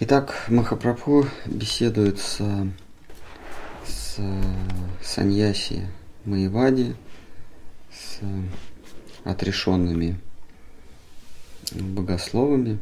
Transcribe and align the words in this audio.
Итак, 0.00 0.44
Махапрабху 0.46 1.26
беседует 1.44 2.20
с, 2.20 2.40
с 3.84 4.20
Саньяси 5.02 5.88
Маевади, 6.24 6.94
с 7.90 8.20
отрешенными 9.24 10.20
богословами. 11.72 12.78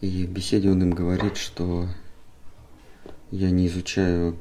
И 0.00 0.24
в 0.24 0.30
беседе 0.30 0.70
он 0.70 0.80
им 0.80 0.92
говорит, 0.92 1.36
что 1.36 1.86
я 3.30 3.50
не 3.50 3.66
изучаю 3.66 4.38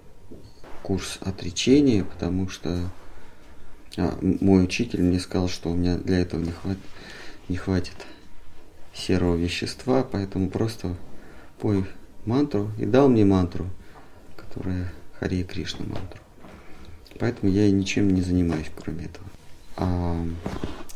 курс 0.84 1.20
отречения, 1.20 2.06
потому 2.06 2.48
что 2.48 2.90
а, 3.98 4.18
мой 4.22 4.64
учитель 4.64 5.02
мне 5.02 5.20
сказал, 5.20 5.50
что 5.50 5.72
у 5.72 5.76
меня 5.76 5.98
для 5.98 6.20
этого 6.20 6.40
не, 6.42 6.52
хват, 6.52 6.78
не 7.50 7.58
хватит 7.58 8.06
серого 8.94 9.36
вещества, 9.36 10.08
поэтому 10.10 10.50
просто 10.50 10.96
пой 11.60 11.86
мантру 12.26 12.72
и 12.78 12.86
дал 12.86 13.10
мне 13.10 13.26
мантру, 13.26 13.68
которая 14.36 14.92
Хари 15.20 15.44
Кришна 15.44 15.86
мантру. 15.86 16.20
Поэтому 17.20 17.52
я 17.52 17.70
ничем 17.72 18.10
не 18.10 18.22
занимаюсь, 18.22 18.72
кроме 18.76 19.06
этого. 19.06 19.28
А, 19.76 20.24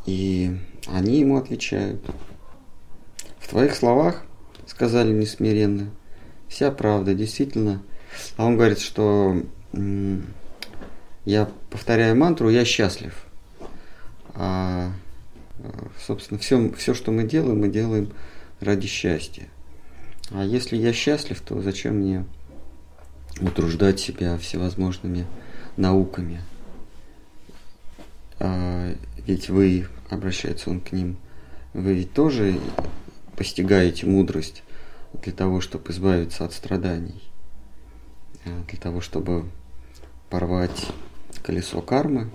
и 0.05 0.58
они 0.88 1.20
ему 1.20 1.38
отвечают. 1.38 2.02
В 3.40 3.48
твоих 3.48 3.76
словах, 3.76 4.23
сказали 4.68 5.12
несмиренно, 5.12 5.90
вся 6.48 6.71
правда, 6.71 7.13
действительно. 7.13 7.82
А 8.38 8.46
он 8.46 8.55
говорит, 8.55 8.80
что 8.80 9.41
я 11.26 11.49
повторяю 11.70 12.16
мантру, 12.16 12.49
я 12.49 12.66
счастлив. 12.66 13.26
А, 14.34 14.91
собственно, 16.05 16.40
все, 16.40 16.71
все, 16.73 16.93
что 16.93 17.12
мы 17.12 17.23
делаем, 17.23 17.59
мы 17.59 17.70
делаем 17.70 18.12
ради 18.59 18.88
счастья. 18.88 19.48
А 20.34 20.45
если 20.45 20.77
я 20.77 20.94
счастлив, 20.94 21.41
то 21.41 21.62
зачем 21.62 21.95
мне 21.95 22.26
утруждать 23.41 23.99
себя 23.99 24.38
всевозможными 24.38 25.26
науками? 25.76 26.41
А, 28.40 28.96
ведь 29.27 29.49
вы, 29.49 29.87
обращается 30.09 30.70
он 30.70 30.79
к 30.79 30.93
ним, 30.93 31.18
вы 31.74 31.93
ведь 31.96 32.13
тоже 32.13 32.57
постигаете 33.35 34.05
мудрость 34.05 34.63
для 35.21 35.34
того, 35.34 35.59
чтобы 35.59 35.91
избавиться 35.91 36.46
от 36.46 36.54
страданий, 36.54 37.21
а, 38.46 38.63
для 38.70 38.79
того, 38.79 39.02
чтобы 39.02 39.46
порвать 40.29 40.87
колесо 41.43 41.82
кармы, 41.82 42.32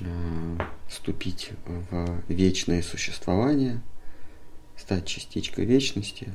а, 0.00 0.66
вступить 0.88 1.50
в 1.90 2.22
вечное 2.28 2.82
существование, 2.82 3.82
стать 4.78 5.06
частичкой 5.06 5.64
вечности, 5.64 6.28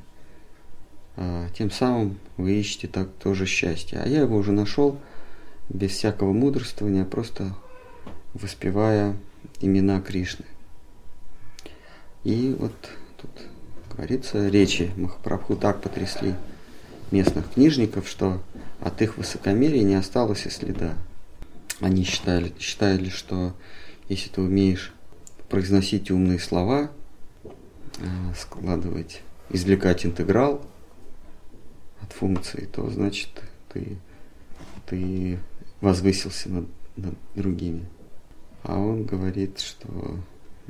а, 1.16 1.48
тем 1.58 1.72
самым 1.72 2.20
вы 2.38 2.54
ищете 2.60 2.88
так 2.88 3.10
тоже 3.22 3.46
счастье. 3.46 4.00
А 4.00 4.08
я 4.08 4.22
его 4.22 4.36
уже 4.36 4.52
нашел 4.52 5.00
без 5.70 5.92
всякого 5.92 6.34
мудрствования, 6.34 7.06
просто 7.06 7.56
воспевая 8.34 9.16
имена 9.62 10.02
Кришны. 10.02 10.46
И 12.24 12.56
вот 12.58 12.74
тут 13.22 13.32
говорится, 13.92 14.48
речи 14.48 14.92
Махапрабху 14.96 15.56
так 15.56 15.82
потрясли 15.82 16.36
местных 17.12 17.52
книжников, 17.54 18.08
что 18.08 18.42
от 18.80 19.02
их 19.02 19.18
высокомерия 19.18 19.84
не 19.84 19.96
осталось 19.96 20.46
и 20.46 20.50
следа. 20.50 20.94
Они 21.80 22.04
считали, 22.04 22.54
считали, 22.60 23.10
что 23.10 23.54
если 24.10 24.30
ты 24.30 24.42
умеешь 24.42 24.94
произносить 25.50 26.12
умные 26.12 26.40
слова, 26.40 26.92
складывать, 28.38 29.22
извлекать 29.50 30.06
интеграл 30.06 30.62
от 32.02 32.12
функции, 32.12 32.68
то 32.72 32.90
значит 32.90 33.30
ты, 33.72 33.98
ты 34.86 35.40
возвысился 35.82 36.50
над, 36.50 36.66
над 36.96 37.16
другими. 37.36 37.86
А 38.64 38.78
он 38.78 39.04
говорит, 39.04 39.60
что 39.60 40.18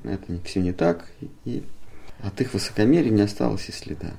это 0.03 0.39
все 0.43 0.61
не 0.61 0.73
так, 0.73 1.07
и 1.45 1.63
от 2.21 2.39
их 2.41 2.53
высокомерия 2.53 3.11
не 3.11 3.21
осталось 3.21 3.69
и 3.69 3.71
следа. 3.71 4.13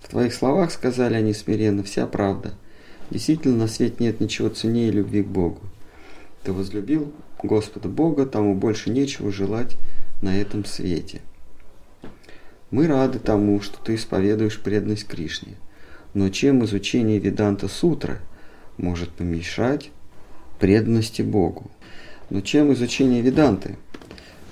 В 0.00 0.08
твоих 0.08 0.32
словах, 0.34 0.70
сказали 0.70 1.14
они 1.14 1.34
смиренно, 1.34 1.82
вся 1.82 2.06
правда. 2.06 2.54
Действительно, 3.10 3.56
на 3.56 3.66
свете 3.68 3.96
нет 4.00 4.20
ничего 4.20 4.48
ценнее 4.48 4.90
любви 4.90 5.22
к 5.22 5.26
Богу. 5.26 5.60
Ты 6.42 6.52
возлюбил 6.52 7.12
Господа 7.42 7.88
Бога, 7.88 8.26
тому 8.26 8.54
больше 8.54 8.90
нечего 8.90 9.30
желать 9.30 9.76
на 10.22 10.36
этом 10.36 10.64
свете. 10.64 11.20
Мы 12.70 12.88
рады 12.88 13.18
тому, 13.20 13.60
что 13.60 13.78
ты 13.82 13.94
исповедуешь 13.94 14.60
преданность 14.60 15.06
Кришне. 15.06 15.54
Но 16.14 16.30
чем 16.30 16.64
изучение 16.64 17.18
Веданта 17.18 17.68
Сутры 17.68 18.18
может 18.76 19.10
помешать 19.10 19.90
преданности 20.58 21.22
Богу? 21.22 21.70
Но 22.28 22.40
чем 22.40 22.72
изучение 22.72 23.22
Веданты 23.22 23.76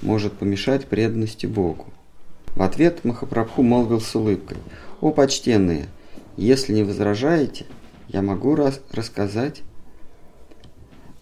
может 0.00 0.34
помешать 0.34 0.86
преданности 0.86 1.46
Богу? 1.46 1.86
В 2.54 2.62
ответ 2.62 3.04
Махапрабху 3.04 3.62
молвил 3.62 4.00
с 4.00 4.14
улыбкой. 4.14 4.58
«О, 5.00 5.10
почтенные, 5.10 5.86
если 6.36 6.72
не 6.72 6.84
возражаете, 6.84 7.66
я 8.08 8.22
могу 8.22 8.54
раз 8.54 8.80
рассказать 8.92 9.62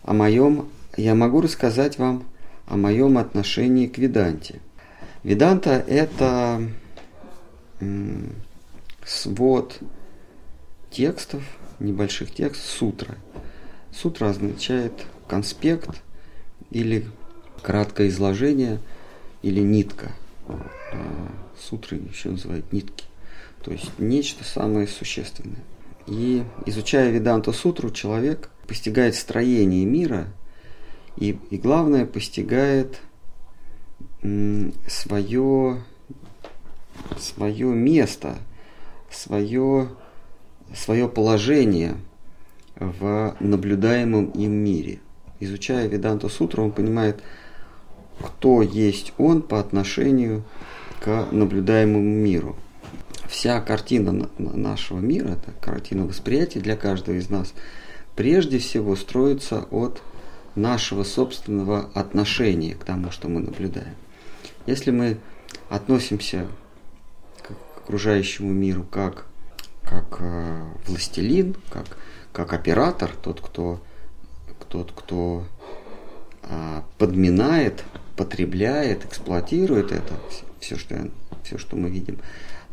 о 0.02 0.12
моем, 0.12 0.68
я 0.98 1.14
могу 1.14 1.40
рассказать 1.40 1.98
вам 1.98 2.24
о 2.66 2.76
моем 2.76 3.16
отношении 3.16 3.86
к 3.86 3.96
Веданте. 3.96 4.60
Веданта– 5.22 5.82
это 5.88 6.62
свод 9.04 9.78
текстов, 10.90 11.42
небольших 11.78 12.32
текстов, 12.32 12.66
сутра. 12.66 13.16
Сутра 13.92 14.30
означает 14.30 14.92
конспект 15.28 16.02
или 16.70 17.06
краткое 17.62 18.08
изложение 18.08 18.78
или 19.42 19.60
нитка. 19.60 20.12
А, 20.48 21.32
сутры 21.58 21.98
еще 21.98 22.30
называют 22.30 22.72
нитки. 22.72 23.04
То 23.62 23.70
есть 23.72 23.90
нечто 23.98 24.44
самое 24.44 24.86
существенное. 24.86 25.62
И 26.06 26.42
изучая 26.66 27.10
Веданту 27.10 27.52
Сутру, 27.52 27.90
человек 27.90 28.50
постигает 28.66 29.14
строение 29.14 29.84
мира 29.84 30.26
и, 31.16 31.38
и 31.50 31.58
главное, 31.58 32.06
постигает 32.06 33.00
свое, 34.86 35.84
свое 37.18 37.68
место, 37.68 38.38
свое, 39.10 39.88
свое 40.74 41.08
положение 41.08 41.96
в 42.76 43.36
наблюдаемом 43.40 44.26
им 44.30 44.52
мире. 44.52 45.00
Изучая 45.40 45.88
Веданту 45.88 46.28
Сутру, 46.28 46.64
он 46.64 46.72
понимает, 46.72 47.22
кто 48.20 48.62
есть 48.62 49.12
он 49.18 49.42
по 49.42 49.58
отношению 49.58 50.44
к 51.00 51.28
наблюдаемому 51.30 52.04
миру. 52.04 52.56
Вся 53.28 53.60
картина 53.60 54.28
нашего 54.38 54.98
мира, 54.98 55.28
это 55.28 55.52
картина 55.60 56.06
восприятия 56.06 56.60
для 56.60 56.76
каждого 56.76 57.16
из 57.16 57.30
нас, 57.30 57.54
прежде 58.14 58.58
всего 58.58 58.94
строится 58.94 59.64
от 59.70 60.02
нашего 60.54 61.02
собственного 61.02 61.90
отношения 61.94 62.74
к 62.74 62.84
тому, 62.84 63.10
что 63.10 63.28
мы 63.28 63.40
наблюдаем. 63.40 63.94
Если 64.66 64.90
мы 64.90 65.16
относимся 65.70 66.46
окружающему 67.84 68.52
миру 68.52 68.84
как, 68.84 69.26
как 69.82 70.18
э, 70.20 70.64
властелин, 70.86 71.56
как, 71.70 71.96
как 72.32 72.52
оператор, 72.52 73.10
тот, 73.10 73.40
кто, 73.40 73.80
тот, 74.68 74.92
кто 74.92 75.44
э, 76.42 76.82
подминает, 76.98 77.84
потребляет, 78.16 79.04
эксплуатирует 79.04 79.92
это, 79.92 80.14
все, 80.60 80.76
что, 80.76 81.08
все, 81.42 81.58
что 81.58 81.76
мы 81.76 81.90
видим, 81.90 82.18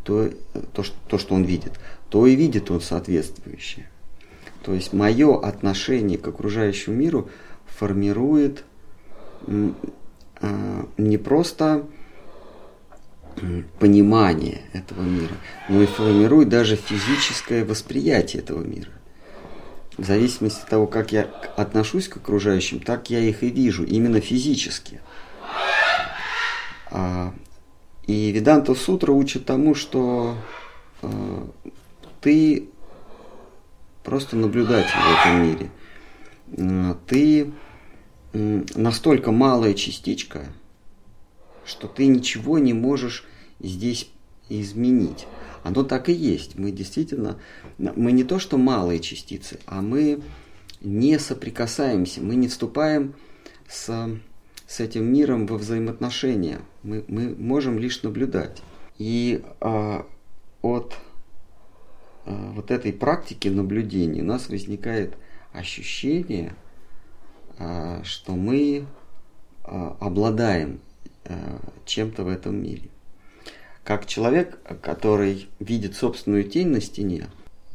то, 0.03 0.29
то, 0.73 0.83
что, 0.83 0.95
то, 1.07 1.17
что 1.17 1.35
он 1.35 1.43
видит, 1.43 1.73
то 2.09 2.25
и 2.25 2.35
видит 2.35 2.71
он 2.71 2.81
соответствующее. 2.81 3.89
То 4.63 4.73
есть 4.73 4.93
мое 4.93 5.39
отношение 5.39 6.17
к 6.17 6.27
окружающему 6.27 6.95
миру 6.95 7.29
формирует 7.65 8.63
а, 10.41 10.87
не 10.97 11.17
просто 11.17 11.85
понимание 13.79 14.61
этого 14.73 15.01
мира, 15.01 15.35
но 15.67 15.81
и 15.81 15.85
формирует 15.85 16.49
даже 16.49 16.75
физическое 16.75 17.63
восприятие 17.65 18.41
этого 18.41 18.63
мира. 18.63 18.91
В 19.97 20.05
зависимости 20.05 20.61
от 20.61 20.69
того, 20.69 20.87
как 20.87 21.11
я 21.11 21.23
отношусь 21.57 22.07
к 22.07 22.17
окружающим, 22.17 22.79
так 22.79 23.09
я 23.09 23.19
их 23.19 23.43
и 23.43 23.49
вижу, 23.49 23.83
именно 23.83 24.21
физически. 24.21 25.01
А, 26.91 27.33
и 28.07 28.31
Веданта 28.31 28.75
Сутра 28.75 29.11
учит 29.11 29.45
тому, 29.45 29.75
что 29.75 30.37
э, 31.01 31.47
ты 32.21 32.69
просто 34.03 34.35
наблюдатель 34.35 34.97
в 34.97 35.19
этом 35.19 35.43
мире. 35.43 35.69
Э, 36.57 36.95
ты 37.05 37.51
настолько 38.33 39.31
малая 39.31 39.73
частичка, 39.73 40.45
что 41.65 41.87
ты 41.87 42.07
ничего 42.07 42.59
не 42.59 42.73
можешь 42.73 43.25
здесь 43.59 44.09
изменить. 44.49 45.27
оно 45.63 45.83
так 45.83 46.09
и 46.09 46.13
есть. 46.13 46.57
Мы 46.57 46.71
действительно, 46.71 47.37
мы 47.77 48.11
не 48.11 48.23
то 48.23 48.39
что 48.39 48.57
малые 48.57 48.99
частицы, 48.99 49.59
а 49.65 49.81
мы 49.81 50.21
не 50.81 51.19
соприкасаемся, 51.19 52.21
мы 52.21 52.35
не 52.35 52.47
вступаем 52.47 53.13
с, 53.67 54.09
с 54.67 54.79
этим 54.79 55.11
миром 55.11 55.45
во 55.45 55.57
взаимоотношения. 55.57 56.61
Мы, 56.83 57.03
мы 57.07 57.35
можем 57.35 57.77
лишь 57.77 58.01
наблюдать. 58.03 58.61
И 58.97 59.43
а, 59.59 60.05
от 60.61 60.95
а, 62.25 62.51
вот 62.53 62.71
этой 62.71 62.93
практики 62.93 63.47
наблюдения 63.49 64.21
у 64.21 64.25
нас 64.25 64.49
возникает 64.49 65.15
ощущение, 65.51 66.55
а, 67.57 68.01
что 68.03 68.35
мы 68.35 68.85
а, 69.63 69.97
обладаем 69.99 70.79
а, 71.25 71.59
чем-то 71.85 72.23
в 72.23 72.27
этом 72.29 72.61
мире. 72.61 72.89
Как 73.89 74.05
человек, 74.05 74.59
который 74.83 75.49
видит 75.59 75.95
собственную 75.95 76.43
тень 76.43 76.67
на 76.67 76.79
стене, 76.79 77.25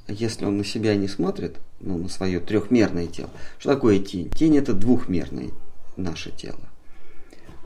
если 0.06 0.44
он 0.44 0.58
на 0.58 0.64
себя 0.64 0.94
не 0.94 1.08
смотрит, 1.08 1.56
ну, 1.80 1.98
на 1.98 2.08
свое 2.08 2.38
трехмерное 2.38 3.08
тело, 3.08 3.30
что 3.58 3.74
такое 3.74 3.98
тень? 3.98 4.30
Тень 4.30 4.56
это 4.56 4.74
двухмерное 4.74 5.50
наше 5.96 6.30
тело. 6.30 6.60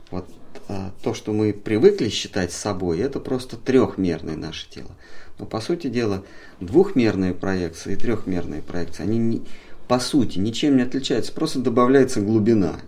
Вот 0.09 0.27
а, 0.67 0.91
то, 1.03 1.13
что 1.13 1.31
мы 1.31 1.53
привыкли 1.53 2.09
считать 2.09 2.51
собой, 2.51 2.97
это 2.97 3.19
просто 3.19 3.55
трехмерное 3.55 4.35
наше 4.35 4.67
тело. 4.67 4.95
Но 5.37 5.45
по 5.45 5.61
сути 5.61 5.85
дела, 5.85 6.23
двухмерные 6.59 7.35
проекции 7.35 7.93
и 7.93 7.97
трехмерные 7.97 8.63
проекции, 8.63 9.03
они 9.03 9.19
не, 9.19 9.43
по 9.87 9.99
сути 9.99 10.39
ничем 10.39 10.75
не 10.75 10.81
отличаются, 10.81 11.33
просто 11.33 11.59
добавляется 11.59 12.19
глубина. 12.19 12.79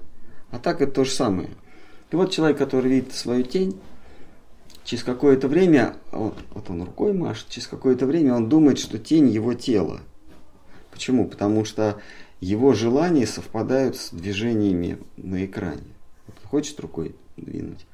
А 0.50 0.58
так 0.58 0.82
это 0.82 0.92
то 0.92 1.04
же 1.04 1.12
самое. 1.12 1.50
И 2.10 2.16
вот 2.16 2.32
человек, 2.32 2.58
который 2.58 2.90
видит 2.90 3.14
свою 3.14 3.44
тень, 3.44 3.80
через 4.84 5.04
какое-то 5.04 5.48
время, 5.48 5.96
вот, 6.12 6.38
вот 6.54 6.70
он 6.70 6.84
рукой 6.84 7.14
машет, 7.14 7.48
через 7.50 7.68
какое-то 7.68 8.06
время 8.06 8.36
он 8.36 8.50
думает, 8.50 8.80
что 8.80 8.98
тень 8.98 9.30
его 9.30 9.54
тела. 9.54 10.02
Почему? 10.92 11.28
Потому 11.28 11.66
что 11.66 12.02
его 12.40 12.74
желания 12.74 13.28
совпадают 13.28 13.96
с 13.96 14.10
движениями 14.12 14.98
на 15.18 15.46
экране. 15.46 15.84
Вот 16.28 16.36
хочет 16.50 16.80
рукой 16.80 17.16
двинуть. 17.38 17.86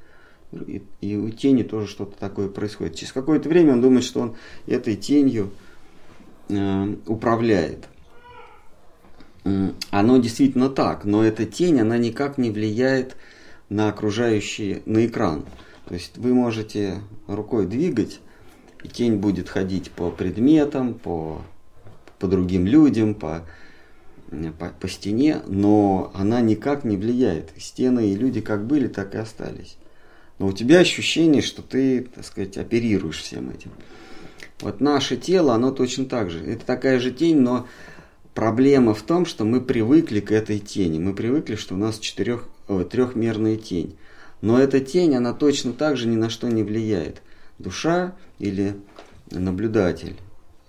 И, 0.52 0.82
и 1.02 1.16
у 1.18 1.30
тени 1.30 1.64
тоже 1.64 1.88
что-то 1.88 2.18
такое 2.18 2.48
происходит. 2.48 2.96
Через 2.96 3.12
какое-то 3.12 3.50
время 3.50 3.74
он 3.74 3.82
думает, 3.82 4.06
что 4.06 4.22
он 4.22 4.36
этой 4.66 4.96
тенью 4.96 5.52
э, 6.50 6.96
управляет. 7.06 7.90
Оно 9.92 10.18
действительно 10.18 10.70
так, 10.70 11.06
но 11.06 11.24
эта 11.24 11.46
тень, 11.46 11.80
она 11.80 11.98
никак 11.98 12.38
не 12.38 12.52
влияет 12.52 13.16
на 13.70 13.90
окружающий, 13.90 14.82
на 14.86 15.06
экран. 15.06 15.46
То 15.88 15.94
есть 15.94 16.18
вы 16.18 16.34
можете 16.34 17.02
рукой 17.28 17.66
двигать, 17.66 18.20
и 18.84 18.90
тень 18.90 19.16
будет 19.16 19.48
ходить 19.48 19.90
по 19.92 20.12
предметам, 20.12 20.94
по, 20.94 21.42
по 22.20 22.28
другим 22.28 22.66
людям, 22.66 23.16
по, 23.16 23.46
по, 24.60 24.70
по 24.80 24.90
стене, 24.90 25.42
но 25.48 26.12
она 26.14 26.42
никак 26.42 26.84
не 26.84 26.98
влияет. 26.98 27.52
Стены 27.58 28.10
и 28.12 28.16
люди 28.16 28.42
как 28.42 28.68
были, 28.68 28.88
так 28.88 29.16
и 29.16 29.18
остались. 29.18 29.78
Но 30.40 30.48
у 30.48 30.54
тебя 30.54 30.80
ощущение, 30.80 31.42
что 31.42 31.62
ты, 31.62 32.02
так 32.02 32.26
сказать, 32.26 32.58
оперируешь 32.58 33.22
всем 33.22 33.50
этим. 33.50 33.72
Вот 34.60 34.82
наше 34.82 35.16
тело, 35.16 35.54
оно 35.54 35.72
точно 35.72 36.06
так 36.06 36.30
же. 36.30 36.44
Это 36.44 36.66
такая 36.66 37.00
же 37.00 37.12
тень, 37.12 37.40
но 37.40 37.66
проблема 38.34 38.94
в 38.94 39.04
том, 39.04 39.26
что 39.26 39.46
мы 39.46 39.62
привыкли 39.62 40.20
к 40.20 40.32
этой 40.32 40.60
тени. 40.60 41.00
Мы 41.00 41.14
привыкли, 41.14 41.56
что 41.56 41.76
у 41.76 41.78
нас 41.78 41.98
четырех, 41.98 42.50
о, 42.68 42.84
трехмерная 42.84 43.56
тень. 43.56 43.96
Но 44.42 44.60
эта 44.60 44.80
тень, 44.80 45.16
она 45.16 45.34
точно 45.34 45.74
так 45.74 45.98
же 45.98 46.08
ни 46.08 46.16
на 46.16 46.30
что 46.30 46.48
не 46.48 46.64
влияет. 46.64 47.22
Душа 47.58 48.16
или 48.40 48.76
наблюдатель, 49.32 50.18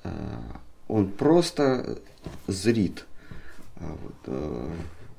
э, 0.05 0.11
он 0.89 1.11
просто 1.11 1.99
зрит. 2.47 3.05
А 3.77 3.97
вот, 4.03 4.15
э, 4.27 4.71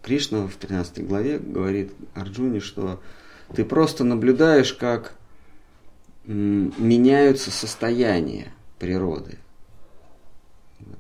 Кришна 0.02 0.48
в 0.48 0.56
13 0.56 1.06
главе 1.06 1.38
говорит 1.38 1.94
Арджуне, 2.16 2.60
что 2.60 3.02
ты 3.54 3.64
просто 3.64 4.04
наблюдаешь, 4.04 4.74
как 4.74 5.16
меняются 6.26 7.52
состояния 7.52 8.54
природы. 8.78 9.38
Вот. 10.80 11.00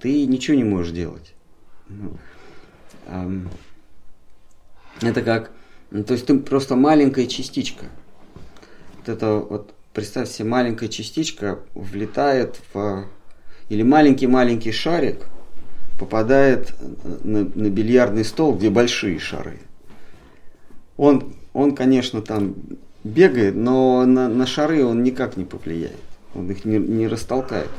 Ты 0.00 0.26
ничего 0.26 0.56
не 0.56 0.64
можешь 0.64 0.92
делать. 0.92 1.34
Ну, 1.88 2.16
это 5.00 5.22
как, 5.22 5.52
ну, 5.94 6.02
то 6.02 6.14
есть 6.14 6.26
ты 6.26 6.36
просто 6.36 6.74
маленькая 6.74 7.28
частичка. 7.28 7.84
Вот 8.98 9.08
это 9.08 9.34
вот, 9.36 9.74
представь 9.92 10.28
себе, 10.28 10.48
маленькая 10.48 10.88
частичка 10.88 11.60
влетает 11.76 12.58
в, 12.72 13.04
или 13.68 13.84
маленький-маленький 13.84 14.72
шарик 14.72 15.26
попадает 15.96 16.74
на, 17.22 17.44
на 17.44 17.70
бильярдный 17.70 18.24
стол, 18.24 18.56
где 18.56 18.70
большие 18.70 19.20
шары. 19.20 19.60
Он, 20.96 21.32
он, 21.52 21.76
конечно, 21.76 22.22
там 22.22 22.56
бегает, 23.04 23.54
но 23.54 24.04
на, 24.04 24.28
на 24.28 24.48
шары 24.48 24.84
он 24.84 25.04
никак 25.04 25.36
не 25.36 25.44
повлияет. 25.44 26.00
Он 26.34 26.50
их 26.50 26.64
не, 26.64 26.78
не 26.78 27.06
растолкает. 27.06 27.70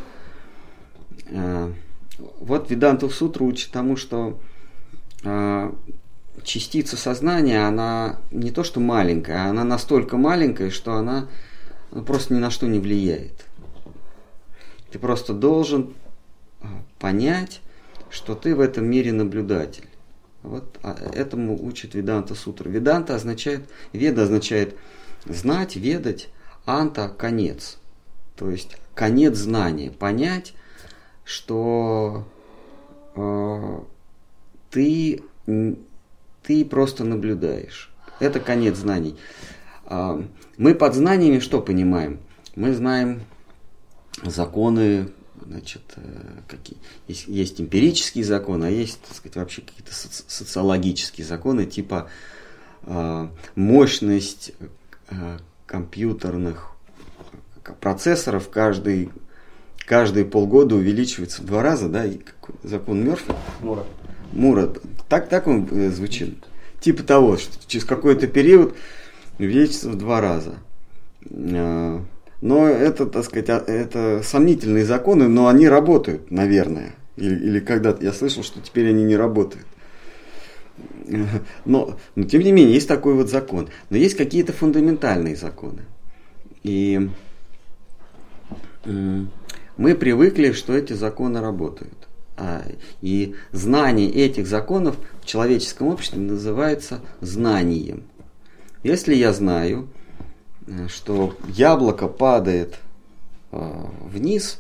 А, 1.32 1.70
вот 2.40 2.72
Ведантов 2.72 3.14
Сутра 3.14 3.44
учит 3.44 3.72
тому, 3.72 3.98
что 3.98 4.40
а, 5.26 5.76
частица 6.44 6.98
сознания, 6.98 7.66
она 7.66 8.20
не 8.32 8.52
то 8.52 8.64
что 8.64 8.80
маленькая, 8.80 9.50
она 9.50 9.64
настолько 9.64 10.18
маленькая, 10.18 10.70
что 10.70 10.96
она 10.96 11.28
просто 12.06 12.34
ни 12.34 12.40
на 12.40 12.52
что 12.52 12.68
не 12.68 12.80
влияет. 12.80 13.46
Ты 14.92 15.00
просто 15.00 15.34
должен 15.34 15.94
понять, 17.00 17.62
что 18.10 18.36
ты 18.36 18.56
в 18.56 18.60
этом 18.60 18.86
мире 18.86 19.12
наблюдатель. 19.12 19.90
Вот 20.42 20.80
а, 20.84 20.96
этому 21.14 21.62
учит 21.62 21.96
Веданта 21.96 22.36
Сутра. 22.36 22.70
Веданта 22.70 23.16
означает, 23.16 23.68
веда 23.94 24.24
означает 24.24 24.76
знать, 25.26 25.76
ведать, 25.76 26.30
анта– 26.66 27.10
конец. 27.18 27.78
То 28.36 28.50
есть 28.50 28.78
конец 28.94 29.36
знания. 29.38 29.92
Понять, 29.92 30.54
что 31.24 32.28
э, 33.16 33.80
ты, 34.70 35.24
ты 36.46 36.66
просто 36.66 37.04
наблюдаешь. 37.04 37.92
Это 38.20 38.40
конец 38.40 38.78
знаний. 38.78 39.18
Э, 39.86 40.22
мы 40.58 40.76
под 40.76 40.96
знаниями 40.96 41.40
что 41.40 41.62
понимаем? 41.62 42.20
Мы 42.56 42.74
знаем 42.74 43.22
законы 44.24 45.10
значит, 45.46 45.82
э, 45.96 46.02
какие, 46.48 46.78
есть, 47.08 47.28
есть 47.28 47.62
эмпирические 47.62 48.24
законы, 48.24 48.66
а 48.66 48.70
есть, 48.70 49.00
так 49.02 49.16
сказать, 49.18 49.36
вообще 49.36 49.62
какие-то 49.62 49.94
соци 49.94 50.24
социологические 50.28 51.26
законы, 51.26 51.66
типа 51.66 52.10
э, 52.84 53.28
мощность 53.56 54.54
э, 55.10 55.38
компьютерных 55.66 56.72
процессоров 57.80 58.50
каждый, 58.50 59.10
каждые 59.86 60.26
полгода 60.26 60.76
увеличивается 60.76 61.42
в 61.42 61.46
два 61.46 61.62
раза, 61.62 61.90
да, 61.90 62.06
и 62.06 62.20
закон 62.64 63.04
Мерфи. 63.04 63.34
Мура. 63.62 63.86
Мура. 64.36 64.72
Так, 65.10 65.30
так 65.30 65.48
он 65.48 65.68
э, 65.72 65.90
звучит. 65.90 66.36
Типа 66.80 67.04
того, 67.04 67.38
что 67.38 67.54
через 67.68 67.86
какой-то 67.86 68.28
период 68.28 68.76
увеличится 69.40 69.90
в 69.90 69.98
два 69.98 70.22
раза. 70.22 70.56
Э, 71.30 72.00
но 72.42 72.68
это, 72.68 73.06
так 73.06 73.24
сказать, 73.26 73.50
а, 73.50 73.64
это 73.66 74.22
сомнительные 74.24 74.86
законы, 74.86 75.28
но 75.28 75.48
они 75.48 75.68
работают, 75.68 76.30
наверное. 76.30 76.96
Или, 77.16 77.36
или 77.36 77.60
когда-то 77.60 78.04
я 78.04 78.12
слышал, 78.12 78.44
что 78.44 78.60
теперь 78.62 78.90
они 78.90 79.04
не 79.04 79.16
работают. 79.16 79.66
Но, 81.64 81.98
но 82.16 82.24
тем 82.24 82.42
не 82.42 82.52
менее, 82.52 82.74
есть 82.74 82.88
такой 82.88 83.14
вот 83.14 83.30
закон. 83.30 83.70
Но 83.90 83.98
есть 83.98 84.18
какие-то 84.18 84.52
фундаментальные 84.52 85.36
законы. 85.36 85.84
И 86.64 87.10
мы 88.86 89.96
привыкли, 89.96 90.52
что 90.52 90.74
эти 90.74 90.94
законы 90.94 91.40
работают. 91.40 92.05
А, 92.38 92.64
и 93.02 93.36
знание 93.52 94.10
этих 94.10 94.48
законов 94.48 94.98
в 95.22 95.26
человеческом 95.26 95.88
обществе 95.88 96.20
называется 96.20 97.02
знанием. 97.22 98.04
Если 98.84 99.16
я 99.16 99.34
знаю, 99.34 99.90
Э, 100.68 100.88
что 100.88 101.36
яблоко 101.48 102.08
падает 102.08 102.76
э, 103.52 103.72
вниз, 104.02 104.60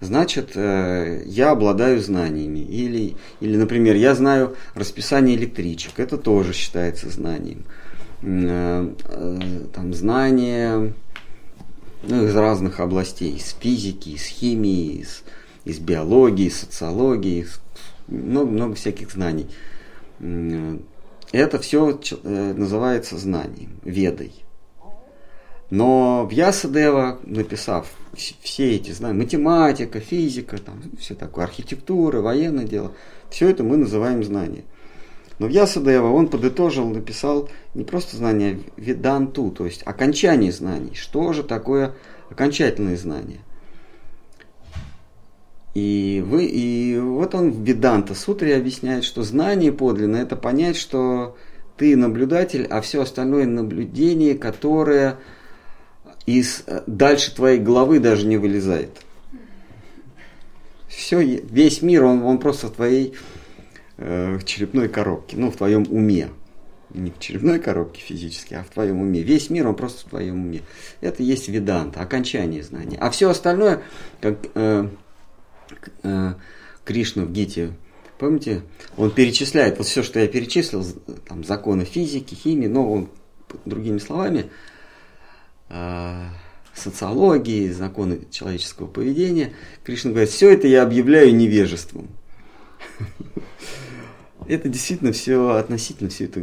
значит, 0.00 0.52
э, 0.54 1.22
я 1.26 1.50
обладаю 1.50 2.00
знаниями. 2.00 2.60
Или, 2.60 3.16
или, 3.40 3.56
например, 3.56 3.96
я 3.96 4.14
знаю 4.14 4.56
расписание 4.74 5.36
электричек, 5.36 5.98
это 5.98 6.16
тоже 6.16 6.52
считается 6.52 7.10
знанием. 7.10 7.64
Там 8.22 9.94
знания 9.94 10.92
ну, 12.02 12.26
из 12.26 12.36
разных 12.36 12.78
областей, 12.80 13.34
из 13.34 13.56
физики, 13.58 14.10
из 14.10 14.26
химии, 14.26 15.00
из, 15.00 15.24
из 15.64 15.78
биологии, 15.78 16.46
из 16.46 16.60
социологии, 16.60 17.42
из, 17.42 17.60
много, 18.08 18.50
много 18.50 18.74
всяких 18.74 19.10
знаний. 19.10 19.46
Это 20.18 21.58
все 21.60 21.98
называется 22.22 23.16
знанием, 23.18 23.80
ведой. 23.84 24.32
Но 25.70 26.28
Вьясадева, 26.28 27.20
написав 27.22 27.86
все 28.14 28.74
эти 28.74 28.90
знания, 28.90 29.16
математика, 29.16 30.00
физика, 30.00 30.58
там, 30.58 30.82
все 30.98 31.14
такое, 31.14 31.44
архитектура, 31.44 32.20
военное 32.20 32.64
дело, 32.64 32.92
все 33.30 33.48
это 33.48 33.62
мы 33.62 33.76
называем 33.76 34.24
знания. 34.24 34.64
Но 35.38 35.46
Вьясадева, 35.46 36.08
он 36.08 36.28
подытожил, 36.28 36.88
написал 36.88 37.48
не 37.74 37.84
просто 37.84 38.16
знания, 38.16 38.58
а 38.76 38.80
веданту, 38.80 39.52
то 39.52 39.64
есть 39.64 39.82
окончание 39.86 40.50
знаний. 40.50 40.94
Что 40.94 41.32
же 41.32 41.44
такое 41.44 41.94
окончательные 42.30 42.96
знания? 42.96 43.38
И, 45.74 46.22
вы, 46.26 46.46
и 46.46 46.98
вот 46.98 47.34
он 47.34 47.52
в 47.52 47.62
Веданта 47.62 48.14
Сутре 48.14 48.56
объясняет, 48.56 49.04
что 49.04 49.22
знание 49.22 49.72
подлинное– 49.72 50.22
это 50.24 50.34
понять, 50.34 50.76
что 50.76 51.36
ты 51.76 51.96
наблюдатель, 51.96 52.66
а 52.68 52.80
все 52.80 53.02
остальное 53.02 53.46
наблюдение, 53.46 54.34
которое 54.34 55.18
из 56.26 56.64
э, 56.66 56.82
дальше 56.86 57.34
твоей 57.34 57.58
головы 57.58 58.00
даже 58.00 58.26
не 58.26 58.36
вылезает. 58.36 58.90
Все, 60.88 61.22
весь 61.22 61.82
мир, 61.82 62.04
он, 62.04 62.22
он 62.22 62.38
просто 62.38 62.66
в 62.66 62.72
твоей 62.72 63.14
э, 63.96 64.38
черепной 64.44 64.88
коробке, 64.88 65.36
ну, 65.36 65.50
в 65.50 65.56
твоем 65.56 65.86
уме. 65.88 66.28
Не 66.92 67.12
в 67.12 67.20
черепной 67.20 67.60
коробке 67.60 68.02
физически, 68.02 68.54
а 68.54 68.64
в 68.64 68.70
твоем 68.70 69.00
уме. 69.00 69.22
Весь 69.22 69.48
мир, 69.50 69.68
он 69.68 69.76
просто 69.76 70.06
в 70.06 70.10
твоем 70.10 70.34
уме. 70.34 70.62
Это 71.00 71.22
есть 71.22 71.48
веданта, 71.48 72.00
окончание 72.00 72.64
знания. 72.64 72.98
А 73.00 73.10
все 73.10 73.30
остальное, 73.30 73.82
как 74.20 74.38
э, 74.56 74.88
э, 76.02 76.34
Кришна 76.84 77.24
в 77.24 77.32
Гите, 77.32 77.72
помните, 78.18 78.62
он 78.96 79.10
перечисляет 79.10 79.78
вот 79.78 79.86
все, 79.86 80.02
что 80.02 80.20
я 80.20 80.28
перечислил, 80.28 80.84
там, 81.28 81.44
законы 81.44 81.84
физики, 81.84 82.34
химии, 82.34 82.66
но 82.66 82.90
он, 82.90 83.08
другими 83.64 83.98
словами, 83.98 84.50
э, 85.68 86.26
социологии, 86.74 87.70
законы 87.70 88.20
человеческого 88.30 88.86
поведения, 88.86 89.52
Кришна 89.84 90.10
говорит, 90.10 90.30
все 90.30 90.50
это 90.50 90.66
я 90.68 90.82
объявляю 90.82 91.34
невежеством. 91.34 92.08
Это 94.48 94.68
действительно 94.68 95.12
все 95.12 95.50
относительно, 95.50 96.10
все 96.10 96.24
это, 96.24 96.42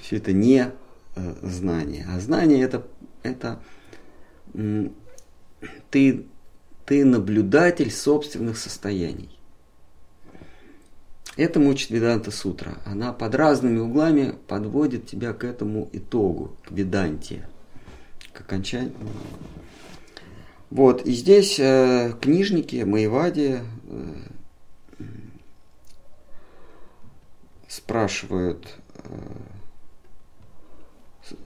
все 0.00 0.16
это 0.16 0.32
не 0.32 0.72
э, 1.14 1.34
знание. 1.42 2.04
А 2.08 2.18
знание 2.18 2.60
это, 2.62 2.84
это 3.22 3.60
ты 5.90 6.26
ты 6.86 7.04
наблюдатель 7.04 7.90
собственных 7.90 8.56
состояний. 8.56 9.28
Это 11.36 11.60
мучит 11.60 11.90
Веданта 11.90 12.30
Сутра. 12.30 12.78
Она 12.86 13.12
под 13.12 13.34
разными 13.34 13.78
углами 13.78 14.34
подводит 14.46 15.06
тебя 15.06 15.34
к 15.34 15.44
этому 15.44 15.90
итогу, 15.92 16.56
к 16.66 16.70
Веданте, 16.70 17.46
к 18.32 18.40
окончанию. 18.40 18.94
Вот, 20.70 21.06
и 21.06 21.12
здесь 21.12 21.60
э, 21.60 22.14
книжники, 22.20 22.82
Маевади 22.84 23.60
э, 23.88 24.14
спрашивают, 27.68 28.78
э, 28.94 29.08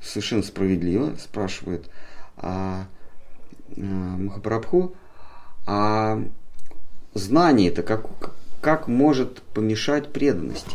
совершенно 0.01 0.43
справедливо 0.43 1.17
спрашивают 1.17 1.91
а, 2.37 2.87
э, 3.77 3.81
Махапрабху, 3.81 4.95
а 5.73 6.21
знание 7.15 7.69
это 7.69 7.85
как, 7.85 8.05
как 8.61 8.89
может 8.89 9.41
помешать 9.41 10.13
преданности? 10.13 10.75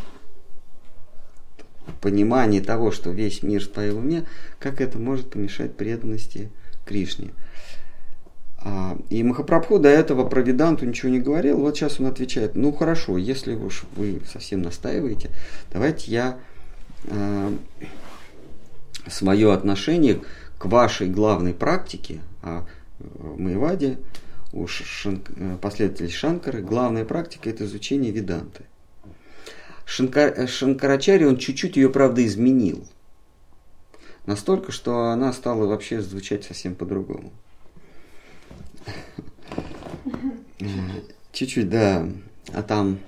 Понимание 2.00 2.62
того, 2.62 2.92
что 2.92 3.10
весь 3.10 3.44
мир 3.44 3.62
в 3.62 3.68
твоем 3.68 3.98
уме, 3.98 4.25
как 4.58 4.80
это 4.80 4.98
может 4.98 5.32
помешать 5.32 5.75
преданности 5.75 6.50
Кришне? 6.86 7.32
А, 8.60 8.98
и 9.10 9.22
Махапрабху 9.22 9.80
до 9.80 9.90
этого 9.90 10.25
про 10.25 10.42
Веданту 10.42 10.86
ничего 10.86 11.12
не 11.12 11.20
говорил. 11.20 11.60
Вот 11.60 11.75
сейчас 11.75 12.00
он 12.00 12.06
отвечает, 12.06 12.56
ну 12.56 12.72
хорошо, 12.72 13.18
если 13.18 13.54
уж 13.54 13.84
вы 13.98 14.22
совсем 14.32 14.62
настаиваете, 14.62 15.30
давайте 15.74 16.10
я 16.10 16.40
э, 17.04 17.52
свое 19.08 19.52
отношение 19.52 20.22
к 20.58 20.68
вашей 20.68 21.10
главной 21.10 21.54
практике, 21.54 22.22
а 22.42 22.66
в 23.00 23.38
Маеваде 23.38 23.98
у 24.56 24.68
шанк... 24.68 25.30
Э, 25.36 25.58
последователей 25.62 26.10
Шанкары 26.10 26.62
главная 26.62 27.06
практика– 27.06 27.50
это 27.52 27.66
изучение 27.66 28.12
веданты. 28.12 28.64
Шанкар... 29.86 30.34
Э, 30.36 30.48
Шанкарачари, 30.48 31.26
он 31.26 31.38
чуть-чуть 31.38 31.76
ее, 31.76 31.90
правда, 31.90 32.26
изменил. 32.26 32.88
Настолько, 34.26 34.72
что 34.72 35.10
она 35.10 35.34
стала 35.34 35.68
вообще 35.68 36.02
звучать 36.02 36.46
совсем 36.46 36.74
по-другому. 36.74 37.32
Чуть-чуть, 41.34 41.70
да. 41.70 42.08
А 42.54 42.64
там 42.64 43.00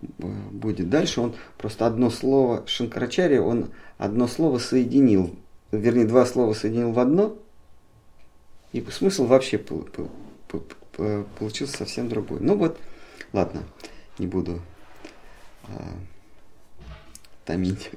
э, 0.00 0.26
будет 0.50 0.88
дальше. 0.88 1.20
Он 1.20 1.34
просто 1.58 1.86
одно 1.86 2.08
слово, 2.08 2.64
Шанкарачари, 2.66 3.36
он 3.36 3.70
одно 3.98 4.26
слово 4.26 4.58
соединил, 4.58 5.36
вернее, 5.72 6.06
два 6.06 6.24
слова 6.24 6.54
соединил 6.54 6.92
в 6.92 6.98
одно, 6.98 7.36
и 8.72 8.82
смысл 8.90 9.26
вообще 9.26 9.58
получился 10.96 11.78
совсем 11.78 12.08
другой. 12.08 12.40
Ну 12.40 12.56
вот, 12.56 12.78
ладно, 13.32 13.62
не 14.18 14.26
буду 14.26 14.60
а, 15.64 15.82
томить. 17.44 17.90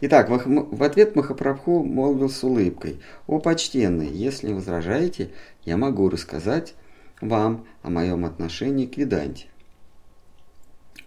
Итак, 0.00 0.28
в 0.28 0.82
ответ 0.82 1.16
Махапрабху 1.16 1.82
молвил 1.82 2.30
с 2.30 2.42
улыбкой. 2.42 3.00
«О, 3.26 3.38
почтенный, 3.38 4.08
если 4.08 4.52
возражаете, 4.52 5.30
я 5.64 5.76
могу 5.76 6.08
рассказать 6.08 6.74
вам 7.20 7.66
о 7.82 7.90
моем 7.90 8.24
отношении 8.24 8.86
к 8.86 8.96
Веданте». 8.96 9.46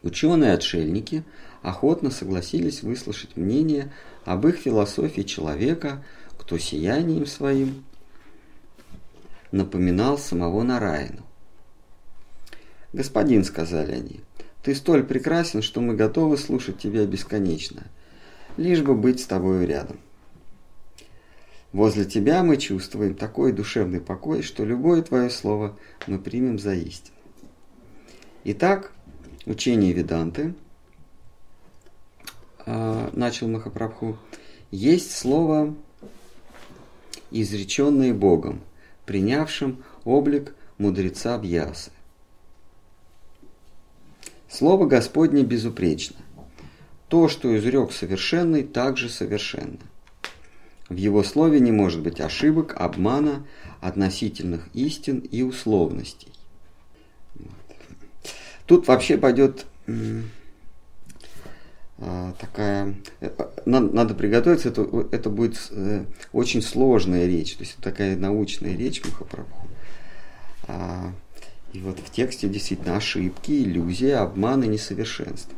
Ученые-отшельники 0.04 1.24
охотно 1.64 2.12
согласились 2.12 2.84
выслушать 2.84 3.38
мнение 3.38 3.92
об 4.24 4.46
их 4.46 4.58
философии 4.58 5.22
человека, 5.22 6.04
кто 6.38 6.60
сиянием 6.60 7.26
своим 7.26 7.86
напоминал 9.52 10.18
самого 10.18 10.62
Нараину. 10.64 11.25
«Господин»,— 12.96 13.44
сказали 13.44 13.92
они,— 13.92 14.22
«ты 14.64 14.74
столь 14.74 15.04
прекрасен, 15.04 15.62
что 15.62 15.82
мы 15.82 15.96
готовы 15.96 16.38
слушать 16.38 16.78
тебя 16.78 17.06
бесконечно, 17.06 17.84
лишь 18.56 18.84
бы 18.84 18.96
быть 18.96 19.20
с 19.20 19.26
тобою 19.26 19.68
рядом. 19.68 20.00
Возле 21.74 22.06
тебя 22.06 22.42
мы 22.42 22.56
чувствуем 22.56 23.16
такой 23.16 23.52
душевный 23.52 24.00
покой, 24.00 24.44
что 24.44 24.64
любое 24.64 25.02
твое 25.02 25.30
слово 25.30 25.78
мы 26.08 26.20
примем 26.20 26.58
за 26.58 26.74
истину». 26.74 27.18
Итак, 28.46 28.94
учение 29.46 29.92
Веданты, 29.92 30.54
а, 32.66 33.10
начал 33.12 33.50
Махапрабху, 33.50 34.18
есть 34.72 35.12
слово, 35.12 35.76
изреченное 37.30 38.14
Богом, 38.14 38.62
принявшим 39.06 39.84
облик 40.06 40.56
мудреца 40.78 41.38
Бьясы. 41.38 41.92
Слово 44.56 44.86
Господне 44.86 45.44
безупречно. 45.44 46.16
То, 47.10 47.28
что 47.28 47.58
изрек 47.58 47.92
совершенный, 47.92 48.64
также 48.64 49.10
совершенно. 49.10 49.80
В 50.88 50.96
его 50.96 51.24
слове 51.24 51.60
не 51.60 51.74
может 51.74 52.02
быть 52.02 52.22
ошибок, 52.22 52.74
обмана, 52.78 53.46
относительных 53.82 54.70
истин 54.74 55.20
и 55.20 55.42
условностей. 55.42 56.32
Тут 58.66 58.88
вообще 58.88 59.18
пойдет 59.18 59.66
а, 61.98 62.34
такая, 62.40 62.96
э, 63.20 63.32
надо, 63.66 63.94
надо 63.94 64.14
приготовиться, 64.16 64.70
это, 64.70 64.88
это 65.12 65.30
будет 65.30 65.68
э, 65.72 66.06
очень 66.32 66.62
сложная 66.62 67.26
речь, 67.26 67.56
то 67.56 67.64
есть 67.64 67.76
такая 67.82 68.16
научная 68.16 68.76
речь 68.76 69.04
Махапрабху. 69.04 69.68
А, 71.76 71.78
и 71.78 71.82
вот 71.82 72.00
в 72.00 72.10
тексте 72.12 72.48
действительно 72.48 72.98
ошибки, 72.98 73.52
иллюзии, 73.52 74.12
обманы, 74.12 74.66
несовершенство. 74.66 75.56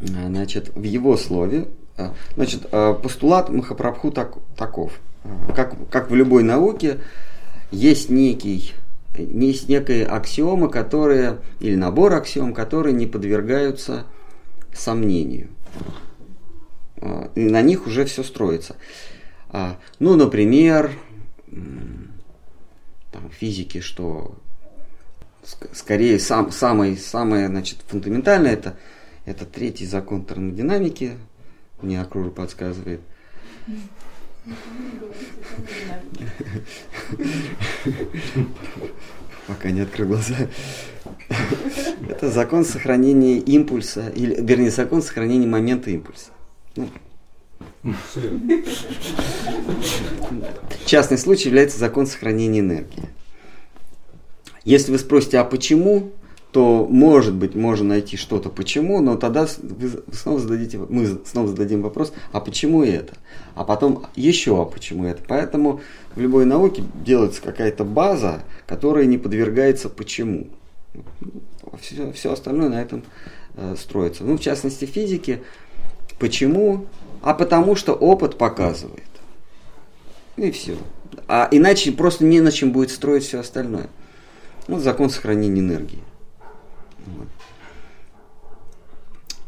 А, 0.00 0.28
значит, 0.28 0.74
в 0.74 0.82
его 0.82 1.16
слове, 1.16 1.68
а, 1.96 2.14
значит, 2.34 2.66
а, 2.72 2.94
постулат 2.94 3.48
Махапрабху 3.48 4.10
так, 4.10 4.34
таков. 4.56 4.92
Как, 5.54 5.74
как 5.90 6.10
в 6.10 6.14
любой 6.14 6.44
науке, 6.44 7.00
есть 7.72 8.10
некий 8.10 8.72
есть 9.18 9.70
некая 9.70 10.04
аксиома, 10.04 10.68
которые, 10.68 11.38
или 11.58 11.74
набор 11.74 12.12
аксиом, 12.12 12.52
которые 12.52 12.92
не 12.92 13.06
подвергаются 13.06 14.04
сомнению. 14.74 15.48
И 17.34 17.40
на 17.40 17.62
них 17.62 17.86
уже 17.86 18.04
все 18.04 18.22
строится. 18.22 18.76
Ну, 20.00 20.16
например, 20.16 20.90
там, 23.16 23.30
физики, 23.30 23.80
что 23.80 24.34
скорее 25.72 26.18
сам, 26.18 26.52
самое, 26.52 26.96
самое 26.96 27.48
значит, 27.48 27.78
фундаментальное 27.88 28.52
это, 28.52 28.76
это 29.24 29.46
третий 29.46 29.86
закон 29.86 30.24
термодинамики, 30.24 31.16
мне 31.80 32.00
Акрура 32.00 32.30
подсказывает. 32.30 33.00
Пока 39.46 39.70
не 39.70 39.80
открыл 39.80 40.08
глаза. 40.08 40.36
Это 42.08 42.30
закон 42.30 42.64
сохранения 42.64 43.38
импульса, 43.38 44.08
или, 44.08 44.34
вернее, 44.42 44.70
закон 44.70 45.00
сохранения 45.00 45.46
момента 45.46 45.90
импульса. 45.90 46.32
Ну, 46.74 46.90
частный 50.86 51.18
случай 51.18 51.48
является 51.48 51.78
закон 51.78 52.06
сохранения 52.06 52.60
энергии. 52.60 53.08
Если 54.64 54.90
вы 54.90 54.98
спросите, 54.98 55.38
а 55.38 55.44
почему, 55.44 56.12
то, 56.52 56.86
может 56.88 57.34
быть, 57.34 57.54
можно 57.54 57.88
найти 57.90 58.16
что-то 58.16 58.48
почему, 58.48 59.00
но 59.00 59.16
тогда 59.16 59.46
вы 59.62 60.02
снова 60.12 60.40
зададите, 60.40 60.78
мы 60.78 61.20
снова 61.24 61.48
зададим 61.48 61.82
вопрос, 61.82 62.12
а 62.32 62.40
почему 62.40 62.82
это? 62.82 63.14
А 63.54 63.62
потом 63.62 64.06
еще, 64.16 64.60
а 64.60 64.64
почему 64.64 65.04
это? 65.04 65.22
Поэтому 65.28 65.80
в 66.14 66.20
любой 66.20 66.46
науке 66.46 66.82
делается 67.04 67.42
какая-то 67.42 67.84
база, 67.84 68.42
которая 68.66 69.04
не 69.04 69.18
подвергается 69.18 69.88
почему. 69.88 70.48
Все, 71.80 72.10
все 72.12 72.32
остальное 72.32 72.70
на 72.70 72.80
этом 72.80 73.02
э, 73.56 73.76
строится. 73.78 74.24
Ну, 74.24 74.38
в 74.38 74.40
частности, 74.40 74.86
физики. 74.86 75.42
Почему? 76.18 76.86
А 77.22 77.34
потому 77.34 77.76
что 77.76 77.92
опыт 77.92 78.38
показывает. 78.38 79.02
И 80.36 80.50
все. 80.50 80.76
А 81.28 81.48
иначе 81.50 81.92
просто 81.92 82.24
не 82.24 82.40
на 82.40 82.52
чем 82.52 82.72
будет 82.72 82.90
строить 82.90 83.24
все 83.24 83.40
остальное. 83.40 83.88
Вот 84.68 84.82
закон 84.82 85.10
сохранения 85.10 85.60
энергии. 85.60 86.02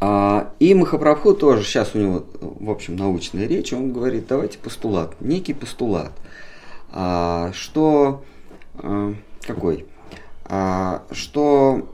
А, 0.00 0.52
и 0.60 0.74
Махапрабху 0.74 1.34
тоже, 1.34 1.64
сейчас 1.64 1.94
у 1.94 1.98
него, 1.98 2.24
в 2.40 2.70
общем, 2.70 2.94
научная 2.94 3.48
речь, 3.48 3.72
он 3.72 3.92
говорит, 3.92 4.28
давайте 4.28 4.58
постулат, 4.58 5.20
некий 5.20 5.54
постулат, 5.54 6.12
а, 6.92 7.50
что, 7.52 8.22
а, 8.74 9.14
какой, 9.42 9.86
а, 10.44 11.02
что 11.10 11.88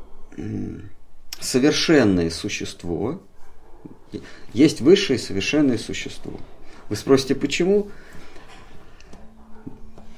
совершенное 1.41 2.29
существо, 2.29 3.21
есть 4.53 4.81
высшее 4.81 5.19
совершенное 5.19 5.79
существо. 5.79 6.33
Вы 6.89 6.97
спросите, 6.97 7.35
почему? 7.35 7.89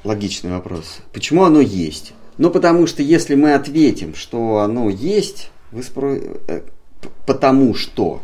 Логичный 0.05 0.51
вопрос. 0.51 0.99
Почему 1.13 1.45
оно 1.45 1.61
есть? 1.61 2.13
Ну, 2.39 2.51
потому 2.51 2.87
что 2.87 3.03
если 3.03 3.35
мы 3.35 3.55
ответим, 3.55 4.15
что 4.15 4.59
оно 4.59 4.91
есть, 4.91 5.51
вы 5.73 5.83
спро... 5.83 6.17
Э, 6.49 6.63
потому 7.27 7.75
что, 7.75 8.21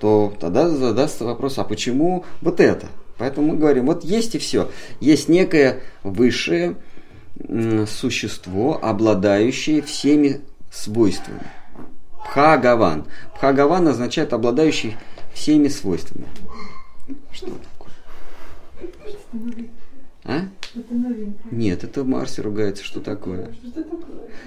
то 0.00 0.34
тогда 0.40 0.68
задастся 0.68 1.24
вопрос, 1.24 1.58
а 1.58 1.64
почему 1.64 2.24
вот 2.40 2.60
это? 2.60 2.88
Поэтому 3.18 3.52
мы 3.52 3.58
говорим, 3.58 3.86
вот 3.86 4.02
есть 4.04 4.34
и 4.34 4.38
все. 4.38 4.70
Есть 5.00 5.28
некое 5.28 5.80
высшее 6.02 6.76
существо, 7.86 8.78
обладающее 8.82 9.82
всеми 9.82 10.40
свойствами. 10.72 11.42
Пхагаван. 12.30 13.06
Пхагаван 13.34 13.88
означает 13.88 14.32
обладающий 14.32 14.96
всеми 15.34 15.66
свойствами. 15.66 16.28
Что 17.32 17.46
такое? 17.48 17.92
А? 20.24 20.42
Нет, 21.50 21.82
это 21.82 22.04
Марси 22.04 22.40
ругается, 22.40 22.84
что 22.84 23.00
такое? 23.00 23.52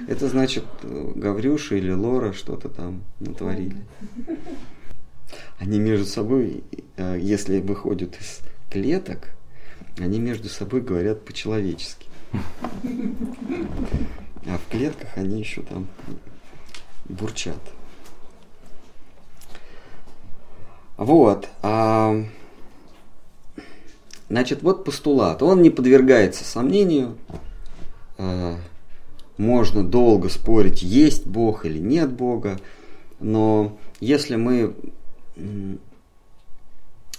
Это 0.08 0.30
значит, 0.30 0.64
Гаврюша 0.82 1.76
или 1.76 1.92
Лора 1.92 2.32
что-то 2.32 2.70
там 2.70 3.04
натворили. 3.20 3.82
Они 5.60 5.80
между 5.80 6.06
собой, 6.06 6.64
э, 6.96 7.18
если 7.20 7.60
выходят 7.60 8.16
из 8.20 8.40
клеток, 8.72 9.30
они 9.98 10.20
между 10.20 10.48
собой 10.48 10.82
говорят 10.82 11.26
по-человечески. 11.26 12.08
А 14.46 14.58
в 14.58 14.72
клетках 14.72 15.18
они 15.18 15.40
еще 15.40 15.62
там 15.64 15.88
бурчат. 17.06 17.60
Вот. 20.98 21.50
А, 21.62 22.24
значит, 24.30 24.62
вот 24.62 24.86
постулат. 24.86 25.42
Он 25.42 25.62
не 25.62 25.70
подвергается 25.70 26.44
сомнению. 26.44 27.18
А, 28.18 28.58
можно 29.38 29.84
долго 29.84 30.30
спорить, 30.30 30.84
есть 30.84 31.26
Бог 31.26 31.66
или 31.66 31.80
нет 31.80 32.12
Бога. 32.12 32.60
Но 33.20 33.78
если 34.00 34.36
мы 34.36 34.76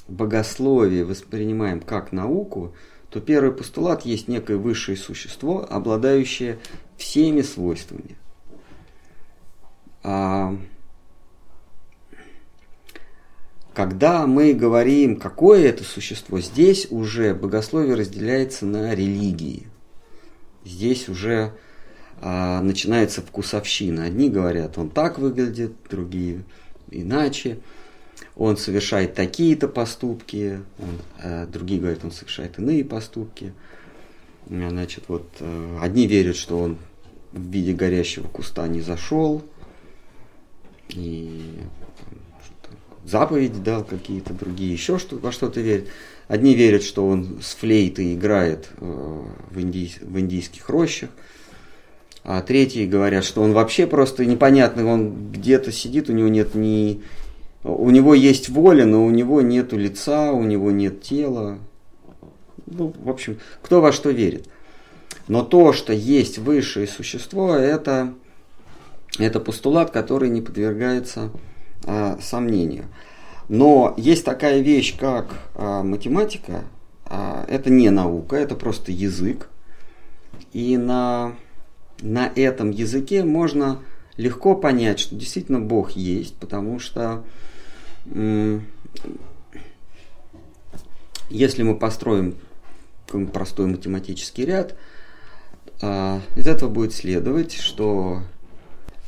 богословие 0.07 1.05
воспринимаем 1.05 1.81
как 1.81 2.12
науку, 2.12 2.73
то 3.11 3.20
первый 3.20 3.53
постулат 3.53 4.05
есть 4.05 4.29
некое 4.29 4.57
высшее 4.57 4.97
существо, 4.97 5.66
обладающее 5.68 6.59
всеми 6.97 7.42
свойствами. 7.42 8.16
А, 10.05 10.55
когда 13.73 14.27
мы 14.27 14.53
говорим, 14.53 15.17
какое 15.17 15.67
это 15.67 15.83
существо, 15.83 16.40
здесь 16.40 16.87
уже 16.90 17.35
богословие 17.35 17.95
разделяется 17.95 18.67
на 18.67 18.95
религии. 18.95 19.67
Здесь 20.64 21.09
уже 21.09 21.53
а, 22.21 22.61
начинается 22.61 23.23
вкусовщина. 23.23 24.05
Одни 24.05 24.29
говорят, 24.29 24.77
он 24.79 24.90
так 24.90 25.19
выглядит, 25.19 25.73
другие 25.90 26.45
иначе. 26.90 27.59
Он 28.37 28.57
совершает 28.57 29.14
такие-то 29.14 29.69
поступки, 29.69 30.61
он, 30.79 31.01
а, 31.23 31.47
другие 31.47 31.81
говорят, 31.81 32.05
он 32.05 32.12
совершает 32.12 32.59
иные 32.59 32.85
поступки. 32.85 33.55
Значит, 34.47 35.05
вот 35.09 35.27
а, 35.40 35.79
одни 35.83 36.07
верят, 36.07 36.37
что 36.37 36.59
он 36.59 36.79
в 37.33 37.51
виде 37.51 37.73
горящего 37.73 38.29
куста 38.29 38.69
не 38.69 38.81
зашел, 38.81 39.43
и 40.94 41.42
заповеди 43.04 43.61
дал 43.61 43.85
какие-то 43.85 44.33
другие, 44.33 44.72
еще 44.72 44.98
что, 44.98 45.16
во 45.16 45.33
что-то 45.33 45.61
верят. 45.61 45.88
Одни 46.26 46.54
верят, 46.54 46.83
что 46.83 47.07
он 47.07 47.40
с 47.42 47.54
флейтой 47.54 48.14
играет 48.14 48.70
э, 48.78 49.22
в, 49.50 49.59
индий, 49.59 49.94
в 50.00 50.18
индийских 50.18 50.68
рощах, 50.70 51.11
а 52.22 52.40
третьи 52.40 52.87
говорят, 52.87 53.24
что 53.24 53.42
он 53.42 53.52
вообще 53.52 53.87
просто 53.87 54.24
непонятный, 54.24 54.85
он 54.85 55.30
где-то 55.30 55.70
сидит, 55.70 56.09
у 56.09 56.12
него 56.12 56.28
нет 56.28 56.54
ни... 56.54 57.02
У 57.62 57.90
него 57.90 58.14
есть 58.14 58.48
воля, 58.50 58.85
но 58.85 59.04
у 59.04 59.11
него 59.11 59.40
нет 59.40 59.72
лица, 59.72 60.33
у 60.33 60.42
него 60.42 60.70
нет 60.70 61.02
тела. 61.02 61.59
Ну, 62.66 62.94
в 62.98 63.09
общем, 63.09 63.38
кто 63.62 63.80
во 63.80 63.92
что 63.92 64.11
верит. 64.11 64.48
Но 65.28 65.42
то, 65.42 65.72
что 65.72 65.92
есть 65.92 66.38
высшее 66.38 66.87
существо, 66.87 67.54
это 67.54 68.12
это 69.18 69.40
постулат, 69.40 69.90
который 69.90 70.29
не 70.29 70.40
подвергается 70.40 71.31
а, 71.85 72.18
сомнению. 72.20 72.87
Но 73.48 73.94
есть 73.96 74.24
такая 74.24 74.61
вещь, 74.61 74.96
как 74.98 75.27
а, 75.55 75.83
математика. 75.83 76.64
А, 77.07 77.44
это 77.48 77.70
не 77.70 77.90
наука, 77.90 78.37
это 78.37 78.55
просто 78.55 78.92
язык. 78.92 79.48
И 80.53 80.77
на, 80.77 81.35
на 82.00 82.31
этом 82.35 82.70
языке 82.70 83.24
можно 83.24 83.81
легко 84.16 84.55
понять, 84.55 85.00
что 85.00 85.14
действительно 85.16 85.61
Бог 85.61 85.92
есть, 85.92 86.37
потому 86.37 86.79
что 86.79 87.24
если 91.31 91.62
мы 91.62 91.74
построим 91.77 92.37
простой 93.33 93.66
математический 93.66 94.44
ряд, 94.44 94.77
а, 95.81 96.20
из 96.37 96.46
этого 96.46 96.70
будет 96.70 96.94
следовать, 96.94 97.53
что 97.53 98.22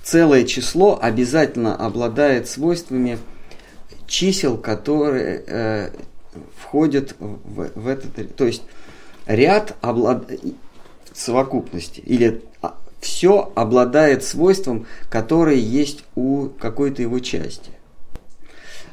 целое 0.07 0.45
число 0.45 0.99
обязательно 1.03 1.75
обладает 1.75 2.49
свойствами 2.49 3.19
чисел, 4.07 4.57
которые 4.57 5.42
э, 5.47 5.90
входят 6.57 7.16
в, 7.19 7.71
в 7.75 7.88
этот... 7.88 8.37
То 8.37 8.47
есть 8.47 8.62
ряд 9.27 9.77
облад... 9.81 10.31
совокупности 11.12 12.01
или 12.01 12.45
а, 12.62 12.79
все 13.01 13.51
обладает 13.57 14.23
свойством, 14.23 14.87
которое 15.11 15.57
есть 15.57 16.05
у 16.14 16.51
какой-то 16.51 17.03
его 17.03 17.19
части. 17.19 17.73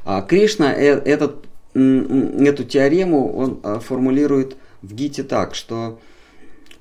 А 0.06 0.24
Кришна 0.24 0.74
э, 0.74 0.98
этот, 0.98 1.46
эту 1.76 2.64
теорему 2.64 3.38
он 3.38 3.60
а, 3.62 3.80
формулирует 3.80 4.58
в 4.82 4.96
Гите 4.96 5.22
так, 5.22 5.54
что 5.54 6.00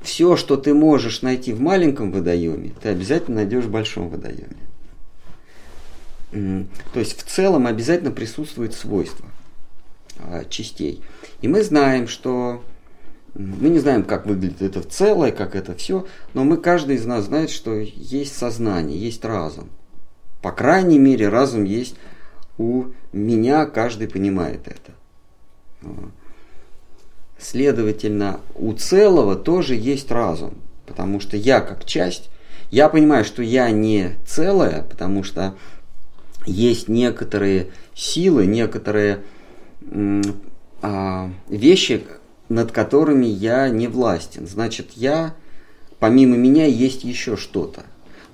все, 0.03 0.37
что 0.37 0.57
ты 0.57 0.75
можешь 0.75 1.23
найти 1.23 1.53
в 1.53 1.61
маленьком 1.61 2.13
водоеме, 2.13 2.73
ты 2.81 2.89
обязательно 2.89 3.37
найдешь 3.37 3.65
в 3.65 3.71
большом 3.71 4.09
водоеме. 4.09 4.57
То 6.31 6.99
есть 6.99 7.19
в 7.19 7.25
целом 7.25 7.67
обязательно 7.67 8.11
присутствует 8.11 8.75
свойство 8.75 9.27
а, 10.19 10.45
частей. 10.47 11.03
И 11.43 11.49
мы 11.49 11.63
знаем, 11.63 12.09
что 12.09 12.65
мы 13.35 13.69
не 13.69 13.79
знаем, 13.79 14.03
как 14.05 14.27
выглядит 14.27 14.63
это 14.63 14.81
в 14.81 14.89
целое, 14.89 15.33
как 15.33 15.55
это 15.55 15.75
все, 15.75 16.07
но 16.35 16.45
мы, 16.45 16.57
каждый 16.57 16.97
из 16.97 17.05
нас 17.05 17.27
знает, 17.27 17.51
что 17.51 17.75
есть 17.75 18.37
сознание, 18.37 18.99
есть 18.99 19.25
разум. 19.25 19.69
По 20.43 20.53
крайней 20.53 20.99
мере, 20.99 21.29
разум 21.29 21.65
есть 21.65 21.97
у 22.59 22.87
меня, 23.13 23.67
каждый 23.67 24.09
понимает 24.09 24.69
это. 24.69 24.93
Следовательно, 27.43 28.41
у 28.55 28.73
целого 28.73 29.35
тоже 29.35 29.75
есть 29.75 30.13
разум, 30.13 30.55
потому 30.87 31.19
что 31.19 31.37
я 31.37 31.61
как 31.61 31.85
часть, 31.85 32.31
я 32.71 32.89
понимаю, 32.89 33.25
что 33.25 33.43
я 33.43 33.69
не 33.71 34.13
целое, 34.25 34.85
потому 34.89 35.25
что 35.25 35.57
есть 36.47 36.89
некоторые 36.89 37.69
силы, 37.95 38.47
некоторые 38.47 39.23
а, 40.83 41.31
вещи, 41.49 42.05
над 42.49 42.71
которыми 42.71 43.27
я 43.27 43.69
не 43.69 43.89
властен. 43.89 44.47
Значит, 44.47 44.93
я, 44.95 45.35
помимо 45.99 46.37
меня, 46.37 46.67
есть 46.67 47.03
еще 47.03 47.37
что-то. 47.37 47.83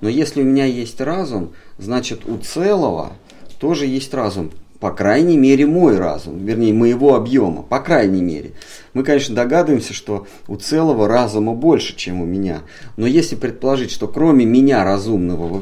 Но 0.01 0.09
если 0.09 0.41
у 0.43 0.45
меня 0.45 0.65
есть 0.65 1.01
разум, 1.01 1.53
значит, 1.79 2.27
у 2.27 2.37
целого 2.37 3.13
тоже 3.59 3.87
есть 3.87 4.13
разум. 4.13 4.51
По 4.79 4.91
крайней 4.91 5.37
мере, 5.37 5.65
мой 5.65 5.97
разум, 5.97 6.45
вернее, 6.45 6.73
моего 6.73 7.15
объема, 7.15 7.63
по 7.63 7.79
крайней 7.79 8.21
мере. 8.21 8.53
Мы, 8.93 9.03
конечно, 9.03 9.35
догадываемся, 9.35 9.93
что 9.93 10.25
у 10.47 10.55
целого 10.55 11.07
разума 11.07 11.53
больше, 11.53 11.97
чем 11.97 12.21
у 12.21 12.25
меня. 12.25 12.61
Но 12.95 13.05
если 13.05 13.35
предположить, 13.35 13.91
что 13.91 14.07
кроме 14.07 14.45
меня 14.45 14.85
разумного 14.85 15.61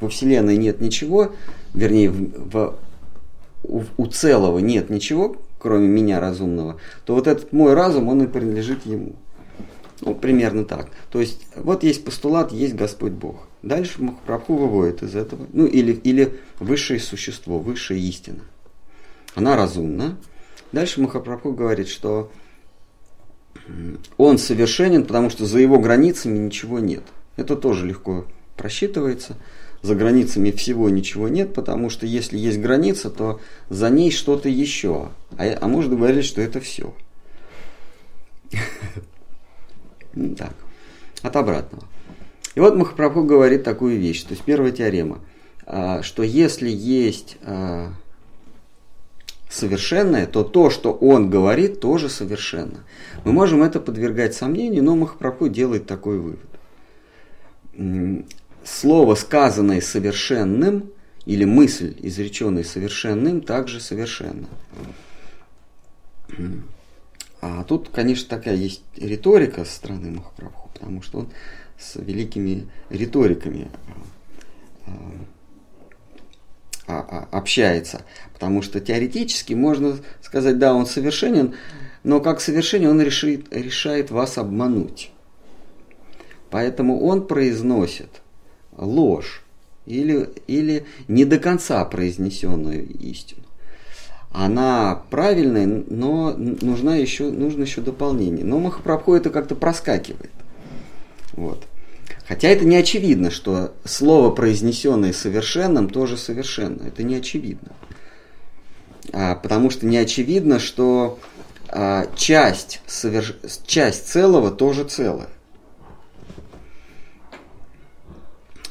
во, 0.00 0.08
Вселенной 0.08 0.56
нет 0.56 0.80
ничего, 0.80 1.32
вернее, 1.72 2.10
в, 2.10 2.74
в, 3.62 3.84
у 3.96 4.06
целого 4.06 4.58
нет 4.58 4.90
ничего, 4.90 5.36
кроме 5.60 5.86
меня 5.86 6.18
разумного, 6.18 6.78
то 7.04 7.14
вот 7.14 7.28
этот 7.28 7.52
мой 7.52 7.74
разум, 7.74 8.08
он 8.08 8.22
и 8.22 8.26
принадлежит 8.26 8.86
ему. 8.86 9.12
Ну, 10.00 10.14
примерно 10.14 10.64
так. 10.64 10.88
То 11.10 11.20
есть, 11.20 11.46
вот 11.56 11.84
есть 11.84 12.04
постулат, 12.04 12.52
есть 12.52 12.74
Господь 12.74 13.12
Бог. 13.12 13.47
Дальше 13.62 14.02
Махапрабху 14.02 14.54
выводит 14.54 15.02
из 15.02 15.16
этого, 15.16 15.46
ну 15.52 15.66
или, 15.66 15.92
или 15.92 16.38
высшее 16.60 17.00
существо, 17.00 17.58
высшая 17.58 17.98
истина. 17.98 18.44
Она 19.34 19.56
разумна. 19.56 20.16
Дальше 20.72 21.00
Махапрабху 21.00 21.52
говорит, 21.52 21.88
что 21.88 22.30
он 24.16 24.38
совершенен, 24.38 25.04
потому 25.04 25.30
что 25.30 25.44
за 25.44 25.58
его 25.58 25.78
границами 25.78 26.38
ничего 26.38 26.78
нет. 26.78 27.02
Это 27.36 27.56
тоже 27.56 27.86
легко 27.86 28.26
просчитывается. 28.56 29.36
За 29.82 29.94
границами 29.94 30.50
всего 30.50 30.88
ничего 30.88 31.28
нет, 31.28 31.54
потому 31.54 31.88
что 31.88 32.04
если 32.04 32.36
есть 32.36 32.58
граница, 32.58 33.10
то 33.10 33.40
за 33.68 33.90
ней 33.90 34.10
что-то 34.10 34.48
еще. 34.48 35.10
А, 35.36 35.58
а 35.60 35.68
можно 35.68 35.94
говорить, 35.94 36.24
что 36.24 36.40
это 36.40 36.60
все. 36.60 36.94
Так, 40.36 40.54
от 41.22 41.36
обратного. 41.36 41.84
И 42.58 42.60
вот 42.60 42.74
Махапрабху 42.74 43.22
говорит 43.22 43.62
такую 43.62 44.00
вещь, 44.00 44.24
то 44.24 44.30
есть 44.30 44.42
первая 44.42 44.72
теорема, 44.72 45.20
а, 45.64 46.02
что 46.02 46.24
если 46.24 46.68
есть 46.68 47.36
а, 47.42 47.92
совершенное, 49.48 50.26
то 50.26 50.42
то, 50.42 50.68
что 50.68 50.92
он 50.92 51.30
говорит, 51.30 51.78
тоже 51.78 52.08
совершенно. 52.08 52.80
Мы 53.24 53.30
можем 53.30 53.62
это 53.62 53.78
подвергать 53.78 54.34
сомнению, 54.34 54.82
но 54.82 54.96
Махапрабху 54.96 55.46
делает 55.46 55.86
такой 55.86 56.18
вывод. 56.18 56.48
Слово, 58.64 59.14
сказанное 59.14 59.80
совершенным, 59.80 60.90
или 61.26 61.44
мысль, 61.44 61.94
изреченная 62.00 62.64
совершенным, 62.64 63.40
также 63.40 63.78
совершенна. 63.78 64.48
А 67.40 67.62
тут, 67.62 67.90
конечно, 67.90 68.28
такая 68.28 68.56
есть 68.56 68.82
риторика 68.96 69.64
со 69.64 69.72
стороны 69.72 70.10
Махапрабху, 70.10 70.70
потому 70.74 71.02
что 71.02 71.18
он 71.18 71.28
с 71.78 71.96
великими 71.96 72.68
риториками 72.90 73.68
а, 74.86 74.90
а, 76.86 77.28
а, 77.32 77.38
общается. 77.38 78.02
Потому 78.32 78.62
что 78.62 78.80
теоретически 78.80 79.54
можно 79.54 79.98
сказать, 80.22 80.58
да, 80.58 80.74
он 80.74 80.86
совершенен, 80.86 81.54
но 82.02 82.20
как 82.20 82.40
совершенен 82.40 82.90
он 82.90 83.00
решит, 83.02 83.52
решает 83.52 84.10
вас 84.10 84.38
обмануть. 84.38 85.10
Поэтому 86.50 87.00
он 87.00 87.26
произносит 87.26 88.22
ложь 88.76 89.44
или, 89.86 90.30
или 90.46 90.86
не 91.08 91.24
до 91.24 91.38
конца 91.38 91.84
произнесенную 91.84 92.86
истину. 92.86 93.42
Она 94.30 95.02
правильная, 95.10 95.66
но 95.66 96.34
нужна 96.36 96.96
еще, 96.96 97.30
нужно 97.30 97.62
еще 97.62 97.80
дополнение. 97.80 98.44
Но 98.44 98.58
Махапрабху 98.58 99.14
это 99.14 99.30
как-то 99.30 99.54
проскакивает. 99.54 100.30
Вот. 101.32 101.66
Хотя 102.26 102.48
это 102.48 102.64
не 102.64 102.76
очевидно, 102.76 103.30
что 103.30 103.72
слово, 103.84 104.30
произнесенное 104.30 105.12
совершенным, 105.12 105.88
тоже 105.88 106.16
совершенно. 106.16 106.86
Это 106.86 107.02
не 107.02 107.16
очевидно. 107.16 107.72
А, 109.12 109.34
потому 109.34 109.70
что 109.70 109.86
не 109.86 109.96
очевидно, 109.96 110.58
что 110.58 111.18
а, 111.68 112.06
часть, 112.16 112.82
соверш... 112.86 113.36
часть 113.66 114.08
целого 114.08 114.50
тоже 114.50 114.84
целое. 114.84 115.28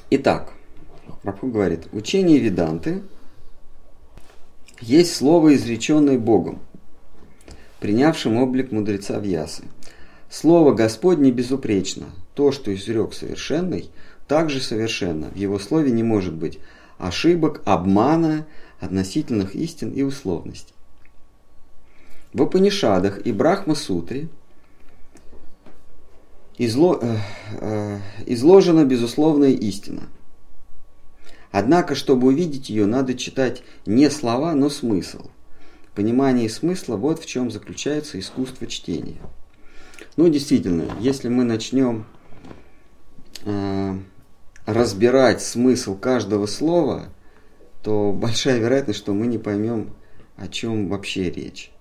Итак, 0.09 0.53
Прабху 1.23 1.47
говорит, 1.47 1.87
учение 1.91 2.37
Веданты 2.37 3.01
есть 4.79 5.15
слово, 5.15 5.55
изреченное 5.55 6.19
Богом, 6.19 6.59
принявшим 7.79 8.37
облик 8.37 8.71
мудреца 8.71 9.19
Вьясы. 9.19 9.63
Слово 10.29 10.73
Господне 10.73 11.31
безупречно– 11.31 12.05
то, 12.37 12.51
что 12.51 12.71
изрек 12.73 13.15
совершенный, 13.15 13.89
также 14.27 14.61
совершенно. 14.61 15.29
В 15.29 15.35
его 15.35 15.57
слове 15.57 15.91
не 15.91 16.03
может 16.03 16.35
быть 16.35 16.59
ошибок, 16.99 17.63
обмана, 17.65 18.45
относительных 18.79 19.55
истин 19.55 19.89
и 19.89 20.03
условностей. 20.03 20.75
В 22.33 22.43
Апанишадах 22.43 23.25
и 23.25 23.31
Брахма-сутре 23.31 24.29
изло, 26.59 26.99
э, 27.01 27.17
э, 27.59 27.99
изложена 28.27 28.85
безусловная 28.85 29.53
истина. 29.53 30.03
Однако, 31.51 31.95
чтобы 31.95 32.27
увидеть 32.27 32.69
ее, 32.69 32.85
надо 32.85 33.15
читать 33.15 33.63
не 33.87 34.11
слова, 34.11 34.53
но 34.53 34.69
смысл. 34.69 35.31
Понимание 35.95 36.49
смысла– 36.49 36.95
вот 36.97 37.19
в 37.19 37.25
чем 37.25 37.49
заключается 37.49 38.19
искусство 38.19 38.67
чтения. 38.67 39.17
Ну, 40.17 40.29
действительно, 40.29 40.85
если 40.99 41.29
мы 41.29 41.43
начнем 41.43 42.05
разбирать 44.65 45.41
смысл 45.41 45.97
каждого 45.97 46.45
слова, 46.45 47.09
то 47.83 48.11
большая 48.11 48.59
вероятность, 48.59 48.99
что 48.99 49.13
мы 49.13 49.27
не 49.27 49.37
поймем, 49.37 49.93
о 50.35 50.47
чем 50.47 50.89
вообще 50.89 51.29
речь. 51.31 51.71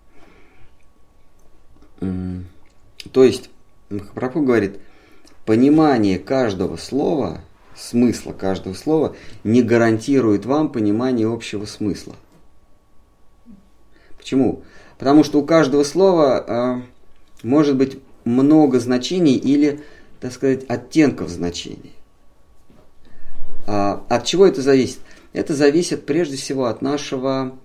То 1.98 3.24
есть, 3.24 3.50
Махапрабху 3.90 4.42
говорит, 4.42 4.78
понимание 5.44 6.18
каждого 6.18 6.76
слова, 6.76 7.40
смысла 7.74 8.32
каждого 8.32 8.74
слова 8.74 9.16
не 9.44 9.62
гарантирует 9.62 10.46
вам 10.46 10.70
понимание 10.70 11.32
общего 11.32 11.64
смысла. 11.64 12.14
Почему? 14.16 14.62
Потому 14.98 15.24
что 15.24 15.40
у 15.40 15.44
каждого 15.44 15.84
слова 15.84 16.44
э, 16.46 17.46
может 17.46 17.76
быть 17.76 17.98
много 18.24 18.80
значений 18.80 19.36
или 19.36 19.82
так 20.26 20.34
сказать, 20.34 20.64
оттенков 20.68 21.28
значений. 21.28 21.94
А 23.66 24.04
от 24.08 24.24
чего 24.24 24.44
это 24.44 24.60
зависит? 24.60 24.98
Это 25.32 25.54
зависит 25.54 26.04
прежде 26.04 26.36
всего 26.36 26.66
от 26.66 26.82
нашего, 26.82 27.56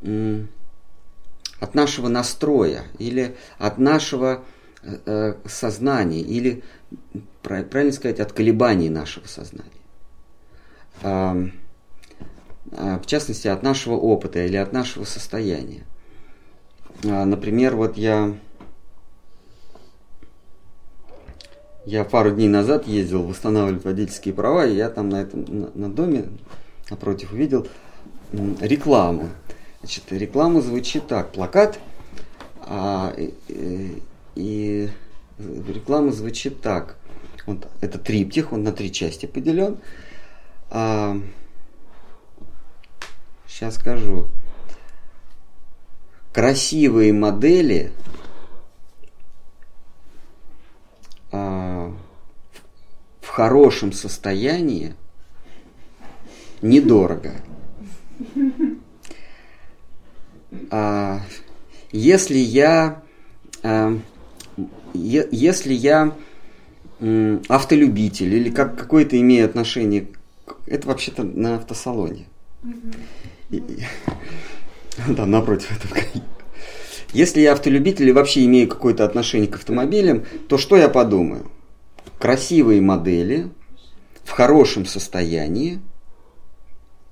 от 0.00 1.74
нашего 1.74 2.08
настроя 2.08 2.84
или 2.98 3.36
от 3.58 3.76
нашего 3.76 4.44
э, 4.82 5.34
сознания 5.44 6.20
или, 6.22 6.62
правильно 7.42 7.92
сказать, 7.92 8.18
от 8.18 8.32
колебаний 8.32 8.88
нашего 8.88 9.26
сознания. 9.26 9.68
А, 11.02 11.36
в 12.72 13.04
частности, 13.04 13.48
от 13.48 13.62
нашего 13.62 13.96
опыта 13.96 14.42
или 14.44 14.56
от 14.56 14.72
нашего 14.72 15.04
состояния. 15.04 15.84
А, 17.04 17.26
например, 17.26 17.76
вот 17.76 17.98
я 17.98 18.34
Я 21.86 22.04
пару 22.04 22.30
дней 22.30 22.48
назад 22.48 22.86
ездил 22.86 23.22
восстанавливать 23.22 23.84
водительские 23.84 24.34
права, 24.34 24.66
и 24.66 24.76
я 24.76 24.90
там 24.90 25.08
на 25.08 25.22
этом 25.22 25.44
на, 25.44 25.70
на 25.74 25.88
доме 25.90 26.28
напротив 26.90 27.32
увидел 27.32 27.66
рекламу. 28.32 29.30
Значит, 29.80 30.04
реклама 30.10 30.60
звучит 30.60 31.06
так: 31.06 31.32
плакат, 31.32 31.78
а, 32.60 33.14
и, 33.16 34.02
и 34.34 34.90
реклама 35.38 36.12
звучит 36.12 36.60
так. 36.60 36.96
Вот 37.46 37.66
это 37.80 37.98
триптих, 37.98 38.52
он 38.52 38.62
на 38.62 38.72
три 38.72 38.92
части 38.92 39.26
поделен. 39.26 39.78
А, 40.68 41.16
сейчас 43.48 43.76
скажу. 43.76 44.28
Красивые 46.32 47.12
модели 47.12 47.90
а, 51.32 51.92
в 53.20 53.29
хорошем 53.40 53.90
состоянии 53.92 54.94
недорого. 56.60 57.32
А, 60.70 61.20
если 61.90 62.36
я 62.36 63.02
э, 63.62 63.96
если 64.92 65.72
я 65.72 66.14
автолюбитель 67.48 68.34
или 68.34 68.50
как 68.50 68.76
какое-то 68.76 69.18
имею 69.18 69.46
отношение, 69.46 70.08
это 70.66 70.88
вообще-то 70.88 71.22
на 71.22 71.56
автосалоне. 71.56 72.26
Да, 75.08 75.24
напротив 75.24 75.70
этого. 75.72 75.98
Если 77.14 77.40
я 77.40 77.52
автолюбитель 77.52 78.10
и 78.10 78.12
вообще 78.12 78.44
имею 78.44 78.68
какое-то 78.68 79.06
отношение 79.06 79.48
к 79.48 79.54
автомобилям, 79.54 80.26
то 80.46 80.58
что 80.58 80.76
я 80.76 80.90
подумаю? 80.90 81.50
Красивые 82.20 82.80
модели, 82.80 83.48
в 84.22 84.30
хорошем 84.30 84.86
состоянии, 84.86 85.80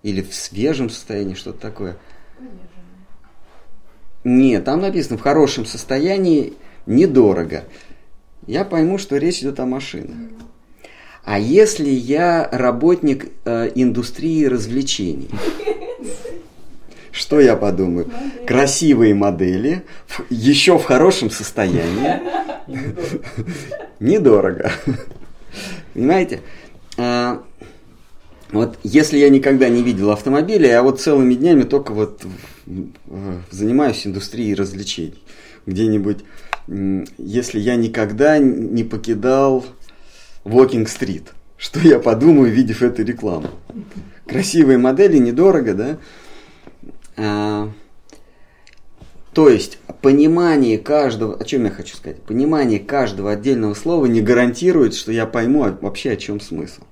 или 0.04 0.22
в 0.22 0.32
свежем 0.32 0.88
состоянии, 0.88 1.34
что-то 1.34 1.58
такое. 1.58 1.96
Нет, 4.22 4.64
там 4.64 4.80
написано 4.80 5.18
в 5.18 5.22
хорошем 5.22 5.66
состоянии, 5.66 6.52
недорого 6.86 7.64
я 8.48 8.64
пойму, 8.64 8.98
что 8.98 9.18
речь 9.18 9.40
идет 9.40 9.60
о 9.60 9.66
машинах. 9.66 10.16
А 11.22 11.38
если 11.38 11.90
я 11.90 12.48
работник 12.50 13.30
э, 13.44 13.70
индустрии 13.74 14.46
развлечений, 14.46 15.28
что 17.12 17.40
я 17.40 17.56
подумаю? 17.56 18.10
Красивые 18.46 19.14
модели, 19.14 19.84
еще 20.30 20.78
в 20.78 20.84
хорошем 20.84 21.30
состоянии, 21.30 22.20
недорого. 24.00 24.72
Понимаете? 25.94 26.40
А, 26.96 27.42
вот 28.50 28.78
если 28.82 29.18
я 29.18 29.28
никогда 29.28 29.68
не 29.68 29.82
видел 29.82 30.10
автомобиля, 30.10 30.68
я 30.68 30.82
вот 30.82 31.00
целыми 31.00 31.34
днями 31.34 31.62
только 31.62 31.92
вот 31.92 32.22
занимаюсь 33.50 34.06
индустрией 34.06 34.54
развлечений. 34.54 35.22
Где-нибудь 35.66 36.24
если 37.16 37.58
я 37.60 37.76
никогда 37.76 38.38
не 38.38 38.84
покидал 38.84 39.64
Walking-стрит? 40.44 41.32
Что 41.56 41.80
я 41.80 41.98
подумаю, 41.98 42.52
видев 42.52 42.82
эту 42.82 43.02
рекламу? 43.02 43.48
Красивые 44.26 44.78
модели, 44.78 45.16
недорого, 45.18 45.74
да? 45.74 45.98
А, 47.18 47.70
то 49.34 49.48
есть 49.48 49.78
понимание 50.00 50.78
каждого, 50.78 51.36
о 51.36 51.44
чем 51.44 51.64
я 51.64 51.70
хочу 51.70 51.96
сказать, 51.96 52.22
понимание 52.22 52.78
каждого 52.78 53.32
отдельного 53.32 53.74
слова 53.74 54.06
не 54.06 54.22
гарантирует, 54.22 54.94
что 54.94 55.12
я 55.12 55.26
пойму 55.26 55.64
вообще 55.80 56.12
о 56.12 56.16
чем 56.16 56.40
смысл. 56.40 56.82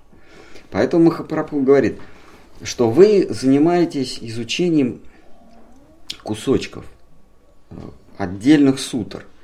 Поэтому 0.70 1.04
Махапрабху 1.06 1.60
говорит, 1.60 1.98
что 2.62 2.90
вы 2.90 3.26
занимаетесь 3.30 4.18
изучением 4.20 5.00
кусочков, 6.22 6.84
э, 7.70 7.76
отдельных 8.18 8.80
сутр– 8.80 9.24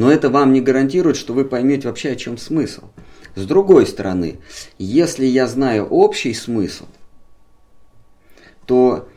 но 0.00 0.10
это 0.10 0.30
вам 0.30 0.54
не 0.54 0.62
гарантирует, 0.62 1.16
что 1.16 1.34
вы 1.34 1.44
поймете 1.44 1.88
вообще, 1.88 2.12
о 2.12 2.16
чем 2.16 2.38
смысл. 2.38 2.84
С 3.34 3.44
другой 3.44 3.86
стороны, 3.86 4.38
если 4.78 5.26
я 5.26 5.46
знаю 5.46 5.86
общий 5.86 6.32
смысл, 6.32 6.86
то 8.64 9.09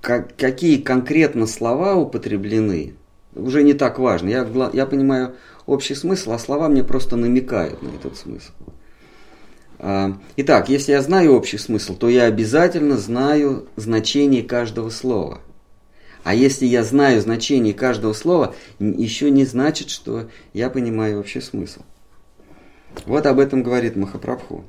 как, 0.00 0.36
какие 0.36 0.80
конкретно 0.80 1.46
слова 1.46 1.94
употреблены, 1.94 2.94
уже 3.34 3.62
не 3.62 3.74
так 3.74 3.98
важно. 3.98 4.28
Я, 4.28 4.70
я 4.72 4.86
понимаю 4.86 5.36
общий 5.66 5.94
смысл, 5.94 6.32
а 6.32 6.38
слова 6.38 6.68
мне 6.68 6.82
просто 6.82 7.16
намекают 7.16 7.82
на 7.82 7.88
этот 7.88 8.16
смысл. 8.16 8.52
А, 9.78 10.18
итак, 10.36 10.68
если 10.68 10.92
я 10.92 11.02
знаю 11.02 11.34
общий 11.34 11.58
смысл, 11.58 11.94
то 11.94 12.08
я 12.08 12.24
обязательно 12.24 12.96
знаю 12.96 13.68
значение 13.76 14.42
каждого 14.42 14.90
слова– 14.90 15.40
а 16.22 16.34
если 16.34 16.66
я 16.66 16.84
знаю 16.84 17.20
значение 17.20 17.72
каждого 17.72 18.12
слова, 18.12 18.54
еще 18.78 19.30
не 19.30 19.44
значит, 19.44 19.88
что 19.90 20.28
я 20.52 20.68
понимаю 20.68 21.16
вообще 21.16 21.40
смысл. 21.40 21.80
Вот 23.06 23.26
об 23.26 23.38
этом 23.38 23.62
говорит 23.62 23.96
Махапрабху. 23.96 24.64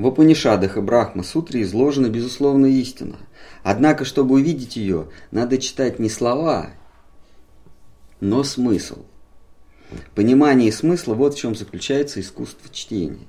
В 0.00 0.06
Апанишадах 0.06 0.78
и 0.78 0.80
Брахма 0.80 1.22
Сутре 1.22 1.60
изложена 1.60 2.08
безусловно 2.08 2.64
истина. 2.64 3.18
Однако, 3.62 4.06
чтобы 4.06 4.36
увидеть 4.36 4.76
ее, 4.76 5.08
надо 5.30 5.58
читать 5.58 5.98
не 5.98 6.08
слова, 6.08 6.70
но 8.18 8.42
смысл. 8.42 9.04
Понимание 10.14 10.72
смысла– 10.72 11.12
вот 11.16 11.34
в 11.34 11.38
чем 11.38 11.54
заключается 11.54 12.18
искусство 12.20 12.70
чтения. 12.72 13.26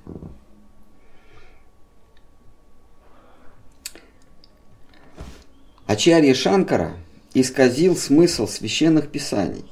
Ачарья 5.84 6.32
Шанкара 6.32 6.96
исказил 7.34 7.94
смысл 7.96 8.46
священных 8.46 9.10
писаний. 9.10 9.66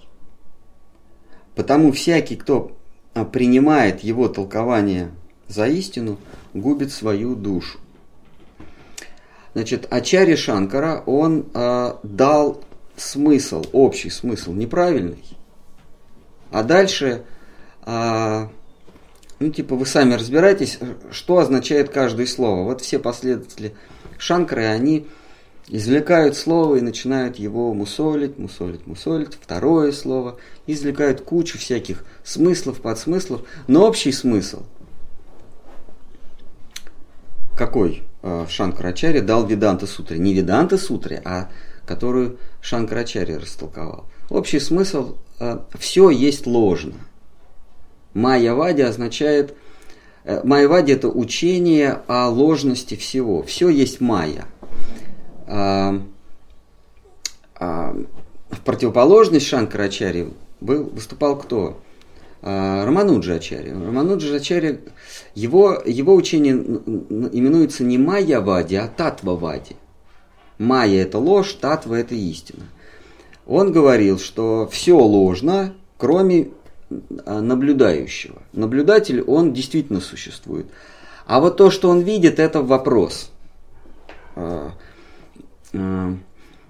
Потому 1.55 1.93
всякий, 1.93 2.37
кто 2.37 2.77
а, 3.15 3.25
принимает 3.25 4.01
его 4.01 4.29
толкование 4.29 5.13
за 5.49 5.67
истину, 5.67 6.19
губит 6.55 6.93
свою 6.93 7.35
душу. 7.35 7.79
Значит, 9.55 9.87
Ачарья 9.91 10.37
Шанкара, 10.37 11.03
он 11.07 11.47
э, 11.53 11.95
дал 12.03 12.63
смысл, 12.97 13.65
общий 13.73 14.11
смысл, 14.11 14.53
неправильный. 14.53 15.25
А 16.53 16.63
дальше, 16.63 17.25
э, 17.85 18.47
ну, 19.41 19.51
типа, 19.51 19.75
вы 19.75 19.87
сами 19.87 20.15
разбирайтесь, 20.15 20.79
что 21.11 21.39
означает 21.39 21.89
каждое 21.91 22.27
слово. 22.27 22.65
Вот 22.65 22.81
все 22.81 23.01
последователи 23.01 23.75
Шанкары, 24.19 24.67
они 24.67 25.07
извлекают 25.67 26.37
слово 26.37 26.77
и 26.77 26.81
начинают 26.81 27.37
его 27.37 27.75
мусолить, 27.75 28.39
мусолить, 28.39 28.87
мусолить, 28.87 29.35
второе 29.41 29.93
слово, 29.93 30.39
извлекают 30.67 31.23
кучу 31.23 31.59
всяких 31.59 32.05
смыслов, 32.25 32.81
подсмыслов, 32.81 33.43
но 33.67 33.87
общий 33.87 34.13
смысл 34.13 34.63
какой 37.61 38.05
э, 38.23 38.47
Шанкарачарья 38.49 39.21
дал 39.21 39.47
Веданта 39.47 39.87
Сутре? 39.87 40.19
Не 40.19 40.33
Веданта 40.33 40.79
Сутре, 40.79 41.21
а 41.27 41.51
которую 41.85 42.39
Шанкарачарья 42.63 43.39
растолковал. 43.39 44.07
Общий 44.31 44.61
смысл 44.61 45.17
э,– 45.39 45.59
все 45.79 46.09
есть 46.09 46.47
ложно. 46.47 46.95
Майявади 48.15 48.81
означает, 48.81 49.55
э, 50.25 50.41
Майявади– 50.43 50.93
это 50.95 51.09
учение 51.09 52.01
о 52.07 52.29
ложности 52.29 52.97
всего. 52.97 53.43
Все 53.43 53.69
есть 53.69 54.01
майя– 54.01 54.47
а, 55.53 56.01
а, 57.57 57.97
в 58.51 58.61
противоположность 58.61 59.49
Шанкарачари 59.49 60.33
был, 60.61 60.85
выступал 60.85 61.37
кто? 61.37 61.81
А, 62.43 62.85
Рамануджа 62.85 63.35
Ачари. 63.35 63.71
Рамануджа 63.71 64.37
Ачари, 64.37 64.81
его, 65.35 65.83
его 65.85 66.15
учение 66.15 66.55
именуется 66.55 67.85
не 67.85 67.99
Майя-вади, 67.99 68.77
а 68.77 68.89
Татва-вади. 68.89 69.77
Майя– 70.59 71.03
это 71.05 71.19
ложь, 71.19 71.55
Татва– 71.55 71.99
это 72.01 72.15
истина. 72.15 72.65
Он 73.47 73.73
говорил, 73.73 74.19
что 74.19 74.69
все 74.71 74.99
ложно, 74.99 75.75
кроме 75.97 76.51
наблюдающего. 77.25 78.43
Наблюдатель, 78.53 79.23
он 79.23 79.53
действительно 79.53 80.01
существует. 80.01 80.67
А 81.27 81.41
вот 81.41 81.57
то, 81.57 81.71
что 81.71 81.89
он 81.89 82.01
видит, 82.01 82.39
это 82.39 82.63
вопрос. 82.63 83.31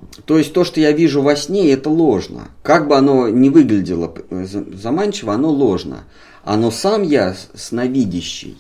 Э, 0.00 0.06
то 0.24 0.38
есть 0.38 0.52
то, 0.52 0.64
что 0.64 0.80
я 0.80 0.92
вижу 0.92 1.22
во 1.22 1.36
сне, 1.36 1.70
это 1.72 1.90
ложно. 1.90 2.48
Как 2.62 2.88
бы 2.88 2.96
оно 2.96 3.28
не 3.28 3.50
выглядело 3.50 4.14
заманчиво, 4.30 5.34
оно 5.34 5.50
ложно. 5.50 6.04
А 6.44 6.70
сам 6.70 7.02
я 7.02 7.36
сновидящий, 7.54 8.58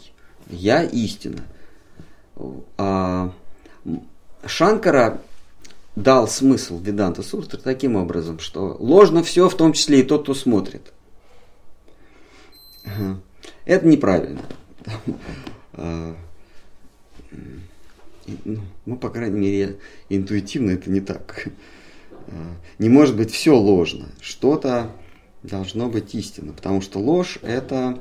я 0.48 0.82
истина. 0.82 1.42
А, 2.76 3.32
Шанкара 4.44 5.20
дал 5.96 6.28
смысл 6.28 6.78
Веданта 6.78 7.22
Суртра 7.22 7.58
таким 7.58 7.96
образом, 7.96 8.38
что 8.38 8.76
ложно 8.78 9.22
все, 9.22 9.48
в 9.48 9.56
том 9.56 9.72
числе 9.72 10.00
и 10.00 10.02
тот, 10.02 10.22
кто 10.24 10.34
смотрит. 10.34 10.92
Это 13.64 13.86
неправильно. 13.86 14.42
Ну, 18.44 18.60
ну, 18.86 18.96
по 18.96 19.10
крайней 19.10 19.38
мере, 19.38 19.78
интуитивно 20.08 20.70
это 20.70 20.90
не 20.90 21.00
так. 21.00 21.48
А, 22.28 22.56
не 22.78 22.88
может 22.88 23.16
быть 23.16 23.30
все 23.30 23.56
ложно. 23.56 24.08
Что-то 24.20 24.92
должно 25.42 25.88
быть 25.88 26.14
истинно, 26.14 26.52
потому 26.52 26.80
что 26.80 26.98
ложь– 26.98 27.38
это 27.42 27.98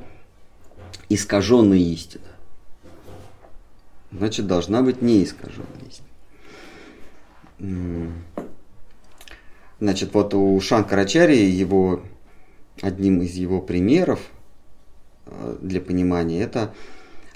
искаженная 1.08 1.78
истина. 1.78 2.24
Значит, 4.12 4.46
должна 4.46 4.82
быть 4.82 5.02
неискаженная 5.02 5.66
истина. 5.88 6.06
Значит, 9.80 10.12
вот 10.12 10.34
у 10.34 10.60
Шанкарачари 10.60 11.36
его, 11.36 12.02
одним 12.82 13.22
из 13.22 13.34
его 13.34 13.62
примеров 13.62 14.20
а, 15.26 15.56
для 15.60 15.80
понимания, 15.80 16.42
это 16.42 16.74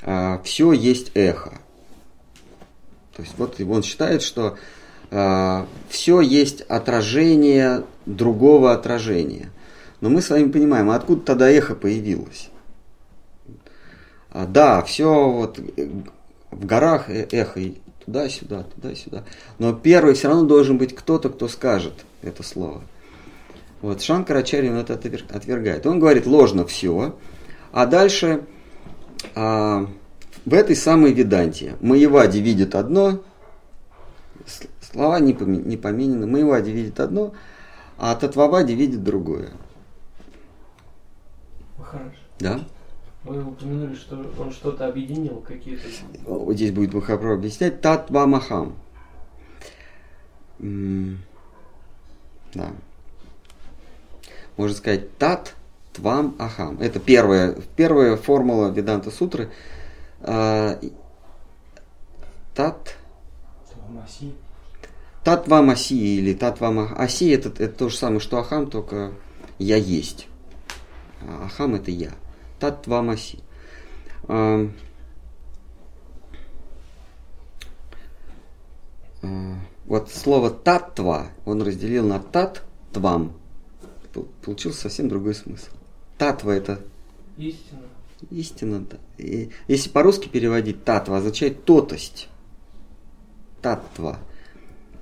а, 0.03 0.43
все 0.45 0.73
есть 0.73 1.13
эхо. 1.15 1.61
То 3.17 3.23
есть 3.23 3.35
вот 3.39 3.61
он 3.61 3.83
считает, 3.83 4.23
что 4.23 4.57
а, 5.11 5.67
все 5.89 6.21
есть 6.21 6.63
отражение 6.63 7.85
другого 8.07 8.73
отражения. 8.73 9.51
Но 10.01 10.11
мы 10.11 10.21
с 10.21 10.31
вами 10.31 10.51
понимаем, 10.51 10.91
а 10.91 10.97
откуда 10.97 11.23
тогда 11.23 11.51
эхо 11.51 11.75
появилось? 11.75 12.51
А, 14.31 14.47
да, 14.47 14.83
все 14.83 15.31
вот 15.31 15.59
э, 15.59 15.89
в 16.51 16.67
горах 16.67 17.09
э, 17.09 17.29
эхо 17.31 17.61
туда-сюда, 18.05 18.65
туда-сюда. 18.65 19.25
Но 19.59 19.73
первый 19.73 20.15
все 20.15 20.29
равно 20.29 20.45
должен 20.45 20.79
быть 20.79 20.95
кто-то, 20.95 21.31
кто 21.31 21.49
скажет 21.49 22.05
это 22.23 22.43
слово. 22.43 22.83
Вот 23.81 24.03
Шанкарачарья 24.03 24.73
это 24.73 24.95
отвергает. 24.95 25.87
Он 25.87 26.01
говорит 26.01 26.27
ложно 26.27 26.67
все, 26.67 27.17
а 27.71 27.87
дальше 27.87 28.45
а, 29.35 29.87
в 30.45 30.55
этой 30.55 30.77
самой 30.77 31.13
Веданте 31.13 31.77
Маевади 31.81 32.41
видит 32.41 32.75
одно, 32.75 33.21
слова 34.81 35.19
не, 35.21 35.33
не 35.33 35.77
поменены, 35.77 36.27
Маевади 36.27 36.71
видит 36.71 37.01
одно, 37.01 37.35
а 37.99 38.15
Татвавади 38.15 38.73
видит 38.73 39.03
другое. 39.03 39.51
Хорошо. 41.79 42.17
Да? 42.39 42.61
Вы 43.25 43.43
упомянули, 43.43 43.95
что 43.95 44.23
он 44.39 44.53
что-то 44.53 44.87
объединил, 44.87 45.43
какие-то... 45.47 45.85
Вот 46.27 46.55
здесь 46.55 46.73
будет 46.73 46.93
Махапрабху 46.93 47.39
объяснять. 47.39 47.81
Татва 47.81 48.27
Махам. 48.27 48.75
Да 50.59 52.71
можно 54.57 54.77
сказать 54.77 55.17
тат 55.19 55.55
твам 55.93 56.35
ахам. 56.39 56.81
Это 56.81 57.01
первая, 57.01 57.57
первая 57.77 58.17
формула 58.17 58.71
Веданта 58.71 59.11
Сутры. 59.11 59.51
А, 60.27 60.81
тат 62.55 62.97
Тат 65.23 65.49
вам 65.49 65.71
аси 65.71 66.19
или 66.19 66.35
тат 66.35 66.61
вам 66.61 66.79
аси 66.97 67.31
это, 67.31 67.49
это 67.63 67.69
то 67.69 67.89
же 67.89 67.97
самое, 67.97 68.21
что 68.21 68.39
ахам, 68.39 68.69
только 68.69 69.13
я 69.59 69.77
есть. 69.77 70.29
А 71.23 71.47
ахам 71.47 71.75
это 71.75 71.91
я. 71.91 72.13
Тат 72.59 72.87
вам 72.87 73.11
аси. 73.11 73.39
А, 74.29 74.69
вот 79.87 80.11
слово 80.11 80.51
татва 80.51 81.29
он 81.45 81.63
разделил 81.63 82.07
на 82.07 82.19
тат 82.21 82.63
твам 82.93 83.33
получился 84.43 84.83
совсем 84.83 85.09
другой 85.09 85.35
смысл. 85.35 85.71
Татва 86.19 86.55
это 86.55 86.81
истина. 87.37 87.94
Истина. 88.31 88.85
И 89.19 89.51
если 89.69 89.91
по-русски 89.91 90.29
переводить 90.29 90.85
татва, 90.85 91.19
означает 91.19 91.65
тотость. 91.65 92.29
Татва. 93.63 94.19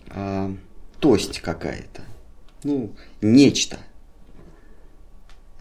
А, 0.09 0.55
тость 1.01 1.41
какая-то. 1.41 2.03
Ну, 2.65 2.93
нечто. 3.21 3.79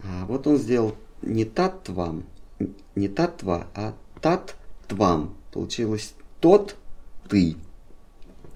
А 0.04 0.26
вот 0.26 0.47
он 0.47 0.58
сделал 0.58 0.95
не 1.21 1.45
татвам, 1.45 2.26
не 2.95 3.08
татва, 3.08 3.67
а 3.76 3.95
тат-твам. 4.21 5.36
Получилось 5.52 6.13
тот 6.39 6.76
ты. 7.30 7.56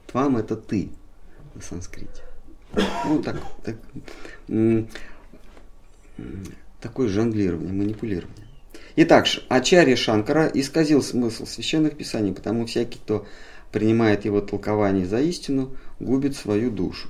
Твам 0.08 0.38
это 0.38 0.56
ты 0.56 0.90
на 1.54 1.62
санскрите. 1.62 2.24
Ну, 3.06 3.22
так, 3.22 3.42
так, 3.64 3.78
такое 6.82 7.08
жонглирование, 7.08 7.74
манипулирование. 7.74 8.48
Итак, 8.98 9.28
Ачарья 9.50 9.98
Шанкара 9.98 10.48
исказил 10.48 11.04
смысл 11.04 11.46
священных 11.46 11.98
писаний, 11.98 12.32
потому 12.32 12.66
всякий, 12.66 12.98
кто 12.98 13.26
принимает 13.74 14.24
его 14.24 14.40
толкование 14.40 15.06
за 15.06 15.20
истину, 15.20 15.76
губит 16.00 16.38
свою 16.38 16.72
душу. 16.72 17.10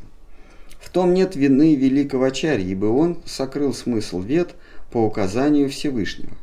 В 0.80 0.90
том 0.90 1.14
нет 1.14 1.36
вины 1.36 1.76
великого 1.76 2.26
Ачарьи, 2.26 2.72
ибо 2.72 2.88
он 2.88 3.20
сокрыл 3.26 3.72
смысл 3.72 4.20
вет 4.20 4.56
по 4.92 4.98
указанию 4.98 5.70
Всевышнего. 5.70 6.36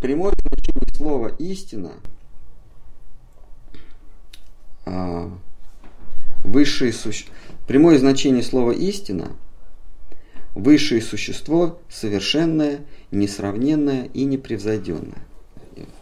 Прямое 0.00 0.34
значение 0.40 0.94
слова 0.96 1.28
«истина» 1.38 1.92
а, 4.84 5.30
высшее 6.42 6.92
существо. 6.92 7.32
Прямое 7.68 7.98
значение 7.98 8.42
слова 8.42 8.72
«истина»– 8.72 9.28
высшее 10.54 11.00
существо, 11.02 11.78
совершенное, 11.88 12.86
несравненное 13.10 14.08
и 14.14 14.24
непревзойденное. 14.24 15.26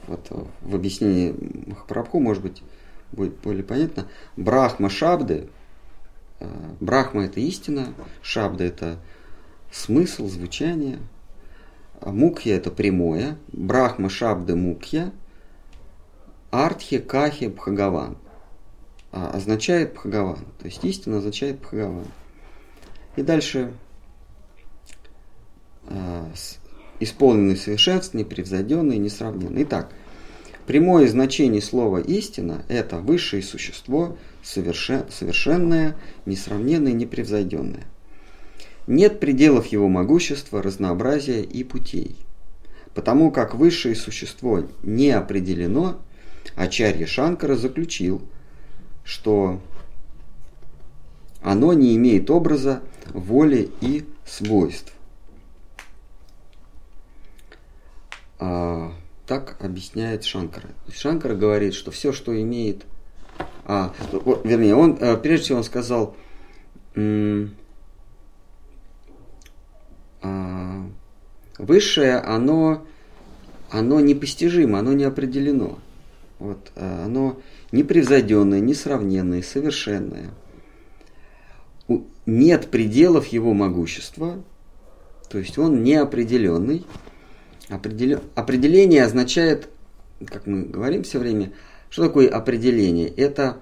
Вот 0.06 0.28
в 0.62 0.74
объяснении 0.74 1.35
Махапрабху, 1.66 2.20
может 2.20 2.42
быть, 2.42 2.62
будет 3.12 3.37
более 3.38 3.64
понятно. 3.64 4.06
Брахма 4.37 4.88
Шабды, 4.88 5.48
э, 6.40 6.48
Брахма– 6.80 7.24
это 7.26 7.40
истина, 7.40 7.92
Шабда– 8.22 8.64
это 8.64 8.98
смысл, 9.70 10.28
звучание, 10.28 10.98
Мукхья– 12.00 12.56
это 12.56 12.70
прямое, 12.70 13.37
Брахма 13.48 14.09
Шабды 14.09 14.54
Мукхья, 14.54 15.12
Артхи 16.50 16.98
Кахи 16.98 17.46
Бхагаван 17.48 18.16
а, 19.12 19.30
означает 19.30 19.94
Бхагаван. 19.94 20.38
То 20.59 20.66
есть 20.66 20.85
истина 20.85 21.18
означает 21.18 21.61
Бхагаван. 21.61 22.06
И 23.16 23.22
дальше 23.22 23.72
исполненный 27.01 27.57
совершенств, 27.57 28.14
непревзойденный, 28.14 28.99
несравненный. 28.99 29.62
Итак, 29.64 29.92
прямое 30.66 31.09
значение 31.09 31.62
слова 31.62 31.99
истина– 31.99 32.64
это 32.68 32.99
высшее 32.99 33.42
существо, 33.42 34.16
совершен, 34.42 35.05
совершенное, 35.11 35.96
несравненное, 36.25 36.92
непревзойденное. 36.92 37.85
Нет 38.87 39.20
пределов 39.20 39.66
его 39.66 39.88
могущества, 39.88 40.62
разнообразия 40.62 41.42
и 41.42 41.64
путей. 41.64 42.16
Потому 42.94 43.31
как 43.31 43.55
высшее 43.55 43.94
существо 43.94 44.64
не 44.83 45.11
определено, 45.11 46.01
Ачарья 46.55 47.07
Шанкара 47.07 47.57
заключил– 47.57 48.22
что 49.07 49.61
оно 51.40 51.72
не 51.72 51.96
имеет 51.96 52.29
образа, 52.29 52.83
воли 53.14 53.70
и 53.81 54.05
свойств. 54.27 54.92
А, 58.38 58.92
так 59.27 59.57
объясняет 59.61 60.25
Шанкара. 60.25 60.68
Шанкара 60.92 61.35
говорит, 61.35 61.75
что 61.75 61.90
все, 61.90 62.12
что 62.12 62.40
имеет... 62.40 62.85
А, 63.64 63.92
вернее, 64.44 64.77
он, 64.77 64.96
э, 65.01 65.16
прежде 65.16 65.46
всего 65.46 65.59
он 65.59 65.64
сказал, 65.64 66.16
а, 70.22 70.87
высшее, 71.59 72.16
оно, 72.18 72.87
оно 73.70 74.01
непостижимо, 74.01 74.79
оно 74.79 74.92
не 74.92 75.05
определено. 75.05 75.79
Вот, 76.38 76.70
э, 76.77 77.05
оно 77.05 77.40
непревзойденное, 77.72 78.61
несравненное, 78.61 79.42
совершенное. 79.42 80.31
Нет 82.27 82.70
пределов 82.70 83.27
его 83.29 83.55
могущества, 83.55 84.42
то 85.29 85.38
есть 85.38 85.59
он 85.59 85.83
неопределенный. 85.83 86.85
Определен... 87.68 88.20
Определение 88.35 89.05
означает, 89.05 89.68
как 90.26 90.46
мы 90.46 90.62
говорим 90.62 91.02
все 91.02 91.18
время, 91.18 91.52
что 91.90 92.07
такое 92.07 92.29
определение? 92.29 93.09
Это 93.09 93.61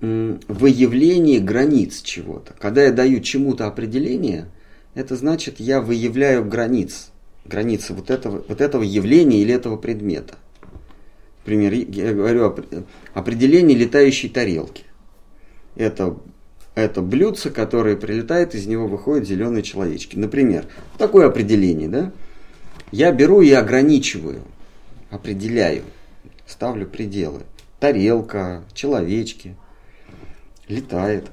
выявление 0.00 1.40
границ 1.40 2.02
чего-то. 2.02 2.54
Когда 2.58 2.84
я 2.84 2.92
даю 2.92 3.20
чему-то 3.20 3.66
определение, 3.66 4.48
это 4.94 5.16
значит, 5.16 5.58
я 5.58 5.80
выявляю 5.80 6.44
границ, 6.44 7.10
границы 7.44 7.94
вот 7.94 8.10
этого, 8.10 8.44
вот 8.46 8.60
этого 8.60 8.82
явления 8.82 9.40
или 9.40 9.54
этого 9.54 9.76
предмета. 9.76 10.34
Например, 11.40 11.72
я 11.72 12.12
говорю 12.12 12.54
определение 13.14 13.78
летающей 13.78 14.28
тарелки. 14.28 14.84
Это, 15.76 16.18
это 16.74 17.02
блюдце, 17.02 17.50
которое 17.50 17.96
прилетает, 17.96 18.54
из 18.54 18.66
него 18.66 18.88
выходят 18.88 19.26
зеленые 19.26 19.62
человечки. 19.62 20.16
Например, 20.16 20.66
такое 20.98 21.26
определение, 21.26 21.88
да? 21.88 22.12
Я 22.92 23.12
беру 23.12 23.40
и 23.40 23.50
ограничиваю, 23.50 24.42
определяю, 25.10 25.84
ставлю 26.46 26.86
пределы. 26.86 27.42
Тарелка, 27.80 28.64
человечки, 28.72 29.56
летает. 30.68 31.30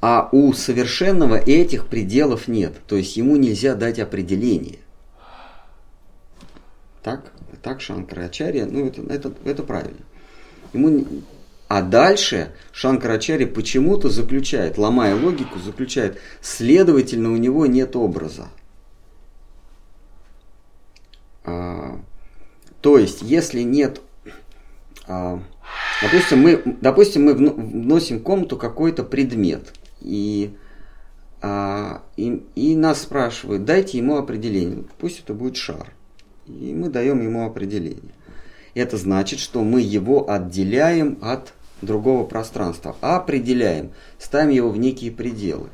А 0.00 0.28
у 0.32 0.52
совершенного 0.52 1.36
этих 1.36 1.86
пределов 1.86 2.48
нет. 2.48 2.74
То 2.86 2.96
есть 2.96 3.16
ему 3.16 3.36
нельзя 3.36 3.74
дать 3.74 3.98
определение. 3.98 4.78
Так? 7.02 7.32
так 7.66 7.80
Шанкарачарья, 7.80 8.64
ну 8.64 8.86
это, 8.86 9.02
это, 9.02 9.32
это 9.44 9.64
правильно. 9.64 9.98
Ему, 10.72 11.04
а 11.66 11.82
дальше 11.82 12.52
Шанкарачарья 12.70 13.48
почему-то 13.48 14.08
заключает, 14.08 14.78
ломая 14.78 15.16
логику, 15.16 15.58
заключает, 15.58 16.18
следовательно, 16.40 17.32
у 17.32 17.36
него 17.36 17.66
нет 17.66 17.96
образа. 17.96 18.48
А, 21.46 22.00
то 22.82 22.98
есть, 22.98 23.22
если 23.22 23.62
нет 23.62 24.02
а, 25.06 25.40
Допустим, 26.02 26.42
мы, 26.42 26.62
допустим, 26.80 27.24
мы 27.24 27.34
вносим 27.34 28.18
в 28.18 28.22
комнату 28.22 28.56
какой-то 28.56 29.02
предмет, 29.02 29.72
и, 30.00 30.54
а, 31.40 32.02
и, 32.16 32.44
и 32.54 32.76
нас 32.76 33.02
спрашивают, 33.02 33.64
дайте 33.64 33.98
ему 33.98 34.18
определение. 34.18 34.84
Пусть 34.98 35.20
это 35.20 35.32
будет 35.32 35.56
шар. 35.56 35.94
И 36.46 36.74
мы 36.74 36.90
даем 36.90 37.22
ему 37.22 37.46
определение. 37.46 38.14
Это 38.74 38.98
значит, 38.98 39.38
что 39.38 39.64
мы 39.64 39.80
его 39.80 40.30
отделяем 40.30 41.18
от 41.22 41.54
другого 41.80 42.24
пространства, 42.24 42.94
определяем, 43.00 43.92
ставим 44.18 44.50
его 44.50 44.70
в 44.70 44.76
некие 44.76 45.10
пределы. 45.10 45.70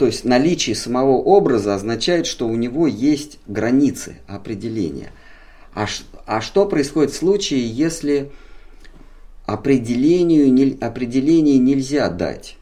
То 0.00 0.06
есть 0.06 0.24
наличие 0.24 0.74
самого 0.74 1.18
образа 1.18 1.74
означает, 1.74 2.24
что 2.24 2.48
у 2.48 2.56
него 2.56 2.86
есть 2.86 3.38
границы 3.46 4.16
определения. 4.26 5.12
А, 5.74 5.84
а 6.24 6.40
что 6.40 6.64
происходит 6.64 7.10
в 7.10 7.16
случае, 7.16 7.68
если 7.68 8.32
определению, 9.44 10.50
не, 10.50 10.78
определение 10.80 11.58
нельзя 11.58 12.08
дать? 12.08 12.56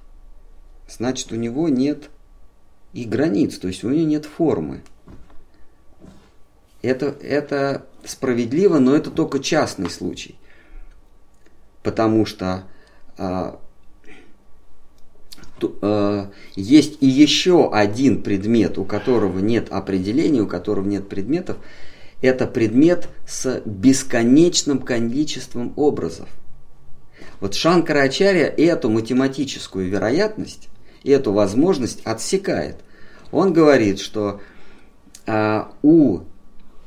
Значит, 0.89 1.31
у 1.31 1.37
него 1.37 1.69
нет 1.69 2.11
и 2.93 3.05
границ, 3.05 3.57
то 3.59 3.69
есть 3.69 3.85
у 3.85 3.91
него 3.91 4.05
нет 4.05 4.27
формы. 4.27 4.83
Это, 6.83 7.07
это 7.23 7.87
справедливо, 8.05 8.81
но 8.81 8.97
это 8.97 9.13
только 9.13 9.39
частный 9.39 9.91
случай. 9.91 10.35
Потому 11.85 12.27
что 12.27 12.65
Э, 13.19 13.57
есть 16.57 16.99
и 17.01 17.07
еще 17.07 17.71
один 17.73 18.23
предмет, 18.23 18.79
у 18.79 18.85
которого 18.85 19.39
нет 19.39 19.69
определения, 19.71 20.43
у 20.43 20.47
которого 20.47 20.87
нет 20.87 21.09
предметов. 21.09 21.57
Это 22.21 22.47
предмет 22.47 23.09
с 23.27 23.63
бесконечным 23.65 24.81
количеством 24.81 25.73
образов. 25.77 26.29
Вот 27.41 27.55
Шанкарачарья 27.55 28.47
эту 28.47 28.91
математическую 28.91 29.89
вероятность, 29.89 30.69
эту 31.05 31.33
возможность 31.33 32.01
отсекает. 32.05 32.77
Он 33.31 33.53
говорит, 33.53 34.01
что 34.01 34.41
а, 35.27 35.73
у 35.83 36.21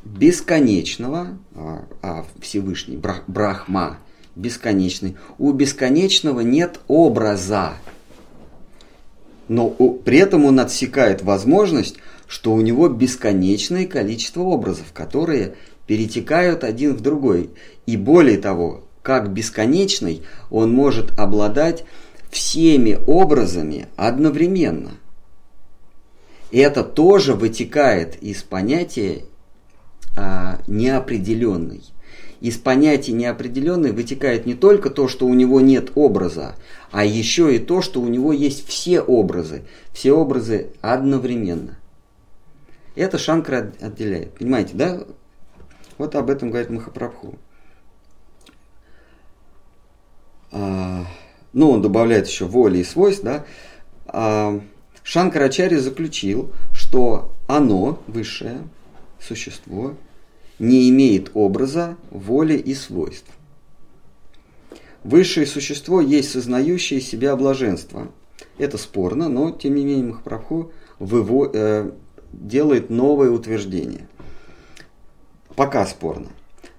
бесконечного, 0.03 1.37
а, 1.55 1.85
а 2.01 2.25
Всевышний, 2.41 2.99
Брахма, 3.27 3.99
бесконечный, 4.35 5.15
у 5.37 5.51
бесконечного 5.51 6.41
нет 6.41 6.79
образа 6.87 7.73
но 9.51 9.69
при 9.69 10.17
этом 10.17 10.45
он 10.45 10.61
отсекает 10.61 11.23
возможность, 11.23 11.97
что 12.25 12.53
у 12.53 12.61
него 12.61 12.87
бесконечное 12.87 13.85
количество 13.85 14.43
образов, 14.43 14.93
которые 14.93 15.55
перетекают 15.87 16.63
один 16.63 16.95
в 16.95 17.01
другой. 17.01 17.49
И 17.85 17.97
более 17.97 18.37
того, 18.37 18.85
как 19.01 19.33
бесконечный, 19.33 20.21
он 20.49 20.71
может 20.71 21.19
обладать 21.19 21.83
всеми 22.29 22.97
образами 23.07 23.89
одновременно. 23.97 24.91
И 26.51 26.59
это 26.59 26.85
тоже 26.85 27.33
вытекает 27.33 28.23
из 28.23 28.43
понятия 28.43 29.25
а, 30.15 30.61
неопределенный. 30.65 31.83
Из 32.41 32.57
понятия 32.57 33.11
неопределенный 33.11 33.91
вытекает 33.91 34.47
не 34.47 34.55
только 34.55 34.89
то, 34.89 35.07
что 35.07 35.27
у 35.27 35.33
него 35.35 35.61
нет 35.61 35.91
образа, 35.93 36.55
а 36.91 37.05
еще 37.05 37.55
и 37.55 37.59
то, 37.59 37.83
что 37.83 38.01
у 38.01 38.07
него 38.07 38.33
есть 38.33 38.67
все 38.67 38.99
образы, 38.99 39.61
все 39.93 40.11
образы 40.11 40.71
одновременно. 40.81 41.77
Это 42.95 43.19
Шанкра 43.19 43.71
отделяет. 43.79 44.33
Понимаете, 44.33 44.71
да? 44.73 45.03
Вот 45.99 46.15
об 46.15 46.31
этом 46.31 46.49
говорит 46.49 46.71
Махапрабху. 46.71 47.35
А, 50.51 51.05
ну, 51.53 51.69
он 51.69 51.83
добавляет 51.83 52.27
еще 52.27 52.45
воли 52.45 52.79
и 52.79 52.83
свойств, 52.83 53.23
да? 53.23 53.45
А, 54.07 54.59
Шанкарачарья 55.03 55.79
заключил, 55.79 56.51
что 56.73 57.35
оно, 57.47 58.01
высшее 58.07 58.63
существо, 59.19 59.95
не 60.61 60.89
имеет 60.89 61.31
образа, 61.33 61.97
воли 62.11 62.53
и 62.53 62.75
свойств. 62.75 63.31
Высшее 65.03 65.47
существо 65.47 66.01
есть 66.01 66.29
сознающее 66.29 67.01
себя 67.01 67.35
блаженство. 67.35 68.11
Это 68.59 68.77
спорно, 68.77 69.27
но 69.27 69.49
тем 69.49 69.73
не 69.73 69.83
менее 69.83 70.05
Махапрабху 70.05 70.71
выво, 70.99 71.49
э, 71.51 71.91
делает 72.31 72.91
новое 72.91 73.31
утверждение. 73.31 74.07
Пока 75.55 75.83
спорно. 75.87 76.27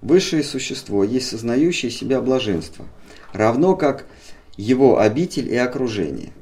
Высшее 0.00 0.44
существо 0.44 1.02
есть 1.02 1.28
сознающее 1.28 1.90
себя 1.90 2.20
блаженство, 2.20 2.86
равно 3.32 3.74
как 3.74 4.06
его 4.56 5.00
обитель 5.00 5.52
и 5.52 5.56
окружение. 5.56 6.32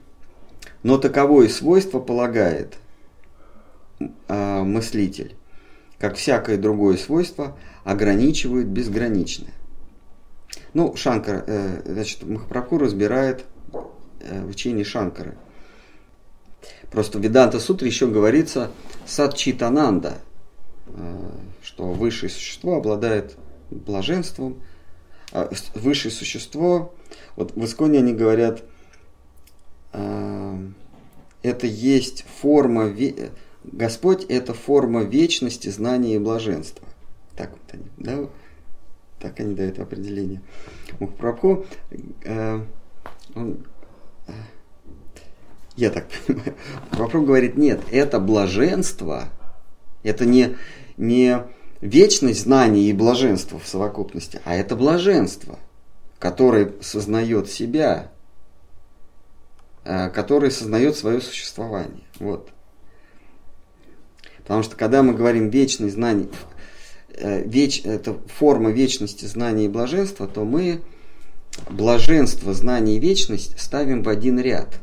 Но 0.83 0.99
таковое 0.99 1.49
свойство 1.49 2.01
полагает 2.01 2.77
э, 3.99 4.63
мыслитель, 4.63 5.37
как 6.01 6.17
всякое 6.17 6.57
другое 6.57 6.97
свойство, 6.97 7.57
ограничивают 7.85 8.69
безграничное. 8.69 9.53
Ну, 10.73 10.97
Шанкар, 10.97 11.45
э, 11.47 11.83
значит, 11.85 12.23
Махапрабху 12.23 12.79
разбирает 12.79 13.45
э, 14.21 14.45
учение 14.45 14.85
Шанкары. 14.85 15.37
Просто 16.91 17.19
в 17.19 17.23
Веданта 17.23 17.61
Сутре 17.61 17.89
еще 17.89 18.07
говорится 18.07 18.71
Садчитананда, 19.07 20.19
э, 20.87 21.31
что 21.63 21.93
высшее 21.93 22.31
существо 22.31 22.77
обладает 22.77 23.37
блаженством, 23.71 24.63
э, 25.33 25.51
высшее 25.75 26.13
существо, 26.13 26.95
вот 27.37 27.55
в 27.55 27.65
Исконе 27.65 27.99
они 27.99 28.15
говорят, 28.15 28.63
э, 29.93 30.59
это 31.43 31.67
есть 31.67 32.25
форма, 32.41 32.87
Господь 33.65 34.25
это 34.25 34.55
форма 34.55 35.03
вечности, 35.03 35.69
знания 35.69 36.17
и 36.17 36.19
блаженства. 36.19 36.87
Так 37.37 37.51
вот 37.51 37.61
они, 37.73 37.85
да? 37.99 38.29
Так 39.19 39.39
они 39.41 39.55
дают 39.55 39.79
определение. 39.79 40.41
Мухапрабху, 40.99 41.67
э, 42.25 42.61
он, 43.35 43.67
э, 44.27 44.33
я 45.77 45.91
так 45.91 46.09
понимаю, 46.27 46.55
Мухапрабху 46.91 47.23
говорит, 47.23 47.57
нет, 47.57 47.81
это 47.91 48.19
блаженство, 48.19 49.29
это 50.03 50.25
не, 50.25 50.57
не 50.97 51.45
вечность 51.83 52.43
знания 52.43 52.89
и 52.89 52.95
блаженства 52.95 53.59
в 53.59 53.67
совокупности, 53.67 54.41
а 54.45 54.55
это 54.55 54.75
блаженство, 54.75 55.59
которое 56.19 56.73
сознает 56.81 57.51
себя, 57.51 58.11
э, 59.85 60.09
которое 60.09 60.51
сознает 60.51 60.97
свое 60.97 61.21
существование. 61.21 62.05
Вот. 62.19 62.51
Потому 64.43 64.63
что 64.63 64.77
когда 64.77 65.03
мы 65.03 65.15
говорим 65.15 65.51
вечность 65.51 65.95
знаний, 65.95 66.29
Э, 67.23 67.43
веч, 67.45 67.83
это 67.85 68.17
форма 68.27 68.71
вечности, 68.71 69.27
знания 69.27 69.67
и 69.67 69.69
блаженства, 69.69 70.27
то 70.27 70.45
мы 70.45 70.81
блаженство, 71.69 72.55
знание 72.55 72.97
и 72.97 73.01
вечность 73.01 73.61
ставим 73.61 74.03
в 74.03 74.09
один 74.09 74.41
ряд. 74.41 74.81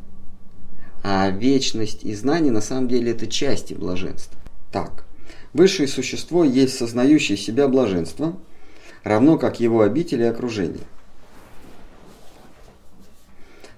А 1.03 1.29
вечность 1.31 2.03
и 2.03 2.13
знание 2.13 2.51
на 2.51 2.61
самом 2.61 2.87
деле 2.89 3.11
это 3.11 3.25
части 3.25 3.73
блаженства. 3.73 4.39
Так, 4.71 5.05
высшее 5.53 5.87
существо 5.87 6.43
есть 6.43 6.77
сознающее 6.77 7.37
себя 7.37 7.67
блаженство, 7.67 8.37
равно 9.03 9.39
как 9.39 9.59
его 9.59 9.81
обители 9.81 10.23
и 10.23 10.27
окружение. 10.27 10.83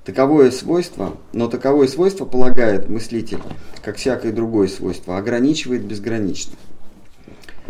Таковое 0.10 0.50
свойство, 0.50 1.18
но 1.34 1.48
таковое 1.48 1.88
свойство 1.88 2.26
полагает 2.26 2.90
мыслитель, 2.90 3.38
как 3.84 3.98
всякое 3.98 4.32
другое 4.32 4.68
свойство, 4.68 5.20
ограничивает 5.20 5.84
безгранично. 5.84 6.54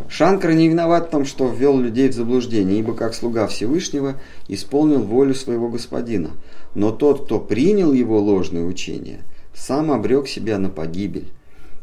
Шанкра 0.08 0.54
не 0.54 0.70
виноват 0.70 1.08
в 1.08 1.10
том, 1.10 1.26
что 1.26 1.50
ввел 1.50 1.78
людей 1.78 2.08
в 2.08 2.14
заблуждение, 2.14 2.80
ибо 2.80 2.94
как 2.94 3.14
слуга 3.14 3.46
Всевышнего 3.48 4.22
исполнил 4.48 5.04
волю 5.04 5.36
своего 5.36 5.68
господина. 5.68 6.32
Но 6.76 6.92
тот, 6.92 7.26
кто 7.26 7.42
принял 7.42 7.92
его 7.92 8.18
ложное 8.22 8.64
учение, 8.64 9.20
сам 9.54 9.92
обрек 9.92 10.30
себя 10.30 10.58
на 10.60 10.70
погибель, 10.70 11.34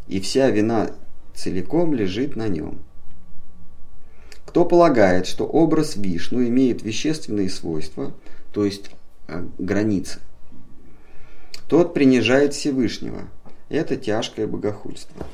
и 0.08 0.20
вся 0.20 0.48
вина 0.48 0.92
целиком 1.34 1.92
лежит 1.92 2.34
на 2.34 2.48
нем. 2.48 2.78
Кто 4.46 4.64
полагает, 4.64 5.26
что 5.26 5.44
образ 5.44 5.96
Вишну 5.96 6.42
имеет 6.44 6.82
вещественные 6.82 7.50
свойства, 7.50 8.14
то 8.54 8.64
есть 8.64 8.90
э, 9.28 9.44
границы, 9.58 10.20
тот 11.68 11.94
принижает 11.94 12.54
Всевышнего. 12.54 13.28
Это 13.68 13.96
тяжкое 13.96 14.46
богохульство. 14.46 15.26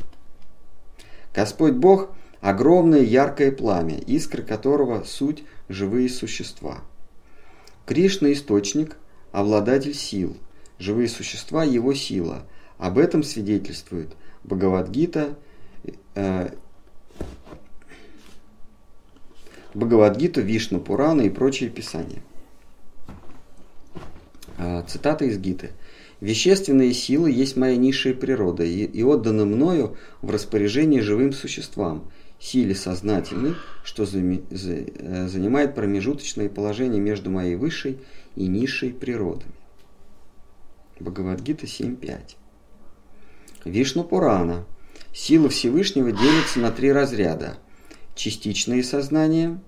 Господь 1.34 1.74
Бог– 1.74 2.10
огромное 2.40 3.00
яркое 3.00 3.52
пламя, 3.52 3.98
искры 3.98 4.42
которого 4.42 5.04
суть 5.04 5.44
живые 5.68 6.08
существа. 6.08 6.82
Кришна– 7.86 8.32
источник, 8.34 8.96
обладатель 9.32 9.94
сил, 9.94 10.36
живые 10.78 11.08
существа– 11.08 11.64
его 11.64 11.94
сила. 11.94 12.44
Об 12.78 12.98
этом 12.98 13.22
свидетельствует 13.22 14.14
Бхагавадгита, 14.44 15.38
э, 16.14 16.50
Бхагавадгиту, 19.74 20.40
Вишну, 20.40 20.80
Пурана 20.80 21.22
и 21.22 21.30
прочие 21.30 21.70
писания. 21.70 22.22
А, 24.58 24.82
цитата 24.82 25.24
из 25.24 25.38
Гиты. 25.38 25.70
Вещественные 26.22 26.94
силы 26.94 27.32
есть 27.32 27.56
моя 27.56 27.76
низшая 27.76 28.14
природа 28.14 28.62
и, 28.62 28.84
и 28.84 29.02
отданы 29.02 29.44
мною 29.44 29.96
в 30.20 30.30
распоряжение 30.30 31.02
живым 31.02 31.32
существам, 31.32 32.12
силе 32.38 32.76
сознательной, 32.76 33.56
что 33.82 34.04
э, 34.04 35.26
занимает 35.26 35.74
промежуточное 35.74 36.48
положение 36.48 37.00
между 37.00 37.28
моей 37.28 37.56
высшей 37.56 37.98
и 38.36 38.46
низшей 38.46 38.90
природами. 38.90 39.50
Бхагавадгита 41.00 41.66
7.5. 41.66 42.36
Вишну 43.64 44.04
Пурана. 44.04 44.64
Сила 45.12 45.48
Всевышнего 45.48 46.12
делится 46.12 46.60
на 46.60 46.70
три 46.70 46.92
разряда. 46.92 47.58
Частичные 48.14 48.84
сознания 48.84 49.60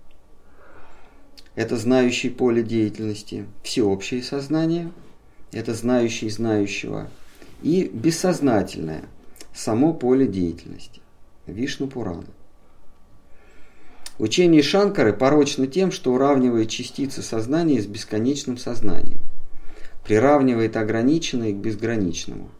–это 1.56 1.76
знающий 1.76 2.30
поле 2.30 2.62
деятельности, 2.62 3.46
всеобщее 3.64 4.22
сознание– 4.22 4.92
это 5.54 5.72
знающий 5.72 6.28
знающего, 6.30 7.08
и 7.62 7.88
бессознательное– 7.92 9.04
само 9.54 9.94
поле 9.94 10.26
деятельности. 10.26 11.00
Вишну 11.46 11.86
Пурана. 11.86 12.26
Учение 14.18 14.62
Шанкары 14.62 15.12
порочно 15.12 15.66
тем, 15.66 15.92
что 15.92 16.12
уравнивает 16.12 16.70
частицы 16.70 17.22
сознания 17.22 17.80
с 17.80 17.86
бесконечным 17.86 18.58
сознанием, 18.58 19.20
приравнивает 20.04 20.76
ограниченное 20.76 21.52
к 21.52 21.56
безграничному, 21.56 22.50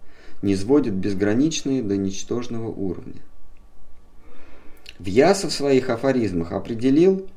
не 0.42 0.56
сводит 0.56 0.94
безграничные 0.94 1.82
до 1.82 1.96
ничтожного 1.96 2.68
уровня. 2.68 3.22
Вьяса 4.98 5.48
в 5.48 5.52
своих 5.52 5.90
афоризмах 5.90 6.52
определил 6.52 7.28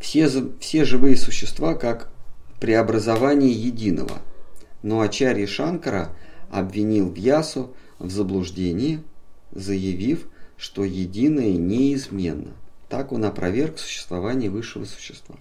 все, 0.00 0.28
все 0.60 0.84
живые 0.84 1.16
существа 1.16 1.74
как 1.74 2.10
преобразование 2.62 3.50
единого, 3.50 4.22
но 4.84 5.00
Ачарья 5.00 5.48
Шанкара 5.48 6.10
обвинил 6.48 7.10
Вьясу 7.10 7.74
в 7.98 8.08
заблуждении, 8.08 9.02
заявив, 9.50 10.28
что 10.56 10.84
единое 10.84 11.56
неизменно. 11.56 12.52
Так 12.88 13.10
он 13.10 13.24
опроверг 13.24 13.80
существование 13.80 14.48
высшего 14.48 14.84
существа. 14.84 15.34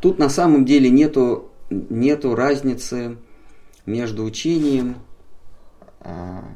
Тут 0.00 0.18
на 0.18 0.28
самом 0.28 0.64
деле 0.64 0.90
нету, 0.90 1.52
нету 1.70 2.34
разницы 2.34 3.16
между 3.86 4.24
учением 4.24 4.96
а, 6.00 6.48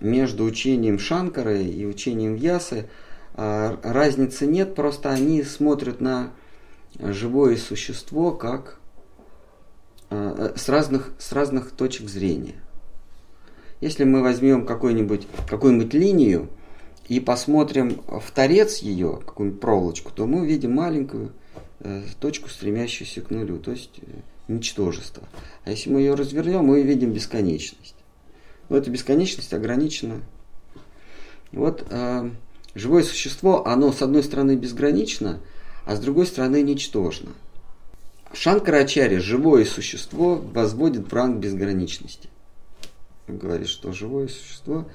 между 0.00 0.44
учением 0.44 0.98
Шанкары 0.98 1.64
и 1.64 1.84
учением 1.84 2.34
Ясы 2.34 2.88
а, 3.34 3.78
разницы 3.82 4.46
нет, 4.46 4.74
просто 4.74 5.10
они 5.10 5.42
смотрят 5.42 6.00
на 6.00 6.32
живое 6.98 7.56
существо 7.56 8.32
как 8.32 8.78
а, 10.10 10.52
с 10.56 10.68
разных, 10.68 11.12
с 11.18 11.32
разных 11.32 11.72
точек 11.72 12.08
зрения. 12.08 12.54
Если 13.80 14.04
мы 14.04 14.22
возьмем 14.22 14.64
какую-нибудь 14.64 15.26
какую 15.48 15.86
линию 15.90 16.48
и 17.08 17.20
посмотрим 17.20 18.00
в 18.06 18.30
торец 18.30 18.78
ее, 18.78 19.20
какую-нибудь 19.24 19.60
проволочку, 19.60 20.12
то 20.12 20.26
мы 20.26 20.40
увидим 20.40 20.72
маленькую 20.72 21.32
э, 21.80 22.02
точку, 22.18 22.48
стремящуюся 22.48 23.20
к 23.20 23.30
нулю, 23.30 23.58
то 23.58 23.72
есть 23.72 24.00
э, 24.00 24.06
ничтожество. 24.48 25.24
А 25.64 25.70
если 25.70 25.90
мы 25.90 26.00
ее 26.00 26.14
развернем, 26.14 26.64
мы 26.64 26.80
увидим 26.80 27.12
бесконечность. 27.12 27.94
Но 28.68 28.78
эта 28.78 28.90
бесконечность 28.90 29.52
ограничена. 29.52 30.22
Вот 31.52 31.86
э, 31.90 32.30
живое 32.74 33.02
существо, 33.02 33.66
оно 33.66 33.92
с 33.92 34.02
одной 34.02 34.22
стороны 34.22 34.56
безгранично, 34.56 35.40
а 35.86 35.96
с 35.96 36.00
другой 36.00 36.26
стороны 36.26 36.62
ничтожно. 36.62 37.30
Шанкарачарья, 38.34 39.20
живое 39.20 39.64
существо, 39.64 40.36
возводит 40.36 41.10
в 41.10 41.14
ранг 41.14 41.38
безграничности 41.38 42.28
говорит, 43.28 43.68
что 43.68 43.92
живое 43.92 44.28
существо 44.28 44.86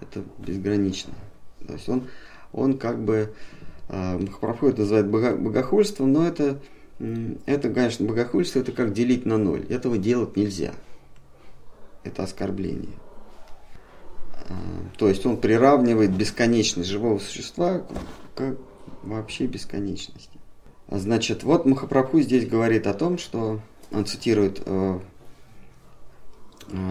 это 0.00 0.22
безгранично. 0.38 1.12
То 1.66 1.74
есть 1.74 1.88
он, 1.88 2.08
он 2.52 2.78
как 2.78 3.02
бы, 3.02 3.34
э, 3.88 4.18
Махапрабху 4.18 4.68
это 4.68 4.80
называет 4.80 5.08
богохульством, 5.08 6.12
но 6.12 6.26
это, 6.26 6.60
это, 7.46 7.70
конечно, 7.70 8.06
богохульство, 8.06 8.60
это 8.60 8.72
как 8.72 8.92
делить 8.92 9.26
на 9.26 9.38
ноль. 9.38 9.64
Этого 9.68 9.98
делать 9.98 10.36
нельзя. 10.36 10.72
Это 12.04 12.24
оскорбление. 12.24 12.94
А, 14.48 14.54
то 14.98 15.08
есть 15.08 15.24
он 15.24 15.36
приравнивает 15.36 16.10
бесконечность 16.16 16.88
живого 16.88 17.18
существа 17.18 17.82
к 18.34 18.56
вообще 19.02 19.46
бесконечности. 19.46 20.38
Значит, 20.90 21.42
вот 21.42 21.66
Махапрабху 21.66 22.20
здесь 22.20 22.46
говорит 22.46 22.86
о 22.86 22.94
том, 22.94 23.18
что 23.18 23.60
он 23.90 24.04
цитирует 24.06 24.62
э, 24.64 25.00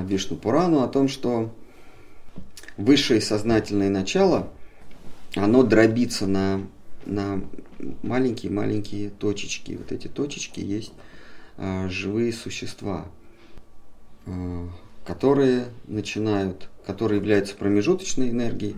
Вишну 0.06 0.38
Пурану 0.38 0.82
о 0.82 0.88
том, 0.88 1.08
что 1.08 1.54
высшее 2.78 3.22
сознательное 3.22 3.90
начало, 3.90 4.52
оно 5.36 5.64
дробится 5.64 6.28
на, 6.28 6.68
на 7.06 7.42
маленькие-маленькие 8.04 9.10
точечки. 9.10 9.74
Вот 9.74 9.92
эти 9.92 10.08
точечки 10.08 10.60
есть 10.60 10.94
а, 11.58 11.88
живые 11.90 12.34
существа, 12.34 13.08
а, 14.26 14.70
которые 15.06 15.66
начинают, 15.88 16.70
которые 16.86 17.20
являются 17.20 17.56
промежуточной 17.56 18.30
энергией 18.30 18.76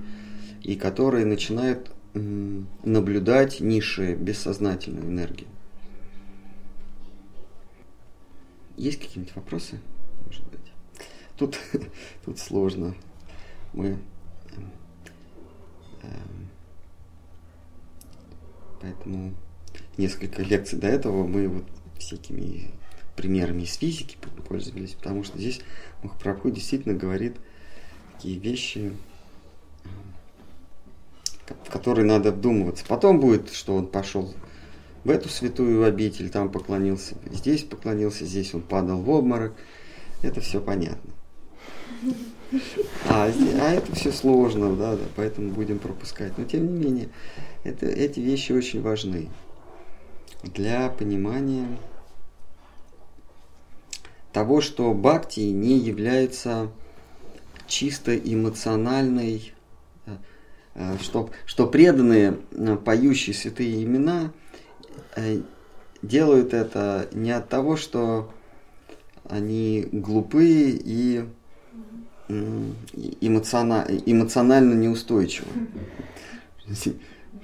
и 0.61 0.75
которые 0.75 1.25
начинают 1.25 1.91
наблюдать 2.13 3.59
низшие 3.59 4.15
бессознательную 4.15 5.07
энергию. 5.07 5.47
Есть 8.77 8.99
какие-нибудь 8.99 9.35
вопросы? 9.35 9.79
Тут, 11.37 11.57
тут 12.25 12.39
сложно. 12.39 12.95
Мы 13.73 13.97
э, 16.01 16.07
поэтому 18.81 19.33
несколько 19.97 20.43
лекций 20.43 20.77
до 20.77 20.87
этого 20.87 21.25
мы 21.25 21.47
вот 21.47 21.65
всякими 21.97 22.71
примерами 23.15 23.63
из 23.63 23.75
физики 23.75 24.17
пользовались, 24.47 24.93
потому 24.93 25.23
что 25.23 25.37
здесь 25.37 25.61
Махапрабху 26.03 26.51
действительно 26.51 26.95
говорит 26.95 27.37
такие 28.13 28.39
вещи, 28.39 28.93
в 31.65 31.69
которые 31.69 32.05
надо 32.05 32.31
вдумываться. 32.31 32.85
Потом 32.87 33.19
будет, 33.19 33.51
что 33.51 33.75
он 33.75 33.87
пошел 33.87 34.33
в 35.03 35.09
эту 35.09 35.29
святую 35.29 35.83
обитель, 35.83 36.29
там 36.29 36.49
поклонился, 36.49 37.15
здесь 37.31 37.63
поклонился, 37.63 38.25
здесь 38.25 38.53
он 38.53 38.61
падал 38.61 39.01
в 39.01 39.09
обморок. 39.09 39.53
Это 40.21 40.39
все 40.41 40.61
понятно. 40.61 41.11
А, 43.09 43.25
а 43.25 43.71
это 43.71 43.95
все 43.95 44.11
сложно, 44.11 44.75
да, 44.75 44.95
да, 44.95 45.03
поэтому 45.15 45.51
будем 45.51 45.79
пропускать. 45.79 46.37
Но 46.37 46.45
тем 46.45 46.65
не 46.65 46.85
менее, 46.85 47.09
это, 47.63 47.87
эти 47.87 48.19
вещи 48.19 48.51
очень 48.51 48.81
важны 48.81 49.29
для 50.43 50.89
понимания 50.89 51.67
того, 54.31 54.61
что 54.61 54.93
бхакти 54.93 55.39
не 55.39 55.77
является 55.77 56.69
чисто 57.67 58.15
эмоциональной, 58.15 59.52
что, 61.01 61.29
что 61.45 61.67
преданные, 61.67 62.39
э, 62.51 62.77
поющие 62.77 63.35
святые 63.35 63.83
имена, 63.83 64.31
делают 66.01 66.53
это 66.53 67.07
не 67.13 67.31
от 67.31 67.47
того, 67.47 67.77
что 67.77 68.31
они 69.29 69.87
глупые 69.91 70.71
и 70.71 71.25
эмоционально, 72.27 73.99
эмоционально 74.05 74.73
неустойчивы. 74.73 75.47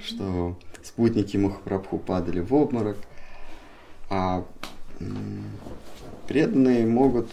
Что 0.04 0.58
спутники 0.84 1.38
Махапрабху 1.38 2.00
падали 2.00 2.40
в 2.40 2.54
обморок, 2.54 2.98
а 4.10 4.46
преданные 6.28 6.86
могут 6.86 7.30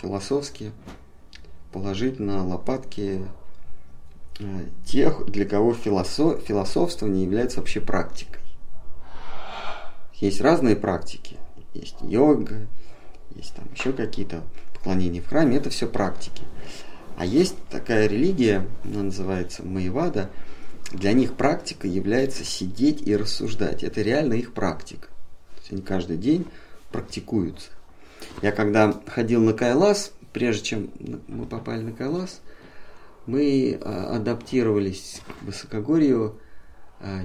философски 0.00 0.72
положить 1.72 2.20
на 2.20 2.44
лопатки 2.46 3.20
э, 3.20 3.41
тех, 4.84 5.26
для 5.26 5.44
кого 5.44 5.74
философ, 5.74 6.42
философствование 6.42 7.24
является 7.24 7.58
вообще 7.58 7.80
практикой. 7.80 8.40
Есть 10.14 10.40
разные 10.40 10.76
практики. 10.76 11.36
Есть 11.74 11.96
йога, 12.02 12.66
есть 13.34 13.54
там 13.54 13.64
еще 13.74 13.92
какие-то 13.92 14.42
поклонение 14.74 15.22
в 15.22 15.28
храме, 15.28 15.56
это 15.56 15.70
все 15.70 15.86
практики. 15.86 16.42
А 17.16 17.24
есть 17.24 17.56
такая 17.70 18.06
религия, 18.06 18.66
она 18.84 19.04
называется 19.04 19.64
Маевада, 19.64 20.30
для 20.92 21.12
них 21.12 21.34
практика 21.34 21.86
является 21.88 22.44
сидеть 22.44 23.06
и 23.06 23.16
рассуждать. 23.16 23.82
Это 23.82 24.02
реально 24.02 24.34
их 24.34 24.52
практика. 24.52 25.08
То 25.08 25.60
есть 25.60 25.72
они 25.72 25.82
каждый 25.82 26.18
день 26.18 26.46
практикуются. 26.90 27.70
Я 28.42 28.52
когда 28.52 29.00
ходил 29.06 29.42
на 29.42 29.52
Кайлас, 29.54 30.12
прежде 30.32 30.64
чем 30.64 30.90
мы 31.28 31.46
попали 31.46 31.82
на 31.82 31.92
Кайлас, 31.92 32.40
мы 33.26 33.78
а, 33.80 34.16
адаптировались 34.16 35.20
к 35.26 35.44
высокогорью 35.44 36.38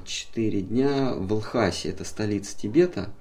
4 0.05 0.61
дня 0.61 1.13
в 1.13 1.31
Лхасе, 1.33 1.89
это 1.89 2.03
столица 2.03 2.57
Тибета. 2.57 3.11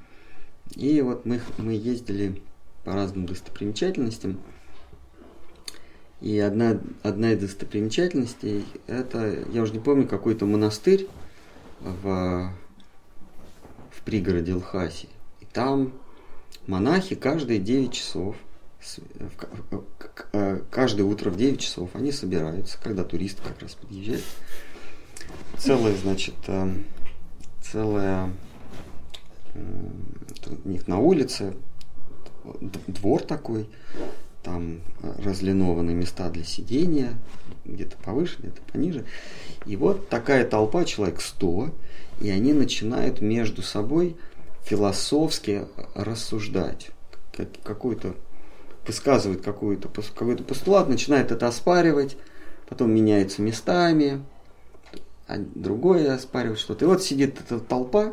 И 0.75 1.01
вот 1.01 1.27
мы, 1.27 1.41
мы 1.59 1.75
ездили 1.75 2.43
по 2.85 2.95
разным 2.95 3.27
достопримечательностям. 3.27 4.41
И 6.21 6.39
одна, 6.39 6.81
одна 7.03 7.33
из 7.33 7.41
достопримечательностей, 7.41 8.65
это, 8.87 9.45
я 9.53 9.63
уже 9.63 9.75
не 9.75 9.81
помню, 9.81 10.09
какой-то 10.09 10.47
монастырь 10.47 11.09
в, 11.81 12.53
в 13.91 14.03
пригороде 14.05 14.55
Лхаси. 14.55 15.09
И 15.41 15.45
там 15.45 15.93
монахи 16.67 17.17
каждые 17.17 17.59
9 17.59 17.93
часов, 17.93 18.37
каждое 20.71 21.05
утро 21.05 21.31
в 21.31 21.37
9 21.37 21.61
часов 21.61 21.91
они 21.95 22.13
собираются, 22.13 22.79
когда 22.83 23.05
турист 23.05 23.41
как 23.41 23.61
раз 23.61 23.75
подъезжает. 23.75 24.25
Целая, 25.59 25.95
значит, 25.97 26.35
э, 26.47 26.73
целая 27.63 28.31
у 30.65 30.69
них 30.69 30.87
на 30.87 30.99
улице 30.99 31.55
двор 32.87 33.23
такой, 33.23 33.69
там 34.43 34.81
разлинованные 35.03 35.97
места 35.97 36.31
для 36.31 36.45
сидения, 36.45 37.15
где-то 37.65 37.97
повыше, 37.97 38.37
где-то 38.39 38.63
пониже. 38.73 39.05
И 39.67 39.77
вот 39.77 40.09
такая 40.09 40.47
толпа, 40.47 40.85
человек 40.85 41.21
100, 41.21 41.75
и 42.21 42.31
они 42.31 42.53
начинают 42.53 43.21
между 43.21 43.63
собой 43.63 44.17
философски 44.65 45.67
рассуждать, 45.95 46.91
какую-то 47.65 48.15
высказывают 48.87 49.43
какую-то, 49.43 49.89
какой-то 49.89 50.45
постулат, 50.45 50.89
начинает 50.89 51.33
это 51.33 51.47
оспаривать, 51.47 52.17
потом 52.69 52.95
меняются 52.95 53.43
местами, 53.43 54.23
а 55.27 55.37
другое 55.39 56.15
оспаривает 56.15 56.59
что-то. 56.59 56.85
И 56.85 56.89
вот 56.89 57.03
сидит 57.03 57.39
эта 57.41 57.59
толпа, 57.59 58.13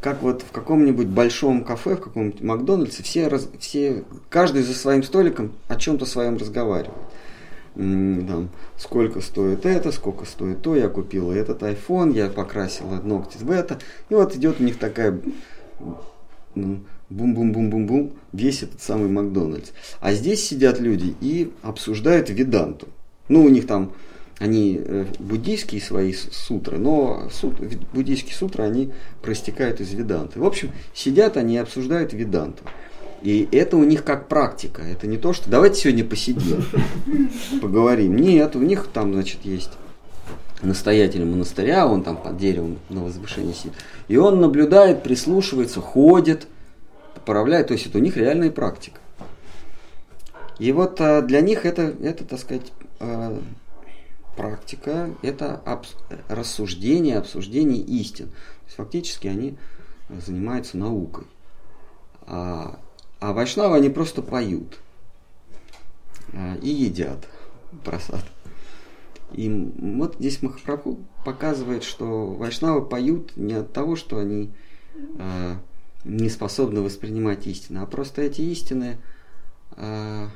как 0.00 0.22
вот 0.22 0.42
в 0.42 0.50
каком-нибудь 0.50 1.06
большом 1.06 1.64
кафе, 1.64 1.96
в 1.96 2.00
каком-нибудь 2.00 2.40
Макдональдсе, 2.40 3.02
все, 3.02 3.28
раз, 3.28 3.48
все, 3.58 4.04
каждый 4.30 4.62
за 4.62 4.74
своим 4.74 5.02
столиком 5.02 5.52
о 5.68 5.76
чем-то 5.76 6.06
своем 6.06 6.36
разговаривает. 6.36 6.96
Там, 7.74 8.50
сколько 8.76 9.20
стоит 9.20 9.64
это, 9.64 9.92
сколько 9.92 10.26
стоит 10.26 10.60
то, 10.60 10.76
я 10.76 10.88
купила 10.88 11.32
этот 11.32 11.62
iPhone, 11.62 12.12
я 12.12 12.28
покрасила 12.28 12.96
ногти 12.96 13.38
в 13.40 13.50
это. 13.50 13.78
И 14.10 14.14
вот 14.14 14.36
идет 14.36 14.60
у 14.60 14.64
них 14.64 14.78
такая 14.78 15.18
бум-бум-бум-бум-бум, 17.12 18.12
весь 18.32 18.62
этот 18.62 18.80
самый 18.80 19.08
Макдональдс. 19.08 19.70
А 20.00 20.12
здесь 20.14 20.46
сидят 20.46 20.80
люди 20.80 21.14
и 21.20 21.52
обсуждают 21.62 22.30
виданту. 22.30 22.88
Ну, 23.28 23.44
у 23.44 23.48
них 23.48 23.66
там 23.66 23.92
они 24.38 24.80
э, 24.84 25.06
буддийские 25.20 25.80
свои 25.80 26.12
сутры, 26.12 26.78
но 26.78 27.28
сут, 27.30 27.54
буддийские 27.92 28.34
сутры, 28.34 28.64
они 28.64 28.90
проистекают 29.22 29.80
из 29.80 29.92
веданты. 29.92 30.40
В 30.40 30.44
общем, 30.44 30.72
сидят 30.94 31.36
они 31.36 31.54
и 31.54 31.58
обсуждают 31.58 32.12
веданту. 32.12 32.64
И 33.22 33.48
это 33.52 33.76
у 33.76 33.84
них 33.84 34.02
как 34.02 34.26
практика. 34.26 34.82
Это 34.82 35.06
не 35.06 35.16
то, 35.16 35.32
что 35.32 35.48
давайте 35.48 35.82
сегодня 35.82 36.04
посидим, 36.04 36.64
поговорим. 37.60 38.16
Нет, 38.16 38.56
у 38.56 38.60
них 38.60 38.88
там, 38.92 39.12
значит, 39.12 39.44
есть 39.44 39.70
настоятель 40.60 41.24
монастыря, 41.24 41.86
он 41.86 42.02
там 42.02 42.16
под 42.16 42.36
деревом 42.36 42.78
на 42.88 43.04
возвышении 43.04 43.52
сидит. 43.52 43.74
И 44.08 44.16
он 44.16 44.40
наблюдает, 44.40 45.04
прислушивается, 45.04 45.80
ходит, 45.80 46.48
поправляет. 47.22 47.68
То 47.68 47.74
есть 47.74 47.86
это 47.86 47.98
у 47.98 48.00
них 48.00 48.16
реальная 48.16 48.50
практика. 48.50 49.00
И 50.58 50.70
вот 50.72 51.00
а, 51.00 51.22
для 51.22 51.40
них 51.40 51.64
это, 51.64 51.82
это 51.82 52.24
так 52.24 52.38
сказать, 52.38 52.72
а, 53.00 53.40
практика– 54.36 55.10
это 55.22 55.62
обс- 55.64 55.96
рассуждение, 56.28 57.18
обсуждение 57.18 57.80
истин. 57.80 58.26
То 58.26 58.64
есть 58.66 58.76
фактически 58.76 59.26
они 59.28 59.56
занимаются 60.08 60.76
наукой. 60.76 61.24
А, 62.26 62.78
а 63.20 63.32
вайшнавы 63.32 63.76
они 63.76 63.88
просто 63.88 64.22
поют 64.22 64.78
а, 66.32 66.56
и 66.62 66.68
едят 66.68 67.28
просад. 67.84 68.24
И 69.32 69.48
вот 69.48 70.16
здесь 70.18 70.42
Махапрабху 70.42 70.98
показывает, 71.24 71.84
что 71.84 72.26
вайшнавы 72.26 72.84
поют 72.84 73.36
не 73.36 73.54
от 73.54 73.72
того, 73.72 73.96
что 73.96 74.18
они 74.18 74.52
не 76.04 76.28
способны 76.28 76.80
воспринимать 76.80 77.46
истины, 77.46 77.78
а 77.78 77.86
просто 77.86 78.22
эти 78.22 78.40
истины 78.42 78.98
а, 79.72 80.28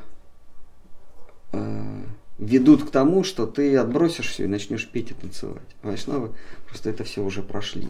а, 1.52 2.04
ведут 2.38 2.84
к 2.84 2.90
тому, 2.90 3.24
что 3.24 3.46
ты 3.46 3.76
отбросишь 3.76 4.28
все 4.28 4.44
и 4.44 4.48
начнешь 4.48 4.88
петь 4.88 5.10
и 5.10 5.14
танцевать. 5.14 5.76
Вайшнавы 5.82 6.32
просто 6.66 6.90
это 6.90 7.04
все 7.04 7.22
уже 7.22 7.42
прошли. 7.42 7.88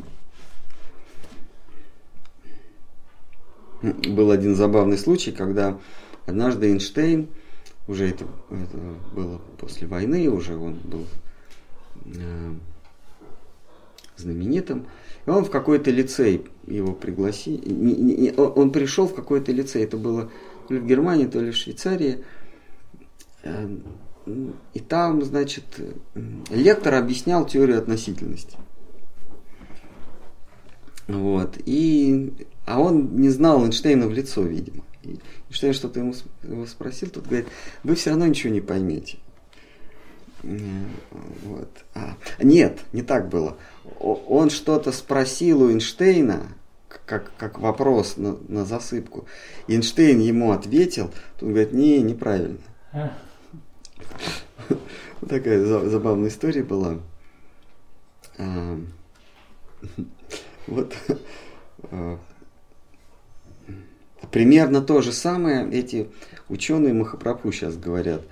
Был 3.82 4.30
один 4.30 4.54
забавный 4.54 4.96
случай, 4.96 5.32
когда 5.32 5.78
однажды 6.26 6.68
Эйнштейн, 6.68 7.28
уже 7.86 8.08
это, 8.08 8.26
это 8.50 8.78
было 9.12 9.38
после 9.58 9.86
войны, 9.86 10.28
уже 10.28 10.56
он 10.56 10.74
был 10.74 11.06
э, 12.06 12.54
знаменитым, 14.16 14.86
и 15.26 15.30
он 15.30 15.44
в 15.44 15.50
какой-то 15.50 15.90
лицей 15.90 16.46
его 16.66 16.92
пригласил, 16.92 17.60
он 18.36 18.70
пришел 18.70 19.08
в 19.08 19.14
какой-то 19.14 19.52
лицей, 19.52 19.84
это 19.84 19.96
было 19.96 20.30
то 20.68 20.74
ли 20.74 20.80
в 20.80 20.86
Германии, 20.86 21.26
то 21.26 21.40
ли 21.40 21.50
в 21.50 21.56
Швейцарии, 21.56 22.24
э, 23.42 23.76
и 24.74 24.80
там, 24.80 25.22
значит, 25.22 25.64
лектор 26.50 26.94
объяснял 26.94 27.46
теорию 27.46 27.78
относительности. 27.78 28.56
Вот. 31.06 31.56
И, 31.64 32.32
а 32.64 32.80
он 32.80 33.16
не 33.16 33.28
знал 33.28 33.64
Эйнштейна 33.64 34.08
в 34.08 34.12
лицо, 34.12 34.42
видимо. 34.42 34.82
И 35.04 35.20
Эйнштейн 35.48 35.72
что-то 35.72 36.00
ему, 36.00 36.14
его 36.42 36.66
спросил, 36.66 37.08
тут 37.08 37.26
говорит, 37.26 37.46
вы 37.84 37.94
все 37.94 38.10
равно 38.10 38.26
ничего 38.26 38.52
не 38.52 38.60
поймете. 38.60 39.18
Вот. 40.42 41.70
А, 41.94 42.16
нет, 42.40 42.80
не 42.92 43.02
так 43.02 43.28
было. 43.28 43.56
Он 44.00 44.50
что-то 44.50 44.92
спросил 44.92 45.62
у 45.62 45.70
Эйнштейна, 45.70 46.48
как, 47.06 47.32
как 47.36 47.58
вопрос 47.58 48.16
на, 48.16 48.36
на 48.48 48.64
засыпку. 48.64 49.26
Эйнштейн 49.68 50.20
ему 50.20 50.52
ответил, 50.52 51.10
тут 51.38 51.50
говорит, 51.50 51.72
не, 51.72 52.00
неправильно. 52.00 52.58
Такая 55.28 55.64
забавная 55.64 56.28
история 56.28 56.62
была. 56.62 56.98
А, 58.38 58.78
вот 60.66 60.94
а, 61.90 62.18
примерно 64.30 64.82
то 64.82 65.00
же 65.00 65.12
самое 65.12 65.70
эти 65.70 66.10
ученые 66.48 66.92
Махапрабху 66.92 67.52
сейчас 67.52 67.76
говорят. 67.76 68.22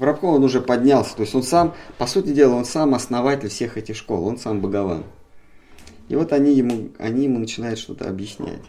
Махапрабху 0.00 0.28
он 0.28 0.44
уже 0.44 0.62
поднялся, 0.62 1.14
то 1.14 1.22
есть 1.22 1.34
он 1.34 1.42
сам, 1.42 1.74
по 1.98 2.06
сути 2.06 2.30
дела, 2.30 2.54
он 2.54 2.64
сам 2.64 2.94
основатель 2.94 3.50
всех 3.50 3.76
этих 3.76 3.96
школ, 3.96 4.26
он 4.26 4.38
сам 4.38 4.62
Богован. 4.62 5.04
И 6.08 6.16
вот 6.16 6.32
они 6.32 6.54
ему, 6.54 6.88
они 6.98 7.24
ему 7.24 7.38
начинают 7.38 7.78
что-то 7.78 8.08
объяснять. 8.08 8.62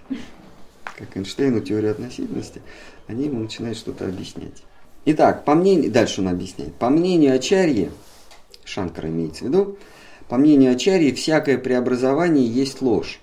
Как 0.84 1.16
Эйнштейну 1.16 1.62
теорию 1.62 1.92
относительности, 1.92 2.62
они 3.08 3.28
ему 3.28 3.40
начинают 3.40 3.78
что-то 3.78 4.08
объяснять. 4.08 4.64
Итак, 5.06 5.46
по 5.46 5.56
мнению, 5.56 5.90
дальше 5.90 6.20
он 6.20 6.28
объясняет. 6.28 6.76
По 6.76 6.90
мнению 6.90 7.34
Ачарьи, 7.34 7.92
Шанкара 8.66 9.08
имеется 9.08 9.46
в 9.46 9.48
виду, 9.48 9.78
по 10.28 10.36
мнению 10.36 10.74
Ачарьи, 10.74 11.14
всякое 11.14 11.58
преобразование 11.58 12.46
есть 12.46 12.82
ложь. 12.82 13.22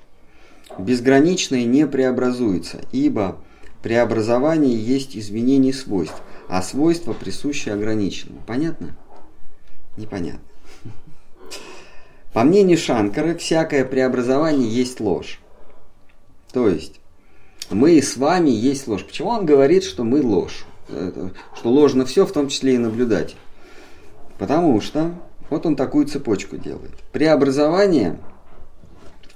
Безграничное 0.78 1.64
не 1.66 1.86
преобразуется, 1.86 2.80
ибо 2.90 3.36
преобразование 3.82 4.74
есть 4.74 5.14
изменение 5.14 5.74
свойств, 5.74 6.22
а 6.48 6.62
свойства 6.62 7.12
присущи 7.12 7.68
ограниченному. 7.68 8.42
Понятно? 8.46 8.96
Непонятно. 9.96 10.40
По 12.32 12.44
мнению 12.44 12.78
Шанкара, 12.78 13.34
всякое 13.34 13.84
преобразование 13.84 14.68
есть 14.68 15.00
ложь. 15.00 15.40
То 16.52 16.68
есть, 16.68 17.00
мы 17.70 18.00
с 18.00 18.16
вами 18.16 18.50
есть 18.50 18.86
ложь. 18.86 19.04
Почему 19.04 19.30
он 19.30 19.46
говорит, 19.46 19.84
что 19.84 20.04
мы 20.04 20.22
ложь? 20.22 20.64
что 20.88 21.70
ложно 21.70 22.06
все, 22.06 22.24
в 22.24 22.32
том 22.32 22.48
числе 22.48 22.74
и 22.74 22.78
наблюдать. 22.78 23.36
Потому 24.38 24.80
что 24.80 25.14
вот 25.50 25.66
он 25.66 25.76
такую 25.76 26.06
цепочку 26.06 26.56
делает. 26.56 26.92
Преобразование, 27.12 28.18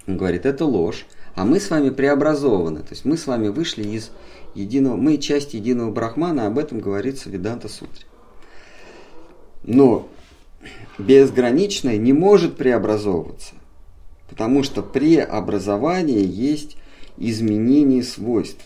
он 0.06 0.16
говорит, 0.16 0.46
это 0.46 0.64
ложь, 0.64 1.06
а 1.34 1.44
мы 1.44 1.60
с 1.60 1.70
вами 1.70 1.90
преобразованы. 1.90 2.80
То 2.80 2.90
есть 2.90 3.04
мы 3.04 3.16
с 3.16 3.26
вами 3.26 3.48
вышли 3.48 3.82
из 3.82 4.10
единого, 4.54 4.96
мы 4.96 5.18
часть 5.18 5.54
единого 5.54 5.90
брахмана, 5.90 6.46
об 6.46 6.58
этом 6.58 6.80
говорится 6.80 7.28
в 7.28 7.32
Веданта 7.32 7.68
Сутре. 7.68 8.06
Но 9.62 10.08
безграничное 10.98 11.96
не 11.96 12.12
может 12.12 12.56
преобразовываться, 12.56 13.54
потому 14.28 14.62
что 14.62 14.82
преобразование 14.82 16.24
есть 16.24 16.76
изменение 17.16 18.02
свойств. 18.02 18.64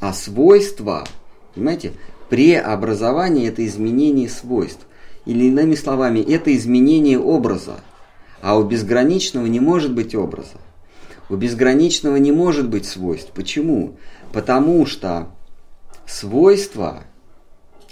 А 0.00 0.12
свойства 0.12 1.04
Понимаете? 1.54 1.92
Преобразование– 2.28 3.46
это 3.48 3.64
изменение 3.66 4.28
свойств. 4.28 4.86
Или 5.26 5.46
иными 5.46 5.74
словами, 5.74 6.20
это 6.20 6.54
изменение 6.56 7.18
образа. 7.18 7.80
А 8.40 8.56
у 8.56 8.64
безграничного 8.64 9.46
не 9.46 9.60
может 9.60 9.94
быть 9.94 10.14
образа. 10.14 10.58
У 11.32 11.36
безграничного 11.36 12.16
не 12.16 12.30
может 12.30 12.68
быть 12.68 12.84
свойств. 12.84 13.30
Почему? 13.34 13.96
Потому 14.34 14.84
что 14.84 15.28
свойства 16.06 17.04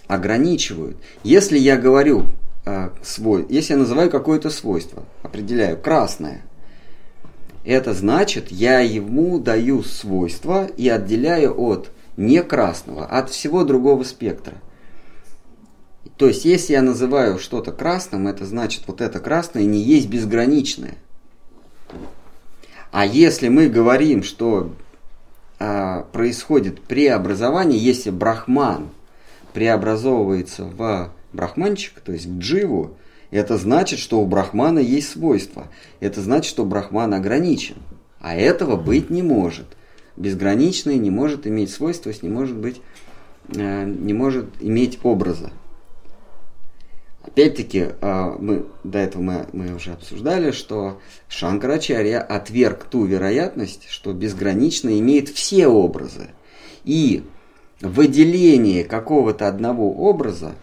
ограничивают. 0.07 0.99
Если 1.24 1.57
я 1.59 1.78
говорю 1.78 2.26
э, 2.66 2.91
свой, 3.03 3.47
если 3.49 3.72
я 3.72 3.78
называю 3.78 4.11
какое-то 4.11 4.51
свойство, 4.51 5.05
определяю 5.22 5.80
красное, 5.80 6.43
это 7.64 7.95
значит, 7.95 8.53
я 8.53 8.80
ему 8.80 9.38
даю 9.38 9.84
свойства 9.84 10.66
и 10.76 10.91
отделяю 10.91 11.59
от 11.59 11.93
не 12.18 12.43
красного, 12.43 13.07
от 13.07 13.30
всего 13.30 13.64
другого 13.64 14.05
спектра. 14.05 14.57
То 16.18 16.26
есть, 16.28 16.45
если 16.45 16.74
я 16.74 16.82
называю 16.82 17.38
что-то 17.38 17.72
красным, 17.72 18.28
это 18.28 18.45
значит, 18.45 18.82
вот 18.86 19.01
это 19.01 19.18
красное 19.18 19.64
не 19.64 19.80
есть 19.80 20.11
безграничное. 20.11 20.97
А 22.91 23.07
если 23.07 23.49
мы 23.49 23.68
говорим, 23.68 24.22
что 24.22 24.72
а, 25.59 26.03
происходит 26.12 26.80
преобразование, 26.80 27.78
если 27.78 28.11
брахман 28.11 28.91
преобразовывается 29.53 30.64
в 30.64 31.12
брахманчик, 31.32 32.01
то 32.01 32.12
есть 32.12 32.26
в 32.26 32.38
дживу, 32.38 32.97
это 33.30 33.57
значит, 33.57 33.99
что 34.01 34.20
у 34.20 34.26
брахмана 34.26 34.80
есть 34.80 35.11
свойства. 35.11 35.68
Это 36.01 36.20
значит, 36.20 36.51
что 36.51 36.64
брахман 36.64 37.14
ограничен. 37.14 37.76
А 38.20 38.34
этого 38.34 38.76
быть 38.76 39.09
не 39.11 39.22
может. 39.22 39.66
Безграничный 40.16 40.97
не 40.97 41.11
может 41.11 41.47
иметь 41.47 41.70
свойства, 41.70 42.12
не 42.22 42.28
может 42.28 42.57
быть, 42.57 42.80
э, 43.55 43.84
не 43.84 44.12
может 44.12 44.47
иметь 44.61 44.99
образа. 45.03 45.53
Опять-таки, 47.32 47.90
э, 48.00 48.36
мы, 48.38 48.66
до 48.82 48.98
этого 48.98 49.22
мы, 49.22 49.46
мы 49.52 49.74
уже 49.74 49.92
обсуждали, 49.92 50.50
что 50.50 51.00
Шанкарачарья 51.28 52.20
отверг 52.20 52.84
ту 52.84 53.04
вероятность, 53.04 53.88
что 53.88 54.12
безгранично 54.12 54.98
имеет 54.98 55.28
все 55.28 55.68
образы. 55.68 56.30
И 56.84 57.24
выделение 57.80 58.84
какого-то 58.84 59.46
одного 59.46 59.92
образа 59.92 60.54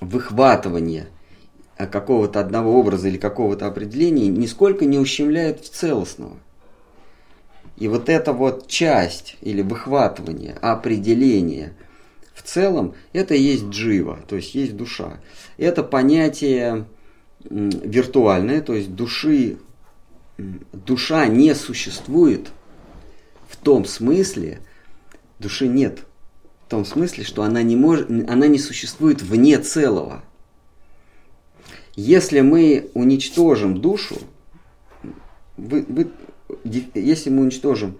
выхватывание 0.00 1.06
какого-то 1.86 2.40
одного 2.40 2.78
образа 2.78 3.08
или 3.08 3.16
какого-то 3.16 3.66
определения 3.66 4.28
нисколько 4.28 4.84
не 4.84 4.98
ущемляет 4.98 5.64
целостного. 5.64 6.36
И 7.76 7.88
вот 7.88 8.08
эта 8.08 8.32
вот 8.32 8.66
часть 8.66 9.36
или 9.40 9.62
выхватывание, 9.62 10.54
определение 10.60 11.72
в 12.40 12.48
целом, 12.48 12.94
это 13.12 13.34
есть 13.34 13.64
джива, 13.66 14.18
то 14.26 14.36
есть 14.36 14.54
есть 14.54 14.76
душа. 14.76 15.20
Это 15.58 15.82
понятие 15.82 16.86
виртуальное, 17.44 18.60
то 18.62 18.74
есть 18.74 18.94
души, 18.94 19.58
душа 20.38 21.26
не 21.26 21.54
существует 21.54 22.50
в 23.48 23.56
том 23.56 23.84
смысле, 23.84 24.60
души 25.38 25.68
нет– 25.68 26.00
в 26.70 26.70
том 26.70 26.84
смысле, 26.84 27.24
что 27.24 27.42
она 27.42 27.64
не, 27.64 27.74
может, 27.74 28.08
она 28.08 28.46
не 28.46 28.60
существует 28.60 29.22
вне 29.22 29.58
целого. 29.58 30.22
Если 31.96 32.42
мы 32.42 32.92
уничтожим 32.94 33.80
душу, 33.80 34.18
вы, 35.56 35.84
вы, 35.88 36.12
если 36.94 37.28
мы 37.28 37.42
уничтожим 37.42 37.98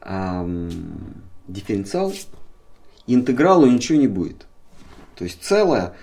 эм, 0.00 1.22
дифференциал, 1.46 2.12
интегралу 3.14 3.66
ничего 3.66 3.98
не 3.98 4.08
будет. 4.08 4.46
То 5.16 5.24
есть 5.24 5.42
целое, 5.42 5.94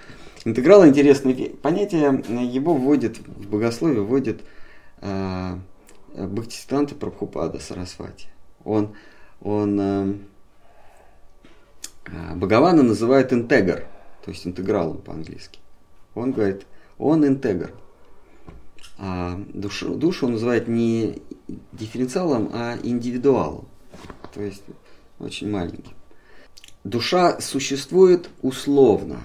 интеграл 0.46 0.86
интересное 0.86 1.50
понятие, 1.62 2.24
его 2.52 2.74
вводит, 2.74 3.20
в 3.20 3.50
богословие 3.50 4.02
вводит 4.02 4.42
э, 5.02 5.58
Бхактисиданта 6.16 6.96
Прабхупада 6.96 7.60
Сарасвати. 7.60 8.28
Он, 8.64 8.96
он 9.42 9.80
э, 9.80 10.14
а, 12.08 12.36
Бхагавана 12.36 12.84
называют 12.84 13.34
интегр, 13.34 13.86
то 14.24 14.32
есть 14.32 14.46
интегралом 14.48 14.98
по-английски. 15.00 15.60
Он 16.16 16.32
говорит, 16.32 16.66
он 16.98 17.26
интегр. 17.26 17.72
А 18.98 19.40
душу, 19.54 19.96
душу 19.96 20.26
он 20.26 20.34
называет 20.34 20.68
не 20.68 21.22
дифференциалом, 21.72 22.50
а 22.54 22.78
индивидуалом. 22.82 23.68
То 24.34 24.42
есть 24.42 24.64
очень 25.20 25.50
маленьким. 25.50 25.97
Душа 26.88 27.42
существует 27.42 28.30
условно. 28.42 29.18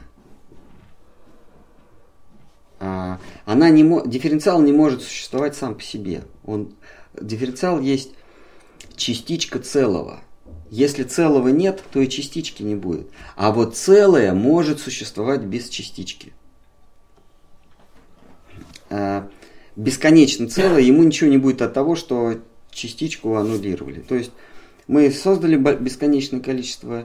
А, 2.80 3.20
она 3.44 3.70
не, 3.70 3.82
дифференциал 4.08 4.60
не 4.62 4.72
может 4.72 5.02
существовать 5.02 5.54
сам 5.54 5.76
по 5.76 5.82
себе. 5.82 6.24
Он, 6.44 6.74
дифференциал 7.20 7.80
есть 7.80 8.12
частичка 8.96 9.58
целого– 9.60 10.20
если 10.72 11.02
целого 11.02 11.48
нет, 11.48 11.84
то 11.92 12.00
и 12.00 12.08
частички 12.08 12.62
не 12.62 12.74
будет. 12.74 13.06
А 13.36 13.52
вот 13.52 13.76
целое 13.76 14.32
может 14.32 14.80
существовать 14.80 15.42
без 15.42 15.68
частички. 15.68 16.32
А, 18.88 19.28
бесконечно 19.76 20.48
целое, 20.48 20.80
ему 20.80 21.02
ничего 21.02 21.28
не 21.28 21.36
будет 21.36 21.60
от 21.60 21.74
того, 21.74 21.94
что 21.94 22.40
частичку 22.70 23.36
аннулировали. 23.36 24.00
То 24.00 24.14
есть 24.14 24.32
мы 24.86 25.10
создали 25.10 25.56
бесконечное 25.56 26.40
количество 26.40 27.04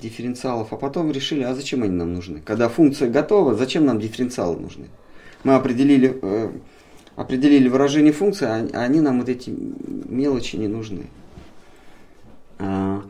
дифференциалов, 0.00 0.72
а 0.72 0.76
потом 0.76 1.10
решили, 1.10 1.42
а 1.42 1.54
зачем 1.54 1.82
они 1.82 1.92
нам 1.92 2.12
нужны? 2.12 2.40
Когда 2.40 2.68
функция 2.68 3.08
готова, 3.10 3.54
зачем 3.54 3.84
нам 3.84 4.00
дифференциалы 4.00 4.58
нужны? 4.58 4.86
Мы 5.44 5.54
определили, 5.54 6.18
э, 6.20 6.50
определили 7.16 7.68
выражение 7.68 8.12
функции, 8.12 8.46
а 8.46 8.82
они 8.82 9.00
нам 9.00 9.20
вот 9.20 9.28
эти 9.28 9.50
мелочи 9.50 10.56
не 10.56 10.68
нужны. 10.68 11.06
А, 12.58 13.02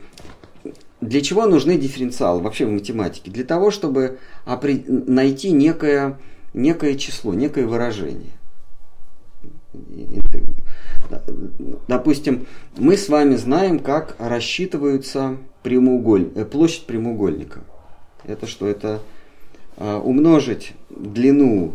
для 1.01 1.21
чего 1.21 1.47
нужны 1.47 1.77
дифференциалы 1.77 2.41
вообще 2.41 2.65
в 2.65 2.71
математике? 2.71 3.31
Для 3.31 3.45
того, 3.45 3.71
чтобы 3.71 4.19
найти 4.47 5.51
некое, 5.51 6.19
некое 6.55 6.97
число, 6.97 7.35
некое 7.35 7.67
выражение. 7.67 8.33
Допустим, 11.89 12.47
мы 12.77 12.97
с 12.97 13.09
вами 13.09 13.37
знаем, 13.37 13.79
как 13.79 14.17
рассчитываются 14.19 15.37
прямоуголь... 15.63 16.31
Э, 16.35 16.45
площадь 16.45 16.87
прямоугольника. 16.87 17.61
Это 18.25 18.47
что? 18.47 18.67
Это 18.67 19.01
а, 19.77 19.99
умножить 19.99 20.75
длину 20.91 21.75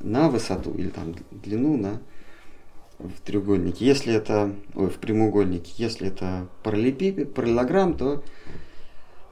на 0.00 0.28
высоту 0.28 0.72
или 0.72 0.88
там 0.88 1.14
длину 1.30 1.76
на 1.76 2.00
в 2.98 3.20
треугольнике. 3.24 3.86
Если 3.86 4.12
это, 4.12 4.52
ой, 4.74 4.90
в 4.90 4.96
прямоугольнике, 4.96 5.72
если 5.76 6.08
это 6.08 6.48
параллелепипед, 6.64 7.32
параллелограмм, 7.32 7.94
то 7.94 8.22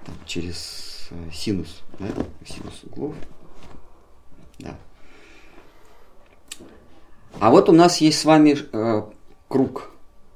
там, 0.05 0.15
через 0.25 1.09
э, 1.11 1.31
синус, 1.33 1.83
да, 1.99 2.07
синус 2.47 2.85
углов. 2.85 3.15
Да. 4.61 4.77
А 7.41 7.51
вот 7.51 7.69
у 7.69 7.73
нас 7.73 8.01
есть 8.01 8.21
с 8.21 8.25
вами 8.25 8.57
э, 8.73 9.03
круг. 9.49 9.91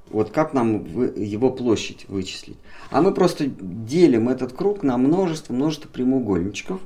Вот 0.09 0.31
как 0.31 0.53
нам 0.53 0.83
его 1.15 1.49
площадь 1.49 2.05
вычислить? 2.09 2.57
А 2.89 3.01
мы 3.01 3.13
просто 3.13 3.45
делим 3.47 4.27
этот 4.27 4.51
круг 4.51 4.83
на 4.83 4.97
множество, 4.97 5.53
множество 5.53 5.87
прямоугольничков, 5.87 6.81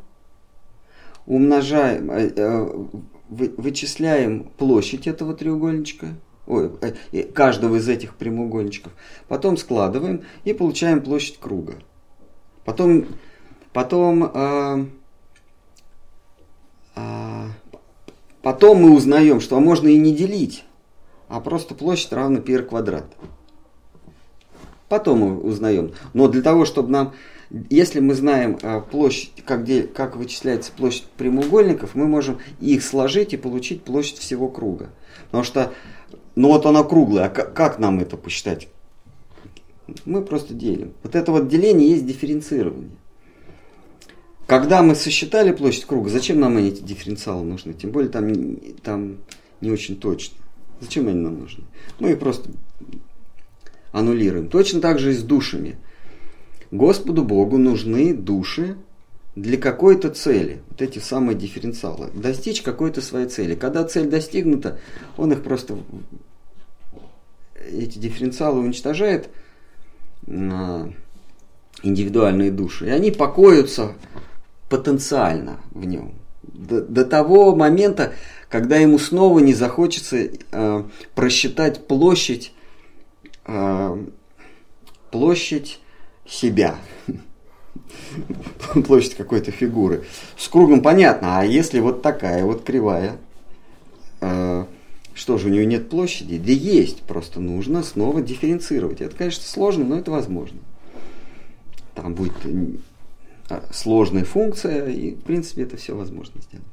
умножаем, 1.26 2.12
э, 2.12 2.32
э, 2.36 2.86
вычисляем 3.30 4.44
площадь 4.58 5.08
этого 5.08 5.34
треугольничка– 5.34 6.08
ой, 6.48 6.72
э, 7.12 7.24
каждого 7.24 7.78
из 7.78 7.90
этих 7.90 8.16
прямоугольничков. 8.16 8.94
Потом 9.28 9.58
складываем 9.58 10.24
и 10.44 10.54
получаем 10.54 11.02
площадь 11.02 11.40
круга. 11.40 11.76
Потом, 12.64 13.06
потом, 13.74 14.90
потом 18.42 18.78
мы 18.82 18.96
узнаем, 18.96 19.40
что 19.40 19.60
можно 19.60 19.88
и 19.88 19.98
не 19.98 20.16
делить, 20.16 20.64
а 21.28 21.40
просто 21.40 21.76
площадь 21.76 22.14
равна 22.14 22.42
πr 22.42 22.64
квадрат. 22.64 23.06
Потом 24.90 25.20
мы 25.20 25.40
узнаем. 25.40 25.94
Но 26.14 26.28
для 26.28 26.42
того, 26.42 26.66
чтобы 26.66 26.90
нам, 26.90 27.14
если 27.70 28.00
мы 28.00 28.14
знаем 28.14 28.58
э, 28.62 28.82
площадь, 28.82 29.32
как, 29.46 29.64
где, 29.64 29.84
как 29.84 30.16
вычисляется 30.16 30.72
площадь 30.72 31.06
прямоугольников, 31.18 31.96
мы 31.96 32.08
можем 32.08 32.40
их 32.60 32.84
сложить 32.84 33.34
и 33.34 33.38
получить 33.38 33.84
площадь 33.84 34.20
всего 34.20 34.48
круга. 34.48 34.90
Потому 35.26 35.44
что 35.44 35.74
ну 36.36 36.50
вот 36.50 36.66
она 36.66 36.84
круглая, 36.84 37.26
а 37.26 37.30
как, 37.30 37.54
как 37.54 37.80
нам 37.80 38.00
это 38.00 38.18
посчитать? 38.18 38.68
Мы 40.06 40.22
просто 40.22 40.54
делим. 40.54 40.94
Вот 41.04 41.16
это 41.16 41.32
вот 41.32 41.48
деление 41.48 41.90
есть 41.90 42.06
дифференцирование. 42.06 42.92
Когда 44.46 44.84
мы 44.84 44.96
сосчитали 44.96 45.52
площадь 45.52 45.86
круга, 45.86 46.10
зачем 46.10 46.40
нам 46.40 46.58
эти 46.58 46.82
дифференциалы 46.82 47.44
нужны? 47.44 47.74
Тем 47.74 47.92
более 47.92 48.10
там, 48.12 48.58
там 48.84 49.18
не 49.62 49.72
очень 49.72 49.96
точно. 49.96 50.38
Зачем 50.82 51.08
они 51.08 51.20
нам 51.20 51.40
нужны? 51.40 51.64
Мы 52.00 52.12
их 52.12 52.20
просто 52.20 52.50
аннулируем. 53.92 54.50
Точно 54.50 54.82
так 54.82 55.00
же 55.00 55.12
и 55.12 55.16
с 55.16 55.24
душами. 55.24 55.78
Господу 56.72 57.24
Богу 57.24 57.58
нужны 57.58 58.14
души 58.14 58.76
для 59.36 59.58
какой-то 59.58 60.10
цели. 60.10 60.62
Вот 60.70 60.82
эти 60.82 61.00
самые 61.00 61.38
дифференциалы. 61.38 62.10
Достичь 62.14 62.62
какой-то 62.62 63.02
своей 63.02 63.28
цели. 63.28 63.56
Когда 63.56 63.84
цель 63.84 64.10
достигнута, 64.10 64.80
он 65.18 65.32
их 65.32 65.44
просто 65.44 65.78
эти 67.72 67.98
дифференциалы 67.98 68.60
уничтожает 68.60 69.30
индивидуальные 71.84 72.52
души. 72.52 72.88
И 72.88 72.90
они 72.90 73.12
покоятся 73.12 73.94
потенциально 74.70 75.60
в 75.72 75.86
нем. 75.86 76.14
До, 76.44 76.82
до 76.82 77.06
того 77.06 77.56
момента, 77.56 78.14
когда 78.50 78.78
ему 78.78 79.00
снова 79.00 79.39
не 79.39 79.54
захочется 79.54 80.30
э, 80.52 80.84
просчитать 81.14 81.88
площадь, 81.88 82.54
э, 83.46 84.06
площадь 85.12 85.80
себя. 86.28 86.76
площадь 88.88 89.16
какой-то 89.16 89.52
фигуры. 89.52 90.06
С 90.38 90.48
кругом 90.48 90.82
понятно, 90.82 91.39
а 91.39 91.46
если 91.46 91.80
вот 91.80 92.02
такая 92.02 92.43
вот 92.43 92.64
кривая, 92.64 93.18
э, 94.22 94.66
что 95.14 95.38
же, 95.38 95.48
у 95.48 95.50
нее 95.50 95.66
нет 95.66 95.89
площади? 95.89 96.38
Да 96.38 96.52
есть, 96.52 97.02
просто 97.04 97.39
нужно 97.39 97.84
снова 97.84 98.22
дифференцировать. 98.22 99.02
Это, 99.02 99.16
конечно, 99.16 99.43
сложно, 99.43 99.86
но 99.86 99.98
это 99.98 100.12
возможно. 100.12 100.60
Там 101.93 102.14
будет 102.14 102.34
э, 102.43 103.62
сложная 103.72 104.26
функция, 104.26 104.89
и, 104.89 105.12
в 105.12 105.22
принципе, 105.22 105.64
это 105.64 105.78
все 105.78 105.96
возможно 105.96 106.41
сделать. 106.41 106.68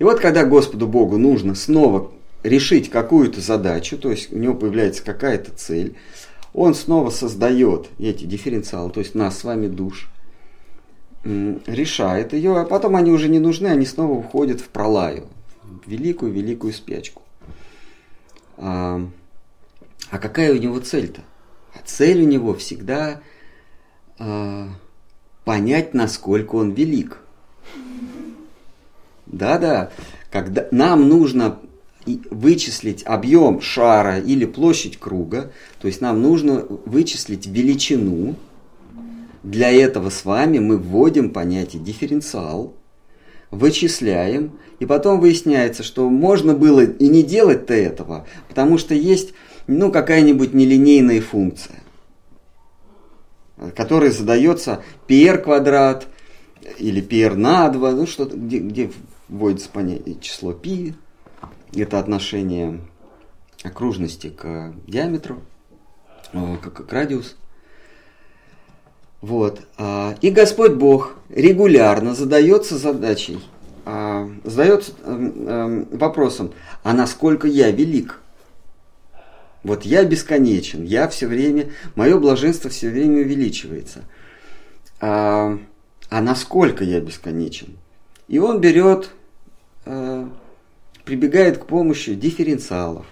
И 0.00 0.04
вот, 0.04 0.18
когда 0.18 0.46
Господу 0.46 0.88
Богу 0.88 1.18
нужно 1.18 1.54
снова 1.54 2.10
решить 2.42 2.88
какую-то 2.88 3.42
задачу, 3.42 3.98
то 3.98 4.10
есть 4.10 4.32
у 4.32 4.38
него 4.38 4.54
появляется 4.54 5.04
какая-то 5.04 5.52
цель, 5.52 5.94
он 6.54 6.74
снова 6.74 7.10
создает 7.10 7.88
эти 7.98 8.24
дифференциалы, 8.24 8.90
то 8.90 9.00
есть 9.00 9.14
нас 9.14 9.38
с 9.38 9.44
вами 9.44 9.68
душ, 9.68 10.10
решает 11.22 12.32
ее, 12.32 12.58
а 12.58 12.64
потом 12.64 12.96
они 12.96 13.10
уже 13.10 13.28
не 13.28 13.38
нужны, 13.38 13.66
они 13.66 13.84
снова 13.84 14.12
уходят 14.12 14.62
в 14.62 14.68
пролаю, 14.68 15.28
в 15.62 15.86
великую-великую 15.86 16.72
спячку. 16.72 17.22
А, 18.56 19.06
а 20.10 20.18
какая 20.18 20.54
у 20.54 20.56
него 20.56 20.80
цель-то? 20.80 21.20
А 21.74 21.78
цель 21.84 22.22
у 22.22 22.26
него 22.26 22.54
всегда 22.54 23.20
а, 24.18 24.68
понять, 25.44 25.92
насколько 25.92 26.54
он 26.54 26.70
велик. 26.70 27.18
Да-да, 29.32 29.90
когда 30.30 30.66
нам 30.70 31.08
нужно 31.08 31.58
вычислить 32.30 33.04
объем 33.04 33.60
шара 33.60 34.18
или 34.18 34.44
площадь 34.44 34.98
круга, 34.98 35.52
то 35.80 35.86
есть 35.86 36.00
нам 36.00 36.20
нужно 36.20 36.66
вычислить 36.86 37.46
величину. 37.46 38.34
Для 39.42 39.70
этого 39.70 40.10
с 40.10 40.24
вами 40.24 40.58
мы 40.58 40.76
вводим 40.76 41.30
понятие 41.30 41.82
дифференциал, 41.82 42.74
вычисляем, 43.50 44.58
и 44.80 44.86
потом 44.86 45.20
выясняется, 45.20 45.82
что 45.82 46.08
можно 46.08 46.54
было 46.54 46.84
и 46.84 47.08
не 47.08 47.22
делать-то 47.22 47.74
этого, 47.74 48.26
потому 48.48 48.78
что 48.78 48.94
есть 48.94 49.32
ну, 49.66 49.92
какая-нибудь 49.92 50.52
нелинейная 50.52 51.20
функция, 51.20 51.76
которая 53.76 54.10
задается 54.10 54.82
PR 55.08 55.38
квадрат 55.38 56.06
или 56.78 57.02
PR 57.02 57.34
на 57.34 57.68
2, 57.68 57.90
ну, 57.92 58.06
что 58.06 58.24
где, 58.26 58.58
где 58.58 58.90
вводится 59.30 59.70
понятие 59.70 60.16
число 60.20 60.52
π, 60.52 60.94
это 61.74 61.98
отношение 61.98 62.80
окружности 63.62 64.28
к 64.28 64.74
диаметру, 64.86 65.42
как 66.32 66.86
к 66.86 66.92
радиусу. 66.92 67.36
Вот. 69.20 69.60
А, 69.76 70.14
и 70.22 70.30
Господь 70.30 70.72
Бог 70.72 71.16
регулярно 71.28 72.14
задается 72.14 72.78
задачей, 72.78 73.38
а, 73.84 74.30
задается 74.44 74.92
эм, 75.04 75.48
эм, 75.48 75.88
вопросом, 75.90 76.52
а 76.82 76.94
насколько 76.94 77.46
я 77.46 77.70
велик? 77.70 78.20
Вот 79.62 79.84
я 79.84 80.04
бесконечен, 80.04 80.84
я 80.84 81.06
все 81.08 81.26
время, 81.26 81.70
мое 81.96 82.18
блаженство 82.18 82.70
все 82.70 82.88
время 82.88 83.22
увеличивается. 83.22 84.04
А, 85.00 85.58
а 86.08 86.20
насколько 86.22 86.82
я 86.82 87.00
бесконечен? 87.00 87.76
И 88.26 88.38
он 88.38 88.60
берет, 88.60 89.10
э, 89.90 90.28
прибегает 91.04 91.58
к 91.58 91.66
помощи 91.66 92.14
дифференциалов. 92.14 93.06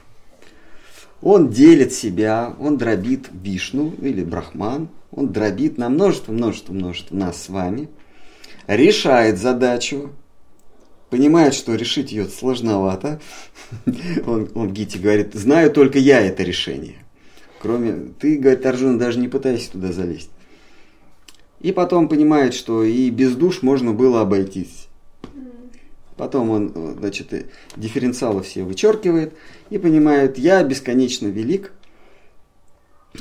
Он 1.21 1.51
делит 1.51 1.93
себя, 1.93 2.55
он 2.61 2.79
дробит 2.79 3.29
Вишну 3.33 3.93
или 4.01 4.23
Брахман, 4.23 4.89
он 5.11 5.33
дробит 5.33 5.79
на 5.79 5.89
множество, 5.89 6.33
множество, 6.33 6.73
множество 6.73 7.17
нас 7.17 7.43
с 7.43 7.49
вами, 7.49 7.89
решает 8.69 9.39
задачу, 9.39 10.11
понимает, 11.11 11.55
что 11.55 11.75
решить 11.75 12.13
ее 12.13 12.27
сложновато. 12.27 13.21
Он, 14.27 14.51
он 14.55 14.73
Гити 14.73 14.99
говорит, 14.99 15.35
знаю 15.35 15.71
только 15.71 15.99
я 15.99 16.21
это 16.21 16.43
решение. 16.43 16.97
Кроме, 17.61 18.13
ты, 18.21 18.37
говорит, 18.37 18.65
Арджун, 18.65 18.99
даже 18.99 19.19
не 19.19 19.29
пытайся 19.29 19.73
туда 19.73 19.93
залезть. 19.93 20.31
И 21.61 21.73
потом 21.73 22.09
понимает, 22.09 22.55
что 22.55 22.85
и 22.85 23.11
без 23.11 23.35
душ 23.35 23.63
можно 23.63 23.93
было 23.93 24.21
обойтись. 24.21 24.88
Потом 26.19 26.51
он, 26.51 26.97
значит, 26.99 27.33
дифференциалы 27.77 28.43
все 28.43 28.65
вычеркивает 28.65 29.35
и 29.71 29.79
понимает, 29.79 30.37
я 30.37 30.65
бесконечно 30.65 31.29
велик. 31.29 31.73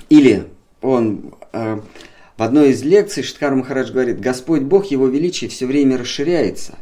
Или 0.10 0.48
он 0.82 1.36
э, 1.54 1.80
в 2.36 2.44
одной 2.44 2.72
из 2.72 2.84
лекций 2.84 3.22
Шиткар 3.22 3.54
Махарадж 3.54 3.92
говорит, 3.92 4.20
Господь 4.20 4.64
Бог, 4.64 4.88
Его 4.88 5.08
величие 5.08 5.48
все 5.50 5.68
время 5.68 5.98
расширяется. 6.00 6.80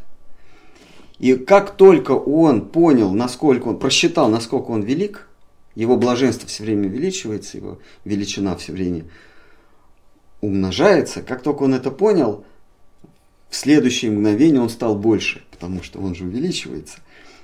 И 1.20 1.36
как 1.36 1.76
только 1.76 2.12
он 2.12 2.70
понял, 2.70 3.12
насколько 3.12 3.68
он, 3.68 3.78
просчитал, 3.78 4.30
насколько 4.30 4.72
он 4.72 4.84
велик, 4.84 5.28
его 5.76 5.98
блаженство 5.98 6.48
все 6.48 6.64
время 6.64 6.88
увеличивается, 6.88 7.58
его 7.58 7.80
величина 8.06 8.56
все 8.56 8.72
время 8.72 9.04
умножается, 10.40 11.22
как 11.22 11.42
только 11.42 11.64
он 11.64 11.74
это 11.74 11.92
понял, 11.92 12.46
в 13.50 13.56
следующее 13.56 14.12
мгновение 14.12 14.62
он 14.62 14.70
стал 14.70 14.96
больше, 14.96 15.45
потому 15.56 15.82
что 15.82 16.00
он 16.00 16.14
же 16.16 16.26
увеличивается. 16.26 17.00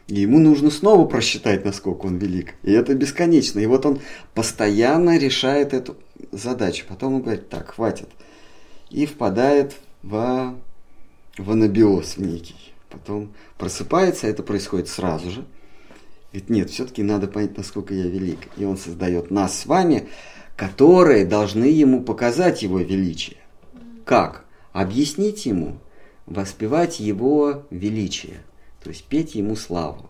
И 0.07 0.19
ему 0.19 0.39
нужно 0.39 0.69
снова 0.69 1.07
просчитать, 1.07 1.63
насколько 1.63 2.05
он 2.05 2.17
велик. 2.17 2.55
И 2.63 2.71
это 2.71 2.93
бесконечно. 2.93 3.59
И 3.59 3.65
вот 3.65 3.85
он 3.85 3.99
постоянно 4.33 5.17
решает 5.17 5.73
эту 5.73 5.95
задачу. 6.31 6.85
Потом 6.87 7.15
он 7.15 7.21
говорит, 7.21 7.47
так, 7.49 7.71
хватит. 7.75 8.09
И 8.89 9.05
впадает 9.05 9.75
в, 10.03 10.55
в 11.37 11.51
анабиоз 11.51 12.17
в 12.17 12.21
некий. 12.21 12.73
Потом 12.89 13.31
просыпается, 13.57 14.27
это 14.27 14.43
происходит 14.43 14.89
сразу 14.89 15.31
же. 15.31 15.45
Говорит, 16.33 16.49
нет, 16.49 16.69
все-таки 16.69 17.03
надо 17.03 17.27
понять, 17.27 17.57
насколько 17.57 17.93
я 17.93 18.07
велик. 18.07 18.39
И 18.57 18.65
он 18.65 18.77
создает 18.77 19.31
нас 19.31 19.57
с 19.59 19.65
вами, 19.65 20.09
которые 20.57 21.25
должны 21.25 21.65
ему 21.65 22.03
показать 22.03 22.63
его 22.63 22.79
величие. 22.79 23.37
Как? 24.03 24.43
Объяснить 24.73 25.45
ему, 25.45 25.77
воспевать 26.31 26.99
его 26.99 27.63
величие, 27.69 28.37
то 28.83 28.89
есть 28.89 29.03
петь 29.05 29.35
ему 29.35 29.55
славу. 29.55 30.09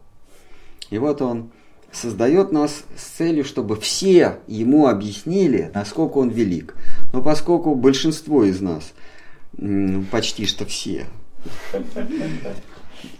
И 0.89 0.97
вот 0.97 1.21
он 1.21 1.51
создает 1.91 2.51
нас 2.51 2.83
с 2.95 3.03
целью, 3.17 3.43
чтобы 3.43 3.79
все 3.79 4.39
ему 4.47 4.87
объяснили, 4.87 5.71
насколько 5.73 6.17
он 6.17 6.29
велик. 6.29 6.75
Но 7.13 7.21
поскольку 7.21 7.75
большинство 7.75 8.43
из 8.43 8.61
нас, 8.61 8.93
почти 10.11 10.45
что 10.45 10.65
все, 10.65 11.05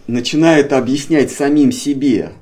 начинают 0.06 0.72
объяснять 0.72 1.30
самим 1.30 1.72
себе 1.72 2.32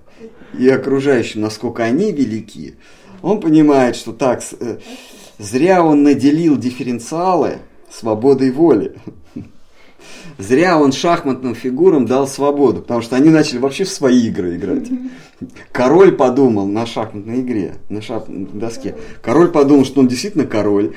и 0.59 0.69
окружающим, 0.69 1.41
насколько 1.41 1.85
они 1.85 2.13
велики, 2.13 2.77
он 3.23 3.41
понимает, 3.41 3.97
что 3.97 4.13
так, 4.13 4.43
э, 4.59 4.79
зря 5.39 5.85
он 5.85 6.03
наделил 6.03 6.57
дифференциалы 6.57 7.59
свободой 7.91 8.51
воли. 8.51 8.97
Зря 10.41 10.79
он 10.79 10.93
шахматным 10.93 11.55
фигурам 11.55 12.07
дал 12.07 12.27
свободу, 12.27 12.81
потому 12.81 13.03
что 13.03 13.17
они 13.17 13.29
начали 13.29 13.59
вообще 13.59 13.85
в 13.85 13.91
свои 13.91 14.29
игры 14.29 14.57
играть. 14.57 14.89
Король 15.71 16.13
подумал 16.13 16.67
на 16.67 16.87
шахматной 16.87 17.41
игре, 17.41 17.75
на 17.91 18.01
шахматной 18.01 18.47
доске. 18.59 18.97
Король 19.23 19.51
подумал, 19.51 19.85
что 19.85 20.01
он 20.01 20.09
действительно 20.09 20.47
король. 20.47 20.95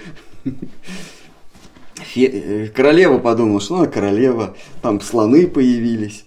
Э, 2.16 2.68
королева 2.68 3.18
подумала, 3.18 3.60
что 3.60 3.76
она 3.76 3.88
королева. 3.88 4.56
Там 4.82 5.02
слоны 5.02 5.48
появились, 5.48 6.26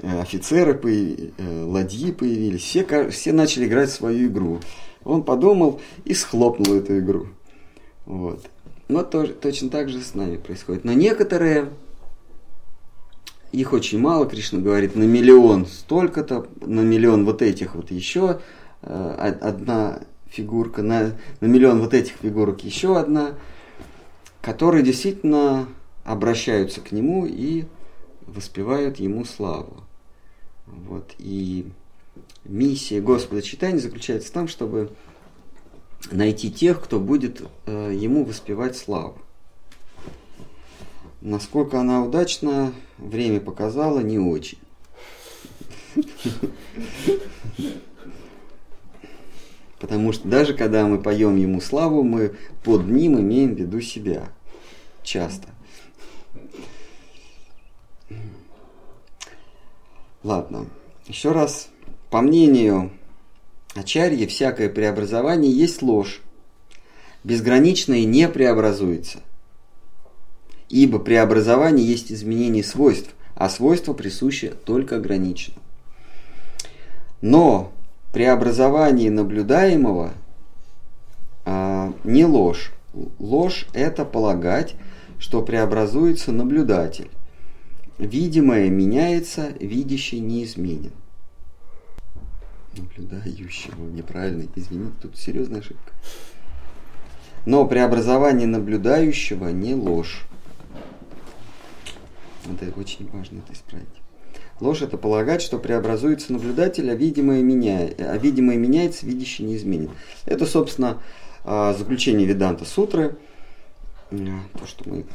э, 0.00 0.20
офицеры, 0.20 0.74
появились, 0.74 1.32
э, 1.38 1.64
ладьи 1.64 2.12
появились. 2.12 2.62
Все, 2.62 3.10
все 3.10 3.32
начали 3.32 3.66
играть 3.66 3.90
в 3.90 3.94
свою 3.94 4.28
игру. 4.28 4.60
Он 5.04 5.22
подумал 5.22 5.80
и 6.04 6.14
схлопнул 6.14 6.74
эту 6.74 6.98
игру. 6.98 7.26
Вот. 8.06 8.44
Но 8.88 9.02
тоже, 9.02 9.32
точно 9.32 9.70
так 9.70 9.88
же 9.88 10.00
с 10.00 10.14
нами 10.14 10.36
происходит. 10.36 10.84
Но 10.84 10.92
некоторые 10.92 11.68
их 13.52 13.72
очень 13.72 13.98
мало, 13.98 14.26
Кришна 14.26 14.60
говорит, 14.60 14.94
на 14.94 15.04
миллион 15.04 15.66
столько-то, 15.66 16.46
на 16.60 16.80
миллион 16.80 17.24
вот 17.24 17.42
этих 17.42 17.74
вот 17.74 17.90
еще 17.90 18.40
э, 18.82 19.34
одна 19.40 20.00
фигурка, 20.28 20.82
на, 20.82 21.12
на 21.40 21.46
миллион 21.46 21.80
вот 21.80 21.94
этих 21.94 22.14
фигурок 22.22 22.62
еще 22.64 22.98
одна. 22.98 23.34
которые 24.40 24.82
действительно 24.82 25.68
обращаются 26.04 26.80
к 26.80 26.92
нему 26.92 27.26
и 27.26 27.64
воспевают 28.26 28.98
ему 28.98 29.24
славу. 29.24 29.84
Вот. 30.66 31.12
И 31.18 31.66
миссия 32.44 33.00
Господа 33.00 33.42
читания 33.42 33.78
заключается 33.78 34.28
в 34.28 34.32
том, 34.32 34.48
чтобы 34.48 34.92
найти 36.10 36.50
тех, 36.50 36.82
кто 36.82 36.98
будет 37.00 37.42
э, 37.66 37.92
ему 37.94 38.24
воспевать 38.24 38.76
славу. 38.76 39.18
Насколько 41.20 41.80
она 41.80 42.02
удачна, 42.02 42.72
время 42.96 43.40
показало 43.40 44.00
не 44.00 44.18
очень. 44.18 44.58
Потому 49.78 50.12
что 50.12 50.28
даже 50.28 50.54
когда 50.54 50.86
мы 50.86 51.00
поем 51.00 51.36
ему 51.36 51.60
славу, 51.60 52.02
мы 52.02 52.36
под 52.62 52.86
ним 52.86 53.18
имеем 53.20 53.54
в 53.54 53.58
виду 53.58 53.80
себя. 53.80 54.28
Часто. 55.02 55.48
Ладно. 60.22 60.66
Еще 61.06 61.32
раз. 61.32 61.68
По 62.10 62.20
мнению 62.20 62.90
Ачарьи, 63.74 64.26
всякое 64.26 64.68
преобразование 64.68 65.52
есть 65.52 65.82
ложь. 65.82 66.22
Безграничное 67.24 68.04
не 68.04 68.28
преобразуется. 68.28 69.20
Ибо 70.70 71.00
преобразование 71.00 71.84
есть 71.84 72.12
изменение 72.12 72.62
свойств, 72.62 73.10
а 73.34 73.48
свойства 73.50 73.92
присущи 73.92 74.54
только 74.64 74.96
ограниченно. 74.96 75.58
Но 77.20 77.72
преобразование 78.12 79.10
наблюдаемого 79.10 80.12
а, 81.44 81.92
не 82.04 82.24
ложь. 82.24 82.72
Ложь– 83.18 83.66
это 83.72 84.04
полагать, 84.04 84.76
что 85.18 85.42
преобразуется 85.42 86.30
наблюдатель. 86.30 87.10
Видимое 87.98 88.70
меняется, 88.70 89.48
видящий 89.58 90.20
неизменен. 90.20 90.92
Наблюдающего, 92.76 93.84
неправильно, 93.90 94.46
извините, 94.54 94.94
тут 95.02 95.18
серьезная 95.18 95.60
ошибка. 95.60 95.92
Но 97.44 97.66
преобразование 97.66 98.46
наблюдающего 98.46 99.48
не 99.48 99.74
ложь. 99.74 100.26
Это 102.54 102.78
очень 102.78 103.08
важно 103.10 103.38
это 103.38 103.52
исправить. 103.52 103.88
Ложь– 104.60 104.82
это 104.82 104.98
полагать, 104.98 105.42
что 105.42 105.58
преобразуется 105.58 106.32
наблюдатель, 106.32 106.90
а 106.90 106.94
видимое, 106.94 107.42
меняет, 107.42 108.00
а 108.00 108.16
видимое 108.18 108.56
меняется, 108.56 109.06
видящий 109.06 109.44
не 109.44 109.56
изменен. 109.56 109.90
Это, 110.26 110.46
собственно, 110.46 111.02
а, 111.44 111.72
заключение 111.74 112.26
Веданта 112.26 112.64
Сутры. 112.64 113.16
То, 114.10 114.66
что 114.66 114.88
мы 114.88 115.06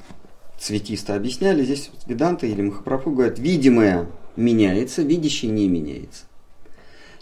цветисто 0.58 1.16
объясняли, 1.16 1.64
здесь 1.64 1.92
Веданта 2.08 2.48
или 2.48 2.62
Махапрабху 2.62 3.12
говорят, 3.12 3.38
видимое 3.38 4.08
меняется, 4.36 5.04
видящий 5.04 5.50
не 5.50 5.68
меняется. 5.68 6.26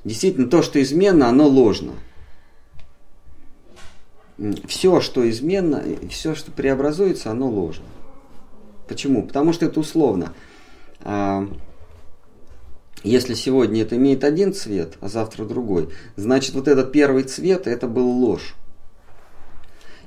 Действительно, 0.03 0.47
то, 0.47 0.61
что 0.61 0.82
изменно, 0.82 1.28
оно 1.28 1.47
ложно. 1.47 1.93
Все, 4.68 5.01
что 5.01 5.30
изменно, 5.30 5.84
все, 6.09 6.36
что 6.36 6.51
преобразуется, 6.51 7.32
оно 7.32 7.49
ложно. 7.49 7.86
Почему? 8.88 9.24
Потому 9.24 9.54
что 9.54 9.66
это 9.66 9.80
условно. 9.80 10.34
А, 11.02 11.48
если 13.04 13.34
сегодня 13.34 13.82
это 13.82 13.98
имеет 13.98 14.24
один 14.24 14.54
цвет, 14.54 14.98
а 15.02 15.10
завтра 15.10 15.46
другой, 15.46 15.90
значит 16.16 16.56
вот 16.56 16.68
этот 16.68 16.92
первый 16.92 17.24
цвет 17.24 17.68
это 17.68 17.88
был 17.88 18.08
ложь. 18.08 18.56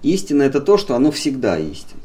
Истина 0.02 0.42
это 0.42 0.60
то, 0.60 0.78
что 0.78 0.94
оно 0.94 1.10
всегда 1.10 1.58
истина. 1.58 2.00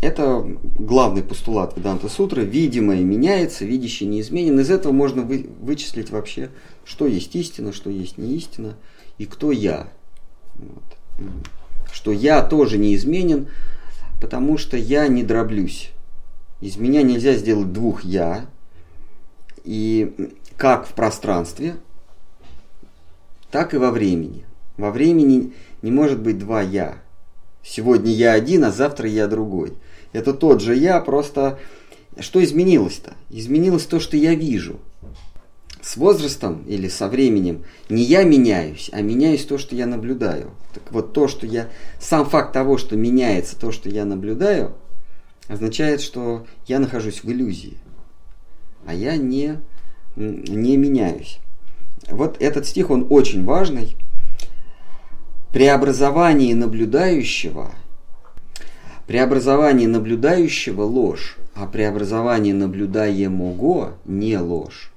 Это 0.00 0.46
главный 0.78 1.22
постулат 1.22 1.76
Веданта 1.76 2.10
Сутры. 2.10 2.44
Видимое 2.44 3.00
меняется, 3.00 3.64
видящий 3.64 4.06
неизменен. 4.06 4.60
Из 4.60 4.70
этого 4.70 4.92
можно 4.92 5.22
вы, 5.22 5.48
вычислить 5.60 6.10
вообще, 6.10 6.50
что 6.84 7.06
есть 7.06 7.34
истина, 7.34 7.72
что 7.72 7.88
есть 7.88 8.18
не 8.18 8.36
истина 8.36 8.76
и 9.16 9.24
кто 9.24 9.50
я. 9.50 9.88
Вот. 10.56 10.84
Что 11.94 12.10
я 12.10 12.42
тоже 12.42 12.76
неизменен, 12.76 13.46
потому 14.20 14.58
что 14.58 14.76
я 14.76 15.06
не 15.06 15.22
дроблюсь. 15.22 15.92
Из 16.60 16.76
меня 16.76 17.02
нельзя 17.02 17.34
сделать 17.34 17.72
двух 17.72 18.02
«я». 18.02 18.46
И 19.62 20.12
как 20.56 20.88
в 20.88 20.92
пространстве, 20.94 21.76
так 23.52 23.74
и 23.74 23.76
во 23.76 23.92
времени. 23.92 24.44
Во 24.76 24.90
времени 24.90 25.52
не 25.82 25.92
может 25.92 26.20
быть 26.20 26.36
два 26.36 26.62
«я». 26.62 26.96
Сегодня 27.62 28.10
я 28.10 28.32
один, 28.32 28.64
а 28.64 28.72
завтра 28.72 29.08
я 29.08 29.28
другой. 29.28 29.74
Это 30.12 30.34
тот 30.34 30.60
же 30.60 30.74
я, 30.74 31.00
просто 31.00 31.60
что 32.18 32.42
изменилось-то? 32.42 33.14
Изменилось 33.30 33.86
то, 33.86 34.00
что 34.00 34.16
я 34.16 34.34
вижу. 34.34 34.80
С 35.84 35.96
возрастом 35.96 36.64
или 36.66 36.88
со 36.88 37.08
временем 37.08 37.64
не 37.88 38.02
я 38.02 38.24
меняюсь, 38.24 38.88
а 38.92 39.02
меняюсь 39.02 39.44
то, 39.44 39.58
что 39.58 39.76
я 39.76 39.86
наблюдаю. 39.86 40.52
Так 40.72 40.84
вот 40.90 41.12
то, 41.12 41.28
что 41.28 41.46
я... 41.46 41.68
Сам 42.00 42.24
факт 42.24 42.52
того, 42.52 42.78
что 42.78 42.96
меняется 42.96 43.58
то, 43.58 43.70
что 43.70 43.88
я 43.88 44.04
наблюдаю– 44.04 44.74
означает, 45.48 46.00
что 46.00 46.46
я 46.66 46.78
нахожусь 46.78 47.22
в 47.22 47.30
иллюзии, 47.30 47.78
а 48.86 48.94
я 48.94 49.16
не, 49.16 49.60
не 50.16 50.76
меняюсь. 50.76 51.38
Вот 52.08 52.40
этот 52.40 52.66
стих, 52.66 52.90
он 52.90 53.06
очень 53.10 53.44
важный. 53.44 53.96
Преобразование 55.52 56.54
наблюдающего, 56.54 57.70
преобразование 59.06 59.88
наблюдающего 59.88 60.82
ложь, 60.82 61.36
а 61.54 61.66
преобразование 61.66 62.54
наблюдаемого 62.54 63.96
не 64.04 64.36
ложь. 64.38 64.93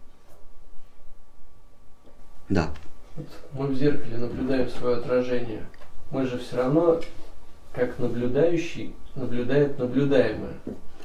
Да. 2.49 2.69
Мы 3.53 3.67
в 3.67 3.75
зеркале 3.75 4.17
наблюдаем 4.17 4.69
свое 4.69 4.97
отражение. 4.97 5.63
Мы 6.11 6.25
же 6.25 6.37
все 6.37 6.57
равно, 6.57 6.99
как 7.73 7.99
наблюдающий, 7.99 8.93
наблюдает 9.15 9.77
наблюдаемое. 9.79 10.53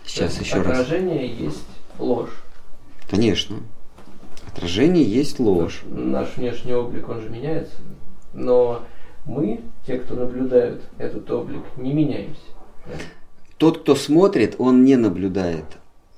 Сейчас 0.05 0.41
еще 0.41 0.57
отражение 0.57 0.69
раз. 0.69 0.81
Отражение 0.87 1.45
есть 1.45 1.67
ложь. 1.99 2.43
Конечно. 3.11 3.57
Отражение 4.47 5.05
есть 5.05 5.41
ложь. 5.41 5.83
Наш 5.87 6.37
внешний 6.37 6.75
облик, 6.75 7.09
он 7.09 7.21
же 7.21 7.31
меняется. 7.31 7.77
Но 8.35 8.83
мы, 9.25 9.61
те, 9.87 9.99
кто 9.99 10.15
наблюдают 10.15 10.83
этот 10.99 11.31
облик, 11.31 11.63
не 11.77 11.93
меняемся. 11.93 12.41
Тот, 13.57 13.79
кто 13.79 13.95
смотрит, 13.95 14.57
он 14.59 14.85
не 14.85 14.97
наблюдает. 14.97 15.65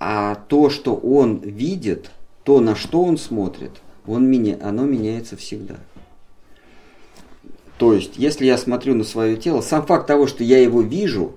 А 0.00 0.34
то, 0.34 0.70
что 0.70 0.94
он 0.94 1.38
видит, 1.38 2.10
то, 2.42 2.60
на 2.60 2.74
что 2.74 3.02
он 3.02 3.16
смотрит, 3.16 3.72
он 4.06 4.28
меня, 4.28 4.58
оно 4.62 4.84
меняется 4.84 5.36
всегда. 5.36 5.76
То 7.78 7.92
есть, 7.92 8.12
если 8.16 8.46
я 8.46 8.56
смотрю 8.56 8.94
на 8.94 9.04
свое 9.04 9.36
тело, 9.36 9.60
сам 9.60 9.84
факт 9.86 10.06
того, 10.06 10.26
что 10.26 10.44
я 10.44 10.58
его 10.58 10.80
вижу, 10.80 11.34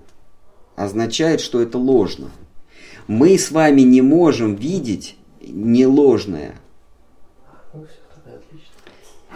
означает, 0.75 1.41
что 1.41 1.61
это 1.61 1.77
ложно. 1.77 2.29
Мы 3.07 3.37
с 3.37 3.51
вами 3.51 3.81
не 3.81 4.01
можем 4.01 4.55
видеть 4.55 5.17
не 5.41 5.85
ложное. 5.85 6.55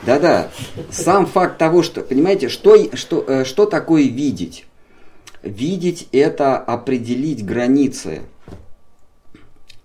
Да-да. 0.06 0.50
Сам 0.90 1.26
факт 1.26 1.58
того, 1.58 1.84
что, 1.84 2.02
понимаете, 2.02 2.50
что, 2.50 2.96
что, 2.96 3.24
э, 3.28 3.46
что 3.46 3.66
такое 3.66 4.04
видеть? 4.04 4.66
Видеть– 5.44 6.08
это 6.12 6.58
определить 6.58 7.46
границы. 7.46 8.24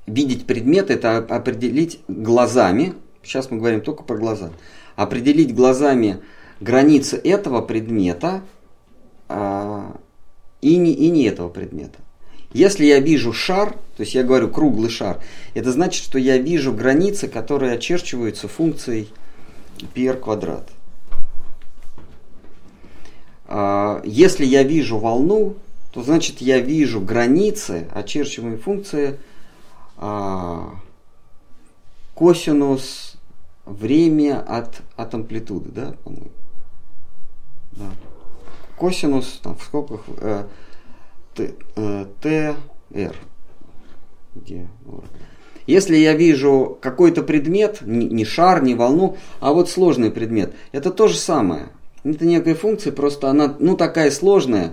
Видеть 0.07 0.47
предмет– 0.47 0.90
это 0.92 1.18
определить 1.18 2.01
глазами. 2.09 2.94
Сейчас 3.27 3.51
мы 3.51 3.59
говорим 3.59 3.81
только 3.81 4.05
про 4.05 4.16
глаза. 4.16 4.53
Определить 4.95 5.53
глазами 5.55 6.20
границы 6.61 7.16
этого 7.16 7.61
предмета 7.61 8.43
а, 9.29 9.97
и 10.61 10.77
не, 10.77 10.93
и 10.93 11.11
не 11.11 11.24
этого 11.24 11.49
предмета. 11.49 11.99
Если 12.53 12.87
я 12.87 13.01
вижу 13.01 13.33
шар, 13.33 13.72
то 13.97 14.03
есть 14.03 14.14
я 14.14 14.22
говорю 14.22 14.49
круглый 14.49 14.91
шар, 14.91 15.20
это 15.55 15.72
значит, 15.72 16.05
что 16.05 16.18
я 16.18 16.39
вижу 16.39 16.72
границы, 16.72 17.27
которые 17.27 17.72
очерчиваются 17.72 18.47
функцией 18.47 19.09
πr 19.93 20.16
квадрат. 20.18 20.70
А, 23.47 24.01
если 24.05 24.47
я 24.47 24.62
вижу 24.62 24.99
волну, 24.99 25.57
то 25.93 26.05
значит 26.05 26.41
я 26.41 26.61
вижу 26.61 27.01
границы, 27.01 27.89
очерчиваемые 27.93 28.59
функции 28.59 29.18
а, 29.97 30.77
косинус 32.14 33.05
время 33.66 34.40
от, 34.40 34.80
от 34.96 35.14
амплитуды, 35.14 35.70
да, 35.70 35.94
по-моему. 36.04 36.30
Да 37.72 37.90
косинус 38.76 39.40
там, 39.42 39.56
в 39.56 39.62
скобках 39.62 40.02
э, 40.18 40.44
т, 41.34 41.54
э, 41.76 42.06
tr. 42.20 42.56
Где? 44.34 44.68
Вот. 44.84 45.04
Если 45.66 45.96
я 45.96 46.14
вижу 46.14 46.78
какой-то 46.80 47.22
предмет, 47.22 47.80
не 47.82 48.24
шар, 48.24 48.62
не 48.62 48.74
волну, 48.74 49.16
а 49.40 49.52
вот 49.52 49.68
сложный 49.68 50.12
предмет, 50.12 50.54
это 50.70 50.90
то 50.90 51.08
же 51.08 51.16
самое. 51.16 51.70
Это 52.04 52.24
некая 52.24 52.54
функция, 52.54 52.92
просто 52.92 53.28
она, 53.30 53.56
ну, 53.58 53.76
такая 53.76 54.12
сложная. 54.12 54.72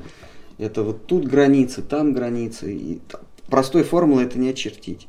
Это 0.60 0.84
вот 0.84 1.08
тут 1.08 1.26
границы, 1.26 1.82
там 1.82 2.14
границы. 2.14 2.74
И 2.76 3.02
простой 3.48 3.84
формулы 3.84 4.24
это 4.24 4.38
не 4.38 4.50
очертить. 4.50 5.08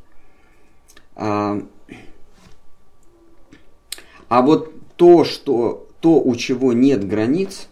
А, 1.16 1.60
а 4.34 4.42
вот 4.42 4.72
то, 4.96 5.22
что, 5.22 5.86
то, 6.00 6.20
у 6.20 6.34
чего 6.34 6.72
нет 6.72 7.06
границ, 7.06 7.68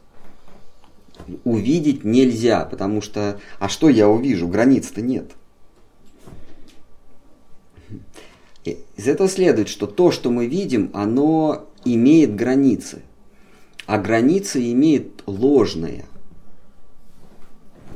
увидеть 1.42 2.04
нельзя, 2.04 2.64
потому 2.64 3.00
что, 3.00 3.40
а 3.58 3.68
что 3.68 3.88
я 3.88 4.08
увижу? 4.08 4.46
Границ-то 4.46 5.02
нет. 5.02 5.32
Из 8.64 9.08
этого 9.08 9.28
следует, 9.28 9.68
что 9.68 9.88
то, 9.88 10.12
что 10.12 10.30
мы 10.30 10.46
видим, 10.46 10.92
оно 10.94 11.66
имеет 11.84 12.36
границы. 12.36 13.02
А 13.86 13.98
границы 13.98 14.70
имеет 14.70 15.24
ложные. 15.26 16.04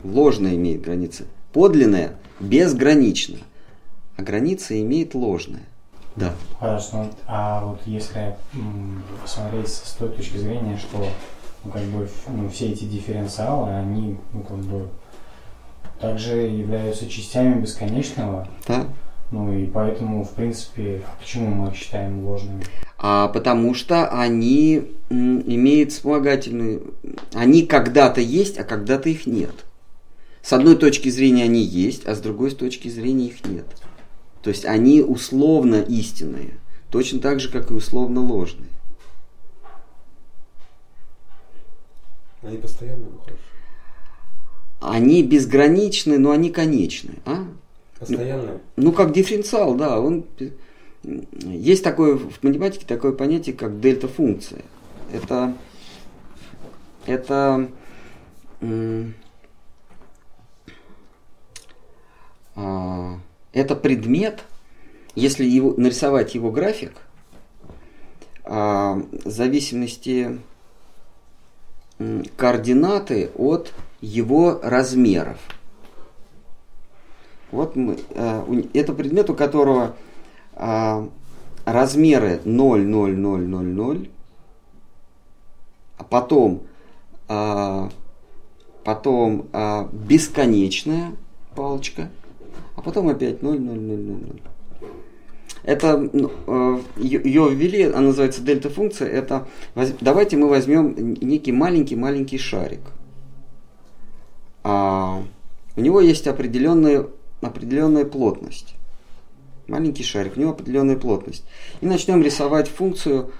Ложное 0.02 0.56
имеет 0.56 0.80
границы. 0.80 1.26
Подлинное 1.52 2.18
безгранично. 2.40 3.38
А 4.16 4.22
граница 4.22 4.76
имеет 4.82 5.14
ложное. 5.14 5.68
Да. 6.16 6.32
Хорошо. 6.58 7.06
А 7.26 7.64
вот 7.64 7.80
если 7.86 8.36
посмотреть 9.22 9.68
с 9.68 9.96
той 9.98 10.08
точки 10.08 10.38
зрения, 10.38 10.78
что 10.78 11.06
ну, 11.64 11.70
как 11.70 11.82
бы 11.82 12.08
ну, 12.28 12.48
все 12.48 12.70
эти 12.70 12.84
дифференциалы, 12.84 13.70
они 13.70 14.16
ну, 14.32 14.42
как 14.42 14.58
бы 14.58 14.88
также 16.00 16.36
являются 16.36 17.08
частями 17.08 17.60
бесконечного. 17.60 18.48
Да. 18.66 18.86
Ну 19.32 19.52
и 19.52 19.66
поэтому, 19.66 20.24
в 20.24 20.30
принципе, 20.30 21.02
почему 21.18 21.48
мы 21.48 21.68
их 21.68 21.74
считаем 21.74 22.24
ложными? 22.24 22.64
А 22.98 23.28
потому 23.28 23.74
что 23.74 24.08
они 24.08 24.92
имеют 25.10 25.92
вспомогательную... 25.92 26.94
Они 27.34 27.66
когда-то 27.66 28.20
есть, 28.20 28.58
а 28.58 28.64
когда-то 28.64 29.08
их 29.08 29.26
нет. 29.26 29.64
С 30.42 30.52
одной 30.52 30.76
точки 30.76 31.08
зрения 31.08 31.44
они 31.44 31.60
есть, 31.60 32.06
а 32.06 32.14
с 32.14 32.20
другой 32.20 32.52
точки 32.52 32.88
зрения 32.88 33.26
их 33.26 33.44
нет. 33.44 33.66
То 34.46 34.50
есть 34.50 34.64
они 34.64 35.00
условно 35.02 35.84
истинные, 35.88 36.60
точно 36.92 37.18
так 37.18 37.40
же, 37.40 37.50
как 37.50 37.72
и 37.72 37.74
условно 37.74 38.20
ложные. 38.20 38.68
Они 42.42 42.56
постоянно 42.56 43.06
выходят? 43.06 43.40
Они 44.80 45.24
безграничны, 45.24 46.20
но 46.20 46.30
они 46.30 46.50
конечны. 46.50 47.14
А? 47.24 47.44
Постоянно? 47.98 48.60
Ну, 48.76 48.84
ну, 48.84 48.92
как 48.92 49.12
дифференциал, 49.12 49.74
да. 49.74 49.98
Он, 49.98 50.24
есть 51.02 51.82
такое 51.82 52.14
в 52.14 52.40
математике 52.44 52.86
такое 52.86 53.10
понятие, 53.10 53.56
как 53.56 53.80
дельта-функция. 53.80 54.62
Это, 55.12 55.56
это 57.04 57.68
а, 62.54 63.18
это 63.56 63.74
предмет, 63.74 64.44
если 65.14 65.44
его, 65.46 65.72
нарисовать 65.78 66.34
его 66.34 66.50
график, 66.50 66.92
а, 68.44 69.00
в 69.24 69.30
зависимости 69.30 70.38
координаты 72.36 73.30
от 73.34 73.72
его 74.02 74.60
размеров. 74.62 75.38
Вот 77.50 77.76
мы, 77.76 77.98
а, 78.10 78.46
это 78.74 78.92
предмет, 78.92 79.30
у 79.30 79.34
которого 79.34 79.96
размеры 81.64 82.40
0, 82.44 82.84
0, 82.84 83.16
0, 83.16 83.46
0, 83.46 83.64
0, 83.64 84.10
а 85.98 86.04
потом, 86.04 86.62
потом 88.84 89.46
бесконечная 89.92 91.12
палочка– 91.54 92.10
а 92.76 92.82
потом 92.82 93.08
опять 93.08 93.42
0, 93.42 93.58
0, 93.58 93.78
0, 93.78 93.98
0, 93.98 94.20
0. 94.20 94.40
Это 95.62 95.96
ну, 96.12 96.30
э, 96.46 96.78
ее 96.96 97.48
ввели, 97.52 97.82
она 97.84 98.00
называется 98.00 98.42
дельта-функция. 98.42 99.08
Это 99.08 99.48
давайте 100.00 100.36
мы 100.36 100.48
возьмем 100.48 101.14
некий 101.20 101.50
маленький-маленький 101.50 102.38
шарик. 102.38 102.82
А, 104.62 105.22
у 105.76 105.80
него 105.80 106.00
есть 106.00 106.26
определенная, 106.26 107.06
определенная 107.40 108.04
плотность. 108.04 108.74
Маленький 109.66 110.04
шарик, 110.04 110.36
у 110.36 110.40
него 110.40 110.52
определенная 110.52 110.96
плотность. 110.96 111.44
И 111.80 111.86
начнем 111.86 112.22
рисовать 112.22 112.68
функцию 112.68 113.32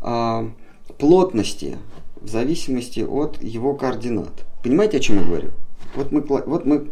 а, 0.00 0.50
плотности 0.98 1.76
в 2.16 2.28
зависимости 2.28 3.00
от 3.00 3.42
его 3.42 3.74
координат. 3.74 4.46
Понимаете, 4.62 4.96
о 4.96 5.00
чем 5.00 5.16
я 5.16 5.24
говорю? 5.24 5.50
Вот 5.94 6.12
мы, 6.12 6.20
вот 6.20 6.66
мы, 6.66 6.84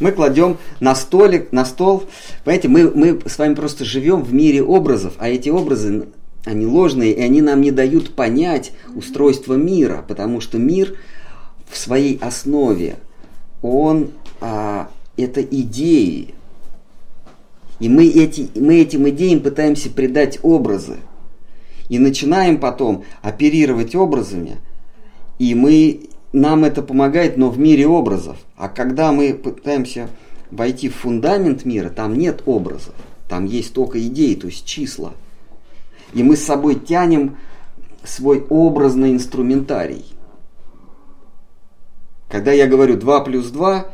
мы 0.00 0.12
кладем 0.12 0.58
на 0.80 0.94
столик, 0.94 1.52
на 1.52 1.64
стол. 1.64 2.04
Понимаете, 2.44 2.68
мы, 2.68 2.90
мы 2.90 3.20
с 3.28 3.38
вами 3.38 3.54
просто 3.54 3.84
живем 3.84 4.22
в 4.22 4.32
мире 4.32 4.62
образов, 4.62 5.14
а 5.18 5.28
эти 5.28 5.48
образы, 5.48 6.08
они 6.44 6.66
ложные, 6.66 7.12
и 7.12 7.20
они 7.20 7.42
нам 7.42 7.60
не 7.60 7.70
дают 7.70 8.14
понять 8.14 8.72
устройство 8.94 9.54
мира, 9.54 10.04
потому 10.06 10.40
что 10.40 10.58
мир 10.58 10.94
в 11.70 11.76
своей 11.76 12.18
основе, 12.18 12.96
он 13.62 14.10
а, 14.40 14.90
это 15.16 15.42
идеи. 15.42 16.34
И 17.80 17.88
мы, 17.88 18.06
эти, 18.08 18.48
мы 18.56 18.80
этим 18.80 19.08
идеям 19.10 19.40
пытаемся 19.40 19.90
придать 19.90 20.38
образы. 20.42 20.96
И 21.88 21.98
начинаем 21.98 22.58
потом 22.58 23.04
оперировать 23.22 23.94
образами, 23.94 24.58
и 25.38 25.54
мы 25.54 26.07
нам 26.32 26.64
это 26.64 26.82
помогает, 26.82 27.36
но 27.36 27.50
в 27.50 27.58
мире 27.58 27.86
образов. 27.86 28.36
А 28.56 28.68
когда 28.68 29.12
мы 29.12 29.32
пытаемся 29.34 30.08
войти 30.50 30.88
в 30.88 30.96
фундамент 30.96 31.64
мира, 31.64 31.88
там 31.88 32.16
нет 32.16 32.42
образов. 32.46 32.94
Там 33.28 33.44
есть 33.44 33.72
только 33.74 34.00
идеи, 34.06 34.34
то 34.34 34.46
есть 34.46 34.64
числа. 34.64 35.12
И 36.14 36.22
мы 36.22 36.36
с 36.36 36.44
собой 36.44 36.76
тянем 36.76 37.36
свой 38.04 38.44
образный 38.48 39.12
инструментарий. 39.12 40.04
Когда 42.28 42.52
я 42.52 42.66
говорю 42.66 42.96
2 42.96 43.20
плюс 43.20 43.48
2, 43.48 43.86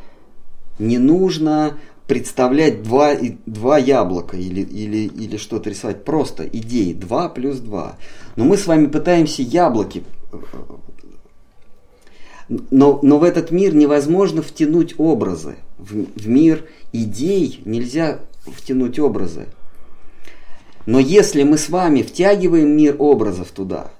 не 0.78 0.98
нужно 0.98 1.78
представлять 2.06 2.82
два, 2.82 3.14
два 3.46 3.78
яблока 3.78 4.36
или, 4.36 4.60
или, 4.60 5.06
или 5.06 5.36
что-то 5.36 5.70
рисовать. 5.70 6.04
Просто 6.04 6.46
идеи 6.46 6.92
2 6.92 7.28
плюс 7.30 7.58
2. 7.58 7.96
Но 8.36 8.44
мы 8.44 8.56
с 8.56 8.66
вами 8.66 8.86
пытаемся 8.86 9.42
яблоки 9.42 10.04
но, 12.48 12.98
но 13.02 13.18
в 13.18 13.24
этот 13.24 13.50
мир 13.50 13.74
невозможно 13.74 14.42
втянуть 14.42 14.94
образы. 14.98 15.56
В, 15.78 16.06
в 16.18 16.28
мир 16.28 16.64
идей 16.92 17.62
нельзя 17.64 18.20
втянуть 18.46 18.98
образы. 18.98 19.46
Но 20.86 20.98
если 20.98 21.42
мы 21.42 21.56
с 21.56 21.70
вами 21.70 22.02
втягиваем 22.02 22.76
мир 22.76 22.96
образов 22.98 23.50
туда, 23.50 23.90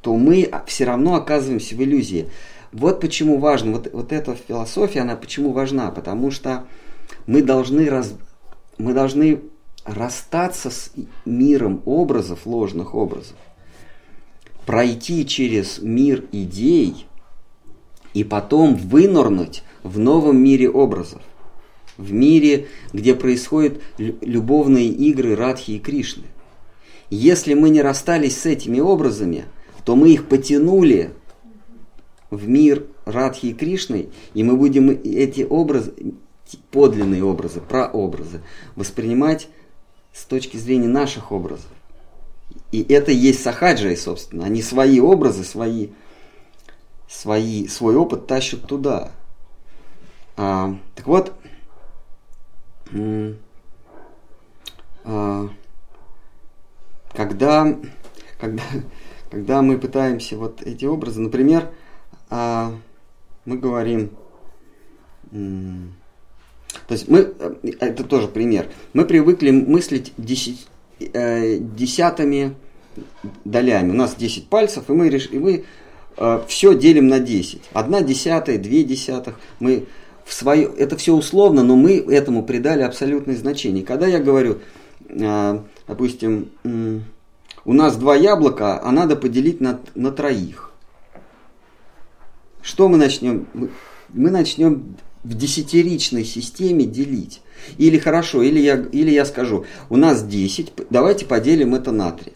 то 0.00 0.16
мы 0.16 0.50
все 0.66 0.84
равно 0.84 1.14
оказываемся 1.14 1.76
в 1.76 1.82
иллюзии. 1.82 2.28
Вот 2.72 3.00
почему 3.00 3.38
важно, 3.38 3.72
вот, 3.72 3.92
вот 3.92 4.12
эта 4.12 4.34
философия, 4.34 5.00
она 5.00 5.14
почему 5.16 5.52
важна, 5.52 5.90
потому 5.90 6.30
что 6.30 6.64
мы 7.26 7.42
должны, 7.42 7.90
раз, 7.90 8.14
мы 8.78 8.94
должны 8.94 9.42
расстаться 9.84 10.70
с 10.70 10.90
миром 11.26 11.82
образов, 11.84 12.46
ложных 12.46 12.94
образов 12.94 13.36
пройти 14.66 15.26
через 15.26 15.80
мир 15.80 16.24
идей 16.32 17.06
и 18.14 18.24
потом 18.24 18.74
вынырнуть 18.74 19.62
в 19.82 19.98
новом 19.98 20.42
мире 20.42 20.70
образов. 20.70 21.22
В 21.96 22.12
мире, 22.12 22.68
где 22.92 23.14
происходят 23.14 23.80
любовные 23.98 24.88
игры 24.88 25.36
Радхи 25.36 25.72
и 25.72 25.78
Кришны. 25.78 26.24
Если 27.10 27.54
мы 27.54 27.70
не 27.70 27.82
расстались 27.82 28.40
с 28.40 28.46
этими 28.46 28.80
образами, 28.80 29.44
то 29.84 29.96
мы 29.96 30.10
их 30.10 30.28
потянули 30.28 31.10
в 32.30 32.48
мир 32.48 32.86
Радхи 33.04 33.46
и 33.46 33.52
Кришны, 33.52 34.08
и 34.32 34.42
мы 34.42 34.56
будем 34.56 34.88
эти 34.90 35.42
образы, 35.42 35.92
подлинные 36.70 37.22
образы, 37.24 37.60
прообразы, 37.60 38.40
воспринимать 38.76 39.48
с 40.12 40.24
точки 40.24 40.56
зрения 40.56 40.88
наших 40.88 41.32
образов. 41.32 41.70
И 42.72 42.82
это 42.90 43.12
есть 43.12 43.42
сахаджи, 43.42 43.94
собственно. 43.96 44.46
Они 44.46 44.62
свои 44.62 44.98
образы, 44.98 45.44
свои, 45.44 45.90
свои, 47.06 47.68
свой 47.68 47.96
опыт 47.96 48.26
тащат 48.26 48.66
туда. 48.66 49.12
А, 50.38 50.74
так 50.94 51.06
вот, 51.06 51.34
а, 55.04 55.48
когда, 57.12 57.78
когда, 58.40 58.62
когда 59.30 59.60
мы 59.60 59.78
пытаемся 59.78 60.38
вот 60.38 60.62
эти 60.62 60.86
образы, 60.86 61.20
например, 61.20 61.70
а, 62.30 62.74
мы 63.44 63.58
говорим, 63.58 64.12
то 65.30 66.94
есть 66.94 67.08
мы, 67.08 67.34
э, 67.38 67.54
это 67.80 68.04
тоже 68.04 68.28
пример, 68.28 68.70
мы 68.94 69.04
привыкли 69.04 69.50
мыслить 69.50 70.12
десять, 70.16 70.66
э, 71.12 71.58
десятыми 71.58 72.54
долями. 73.44 73.90
У 73.90 73.94
нас 73.94 74.14
10 74.14 74.48
пальцев, 74.48 74.88
и 74.88 74.92
мы, 74.92 75.08
реш... 75.08 75.28
и 75.30 75.38
мы 75.38 75.64
э, 76.16 76.40
все 76.46 76.74
делим 76.74 77.08
на 77.08 77.20
10. 77.20 77.62
Одна 77.72 78.02
десятая, 78.02 78.58
две 78.58 78.84
десятых. 78.84 79.38
Мы 79.60 79.86
в 80.24 80.32
свое... 80.32 80.70
Это 80.76 80.96
все 80.96 81.14
условно, 81.14 81.62
но 81.62 81.76
мы 81.76 81.96
этому 81.96 82.44
придали 82.44 82.82
абсолютное 82.82 83.36
значение. 83.36 83.84
Когда 83.84 84.06
я 84.06 84.18
говорю, 84.18 84.58
э, 85.08 85.58
допустим, 85.86 86.50
э, 86.64 87.00
у 87.64 87.72
нас 87.72 87.96
два 87.96 88.16
яблока, 88.16 88.80
а 88.82 88.90
надо 88.92 89.16
поделить 89.16 89.60
на, 89.60 89.80
на 89.94 90.10
троих. 90.10 90.72
Что 92.60 92.88
мы 92.88 92.96
начнем? 92.96 93.46
Мы, 93.54 93.70
мы 94.10 94.30
начнем 94.30 94.96
в 95.24 95.34
десятиричной 95.34 96.24
системе 96.24 96.84
делить. 96.84 97.42
Или 97.78 97.98
хорошо, 97.98 98.42
или 98.42 98.58
я, 98.58 98.76
или 98.76 99.10
я 99.10 99.24
скажу, 99.24 99.66
у 99.88 99.96
нас 99.96 100.22
10, 100.22 100.72
давайте 100.90 101.26
поделим 101.26 101.74
это 101.74 101.92
на 101.92 102.10
3. 102.10 102.32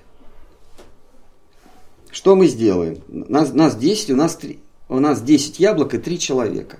Что 2.10 2.36
мы 2.36 2.46
сделаем? 2.46 2.98
Нас, 3.08 3.52
нас 3.52 3.76
10, 3.76 4.10
у 4.10 4.16
нас, 4.16 4.36
3, 4.36 4.58
у 4.88 5.00
нас 5.00 5.20
10 5.20 5.58
яблок 5.60 5.94
и 5.94 5.98
3 5.98 6.18
человека. 6.18 6.78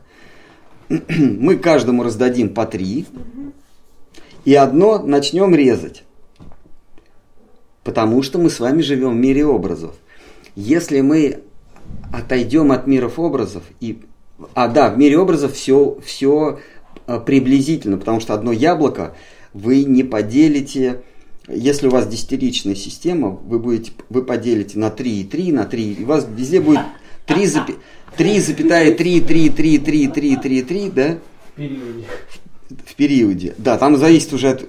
Мы 0.89 1.57
каждому 1.57 2.05
раздадим 2.05 2.55
по 2.55 2.65
3, 2.65 3.07
и 4.45 4.55
одно 4.55 5.03
начнем 5.03 5.55
резать. 5.55 6.05
Потому 7.83 8.23
что 8.23 8.39
мы 8.39 8.49
с 8.49 8.61
вами 8.61 8.81
живем 8.81 9.13
в 9.13 9.17
мире 9.17 9.45
образов. 9.45 9.95
Если 10.55 11.01
мы 11.01 11.43
отойдем 12.13 12.73
от 12.73 12.87
миров 12.87 13.19
образов 13.19 13.63
и 13.81 14.01
а 14.55 14.69
да, 14.69 14.91
в 14.91 14.99
мире 14.99 15.19
образов 15.19 15.55
все, 15.55 15.99
все 16.05 16.59
а, 17.07 17.21
приблизительно, 17.21 17.97
потому 17.97 18.21
что 18.21 18.35
одно 18.35 18.53
яблоко 18.53 19.15
вы 19.53 19.85
не 19.85 20.03
поделите, 20.03 21.03
если 21.49 21.87
у 21.87 21.91
вас 21.91 22.07
десятиричная 22.07 22.75
система, 22.75 23.31
вы, 23.31 23.59
будете, 23.59 23.93
вы 24.11 24.23
поделите 24.23 24.79
на 24.79 24.91
3 24.91 25.21
и 25.21 25.25
3, 25.25 25.53
на 25.53 25.65
3, 25.65 25.93
и 25.93 26.05
у 26.05 26.07
вас 26.07 26.27
везде 26.29 26.61
будет 26.61 26.81
3, 27.27 27.47
запи, 27.47 27.75
3 28.17 28.41
запятая 28.41 28.95
3, 28.95 29.21
3, 29.21 29.51
3, 29.51 29.79
3, 29.79 30.09
3, 30.09 30.37
3, 30.37 30.63
3, 30.63 30.91
да? 30.91 31.19
В 31.55 31.57
периоде. 31.57 32.05
В 32.69 32.95
периоде. 32.95 33.55
Да, 33.59 33.79
там 33.79 33.97
зависит 33.97 34.33
уже 34.33 34.51
от... 34.51 34.69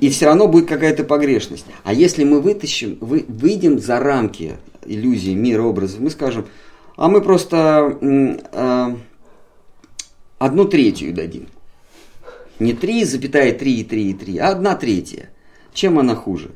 И 0.00 0.08
все 0.08 0.26
равно 0.26 0.46
будет 0.48 0.66
какая-то 0.66 1.04
погрешность. 1.04 1.66
А 1.82 1.92
если 1.92 2.24
мы 2.24 2.40
вытащим, 2.40 2.96
вы, 3.00 3.24
выйдем 3.28 3.78
за 3.78 3.98
рамки 3.98 4.52
иллюзии 4.86 5.34
мира 5.34 5.62
образов, 5.62 6.00
мы 6.00 6.10
скажем, 6.10 6.46
а 6.96 7.08
мы 7.08 7.20
просто 7.20 7.98
э, 8.00 8.96
одну 10.38 10.64
третью 10.66 11.14
дадим. 11.14 11.48
Не 12.58 12.72
3, 12.72 13.04
запятая 13.04 13.52
3 13.52 13.80
и 13.80 13.84
3 13.84 14.10
и 14.10 14.14
3, 14.14 14.38
а 14.38 14.48
одна 14.50 14.76
третья. 14.76 15.30
Чем 15.72 15.98
она 15.98 16.14
хуже? 16.14 16.52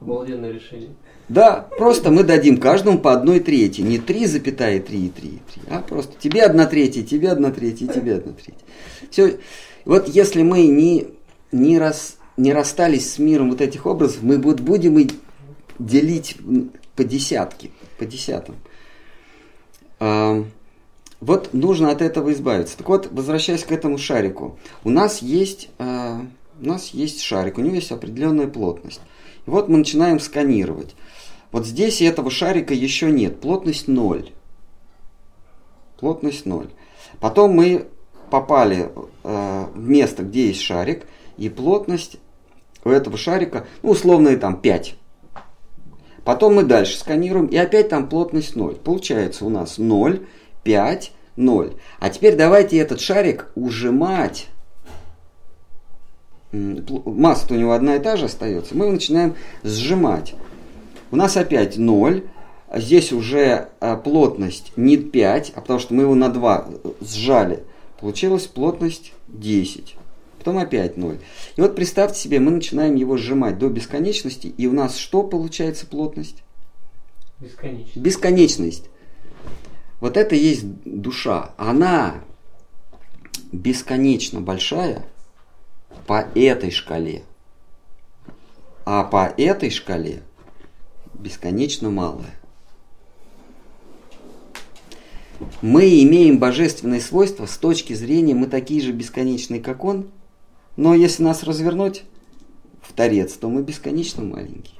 Обалденное 0.00 0.52
решение. 0.52 0.90
Да, 1.28 1.68
просто 1.78 2.10
мы 2.10 2.24
дадим 2.24 2.58
каждому 2.58 2.98
по 2.98 3.12
одной 3.12 3.40
трети. 3.40 3.80
Не 3.80 3.98
3, 3.98 4.26
запятая 4.26 4.80
3 4.80 5.06
и 5.06 5.08
3 5.08 5.28
и 5.28 5.40
3, 5.54 5.62
а 5.70 5.80
просто 5.80 6.14
тебе 6.20 6.42
одна 6.42 6.66
третья, 6.66 7.02
тебе 7.02 7.30
одна 7.30 7.50
третья, 7.50 7.86
тебе 7.86 8.16
одна 8.16 8.32
третья. 8.32 8.64
Все. 9.10 9.38
Вот 9.84 10.08
если 10.08 10.42
мы 10.42 10.66
не, 10.66 11.08
не, 11.50 11.78
рас, 11.78 12.18
не 12.36 12.52
расстались 12.52 13.14
с 13.14 13.18
миром 13.18 13.50
вот 13.50 13.60
этих 13.60 13.86
образов, 13.86 14.22
мы 14.22 14.38
будем 14.38 14.98
и 14.98 15.08
делить 15.78 16.36
по 16.94 17.02
десятке, 17.02 17.70
по 18.02 18.06
десятым. 18.06 18.56
А, 20.00 20.44
вот 21.20 21.54
нужно 21.54 21.92
от 21.92 22.02
этого 22.02 22.32
избавиться. 22.32 22.76
Так 22.76 22.88
вот, 22.88 23.08
возвращаясь 23.12 23.62
к 23.62 23.70
этому 23.70 23.96
шарику, 23.96 24.58
у 24.82 24.90
нас 24.90 25.22
есть, 25.22 25.68
а, 25.78 26.26
у 26.60 26.66
нас 26.66 26.88
есть 26.88 27.20
шарик, 27.20 27.58
у 27.58 27.60
него 27.60 27.76
есть 27.76 27.92
определенная 27.92 28.48
плотность. 28.48 29.00
И 29.46 29.50
вот 29.50 29.68
мы 29.68 29.78
начинаем 29.78 30.18
сканировать. 30.18 30.96
Вот 31.52 31.64
здесь 31.64 32.02
этого 32.02 32.28
шарика 32.28 32.74
еще 32.74 33.12
нет, 33.12 33.40
плотность 33.40 33.86
0. 33.86 34.32
Плотность 36.00 36.44
0. 36.44 36.70
Потом 37.20 37.52
мы 37.52 37.86
попали 38.30 38.90
э, 39.22 39.66
в 39.74 39.88
место, 39.88 40.24
где 40.24 40.48
есть 40.48 40.62
шарик, 40.62 41.04
и 41.36 41.48
плотность 41.48 42.18
у 42.84 42.88
этого 42.88 43.16
шарика, 43.16 43.66
ну, 43.82 43.90
условно, 43.90 44.34
там 44.38 44.60
5. 44.60 44.96
Потом 46.24 46.54
мы 46.54 46.62
дальше 46.62 46.98
сканируем, 46.98 47.46
и 47.46 47.56
опять 47.56 47.88
там 47.88 48.08
плотность 48.08 48.54
0. 48.54 48.76
Получается 48.76 49.44
у 49.44 49.48
нас 49.48 49.78
0, 49.78 50.26
5, 50.62 51.12
0. 51.36 51.72
А 51.98 52.10
теперь 52.10 52.36
давайте 52.36 52.78
этот 52.78 53.00
шарик 53.00 53.48
ужимать. 53.54 54.48
Масса 56.52 57.46
у 57.50 57.56
него 57.56 57.72
одна 57.72 57.96
и 57.96 57.98
та 57.98 58.16
же 58.16 58.26
остается. 58.26 58.76
Мы 58.76 58.84
его 58.84 58.94
начинаем 58.94 59.34
сжимать. 59.64 60.34
У 61.10 61.16
нас 61.16 61.36
опять 61.36 61.76
0. 61.76 62.24
Здесь 62.74 63.12
уже 63.12 63.68
а, 63.80 63.96
плотность 63.96 64.72
не 64.76 64.96
5, 64.96 65.52
а 65.56 65.60
потому 65.60 65.78
что 65.78 65.92
мы 65.94 66.02
его 66.02 66.14
на 66.14 66.28
2 66.28 66.68
сжали. 67.00 67.64
Получилась 67.98 68.46
плотность 68.46 69.12
10 69.28 69.96
потом 70.42 70.58
опять 70.58 70.96
0. 70.96 71.20
И 71.54 71.60
вот 71.60 71.76
представьте 71.76 72.18
себе, 72.18 72.40
мы 72.40 72.50
начинаем 72.50 72.96
его 72.96 73.16
сжимать 73.16 73.58
до 73.58 73.68
бесконечности, 73.68 74.48
и 74.48 74.66
у 74.66 74.72
нас 74.72 74.96
что 74.96 75.22
получается 75.22 75.86
плотность? 75.86 76.42
Бесконечность. 77.38 77.96
Бесконечность. 77.96 78.90
Вот 80.00 80.16
это 80.16 80.34
и 80.34 80.40
есть 80.40 80.64
душа. 80.84 81.54
Она 81.56 82.24
бесконечно 83.52 84.40
большая 84.40 85.04
по 86.08 86.26
этой 86.34 86.72
шкале. 86.72 87.22
А 88.84 89.04
по 89.04 89.32
этой 89.36 89.70
шкале 89.70 90.24
бесконечно 91.14 91.88
малая. 91.88 92.34
Мы 95.60 96.02
имеем 96.02 96.38
божественные 96.40 97.00
свойства 97.00 97.46
с 97.46 97.56
точки 97.56 97.92
зрения, 97.92 98.34
мы 98.34 98.48
такие 98.48 98.80
же 98.80 98.90
бесконечные, 98.90 99.60
как 99.60 99.84
Он– 99.84 100.10
но 100.76 100.94
если 100.94 101.22
нас 101.22 101.42
развернуть 101.42 102.04
в 102.80 102.92
торец, 102.92 103.34
то 103.34 103.48
мы 103.48 103.62
бесконечно 103.62 104.22
маленькие. 104.22 104.78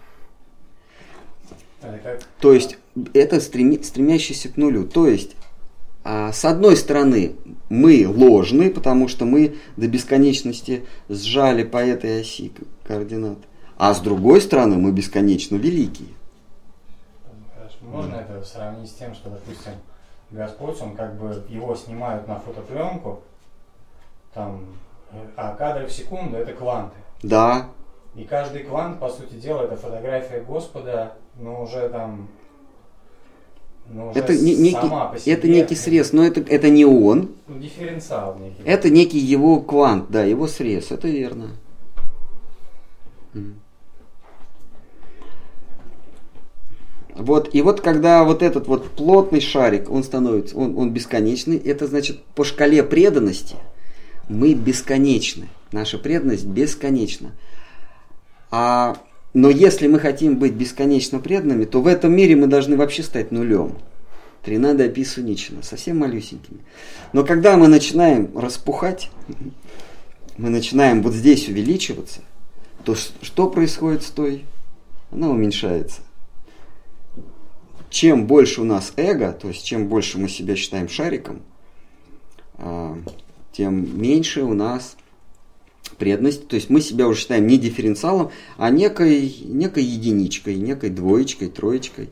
То 2.40 2.52
есть 2.52 2.78
это 3.12 3.40
стреми, 3.40 3.82
стремящийся 3.82 4.48
к 4.48 4.56
нулю. 4.56 4.86
То 4.86 5.06
есть 5.06 5.36
а, 6.04 6.32
с 6.32 6.44
одной 6.44 6.76
стороны 6.76 7.36
мы 7.68 8.06
ложны, 8.08 8.70
потому 8.70 9.08
что 9.08 9.24
мы 9.24 9.56
до 9.76 9.88
бесконечности 9.88 10.84
сжали 11.08 11.64
по 11.64 11.78
этой 11.78 12.20
оси 12.20 12.52
координат. 12.84 13.38
А 13.76 13.94
с 13.94 14.00
другой 14.00 14.40
стороны 14.40 14.76
мы 14.76 14.92
бесконечно 14.92 15.56
великие. 15.56 16.08
Можно 17.82 18.14
это 18.16 18.42
сравнить 18.44 18.90
с 18.90 18.94
тем, 18.94 19.14
что, 19.14 19.28
допустим, 19.28 19.72
Господь, 20.30 20.80
он 20.80 20.96
как 20.96 21.18
бы 21.20 21.44
его 21.48 21.74
снимают 21.74 22.26
на 22.26 22.38
фотопленку, 22.38 23.22
там 24.32 24.64
а 25.36 25.54
кадры 25.54 25.86
в 25.86 25.92
секунду 25.92 26.36
это 26.36 26.52
кванты. 26.52 26.96
Да. 27.22 27.68
И 28.14 28.24
каждый 28.24 28.64
квант, 28.64 28.98
по 28.98 29.08
сути 29.08 29.34
дела, 29.34 29.62
это 29.62 29.76
фотография 29.76 30.40
Господа, 30.40 31.14
но 31.36 31.62
уже 31.62 31.88
там 31.88 32.28
но 33.88 34.10
уже 34.10 34.18
это, 34.18 34.34
не, 34.34 34.54
некий, 34.54 35.18
себе, 35.18 35.32
это 35.34 35.48
некий 35.48 35.74
срез, 35.74 36.12
но 36.12 36.24
это, 36.24 36.40
это 36.40 36.70
не 36.70 36.84
он. 36.84 37.30
Ну, 37.46 37.58
дифференциал 37.58 38.38
некий. 38.38 38.62
Это 38.64 38.90
некий 38.90 39.18
его 39.18 39.60
квант, 39.60 40.10
да, 40.10 40.24
его 40.24 40.46
срез, 40.46 40.92
это 40.92 41.08
верно. 41.08 41.50
Вот, 47.14 47.54
и 47.54 47.60
вот 47.60 47.82
когда 47.82 48.24
вот 48.24 48.42
этот 48.42 48.66
вот 48.66 48.90
плотный 48.90 49.40
шарик, 49.40 49.90
он 49.90 50.02
становится, 50.02 50.56
он, 50.56 50.78
он 50.78 50.92
бесконечный, 50.92 51.58
это 51.58 51.86
значит 51.86 52.22
по 52.34 52.44
шкале 52.44 52.82
преданности– 52.82 53.56
мы 54.28 54.54
бесконечны. 54.54 55.48
Наша 55.72 55.98
преданность 55.98 56.46
бесконечна. 56.46 57.32
А, 58.50 58.96
но 59.34 59.48
если 59.48 59.86
мы 59.86 59.98
хотим 59.98 60.38
быть 60.38 60.52
бесконечно 60.52 61.18
преданными, 61.18 61.64
то 61.64 61.80
в 61.80 61.86
этом 61.86 62.14
мире 62.14 62.36
мы 62.36 62.46
должны 62.46 62.76
вообще 62.76 63.02
стать 63.02 63.32
нулем. 63.32 63.78
Тринада 64.42 64.84
описуничена, 64.84 65.62
совсем 65.62 65.98
малюсенькими. 65.98 66.60
Но 67.12 67.24
когда 67.24 67.56
мы 67.56 67.68
начинаем 67.68 68.36
распухать, 68.36 69.10
мы 70.36 70.50
начинаем 70.50 71.02
вот 71.02 71.14
здесь 71.14 71.48
увеличиваться, 71.48 72.20
то 72.84 72.94
что 72.94 73.48
происходит 73.48 74.02
с 74.02 74.10
той? 74.10 74.44
Она 75.10 75.30
уменьшается. 75.30 76.00
Чем 77.88 78.26
больше 78.26 78.62
у 78.62 78.64
нас 78.64 78.92
эго, 78.96 79.32
то 79.32 79.48
есть 79.48 79.64
чем 79.64 79.86
больше 79.88 80.18
мы 80.18 80.28
себя 80.28 80.56
считаем 80.56 80.88
шариком, 80.88 81.42
а, 82.54 82.98
тем 83.52 84.00
меньше 84.00 84.42
у 84.42 84.54
нас 84.54 84.96
преданность. 85.98 86.48
То 86.48 86.56
есть 86.56 86.70
мы 86.70 86.80
себя 86.80 87.06
уже 87.06 87.20
считаем 87.20 87.46
не 87.46 87.58
дифференциалом, 87.58 88.30
а 88.56 88.70
некой, 88.70 89.34
некой 89.44 89.84
единичкой, 89.84 90.56
некой 90.56 90.90
двоечкой, 90.90 91.48
троечкой. 91.48 92.08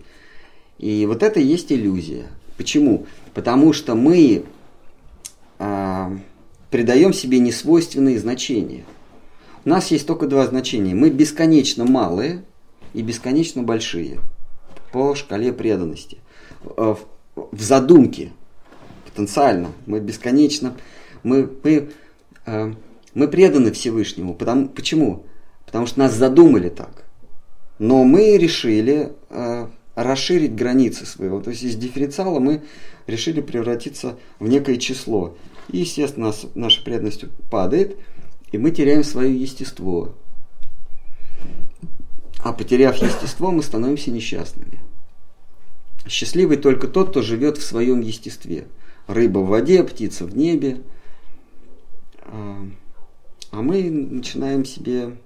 И 0.78 1.06
вот 1.06 1.22
это 1.22 1.40
и 1.40 1.44
есть 1.44 1.72
иллюзия. 1.72 2.26
Почему? 2.56 3.06
Потому 3.34 3.72
что 3.72 3.94
мы 3.94 4.44
а, 5.58 6.16
придаем 6.70 7.12
себе 7.12 7.38
несвойственные 7.38 8.18
значения. 8.18 8.84
У 9.64 9.68
нас 9.68 9.90
есть 9.90 10.06
только 10.06 10.26
два 10.26 10.46
значения. 10.46 10.94
Мы 10.94 11.10
бесконечно 11.10 11.84
малые, 11.84 12.44
и 12.92 13.02
бесконечно 13.02 13.62
большие 13.62 14.20
по 14.92 15.14
шкале 15.14 15.52
преданности. 15.52 16.18
Э, 16.76 16.94
в 17.34 17.62
задумке, 17.62 18.32
потенциально, 19.06 19.70
мы 19.86 20.00
бесконечно, 20.00 20.74
мы, 21.22 21.50
мы, 21.62 21.90
э, 22.46 22.74
мы 23.14 23.28
преданы 23.28 23.72
Всевышнему. 23.72 24.34
Потому, 24.34 24.68
почему? 24.68 25.26
Потому 25.66 25.86
что 25.86 26.00
нас 26.00 26.14
задумали 26.14 26.68
так. 26.68 27.04
Но 27.78 28.04
мы 28.04 28.36
решили 28.36 29.12
э, 29.30 29.66
расширить 29.94 30.54
границы 30.54 31.06
своего. 31.06 31.40
То 31.40 31.50
есть 31.50 31.62
из 31.62 31.76
дифференциала 31.76 32.38
мы 32.38 32.62
решили 33.06 33.40
превратиться 33.40 34.18
в 34.38 34.48
некое 34.48 34.76
число. 34.76 35.36
И, 35.68 35.78
естественно, 35.78 36.32
наша 36.54 36.82
преданность 36.82 37.24
падает, 37.50 37.96
и 38.52 38.58
мы 38.58 38.70
теряем 38.70 39.04
свое 39.04 39.34
естество. 39.34 40.14
А 42.42 42.52
потеряв 42.52 42.96
естество, 42.96 43.50
мы 43.50 43.62
становимся 43.62 44.10
несчастными. 44.10 44.80
Счастливый 46.08 46.56
только 46.56 46.88
тот, 46.88 47.10
кто 47.10 47.22
живет 47.22 47.58
в 47.58 47.62
своем 47.62 48.00
естестве. 48.00 48.66
Рыба 49.06 49.40
в 49.40 49.48
воде, 49.48 49.84
птица 49.84 50.24
в 50.24 50.36
небе. 50.36 50.80
А, 52.30 52.66
а 53.52 53.62
мы 53.62 53.90
начинаем 53.90 54.64
себе... 54.64 55.16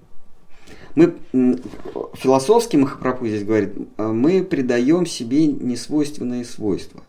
Мы, 0.95 1.15
философски 2.13 2.77
Махапрабху 2.77 3.27
здесь 3.27 3.43
говорит, 3.43 3.73
а, 3.97 4.11
мы 4.11 4.43
придаем 4.43 5.05
себе 5.05 5.47
несвойственные 5.47 6.45
свойства. 6.45 7.03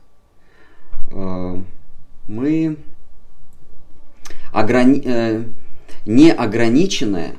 А, 1.12 1.62
мы 2.28 2.76
ограни... 4.52 5.02
Э, 5.04 5.44
неограниченное 6.06 7.36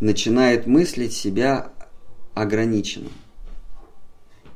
начинает 0.00 0.66
мыслить 0.66 1.12
себя 1.12 1.70
ограниченным. 2.34 3.12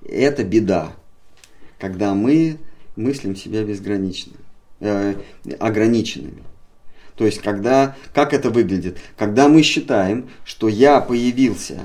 Это 0.05 0.44
беда, 0.44 0.93
когда 1.78 2.14
мы 2.14 2.59
мыслим 2.97 3.36
себя 3.36 3.64
безгранично, 3.64 4.34
э, 4.80 5.14
ограниченными. 5.59 6.43
То 7.23 7.27
есть, 7.27 7.39
когда, 7.39 7.97
как 8.12 8.35
это 8.35 8.51
выглядит? 8.51 8.99
Когда 9.16 9.47
мы 9.47 9.62
считаем, 9.62 10.28
что 10.44 10.66
я 10.66 11.01
появился 11.01 11.78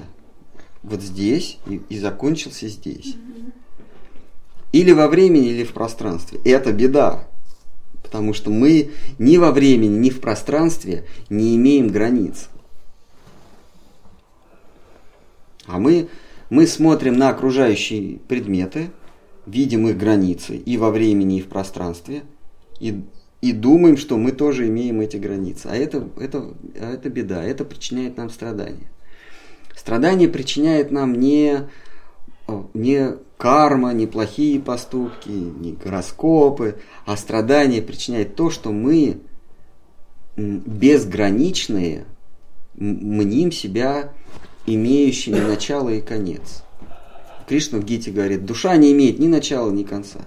вот 0.82 1.04
здесь 1.04 1.60
и, 1.68 1.80
и 1.90 2.00
закончился 2.00 2.68
здесь. 2.68 3.18
Или 4.72 4.94
во 4.94 5.08
времени, 5.08 5.50
или 5.50 5.64
в 5.64 5.74
пространстве. 5.74 6.40
Это 6.44 6.74
беда. 6.74 7.28
Потому 8.02 8.34
что 8.34 8.50
мы 8.50 8.90
ни 9.20 9.38
во 9.38 9.52
времени, 9.52 9.96
ни 9.96 10.10
в 10.10 10.22
пространстве 10.22 11.06
не 11.30 11.56
имеем 11.56 11.90
границ. 11.90 12.50
А 15.68 15.78
мы, 15.78 16.10
мы 16.50 16.66
смотрим 16.66 17.16
на 17.16 17.30
окружающие 17.30 18.18
предметы, 18.28 18.90
видим 19.46 19.88
их 19.88 20.00
границы 20.00 20.58
и 20.58 20.78
во 20.78 20.90
времени, 20.90 21.38
и 21.38 21.42
в 21.44 21.48
пространстве, 21.48 22.24
и, 22.80 23.04
и 23.48 23.54
думаем, 23.54 23.98
что 23.98 24.18
мы 24.18 24.32
тоже 24.32 24.68
имеем 24.68 25.00
эти 25.02 25.18
границы. 25.18 25.68
А 25.68 25.76
это, 25.76 26.08
это, 26.20 26.54
это 26.76 27.10
беда, 27.10 27.44
это 27.44 27.64
причиняет 27.64 28.18
нам 28.18 28.30
страдания. 28.30 28.92
Страдание 29.76 30.28
причиняет 30.28 30.92
нам 30.92 31.16
не, 31.16 31.70
не 32.74 33.14
карма, 33.38 33.94
не 33.94 34.06
плохие 34.06 34.60
поступки, 34.60 35.30
не 35.30 35.74
гороскопы, 35.74 36.76
а 37.06 37.16
страдание 37.16 37.82
причиняет 37.82 38.36
то, 38.36 38.50
что 38.50 38.72
мы 38.72 39.22
безграничные 40.36 42.06
мним 42.76 43.52
себя 43.52 44.14
имеющими 44.66 45.40
начало 45.40 45.90
и 45.90 46.02
конец. 46.02 46.64
Кришна 47.48 47.80
в 47.80 47.86
Гите 47.86 48.12
говорит, 48.12 48.46
душа 48.46 48.76
не 48.76 48.92
имеет 48.92 49.20
ни 49.20 49.28
начала, 49.28 49.72
ни 49.72 49.84
конца. 49.84 50.20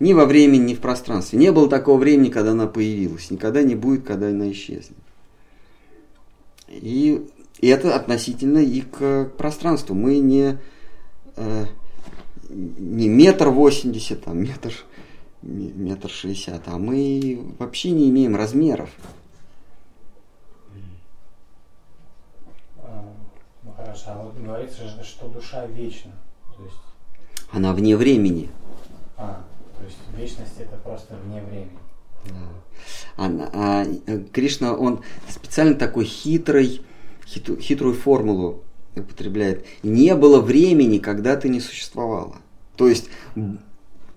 Ни 0.00 0.12
во 0.12 0.26
времени, 0.26 0.62
ни 0.62 0.74
в 0.74 0.80
пространстве. 0.80 1.38
Не 1.38 1.50
было 1.50 1.68
такого 1.68 1.98
времени, 1.98 2.30
когда 2.30 2.52
она 2.52 2.66
появилась. 2.66 3.30
Никогда 3.30 3.62
не 3.62 3.74
будет, 3.74 4.06
когда 4.06 4.28
она 4.28 4.50
исчезнет. 4.52 4.98
И, 6.68 7.26
это 7.60 7.96
относительно 7.96 8.58
и 8.58 8.82
к, 8.82 9.24
к 9.24 9.36
пространству. 9.36 9.94
Мы 9.94 10.18
не, 10.18 10.58
э, 11.36 11.66
не 12.48 13.08
метр 13.08 13.48
восемьдесят, 13.48 14.26
а 14.26 14.32
метр, 14.32 14.72
метр 15.42 16.08
шестьдесят, 16.08 16.62
а 16.66 16.78
мы 16.78 17.54
вообще 17.58 17.90
не 17.90 18.08
имеем 18.10 18.36
размеров. 18.36 18.90
Хорошо, 23.76 24.04
а 24.08 24.22
вот 24.22 24.36
говорится, 24.36 24.82
что 25.02 25.28
душа 25.28 25.66
вечна. 25.66 26.12
То 26.56 26.64
есть... 26.64 26.76
Она 27.52 27.72
вне 27.72 27.96
времени. 27.96 28.50
А, 29.16 29.44
то 29.78 29.84
есть 29.84 29.98
вечность 30.16 30.58
это 30.58 30.76
просто 30.76 31.16
вне 31.24 31.42
времени. 31.42 31.78
Да. 32.24 32.34
А, 33.16 33.86
а, 33.86 34.18
Кришна, 34.32 34.74
он 34.74 35.02
специально 35.28 35.74
такой 35.74 36.04
хитрый, 36.04 36.82
хитру, 37.26 37.56
хитрую 37.56 37.94
формулу 37.94 38.64
употребляет. 38.96 39.64
Не 39.82 40.14
было 40.14 40.40
времени, 40.40 40.98
когда 40.98 41.36
ты 41.36 41.48
не 41.48 41.60
существовала. 41.60 42.36
То 42.76 42.88
есть, 42.88 43.08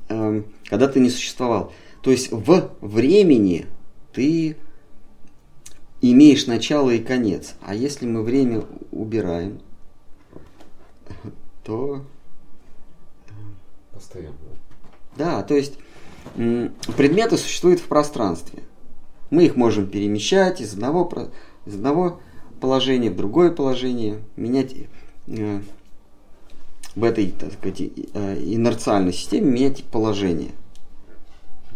э, 0.10 0.44
когда 0.66 0.88
ты 0.88 1.00
не 1.00 1.10
существовал. 1.10 1.74
То 2.02 2.12
есть 2.12 2.32
в 2.32 2.72
времени 2.82 3.68
ты 4.14 4.58
имеешь 6.02 6.48
начало 6.48 6.90
и 6.90 7.00
конец. 7.00 7.56
А 7.62 7.76
если 7.76 8.06
мы 8.06 8.24
время 8.24 8.64
убираем, 8.92 9.62
то... 11.64 12.04
Постоянно. 13.94 14.36
Да, 15.18 15.44
то 15.44 15.56
есть 15.56 15.74
предметы 16.36 17.38
существуют 17.38 17.80
в 17.80 17.86
пространстве. 17.86 18.64
Мы 19.30 19.46
их 19.46 19.56
можем 19.56 19.88
перемещать 19.88 20.62
из 20.62 20.74
одного, 20.74 21.10
из 21.66 21.76
одного 21.76 22.22
положения 22.60 23.10
в 23.10 23.16
другое 23.16 23.52
положение, 23.52 24.20
менять 24.36 24.76
э, 25.28 25.62
в 26.96 27.04
этой, 27.04 27.32
так 27.32 27.54
сказать, 27.54 27.82
э, 27.82 28.38
инерциальной 28.44 29.14
системе, 29.14 29.52
менять 29.52 29.84
положение. 29.86 30.52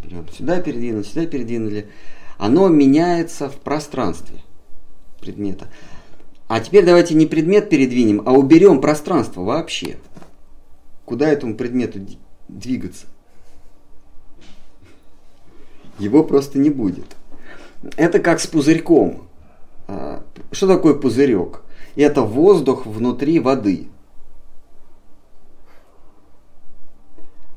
Берем 0.04 0.28
сюда 0.30 0.60
передвинули, 0.62 1.04
сюда 1.04 1.26
передвинули 1.26 1.90
оно 2.38 2.68
меняется 2.68 3.50
в 3.50 3.56
пространстве 3.56 4.42
предмета. 5.20 5.68
А 6.48 6.60
теперь 6.60 6.86
давайте 6.86 7.16
не 7.16 7.26
предмет 7.26 7.70
передвинем, 7.70 8.22
а 8.26 8.34
уберем 8.34 8.82
пространство 8.82 9.42
вообще. 9.42 9.98
Куда 11.06 11.30
этому 11.30 11.56
предмету 11.56 12.00
двигаться? 12.48 13.08
Его 16.00 16.24
просто 16.24 16.60
не 16.60 16.70
будет. 16.70 17.06
Это 17.96 18.20
как 18.20 18.40
с 18.40 18.48
пузырьком. 18.48 19.28
А, 19.88 20.24
что 20.52 20.68
такое 20.68 20.94
пузырек? 20.94 21.62
Это 21.96 22.22
воздух 22.22 22.86
внутри 22.86 23.40
воды. 23.40 23.88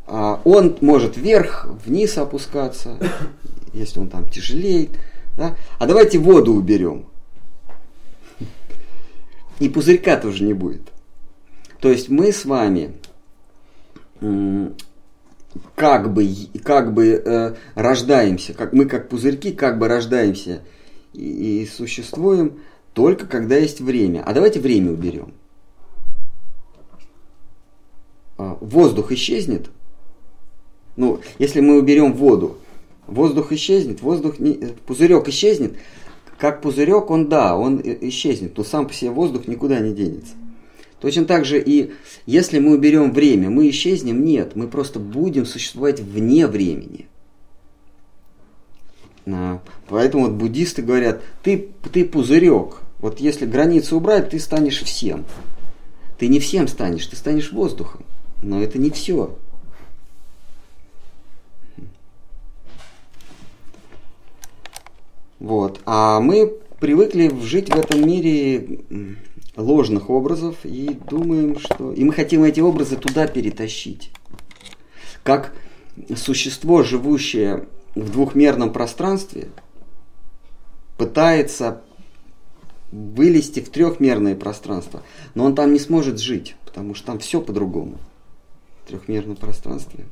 А, 0.06 0.40
он 0.44 0.76
может 0.80 1.16
вверх, 1.16 1.66
вниз 1.84 2.16
опускаться, 2.16 2.98
если 3.72 4.00
он 4.00 4.08
там 4.08 4.28
тяжелеет. 4.28 4.90
Да? 5.36 5.56
А 5.78 5.86
давайте 5.86 6.18
воду 6.18 6.52
уберем. 6.54 7.06
И 9.58 9.68
пузырька 9.68 10.16
тоже 10.16 10.44
не 10.44 10.52
будет. 10.52 10.92
То 11.80 11.90
есть 11.90 12.08
мы 12.08 12.32
с 12.32 12.44
вами 12.44 12.92
как 15.74 16.12
бы, 16.12 16.28
как 16.64 16.92
бы 16.92 17.22
э, 17.24 17.54
рождаемся, 17.74 18.54
как 18.54 18.72
мы 18.72 18.86
как 18.86 19.08
пузырьки 19.08 19.52
как 19.52 19.78
бы 19.78 19.88
рождаемся 19.88 20.62
и, 21.12 21.62
и 21.62 21.66
существуем 21.66 22.60
только 22.94 23.26
когда 23.26 23.56
есть 23.56 23.80
время. 23.80 24.22
А 24.24 24.32
давайте 24.32 24.60
время 24.60 24.92
уберем. 24.92 25.32
А, 28.36 28.56
воздух 28.60 29.12
исчезнет. 29.12 29.70
Ну, 30.96 31.20
если 31.38 31.60
мы 31.60 31.78
уберем 31.78 32.12
воду, 32.12 32.58
воздух 33.06 33.52
исчезнет, 33.52 34.02
воздух 34.02 34.38
не, 34.38 34.54
пузырек 34.86 35.28
исчезнет, 35.28 35.76
как 36.38 36.60
пузырек, 36.60 37.10
он 37.10 37.28
да, 37.28 37.56
он 37.56 37.80
исчезнет, 37.84 38.56
но 38.56 38.64
сам 38.64 38.86
по 38.86 38.92
себе 38.92 39.10
воздух 39.10 39.46
никуда 39.46 39.80
не 39.80 39.92
денется. 39.92 40.34
Точно 41.00 41.24
так 41.24 41.44
же 41.44 41.60
и 41.60 41.92
если 42.26 42.58
мы 42.58 42.74
уберем 42.74 43.12
время, 43.12 43.50
мы 43.50 43.70
исчезнем? 43.70 44.24
Нет, 44.24 44.56
мы 44.56 44.66
просто 44.66 44.98
будем 44.98 45.46
существовать 45.46 46.00
вне 46.00 46.46
времени. 46.46 47.06
Поэтому 49.88 50.24
вот 50.24 50.32
буддисты 50.32 50.82
говорят, 50.82 51.22
ты, 51.42 51.68
ты 51.92 52.04
пузырек. 52.04 52.80
Вот 52.98 53.20
если 53.20 53.46
границы 53.46 53.94
убрать, 53.94 54.30
ты 54.30 54.40
станешь 54.40 54.82
всем. 54.82 55.24
Ты 56.18 56.28
не 56.28 56.40
всем 56.40 56.66
станешь, 56.66 57.06
ты 57.06 57.14
станешь 57.14 57.52
воздухом. 57.52 58.04
Но 58.42 58.60
это 58.62 58.78
не 58.78 58.90
все. 58.90 59.36
Вот. 65.38 65.80
А 65.86 66.18
мы 66.20 66.54
привыкли 66.80 67.32
жить 67.40 67.72
в 67.72 67.78
этом 67.78 68.06
мире 68.06 68.80
ложных 69.58 70.08
образов 70.08 70.56
и 70.64 70.98
думаем, 71.08 71.58
что... 71.58 71.92
И 71.92 72.04
мы 72.04 72.12
хотим 72.12 72.44
эти 72.44 72.60
образы 72.60 72.96
туда 72.96 73.26
перетащить. 73.26 74.10
Как 75.22 75.52
существо, 76.16 76.82
живущее 76.82 77.66
в 77.94 78.10
двухмерном 78.10 78.72
пространстве, 78.72 79.48
пытается 80.96 81.82
вылезти 82.92 83.60
в 83.60 83.68
трехмерное 83.68 84.34
пространство, 84.34 85.02
но 85.34 85.44
он 85.44 85.54
там 85.54 85.72
не 85.72 85.78
сможет 85.78 86.18
жить, 86.18 86.56
потому 86.64 86.94
что 86.94 87.08
там 87.08 87.18
все 87.18 87.40
по-другому. 87.40 87.98
В 88.84 88.88
трехмерном 88.88 89.36
пространстве. 89.36 90.06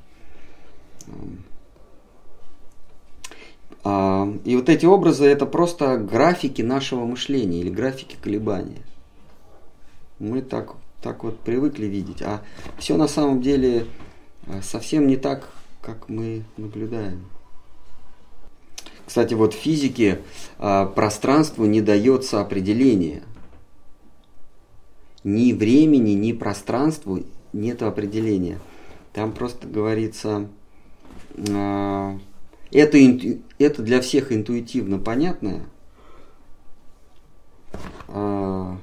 А, 3.85 4.29
и 4.45 4.57
вот 4.57 4.69
эти 4.69 4.85
образы 4.85 5.25
это 5.25 5.47
просто 5.47 5.97
графики 5.97 6.61
нашего 6.61 7.05
мышления 7.07 7.61
или 7.61 7.71
графики 7.71 8.17
колебания. 8.21 8.83
Мы 10.19 10.43
так, 10.43 10.75
так 11.03 11.25
вот 11.25 11.39
привыкли 11.41 11.87
видеть, 11.87 12.23
а 12.23 12.43
все 12.79 12.97
на 12.97 13.09
самом 13.09 13.43
деле 13.43 13.87
а, 14.47 14.63
совсем 14.63 15.07
не 15.07 15.17
так, 15.17 15.49
как 15.83 16.09
мы 16.09 16.45
наблюдаем. 16.57 17.27
Кстати, 19.07 19.35
вот 19.35 19.55
в 19.55 19.57
физике 19.57 20.21
э, 20.59 20.87
пространству 20.95 21.65
не 21.65 21.81
дается 21.81 22.41
определение. 22.41 23.23
Ни 25.23 25.53
времени, 25.53 26.11
ни 26.11 26.33
пространству 26.33 27.23
нет 27.53 27.83
определения. 27.83 28.59
Там 29.13 29.31
просто 29.31 29.69
говорится, 29.69 30.49
э, 31.35 32.19
это, 32.73 32.99
это 33.59 33.83
для 33.83 34.01
всех 34.01 34.33
интуитивно 34.33 34.99
понятное. 34.99 35.63
Э, 38.09 38.77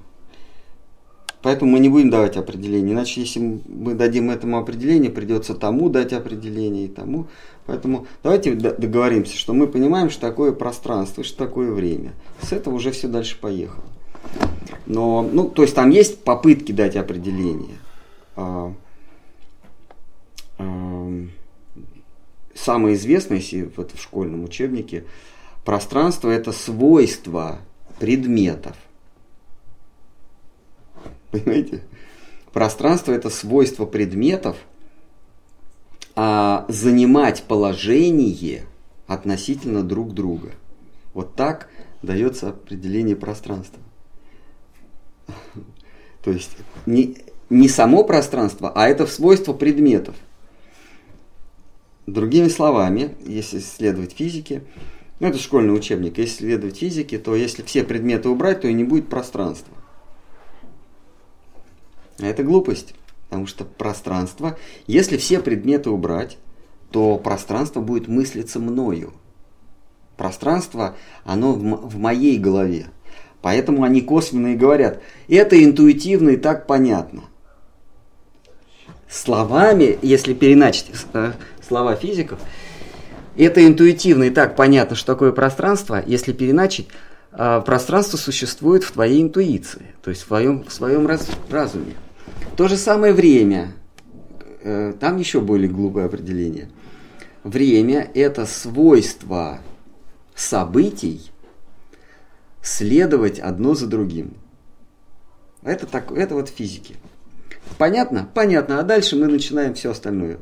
Поэтому 1.44 1.72
мы 1.72 1.80
не 1.80 1.90
будем 1.90 2.10
давать 2.10 2.38
определение. 2.38 2.94
Иначе, 2.94 3.20
если 3.20 3.62
мы 3.68 3.96
дадим 3.96 4.32
этому 4.32 4.58
определение, 4.58 5.12
придется 5.12 5.54
тому 5.54 5.90
дать 5.90 6.14
определение 6.14 6.86
и 6.86 6.88
тому. 6.88 7.28
Поэтому 7.66 8.08
давайте 8.24 8.54
договоримся, 8.54 9.38
что 9.38 9.54
мы 9.54 9.68
понимаем, 9.68 10.10
что 10.10 10.22
такое 10.22 10.54
пространство, 10.54 11.24
что 11.24 11.38
такое 11.38 11.72
время. 11.74 12.14
С 12.42 12.54
этого 12.54 12.76
уже 12.76 12.92
все 12.92 13.10
дальше 13.10 13.38
поехало. 13.40 13.84
Но, 14.86 15.22
ну, 15.22 15.50
то 15.50 15.64
есть 15.64 15.76
там 15.76 15.90
есть 15.90 16.24
попытки 16.24 16.72
дать 16.72 16.96
определение. 16.96 17.78
А, 18.38 18.74
а, 20.58 21.26
самое 22.56 22.96
известное, 22.96 23.38
если 23.38 23.70
вот 23.76 23.92
в 23.94 24.02
школьном 24.02 24.46
учебнике, 24.46 25.04
пространство 25.66 26.30
это 26.30 26.54
свойство 26.54 27.60
предметов. 28.00 28.78
Понимаете? 31.34 31.82
Пространство 32.54 33.12
это 33.12 33.32
свойство 33.32 33.88
предметов, 33.88 34.56
а 36.16 36.66
занимать 36.70 37.44
положение 37.44 38.66
относительно 39.08 39.82
друг 39.82 40.14
друга. 40.14 40.52
Вот 41.16 41.34
так 41.34 41.70
дается 42.04 42.50
определение 42.50 43.16
пространства. 43.16 43.82
То 46.24 46.30
есть 46.30 46.52
не, 46.86 47.18
не 47.50 47.68
само 47.68 48.04
пространство, 48.04 48.72
а 48.76 48.88
это 48.88 49.08
свойство 49.08 49.54
предметов. 49.54 50.16
Другими 52.06 52.48
словами, 52.48 53.16
если 53.26 53.58
исследовать 53.58 54.14
физики, 54.14 54.62
ну 55.20 55.30
это 55.30 55.40
школьный 55.40 55.76
учебник, 55.76 56.20
если 56.20 56.46
исследовать 56.46 56.78
физики, 56.78 57.18
то 57.18 57.36
если 57.36 57.64
все 57.64 57.84
предметы 57.84 58.30
убрать, 58.30 58.62
то 58.62 58.68
и 58.68 58.74
не 58.74 58.84
будет 58.84 59.10
пространства. 59.10 59.74
А 62.20 62.26
это 62.26 62.44
глупость, 62.44 62.94
потому 63.30 63.48
что 63.48 63.66
пространство, 63.66 64.58
если 64.88 65.18
все 65.18 65.40
предметы 65.40 65.90
убрать, 65.90 66.38
то 66.92 67.18
пространство 67.18 67.82
будет 67.82 68.08
мыслиться 68.08 68.60
мною. 68.60 69.14
Пространство, 70.18 70.96
оно 71.24 71.54
в, 71.54 71.60
в 71.60 71.98
моей 71.98 72.38
голове. 72.38 72.88
Поэтому 73.42 73.84
они 73.84 74.02
косвенно 74.02 74.54
и 74.54 74.56
говорят, 74.56 75.02
это 75.28 75.62
интуитивно 75.62 76.30
и 76.30 76.38
так 76.38 76.68
понятно. 76.68 77.24
Словами, 79.10 79.98
если 80.02 80.34
переначить 80.34 80.92
э, 81.14 81.34
слова 81.68 81.96
физиков, 81.96 82.40
это 83.36 83.66
интуитивно 83.66 84.24
и 84.24 84.30
так 84.30 84.56
понятно, 84.56 84.96
что 84.96 85.14
такое 85.14 85.32
пространство, 85.32 86.04
если 86.06 86.32
переначить, 86.32 86.88
пространство 87.36 88.18
существует 88.18 88.84
в 88.84 88.92
твоей 88.92 89.22
интуиции, 89.22 89.94
то 90.04 90.10
есть 90.10 90.24
в 90.24 90.28
своем, 90.28 90.64
в 90.64 90.72
своем 90.72 91.08
раз, 91.08 91.28
разуме. 91.50 91.96
То 92.56 92.68
же 92.68 92.78
самое 92.78 93.14
время. 93.14 93.74
Э, 94.62 94.94
там 95.00 95.18
еще 95.18 95.42
более 95.42 95.70
глупое 95.70 96.06
определение. 96.06 96.70
Время– 97.44 98.10
это 98.14 98.46
свойство 98.46 99.60
событий 100.36 101.32
следовать 102.62 103.40
одно 103.40 103.76
за 103.76 103.88
другим. 103.88 104.36
Это, 105.64 105.86
так, 105.86 106.12
это 106.12 106.36
вот 106.36 106.50
физики. 106.50 106.96
Понятно? 107.78 108.30
Понятно. 108.34 108.80
А 108.80 108.84
дальше 108.84 109.16
мы 109.16 109.28
начинаем 109.28 109.74
все 109.74 109.92
остальное. 109.92 110.38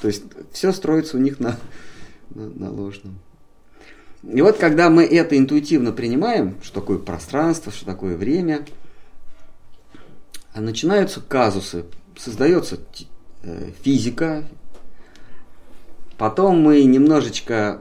То 0.00 0.08
есть 0.08 0.22
все 0.52 0.72
строится 0.72 1.16
у 1.16 1.20
них 1.20 1.40
на, 1.40 1.58
на, 2.30 2.48
на 2.48 2.70
ложном. 2.70 3.18
И 4.22 4.42
вот 4.42 4.58
когда 4.58 4.90
мы 4.90 5.04
это 5.04 5.36
интуитивно 5.38 5.92
принимаем, 5.92 6.56
что 6.62 6.80
такое 6.80 6.98
пространство, 6.98 7.72
что 7.72 7.86
такое 7.86 8.16
время– 8.16 8.64
начинаются 10.54 11.20
казусы, 11.20 11.84
создается 12.16 12.78
э, 13.42 13.70
физика, 13.82 14.44
потом 16.18 16.60
мы 16.60 16.82
немножечко 16.84 17.80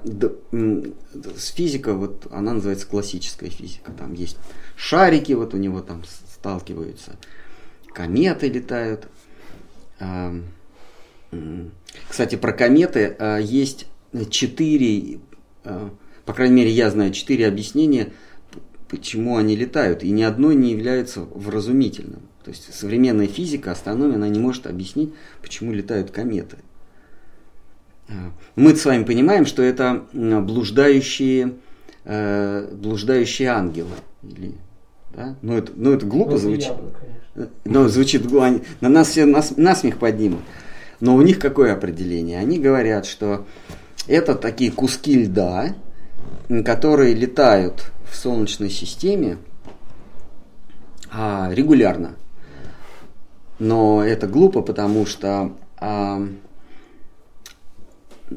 с 0.51 1.47
физика, 1.47 1.93
вот 1.93 2.27
она 2.31 2.53
называется 2.53 2.87
классическая 2.87 3.49
физика, 3.49 3.91
там 3.91 4.13
есть 4.13 4.37
шарики, 4.75 5.33
вот 5.33 5.53
у 5.53 5.57
него 5.57 5.81
там 5.81 6.03
сталкиваются, 6.35 7.17
кометы 7.93 8.49
летают. 8.49 9.07
Кстати, 12.07 12.35
про 12.35 12.53
кометы 12.53 13.15
а, 13.19 13.37
есть 13.37 13.87
четыре, 14.31 15.19
а, 15.65 15.93
по 16.29 16.35
крайней 16.35 16.57
мере, 16.57 16.69
я 16.69 16.91
знаю 16.91 17.11
четыре 17.11 17.47
объяснения, 17.47 18.09
почему 18.87 19.37
они 19.37 19.55
летают, 19.55 20.03
и 20.03 20.11
ни 20.11 20.21
одно 20.21 20.53
не 20.53 20.73
является 20.73 21.21
вразумительным. 21.21 22.21
То 22.43 22.51
есть 22.51 22.71
современная 22.71 23.25
физика, 23.25 23.71
астрономия, 23.71 24.17
она 24.17 24.29
не 24.29 24.37
может 24.37 24.67
объяснить, 24.67 25.11
почему 25.41 25.73
летают 25.73 26.11
кометы. 26.11 26.57
Мы 28.55 28.75
с 28.75 28.85
вами 28.85 29.05
понимаем, 29.05 29.47
что 29.47 29.63
это 29.63 30.05
блуждающие, 30.13 31.55
э, 32.05 32.75
блуждающие 32.75 33.49
ангелы. 33.49 33.95
Или, 34.21 34.53
да? 35.15 35.35
ну, 35.41 35.57
это, 35.57 35.71
ну, 35.75 35.93
это 35.93 36.05
глупо 36.05 36.33
ну, 36.33 36.37
звучит. 36.37 36.73
Явно, 37.35 37.49
Но 37.65 37.87
звучит 37.87 38.27
глупо. 38.27 38.61
На 38.81 38.89
нас 38.89 39.07
все 39.07 39.25
нас, 39.25 39.57
насмех 39.57 39.97
поднимут. 39.97 40.41
Но 40.99 41.15
у 41.15 41.23
них 41.23 41.39
какое 41.39 41.73
определение? 41.73 42.37
Они 42.37 42.59
говорят, 42.59 43.07
что 43.07 43.47
это 44.05 44.35
такие 44.35 44.71
куски 44.71 45.23
льда, 45.23 45.73
которые 46.65 47.13
летают 47.13 47.91
в 48.09 48.15
Солнечной 48.15 48.69
системе 48.69 49.37
а, 51.11 51.49
регулярно. 51.51 52.15
Но 53.59 54.03
это 54.03 54.27
глупо, 54.27 54.61
потому 54.61 55.05
что 55.05 55.55
а, 55.77 56.21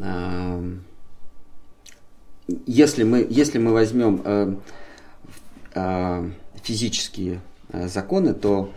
а, 0.01 0.65
если, 2.67 3.05
мы, 3.05 3.27
если 3.29 3.59
мы 3.59 3.73
возьмем 3.73 4.23
а, 4.25 4.61
а, 5.75 6.31
физические 6.63 7.41
а, 7.71 7.89
законы, 7.89 8.35
то 8.35 8.73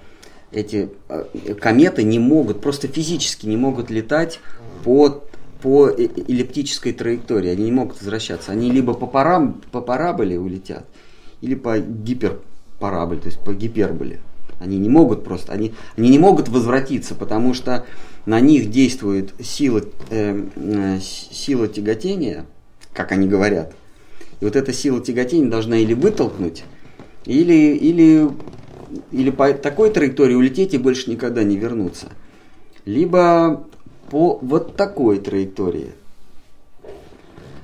эти 0.51 0.89
а, 1.09 1.27
кометы 1.59 2.03
не 2.03 2.19
могут, 2.19 2.61
просто 2.61 2.87
физически 2.87 3.45
не 3.45 3.57
могут 3.57 3.89
летать 3.89 4.39
по, 4.83 5.09
по 5.65 5.89
эллиптической 5.89 6.93
траектории, 6.93 7.49
они 7.49 7.63
не 7.63 7.71
могут 7.71 7.97
возвращаться. 7.97 8.51
Они 8.51 8.69
либо 8.69 8.93
по, 8.93 9.07
парам, 9.07 9.63
по 9.71 9.81
параболе 9.81 10.39
улетят, 10.39 10.85
или 11.41 11.55
по 11.55 11.79
гиперпараболе, 11.79 13.19
то 13.19 13.29
есть 13.29 13.39
по 13.39 13.51
гиперболе. 13.51 14.19
Они 14.59 14.77
не 14.77 14.89
могут 14.89 15.23
просто, 15.23 15.53
они, 15.53 15.73
они 15.97 16.09
не 16.09 16.19
могут 16.19 16.49
возвратиться, 16.49 17.15
потому 17.15 17.55
что 17.55 17.83
на 18.27 18.39
них 18.41 18.69
действует 18.69 19.33
сила, 19.41 19.81
э, 20.11 20.43
э, 20.55 20.99
сила 20.99 21.67
тяготения, 21.67 22.45
как 22.93 23.11
они 23.11 23.27
говорят. 23.27 23.73
И 24.41 24.45
вот 24.45 24.55
эта 24.55 24.71
сила 24.71 25.01
тяготения 25.01 25.49
должна 25.49 25.79
или 25.79 25.95
вытолкнуть, 25.95 26.63
или, 27.25 27.75
или, 27.75 28.29
или 29.11 29.31
по 29.31 29.51
такой 29.51 29.89
траектории 29.89 30.35
улететь 30.35 30.75
и 30.75 30.77
больше 30.77 31.09
никогда 31.09 31.43
не 31.43 31.57
вернуться. 31.57 32.09
Либо 32.85 33.65
по 34.09 34.39
вот 34.41 34.75
такой 34.75 35.19
траектории. 35.19 35.91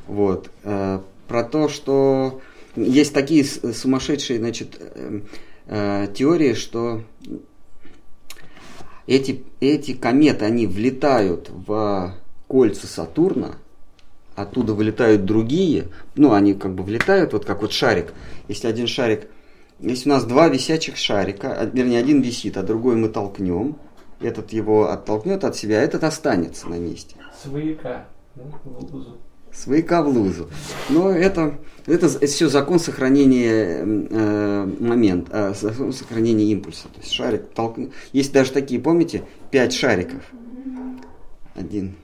Вот. 0.08 0.50
Э, 0.64 1.00
про 1.28 1.44
то, 1.44 1.70
что 1.70 2.42
есть 2.76 3.14
такие 3.14 3.46
сумасшедшие, 3.46 4.40
значит, 4.40 4.78
э, 4.80 5.22
э, 5.68 6.08
теории, 6.14 6.54
что 6.54 7.04
эти, 9.08 9.44
эти 9.60 9.94
кометы, 9.94 10.46
они 10.46 10.68
влетают 10.68 11.50
в 11.50 12.16
кольца 12.48 12.88
Сатурна, 12.88 13.56
оттуда 14.36 14.74
вылетают 14.74 15.26
другие, 15.26 15.88
ну, 16.16 16.34
они 16.34 16.54
как 16.54 16.76
бы 16.76 16.84
влетают, 16.84 17.34
вот 17.34 17.46
как 17.46 17.62
вот 17.62 17.72
шарик. 17.72 18.14
Если 18.48 18.68
один 18.68 18.88
шарик, 18.88 19.28
если 19.80 20.10
у 20.10 20.14
нас 20.14 20.26
два 20.26 20.48
висячих 20.48 20.98
шарика, 20.98 21.54
а, 21.54 21.66
вернее, 21.66 22.00
один 22.00 22.22
висит, 22.22 22.58
а 22.58 22.64
другой 22.64 22.96
мы 22.96 23.10
толкнем, 23.10 23.78
этот 24.22 24.54
его 24.54 24.90
оттолкнет 24.90 25.44
от 25.44 25.56
себя, 25.56 25.80
а 25.80 25.82
этот 25.82 26.04
останется 26.04 26.68
на 26.68 26.76
месте. 26.76 27.16
Свояка. 27.42 28.06
да, 28.36 28.44
в 28.64 28.94
лузу. 28.94 29.18
Свояка 29.52 30.02
в 30.02 30.08
лузу. 30.08 30.50
Но 30.90 31.10
это, 31.10 31.56
это, 31.86 32.08
все 32.08 32.48
закон 32.48 32.80
сохранения 32.80 33.84
э, 33.84 34.66
момент, 34.80 35.28
э, 35.32 35.54
закон 35.60 35.92
сохранения 35.92 36.46
импульса. 36.46 36.88
То 36.88 37.02
есть 37.02 37.12
шарик 37.12 37.50
толкнет. 37.50 37.92
Есть 38.14 38.32
даже 38.32 38.52
такие, 38.52 38.80
помните, 38.80 39.24
пять 39.50 39.74
шариков. 39.74 40.24
Один. 41.56 41.96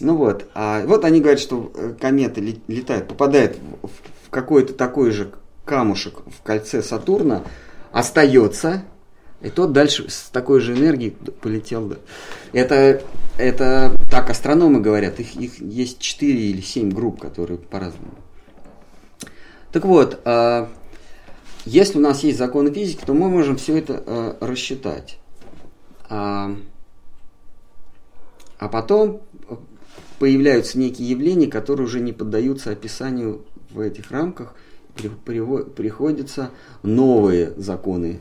Ну 0.00 0.16
вот. 0.16 0.46
А 0.54 0.84
вот 0.86 1.04
они 1.04 1.20
говорят, 1.20 1.40
что 1.40 1.70
э, 1.74 1.94
кометы 2.00 2.40
ле- 2.40 2.60
летают, 2.66 3.08
попадают 3.08 3.58
в, 3.82 3.88
в 3.88 4.30
какой-то 4.30 4.72
такой 4.72 5.10
же 5.10 5.32
камушек 5.66 6.22
в 6.26 6.42
кольце 6.42 6.82
Сатурна, 6.82 7.42
остается, 7.92 8.84
и 9.42 9.50
тот 9.50 9.72
дальше 9.72 10.08
с 10.08 10.30
такой 10.30 10.60
же 10.60 10.74
энергией 10.74 11.10
полетел. 11.10 11.92
Это, 12.52 13.02
это 13.36 13.94
так 14.10 14.30
астрономы 14.30 14.80
говорят, 14.80 15.20
их, 15.20 15.36
их 15.36 15.60
есть 15.60 15.98
4 15.98 16.32
или 16.32 16.60
7 16.60 16.90
групп, 16.90 17.20
которые 17.20 17.58
по-разному. 17.58 18.14
Так 19.72 19.84
вот, 19.84 20.20
а, 20.24 20.70
если 21.66 21.98
у 21.98 22.00
нас 22.00 22.22
есть 22.22 22.38
законы 22.38 22.72
физики, 22.72 23.04
то 23.04 23.12
мы 23.12 23.28
можем 23.28 23.56
все 23.56 23.76
это 23.76 24.02
а, 24.06 24.36
рассчитать. 24.40 25.18
А, 26.08 26.56
а 28.58 28.68
потом 28.68 29.20
появляются 30.18 30.78
некие 30.78 31.10
явления, 31.10 31.48
которые 31.48 31.86
уже 31.86 32.00
не 32.00 32.14
поддаются 32.14 32.70
описанию 32.70 33.44
в 33.70 33.80
этих 33.80 34.10
рамках. 34.10 34.54
При- 34.94 35.10
приво- 35.10 35.68
Приходится 35.68 36.50
новые 36.82 37.52
законы 37.58 38.20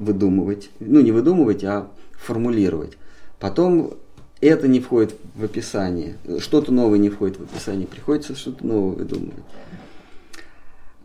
выдумывать. 0.00 0.70
Ну, 0.80 1.00
не 1.00 1.12
выдумывать, 1.12 1.62
а 1.62 1.88
формулировать. 2.12 2.96
Потом 3.38 3.94
это 4.40 4.66
не 4.66 4.80
входит 4.80 5.14
в 5.36 5.44
описание. 5.44 6.16
Что-то 6.38 6.72
новое 6.72 6.98
не 6.98 7.10
входит 7.10 7.38
в 7.38 7.42
описание. 7.42 7.86
Приходится 7.86 8.34
что-то 8.34 8.66
новое 8.66 8.96
выдумывать. 8.96 9.44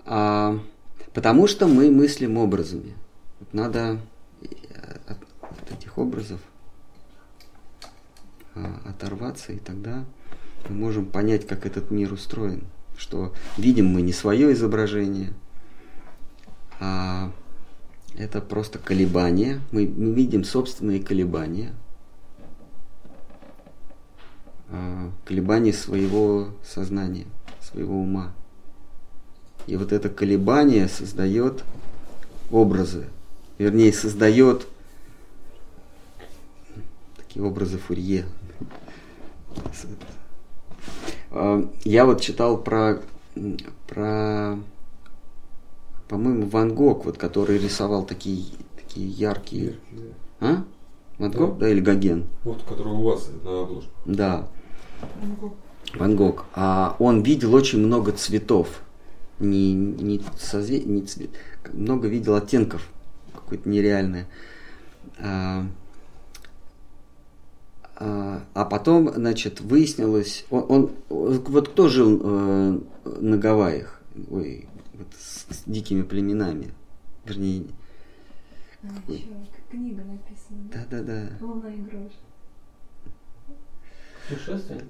А, 0.06 0.58
потому 1.14 1.48
что 1.48 1.68
мы 1.68 1.92
мыслим 1.92 2.38
образами. 2.38 2.94
Надо 3.52 4.00
э, 4.42 4.48
от, 5.08 5.18
от 5.42 5.72
этих 5.72 5.98
образов 5.98 6.40
а, 8.56 8.82
оторваться, 8.86 9.52
и 9.52 9.60
тогда 9.60 10.06
мы 10.70 10.76
можем 10.76 11.06
понять, 11.06 11.46
как 11.46 11.66
этот 11.66 11.92
мир 11.92 12.14
устроен. 12.14 12.64
Что 12.98 13.34
видим 13.58 13.88
мы 13.88 14.02
не 14.02 14.14
свое 14.14 14.54
изображение, 14.54 15.34
а 16.80 17.32
это 18.18 18.42
просто 18.42 18.80
колебания. 18.80 19.62
Мы, 19.72 19.88
мы 19.88 20.14
видим 20.14 20.44
собственные 20.44 21.02
колебания. 21.02 21.74
А, 24.70 25.12
колебания 25.26 25.74
своего 25.74 26.50
сознания, 26.64 27.26
своего 27.62 28.00
ума. 28.00 28.34
И 29.68 29.76
вот 29.76 29.92
это 29.92 30.10
колебание 30.10 30.88
создает 30.88 31.64
образы. 32.52 33.06
Вернее, 33.58 33.92
создает 33.92 34.68
такие 37.18 37.46
образы 37.46 37.78
Фурье. 37.78 38.26
А, 41.32 41.70
Я 41.84 42.06
вот 42.06 42.22
читал 42.22 42.58
про, 42.58 43.02
про 43.88 44.58
по-моему, 46.08 46.48
Ван 46.48 46.76
Гог, 46.76 47.06
вот, 47.06 47.18
который 47.18 47.58
рисовал 47.58 48.06
такие, 48.06 48.46
такие 48.76 49.08
яркие... 49.08 49.76
А? 50.40 50.64
Ван 51.18 51.32
Гог, 51.32 51.58
да, 51.58 51.70
или 51.70 51.80
Гоген? 51.80 52.26
Вот, 52.44 52.64
который 52.64 52.94
у 52.94 53.02
вас 53.02 53.30
на 53.44 53.62
обложке. 53.62 53.90
Да. 54.06 54.48
Ван 55.96 56.16
Гог. 56.16 56.46
А 56.54 56.96
он 57.00 57.24
видел 57.24 57.54
очень 57.56 57.80
много 57.80 58.12
цветов. 58.12 58.82
Не, 59.40 59.74
не, 59.74 60.22
созве... 60.38 60.82
не 60.84 61.02
цвет... 61.04 61.30
Много 61.74 62.08
видел 62.08 62.36
оттенков. 62.36 62.88
Какое-то 63.34 63.68
нереальное. 63.68 64.28
А, 65.20 65.66
а, 67.96 68.44
а 68.54 68.66
потом, 68.66 69.12
значит, 69.14 69.62
выяснилось... 69.62 70.46
Он, 70.50 70.66
он- 70.70 70.92
вот 71.10 71.70
кто 71.70 71.88
жил 71.88 72.22
э, 72.22 72.80
на 73.22 73.38
Гавайях? 73.38 74.02
Ой, 74.30 74.68
вот 74.94 75.08
с, 75.50 75.64
дикими 75.66 76.02
племенами. 76.04 76.74
Вернее, 77.26 77.66
А, 78.84 78.88
чё, 79.08 79.24
как 79.56 79.70
книга 79.72 80.04
написана. 80.04 80.70
да? 80.72 80.86
да-да-да. 80.90 81.46
Луна 81.46 81.74
и 81.74 81.78
грош. 81.82 82.12
Путешественник. 84.30 84.84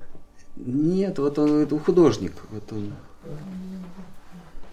Нет, 0.57 1.19
вот 1.19 1.38
он 1.40 1.61
это 1.61 1.77
художник. 1.80 2.34
Вот 2.52 2.72
он. 2.72 2.94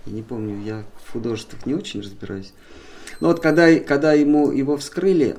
Я 0.06 0.12
не 0.12 0.22
помню, 0.22 0.60
я 0.64 0.84
в 1.04 1.12
художествах 1.12 1.66
не 1.66 1.74
очень 1.74 2.00
разбираюсь. 2.00 2.52
Но 3.20 3.28
вот 3.28 3.40
когда, 3.40 3.78
когда 3.80 4.12
ему 4.12 4.50
его 4.50 4.76
вскрыли, 4.76 5.38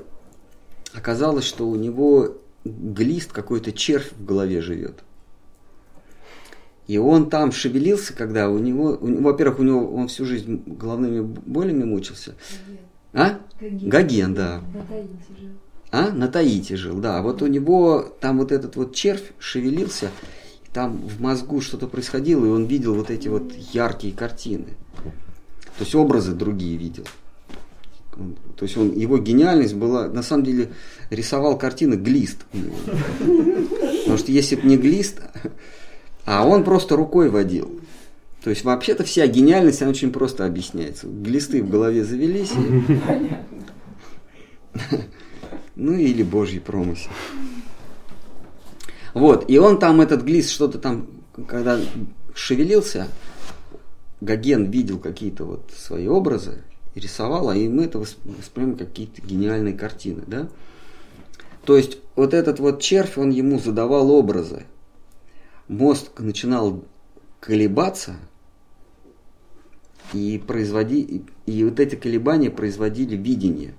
оказалось, 0.94 1.44
что 1.44 1.68
у 1.68 1.76
него 1.76 2.38
глист, 2.64 3.32
какой-то 3.32 3.72
червь 3.72 4.12
в 4.12 4.24
голове 4.24 4.62
живет. 4.62 5.02
И 6.86 6.98
он 6.98 7.30
там 7.30 7.50
шевелился, 7.50 8.12
когда 8.12 8.50
у 8.50 8.58
него, 8.58 8.98
у 9.00 9.22
во-первых, 9.22 9.60
у 9.60 9.62
него 9.62 9.94
он 9.94 10.08
всю 10.08 10.26
жизнь 10.26 10.62
головными 10.66 11.22
болями 11.22 11.84
мучился. 11.84 12.34
Гоген. 12.66 12.78
А? 13.14 13.40
Гоген. 13.60 13.88
Гоген, 13.88 14.34
да. 14.34 14.60
На 14.72 14.82
Таити 14.84 15.40
жил. 15.40 15.50
А? 15.90 16.10
На 16.10 16.28
Таити 16.28 16.74
жил, 16.74 16.98
да. 16.98 17.22
Вот 17.22 17.40
у 17.40 17.46
него 17.46 18.14
там 18.20 18.38
вот 18.38 18.52
этот 18.52 18.76
вот 18.76 18.94
червь 18.94 19.32
шевелился, 19.38 20.10
там 20.72 20.96
в 20.96 21.20
мозгу 21.22 21.60
что-то 21.60 21.86
происходило, 21.86 22.44
и 22.44 22.48
он 22.48 22.66
видел 22.66 22.94
вот 22.94 23.10
эти 23.10 23.28
вот 23.28 23.52
яркие 23.72 24.12
картины. 24.12 24.76
То 25.78 25.84
есть 25.84 25.94
образы 25.94 26.32
другие 26.32 26.76
видел. 26.76 27.04
То 28.56 28.64
есть 28.64 28.76
он, 28.76 28.92
его 28.92 29.18
гениальность 29.18 29.74
была, 29.74 30.06
на 30.08 30.22
самом 30.22 30.44
деле, 30.44 30.70
рисовал 31.10 31.58
картины 31.58 31.94
глист. 31.94 32.44
Потому 33.20 34.18
что 34.18 34.30
если 34.30 34.56
бы 34.56 34.66
не 34.68 34.76
глист, 34.76 35.20
а 36.24 36.46
он 36.46 36.64
просто 36.64 36.96
рукой 36.96 37.28
водил. 37.28 37.80
То 38.42 38.50
есть 38.50 38.64
вообще-то 38.64 39.04
вся 39.04 39.26
гениальность, 39.26 39.80
она 39.80 39.90
очень 39.90 40.12
просто 40.12 40.44
объясняется. 40.44 41.06
Глисты 41.06 41.62
в 41.62 41.70
голове 41.70 42.04
завелись, 42.04 42.52
ну 45.74 45.94
или 45.94 46.22
божий 46.22 46.60
промысел. 46.60 47.10
Вот, 49.14 49.48
и 49.48 49.58
он 49.58 49.78
там, 49.78 50.00
этот 50.00 50.22
глист, 50.22 50.50
что-то 50.50 50.78
там, 50.78 51.06
когда 51.46 51.78
шевелился, 52.34 53.06
Гоген 54.20 54.70
видел 54.70 54.98
какие-то 54.98 55.44
вот 55.44 55.70
свои 55.76 56.06
образы 56.06 56.62
и 56.94 57.00
рисовал, 57.00 57.48
а 57.48 57.56
и 57.56 57.68
мы 57.68 57.84
это 57.84 57.98
восп- 57.98 58.18
воспринимаем 58.24 58.76
как 58.76 58.88
какие-то 58.88 59.22
гениальные 59.22 59.74
картины, 59.74 60.22
да? 60.26 60.48
То 61.64 61.76
есть 61.76 61.98
вот 62.16 62.34
этот 62.34 62.58
вот 62.58 62.80
червь, 62.82 63.16
он 63.16 63.30
ему 63.30 63.58
задавал 63.58 64.10
образы. 64.10 64.64
Мозг 65.68 66.20
начинал 66.20 66.84
колебаться, 67.40 68.16
и, 70.12 70.42
производи, 70.46 71.24
и, 71.46 71.64
вот 71.64 71.80
эти 71.80 71.96
колебания 71.96 72.50
производили 72.50 73.16
видение. 73.16 73.74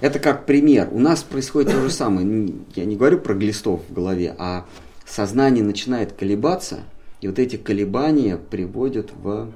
Это 0.00 0.18
как 0.18 0.46
пример. 0.46 0.88
У 0.92 0.98
нас 0.98 1.22
происходит 1.22 1.70
то 1.70 1.80
же 1.80 1.90
самое. 1.90 2.54
Я 2.74 2.84
не 2.84 2.96
говорю 2.96 3.18
про 3.18 3.34
глистов 3.34 3.82
в 3.88 3.92
голове, 3.92 4.34
а 4.38 4.66
сознание 5.06 5.62
начинает 5.62 6.12
колебаться, 6.12 6.80
и 7.20 7.28
вот 7.28 7.38
эти 7.38 7.56
колебания 7.56 8.36
приводят, 8.36 9.10
в, 9.12 9.52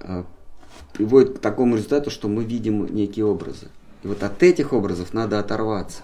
э, 0.00 0.24
приводят 0.92 1.38
к 1.38 1.40
такому 1.40 1.76
результату, 1.76 2.10
что 2.10 2.28
мы 2.28 2.44
видим 2.44 2.86
некие 2.94 3.24
образы. 3.24 3.68
И 4.02 4.06
вот 4.06 4.22
от 4.22 4.42
этих 4.42 4.72
образов 4.72 5.12
надо 5.12 5.38
оторваться. 5.38 6.02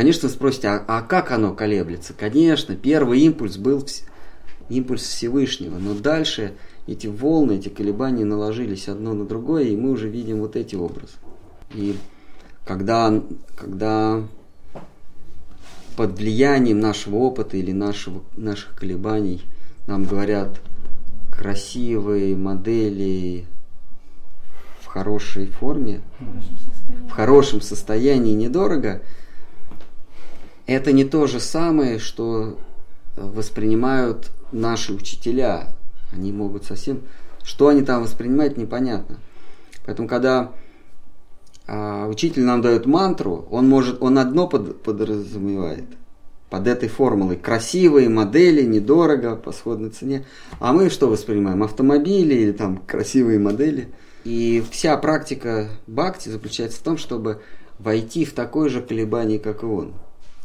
Конечно, 0.00 0.30
спросите, 0.30 0.68
а, 0.68 0.84
а 0.88 1.02
как 1.02 1.30
оно 1.30 1.52
колеблется? 1.52 2.14
Конечно, 2.14 2.74
первый 2.74 3.20
импульс 3.20 3.58
был 3.58 3.86
импульс 4.70 5.02
Всевышнего, 5.02 5.76
но 5.76 5.92
дальше 5.92 6.54
эти 6.86 7.06
волны, 7.06 7.58
эти 7.58 7.68
колебания 7.68 8.24
наложились 8.24 8.88
одно 8.88 9.12
на 9.12 9.26
другое, 9.26 9.64
и 9.64 9.76
мы 9.76 9.90
уже 9.90 10.08
видим 10.08 10.38
вот 10.38 10.56
эти 10.56 10.74
образы. 10.74 11.12
И 11.74 11.98
когда, 12.64 13.22
когда 13.54 14.22
под 15.98 16.18
влиянием 16.18 16.80
нашего 16.80 17.16
опыта 17.16 17.58
или 17.58 17.72
нашего, 17.72 18.22
наших 18.38 18.74
колебаний 18.74 19.42
нам 19.86 20.04
говорят 20.04 20.62
красивые 21.30 22.34
модели 22.36 23.44
хорошей 24.90 25.46
форме, 25.46 26.00
В 26.18 26.20
хорошем 26.20 26.56
состоянии. 26.58 27.08
в 27.08 27.10
хорошем 27.10 27.60
состоянии 27.60 28.34
недорого, 28.34 29.02
это 30.70 30.92
не 30.92 31.04
то 31.04 31.26
же 31.26 31.40
самое, 31.40 31.98
что 31.98 32.58
воспринимают 33.16 34.30
наши 34.52 34.92
учителя. 34.92 35.74
Они 36.12 36.32
могут 36.32 36.64
совсем... 36.64 37.02
Что 37.42 37.68
они 37.68 37.82
там 37.82 38.02
воспринимают, 38.02 38.56
непонятно. 38.56 39.18
Поэтому, 39.86 40.06
когда 40.06 40.52
а, 41.66 42.06
учитель 42.06 42.42
нам 42.42 42.60
дает 42.60 42.84
мантру, 42.86 43.46
он 43.50 43.68
может, 43.68 44.02
он 44.02 44.18
одно 44.18 44.46
под- 44.46 44.82
подразумевает 44.82 45.86
под 46.50 46.66
этой 46.66 46.88
формулой. 46.88 47.36
Красивые 47.36 48.08
модели, 48.08 48.62
недорого, 48.62 49.36
по 49.36 49.52
сходной 49.52 49.90
цене. 49.90 50.26
А 50.58 50.72
мы 50.72 50.90
что 50.90 51.08
воспринимаем? 51.08 51.62
Автомобили 51.62 52.34
или 52.34 52.52
там 52.52 52.78
красивые 52.86 53.38
модели. 53.38 53.88
И 54.24 54.62
вся 54.70 54.96
практика 54.98 55.68
бхакти 55.86 56.28
заключается 56.28 56.78
в 56.78 56.82
том, 56.82 56.98
чтобы 56.98 57.40
войти 57.78 58.24
в 58.24 58.34
такое 58.34 58.68
же 58.68 58.82
колебание, 58.82 59.38
как 59.38 59.62
и 59.62 59.66
он. 59.66 59.94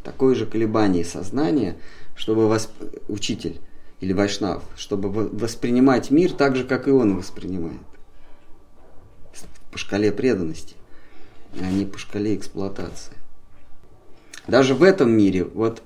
Такое 0.06 0.36
же 0.36 0.46
колебание 0.46 1.04
сознания, 1.04 1.78
чтобы 2.14 2.42
восп- 2.42 3.02
учитель 3.08 3.58
или 3.98 4.12
вайшнав, 4.12 4.62
чтобы 4.76 5.10
во- 5.10 5.28
воспринимать 5.28 6.12
мир 6.12 6.32
так 6.32 6.54
же, 6.54 6.62
как 6.62 6.86
и 6.86 6.92
он 6.92 7.16
воспринимает. 7.16 7.80
По 9.72 9.78
шкале 9.78 10.12
преданности, 10.12 10.76
а 11.60 11.68
не 11.72 11.84
по 11.86 11.98
шкале 11.98 12.36
эксплуатации. 12.36 13.14
Даже 14.46 14.76
в 14.76 14.84
этом 14.84 15.10
мире 15.10 15.42
вот 15.42 15.82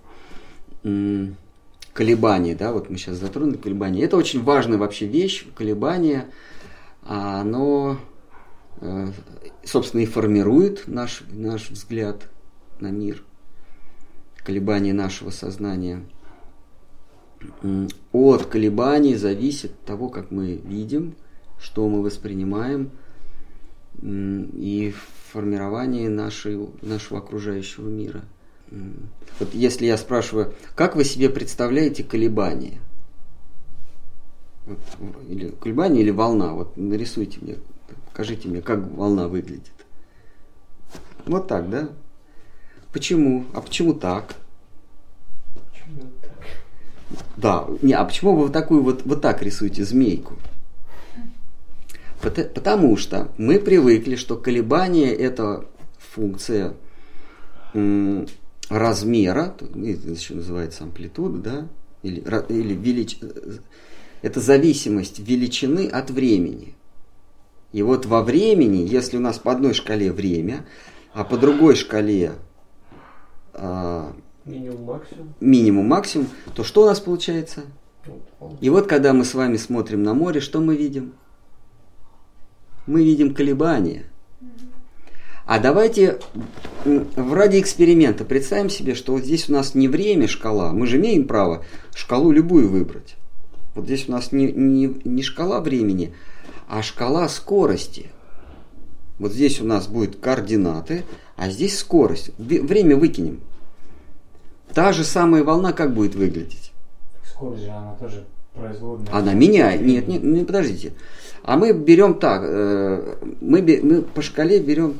колебания, 1.94 2.54
да, 2.54 2.72
вот 2.72 2.90
мы 2.90 2.98
сейчас 2.98 3.16
затронули 3.16 3.56
колебания. 3.56 4.02
Это 4.04 4.18
очень 4.18 4.42
важная 4.42 4.76
вообще 4.76 5.06
вещь, 5.06 5.46
колебания, 5.54 6.26
а 7.02 7.40
оно, 7.40 7.98
э, 8.82 9.12
собственно, 9.64 10.02
и 10.02 10.06
формирует 10.06 10.88
наш, 10.88 11.22
наш 11.30 11.70
взгляд 11.70 12.28
на 12.80 12.88
мир, 12.88 13.24
колебания 14.44 14.92
нашего 14.92 15.30
сознания. 15.30 16.02
От 18.12 18.46
колебаний 18.46 19.14
зависит 19.14 19.78
того, 19.84 20.08
как 20.08 20.30
мы 20.30 20.56
видим, 20.56 21.14
что 21.58 21.88
мы 21.88 22.02
воспринимаем, 22.02 22.90
и 24.02 24.94
формирование 25.30 26.08
нашей, 26.08 26.68
нашего 26.82 27.18
окружающего 27.18 27.88
мира. 27.88 28.22
Вот 29.38 29.52
если 29.52 29.86
я 29.86 29.96
спрашиваю, 29.96 30.54
как 30.74 30.96
вы 30.96 31.04
себе 31.04 31.28
представляете 31.28 32.04
колебания? 32.04 32.80
Вот, 34.66 34.78
или 35.28 35.48
колебания 35.48 36.02
или 36.02 36.10
волна? 36.10 36.52
Вот 36.54 36.76
нарисуйте 36.76 37.38
мне, 37.40 37.56
покажите 38.06 38.48
мне, 38.48 38.62
как 38.62 38.80
волна 38.92 39.28
выглядит. 39.28 39.72
Вот 41.26 41.48
так, 41.48 41.68
да? 41.68 41.90
Почему? 42.92 43.44
А 43.54 43.60
почему 43.60 43.94
так? 43.94 44.34
Почему 45.54 46.10
так? 46.22 46.30
Да, 47.36 47.66
не, 47.82 47.92
а 47.92 48.04
почему 48.04 48.34
вы 48.34 48.44
вот 48.44 48.52
такую 48.52 48.82
вот, 48.82 49.02
вот 49.04 49.20
так 49.20 49.42
рисуете 49.42 49.84
змейку? 49.84 50.34
Пот- 52.22 52.52
Потому 52.52 52.96
что 52.96 53.30
мы 53.38 53.58
привыкли, 53.58 54.16
что 54.16 54.36
колебание 54.36 55.12
это 55.14 55.64
функция 55.98 56.74
м, 57.74 58.26
размера, 58.68 59.54
то- 59.56 59.66
это 59.66 60.08
еще 60.10 60.34
называется 60.34 60.84
амплитуда, 60.84 61.38
да, 61.38 61.68
или, 62.02 62.20
или 62.48 62.74
велич... 62.74 63.18
это 64.22 64.40
зависимость 64.40 65.18
величины 65.20 65.86
от 65.86 66.10
времени. 66.10 66.74
И 67.72 67.82
вот 67.82 68.04
во 68.06 68.22
времени, 68.22 68.78
если 68.86 69.16
у 69.16 69.20
нас 69.20 69.38
по 69.38 69.52
одной 69.52 69.74
шкале 69.74 70.10
время, 70.12 70.66
а 71.14 71.24
по 71.24 71.36
другой 71.38 71.76
шкале 71.76 72.32
а, 73.54 74.12
Минимум 74.44 74.84
максимум. 74.84 75.34
минимум 75.40 75.86
максимум, 75.86 76.28
то 76.54 76.64
что 76.64 76.82
у 76.82 76.86
нас 76.86 77.00
получается? 77.00 77.62
И 78.60 78.70
вот 78.70 78.86
когда 78.86 79.12
мы 79.12 79.24
с 79.24 79.34
вами 79.34 79.56
смотрим 79.56 80.02
на 80.02 80.14
море, 80.14 80.40
что 80.40 80.60
мы 80.60 80.76
видим? 80.76 81.12
Мы 82.86 83.04
видим 83.04 83.34
колебания. 83.34 84.04
А 85.46 85.58
давайте 85.58 86.20
в 86.84 87.34
ради 87.34 87.60
эксперимента 87.60 88.24
представим 88.24 88.70
себе, 88.70 88.94
что 88.94 89.12
вот 89.12 89.24
здесь 89.24 89.48
у 89.48 89.52
нас 89.52 89.74
не 89.74 89.88
время 89.88 90.28
шкала, 90.28 90.72
мы 90.72 90.86
же 90.86 90.96
имеем 90.98 91.26
право 91.26 91.64
шкалу 91.94 92.30
любую 92.30 92.68
выбрать. 92.68 93.16
Вот 93.74 93.84
здесь 93.84 94.08
у 94.08 94.12
нас 94.12 94.32
не, 94.32 94.52
не, 94.52 95.00
не 95.04 95.22
шкала 95.22 95.60
времени, 95.60 96.14
а 96.68 96.82
шкала 96.82 97.28
скорости. 97.28 98.10
Вот 99.18 99.32
здесь 99.32 99.60
у 99.60 99.64
нас 99.64 99.88
будет 99.88 100.16
координаты, 100.16 101.04
а 101.40 101.48
здесь 101.48 101.78
скорость. 101.78 102.32
Время 102.36 102.96
выкинем. 102.96 103.40
Та 104.74 104.92
же 104.92 105.04
самая 105.04 105.42
волна 105.42 105.72
как 105.72 105.94
будет 105.94 106.14
выглядеть? 106.14 106.70
Скорость 107.24 107.62
же, 107.62 107.70
она 107.70 107.94
тоже 107.94 108.26
производная. 108.54 109.10
Она 109.14 109.32
меняет. 109.32 109.80
Нет, 109.80 110.06
нет, 110.06 110.22
не 110.22 110.44
подождите. 110.44 110.92
А 111.42 111.56
мы 111.56 111.72
берем 111.72 112.18
так, 112.18 112.42
э, 112.44 113.16
мы, 113.40 113.62
мы 113.82 114.02
по 114.02 114.20
шкале 114.20 114.60
берем 114.60 114.98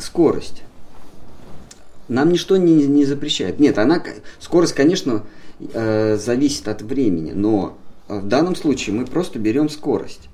скорость. 0.00 0.64
Нам 2.08 2.30
ничто 2.32 2.56
не, 2.56 2.84
не 2.84 3.04
запрещает. 3.04 3.60
Нет, 3.60 3.78
она, 3.78 4.02
скорость, 4.40 4.74
конечно, 4.74 5.22
э, 5.60 6.16
зависит 6.16 6.66
от 6.66 6.82
времени, 6.82 7.30
но 7.30 7.78
в 8.08 8.26
данном 8.26 8.56
случае 8.56 8.96
мы 8.96 9.06
просто 9.06 9.38
берем 9.38 9.68
скорость. 9.68 10.28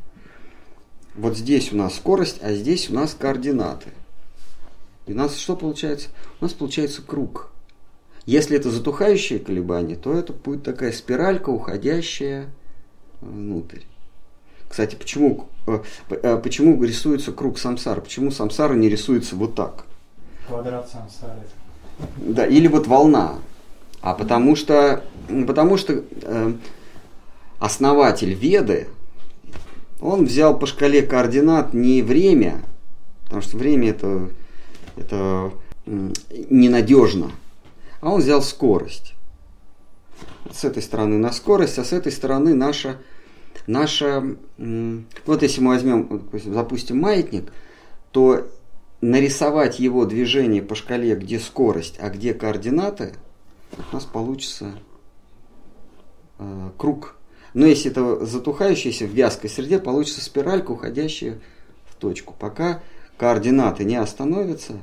Вот 1.14 1.36
здесь 1.36 1.70
у 1.70 1.76
нас 1.76 1.96
скорость, 1.96 2.38
а 2.40 2.54
здесь 2.54 2.88
у 2.88 2.94
нас 2.94 3.14
координаты. 3.14 3.90
И 5.06 5.12
у 5.12 5.16
нас 5.16 5.36
что 5.36 5.56
получается? 5.56 6.08
У 6.40 6.44
нас 6.44 6.52
получается 6.52 7.02
круг. 7.02 7.50
Если 8.24 8.56
это 8.56 8.70
затухающее 8.70 9.40
колебание, 9.40 9.96
то 9.96 10.12
это 10.12 10.32
будет 10.32 10.62
такая 10.62 10.92
спиралька, 10.92 11.50
уходящая 11.50 12.50
внутрь. 13.20 13.80
Кстати, 14.68 14.94
почему, 14.94 15.48
э, 15.66 15.80
э, 16.10 16.36
почему 16.38 16.82
рисуется 16.82 17.32
круг 17.32 17.58
самсара? 17.58 18.00
Почему 18.00 18.30
самсара 18.30 18.74
не 18.74 18.88
рисуется 18.88 19.36
вот 19.36 19.54
так? 19.54 19.84
Квадрат 20.46 20.88
сансары. 20.88 21.40
Да, 22.16 22.46
или 22.46 22.68
вот 22.68 22.86
волна. 22.86 23.34
А 24.00 24.14
потому 24.14 24.56
что, 24.56 25.04
потому 25.46 25.76
что 25.76 26.02
э, 26.22 26.52
основатель 27.58 28.34
Веды, 28.34 28.88
он 30.00 30.24
взял 30.24 30.58
по 30.58 30.66
шкале 30.66 31.02
координат 31.02 31.74
не 31.74 32.02
время, 32.02 32.62
потому 33.24 33.42
что 33.42 33.56
время 33.56 33.90
это, 33.90 34.30
это 34.96 35.52
ненадежно, 35.86 37.32
а 38.00 38.10
он 38.10 38.20
взял 38.20 38.42
скорость. 38.42 39.14
С 40.52 40.64
этой 40.64 40.82
стороны 40.82 41.18
на 41.18 41.32
скорость, 41.32 41.78
а 41.78 41.84
с 41.84 41.92
этой 41.92 42.12
стороны 42.12 42.54
наша, 42.54 42.98
наша 43.66 44.36
вот 45.26 45.42
если 45.42 45.60
мы 45.60 45.74
возьмем, 45.74 46.28
запустим 46.32 47.00
маятник, 47.00 47.52
то 48.10 48.48
нарисовать 49.00 49.80
его 49.80 50.04
движение 50.04 50.62
по 50.62 50.74
шкале, 50.74 51.14
где 51.16 51.38
скорость, 51.38 51.96
а 52.00 52.08
где 52.08 52.34
координаты, 52.34 53.14
у 53.90 53.94
нас 53.94 54.04
получится 54.04 54.72
э, 56.38 56.70
круг. 56.76 57.16
Но 57.54 57.66
если 57.66 57.90
это 57.90 58.24
затухающаяся 58.24 59.06
в 59.06 59.10
вязкой 59.10 59.50
среде, 59.50 59.78
получится 59.78 60.22
спиралька, 60.22 60.70
уходящая 60.70 61.40
в 61.86 61.96
точку. 61.96 62.34
Пока 62.38 62.80
координаты 63.16 63.84
не 63.84 63.96
остановятся, 63.96 64.74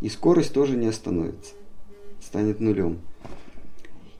и 0.00 0.08
скорость 0.08 0.52
тоже 0.52 0.76
не 0.76 0.86
остановится. 0.86 1.52
Станет 2.20 2.60
нулем. 2.60 2.98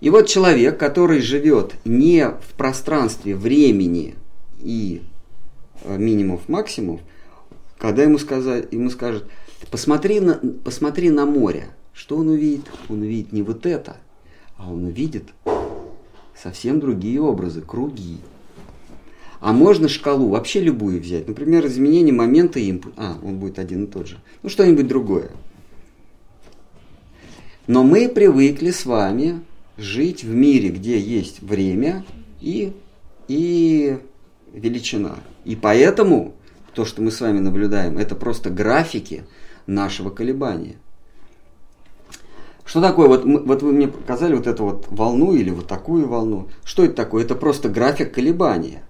И 0.00 0.10
вот 0.10 0.26
человек, 0.26 0.78
который 0.78 1.20
живет 1.20 1.74
не 1.84 2.28
в 2.28 2.54
пространстве 2.56 3.34
времени 3.34 4.16
и 4.60 5.02
э, 5.82 5.96
минимумов 5.96 6.48
максимумов, 6.48 7.00
когда 7.78 8.02
ему, 8.02 8.18
сказать, 8.18 8.72
ему 8.72 8.90
скажут, 8.90 9.26
посмотри 9.70 10.20
на, 10.20 10.34
посмотри 10.64 11.10
на 11.10 11.26
море, 11.26 11.68
что 11.92 12.16
он 12.16 12.28
увидит? 12.28 12.64
Он 12.88 13.00
увидит 13.00 13.32
не 13.32 13.42
вот 13.42 13.66
это, 13.66 13.96
а 14.56 14.70
он 14.70 14.84
увидит 14.84 15.30
совсем 16.34 16.80
другие 16.80 17.20
образы, 17.20 17.62
круги. 17.62 18.18
А 19.44 19.52
можно 19.52 19.90
шкалу 19.90 20.30
вообще 20.30 20.60
любую 20.60 21.02
взять. 21.02 21.28
Например, 21.28 21.66
изменение 21.66 22.14
момента 22.14 22.58
импульса. 22.58 22.96
А, 22.96 23.18
он 23.22 23.38
будет 23.38 23.58
один 23.58 23.84
и 23.84 23.86
тот 23.86 24.08
же. 24.08 24.16
Ну, 24.42 24.48
что-нибудь 24.48 24.86
другое. 24.86 25.32
Но 27.66 27.82
мы 27.82 28.08
привыкли 28.08 28.70
с 28.70 28.86
вами 28.86 29.42
жить 29.76 30.24
в 30.24 30.34
мире, 30.34 30.70
где 30.70 30.98
есть 30.98 31.42
время 31.42 32.06
и, 32.40 32.72
и 33.28 33.98
величина. 34.54 35.16
И 35.44 35.56
поэтому 35.56 36.34
то, 36.72 36.86
что 36.86 37.02
мы 37.02 37.10
с 37.10 37.20
вами 37.20 37.40
наблюдаем, 37.40 37.98
это 37.98 38.14
просто 38.14 38.48
графики 38.48 39.24
нашего 39.66 40.08
колебания. 40.08 40.76
Что 42.64 42.80
такое? 42.80 43.08
Вот, 43.08 43.26
вот 43.26 43.62
вы 43.62 43.72
мне 43.72 43.88
показали 43.88 44.34
вот 44.34 44.46
эту 44.46 44.64
вот 44.64 44.86
волну 44.88 45.34
или 45.34 45.50
вот 45.50 45.66
такую 45.66 46.08
волну. 46.08 46.48
Что 46.64 46.82
это 46.82 46.94
такое? 46.94 47.24
Это 47.24 47.34
просто 47.34 47.68
график 47.68 48.14
колебания. 48.14 48.84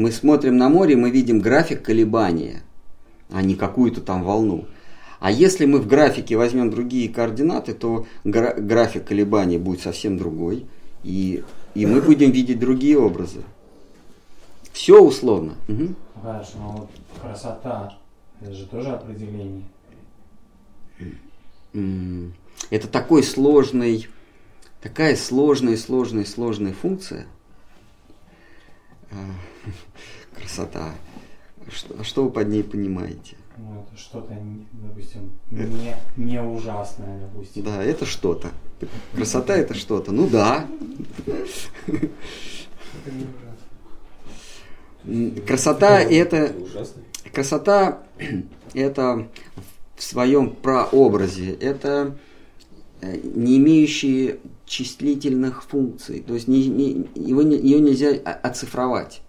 Мы 0.00 0.12
смотрим 0.12 0.56
на 0.56 0.70
море, 0.70 0.96
мы 0.96 1.10
видим 1.10 1.40
график 1.40 1.82
колебания, 1.82 2.62
а 3.28 3.42
не 3.42 3.54
какую-то 3.54 4.00
там 4.00 4.22
волну. 4.22 4.64
А 5.18 5.30
если 5.30 5.66
мы 5.66 5.78
в 5.78 5.86
графике 5.86 6.38
возьмем 6.38 6.70
другие 6.70 7.10
координаты, 7.10 7.74
то 7.74 8.06
гра- 8.24 8.54
график 8.54 9.04
колебаний 9.04 9.58
будет 9.58 9.82
совсем 9.82 10.16
другой, 10.16 10.64
и, 11.04 11.44
и 11.74 11.84
мы 11.84 12.00
будем 12.00 12.30
видеть 12.30 12.58
другие 12.58 12.98
образы. 12.98 13.42
Все 14.72 15.04
условно. 15.04 15.56
Ну, 15.68 15.94
Хорошо, 16.22 16.52
но 16.56 16.70
вот 16.72 16.90
красота, 17.20 17.98
это 18.40 18.54
же 18.54 18.64
тоже 18.68 18.88
определение. 18.88 19.64
Это 22.70 22.88
такой 22.88 23.22
сложный, 23.22 24.08
такая 24.80 25.14
сложная, 25.14 25.76
сложная, 25.76 26.24
сложная 26.24 26.72
функция. 26.72 27.26
А, 29.12 29.16
Красота. 30.38 30.94
Что, 31.68 32.02
что 32.04 32.24
вы 32.24 32.30
под 32.30 32.48
ней 32.48 32.64
понимаете? 32.64 33.36
Ну, 33.58 33.84
это 33.86 34.00
что-то, 34.00 34.34
допустим, 34.72 35.32
не, 35.50 35.94
не 36.16 36.40
ужасное, 36.42 37.20
допустим. 37.20 37.64
Да, 37.64 37.82
это 37.84 38.06
что-то. 38.06 38.48
Красота 39.14 39.56
это 39.56 39.74
что-то. 39.74 40.12
Ну 40.12 40.26
да. 40.28 40.66
Красота 45.46 46.00
это 46.00 46.52
Ужасный. 46.58 47.04
красота 47.32 48.02
это 48.74 49.28
в 49.96 50.02
своем 50.02 50.50
прообразе, 50.50 51.52
это 51.52 52.16
э, 53.00 53.18
не 53.22 53.58
имеющие 53.58 54.38
числительных 54.70 55.64
функций, 55.64 56.22
то 56.24 56.32
есть 56.32 56.46
не- 56.46 56.68
не- 56.68 57.08
его, 57.16 57.42
не- 57.42 57.56
ее 57.58 57.80
нельзя 57.80 58.10
оцифровать. 58.10 59.20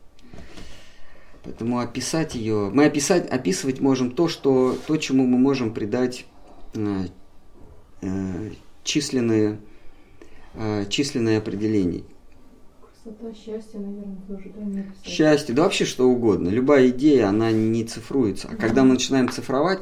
Поэтому 1.43 1.80
описать 1.80 2.35
ее, 2.35 2.69
мы 2.72 2.85
описать, 2.85 3.27
описывать 3.27 3.80
можем 3.80 4.11
то, 4.11 4.27
что, 4.27 4.77
то, 4.85 4.97
чему 4.97 5.26
мы 5.26 5.39
можем 5.39 5.73
придать 5.73 6.27
э, 6.76 7.05
э, 8.03 8.51
численные, 8.84 9.57
э, 10.53 10.85
численные 10.89 11.39
определения. 11.39 12.03
Красота, 13.03 13.34
счастье, 13.34 13.80
наверное, 13.80 14.18
тоже, 14.27 14.51
да, 14.55 14.63
не. 14.63 14.85
Счастье, 15.03 15.55
да 15.55 15.63
вообще 15.63 15.85
что 15.85 16.07
угодно. 16.07 16.49
Любая 16.49 16.89
идея, 16.89 17.30
она 17.30 17.51
не 17.51 17.84
цифруется. 17.84 18.47
А 18.51 18.55
когда 18.55 18.84
мы 18.84 18.93
начинаем 18.93 19.27
цифровать, 19.30 19.80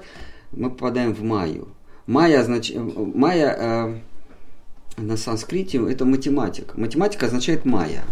мы 0.54 0.70
попадаем 0.70 1.14
в 1.14 1.22
майю. 1.22 1.68
Майя, 2.08 2.40
означ... 2.40 2.72
э, 2.72 2.80
майя 2.80 3.56
э, 3.60 4.00
на 5.02 5.18
санскрите 5.18 5.78
это 5.90 6.06
математик. 6.06 6.78
Математика 6.78 7.26
означает 7.26 7.66
майя. 7.66 8.04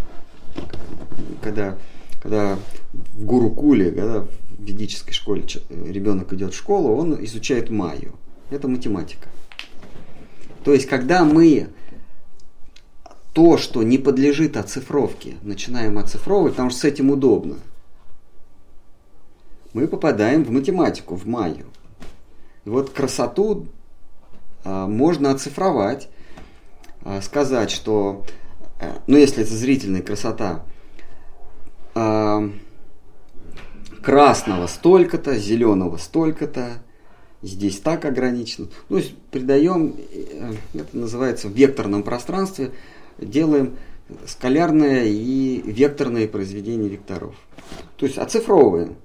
Когда, 1.42 1.78
когда 2.22 2.58
в 2.94 3.24
Гурукуле, 3.24 3.92
когда 3.92 4.22
в 4.22 4.30
ведической 4.60 5.14
школе 5.14 5.44
ч- 5.46 5.62
ребенок 5.70 6.34
идет 6.34 6.54
в 6.54 6.58
школу, 6.58 6.96
он 6.96 7.24
изучает 7.26 7.70
майю. 7.70 8.14
Это 8.50 8.68
математика. 8.68 9.30
То 10.64 10.74
есть, 10.74 10.88
когда 10.88 11.24
мы 11.24 11.70
то, 13.34 13.58
что 13.58 13.84
не 13.84 13.98
подлежит 13.98 14.58
оцифровке, 14.58 15.36
начинаем 15.44 15.98
оцифровывать, 15.98 16.54
потому 16.54 16.72
что 16.72 16.80
с 16.80 16.84
этим 16.86 17.12
удобно, 17.12 17.58
мы 19.74 19.88
попадаем 19.88 20.44
в 20.44 20.50
математику, 20.50 21.16
в 21.16 21.28
майю. 21.28 21.68
И 22.66 22.70
вот 22.70 22.90
красоту 22.90 23.68
а, 24.64 24.88
можно 24.88 25.32
оцифровать, 25.32 26.10
сказать, 27.22 27.72
что, 27.72 28.24
э, 28.80 28.92
ну 29.08 29.18
если 29.18 29.44
это 29.44 29.54
зрительная 29.54 30.02
красота, 30.02 30.64
а, 31.96 32.50
красного 34.04 34.68
столько-то, 34.68 35.36
зеленого 35.36 35.98
столько-то, 35.98 36.84
здесь 37.42 37.80
так 37.80 38.06
ограничено. 38.06 38.68
Ну, 38.90 39.02
придаем, 39.32 39.96
э, 40.12 40.54
это 40.74 40.98
называется 40.98 41.48
в 41.48 41.52
векторном 41.52 42.04
пространстве, 42.04 42.72
делаем 43.18 43.78
скалярное 44.26 45.06
и 45.06 45.62
векторное 45.66 46.28
произведение 46.28 46.90
векторов. 46.90 47.36
То 47.98 48.06
есть 48.06 48.18
оцифровываем. 48.18 48.96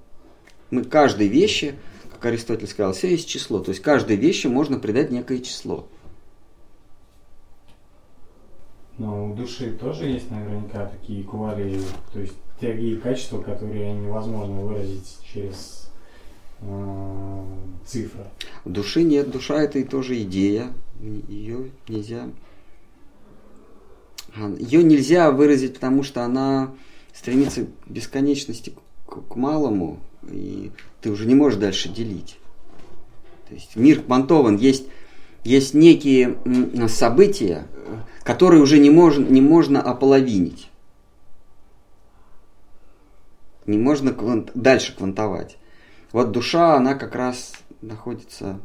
Мы 0.71 0.83
каждой 0.83 1.27
вещи, 1.27 1.75
как 2.11 2.25
Аристотель 2.25 2.67
сказал, 2.67 2.93
все 2.93 3.09
есть 3.09 3.27
число. 3.27 3.59
То 3.59 3.69
есть 3.69 3.81
каждой 3.81 4.15
вещи 4.15 4.47
можно 4.47 4.79
придать 4.79 5.11
некое 5.11 5.39
число. 5.39 5.87
Но 8.97 9.31
у 9.31 9.33
души 9.33 9.71
тоже 9.71 10.05
есть 10.05 10.29
наверняка 10.29 10.85
такие 10.85 11.23
квали, 11.23 11.79
то 12.11 12.19
есть 12.19 12.33
такие 12.59 12.97
качества, 12.97 13.41
которые 13.41 13.93
невозможно 13.93 14.61
выразить 14.61 15.17
через 15.23 15.89
э, 16.61 17.43
цифры. 17.85 18.25
Души 18.65 19.03
нет, 19.03 19.31
душа 19.31 19.61
это 19.61 19.79
и 19.79 19.83
тоже 19.83 20.21
идея. 20.21 20.71
Ее 21.01 21.71
нельзя. 21.87 22.29
Ее 24.59 24.83
нельзя 24.83 25.31
выразить, 25.31 25.75
потому 25.75 26.03
что 26.03 26.23
она 26.23 26.73
стремится 27.13 27.65
к 27.65 27.87
бесконечности, 27.87 28.73
к, 29.05 29.21
к 29.27 29.35
малому, 29.35 29.99
и 30.23 30.71
ты 31.01 31.11
уже 31.11 31.25
не 31.25 31.35
можешь 31.35 31.59
дальше 31.59 31.89
делить. 31.89 32.37
То 33.47 33.55
есть 33.55 33.75
мир 33.75 34.01
квантован, 34.01 34.57
есть, 34.57 34.87
есть 35.43 35.73
некие 35.73 36.37
события, 36.87 37.67
которые 38.23 38.61
уже 38.61 38.79
не, 38.79 38.89
мож, 38.89 39.17
не 39.17 39.41
можно 39.41 39.81
ополовинить. 39.81 40.69
Не 43.65 43.77
можно 43.77 44.09
квант- 44.09 44.51
дальше 44.55 44.95
квантовать. 44.95 45.57
Вот 46.11 46.31
душа, 46.31 46.75
она 46.75 46.95
как 46.95 47.15
раз 47.15 47.53
находится, 47.81 48.59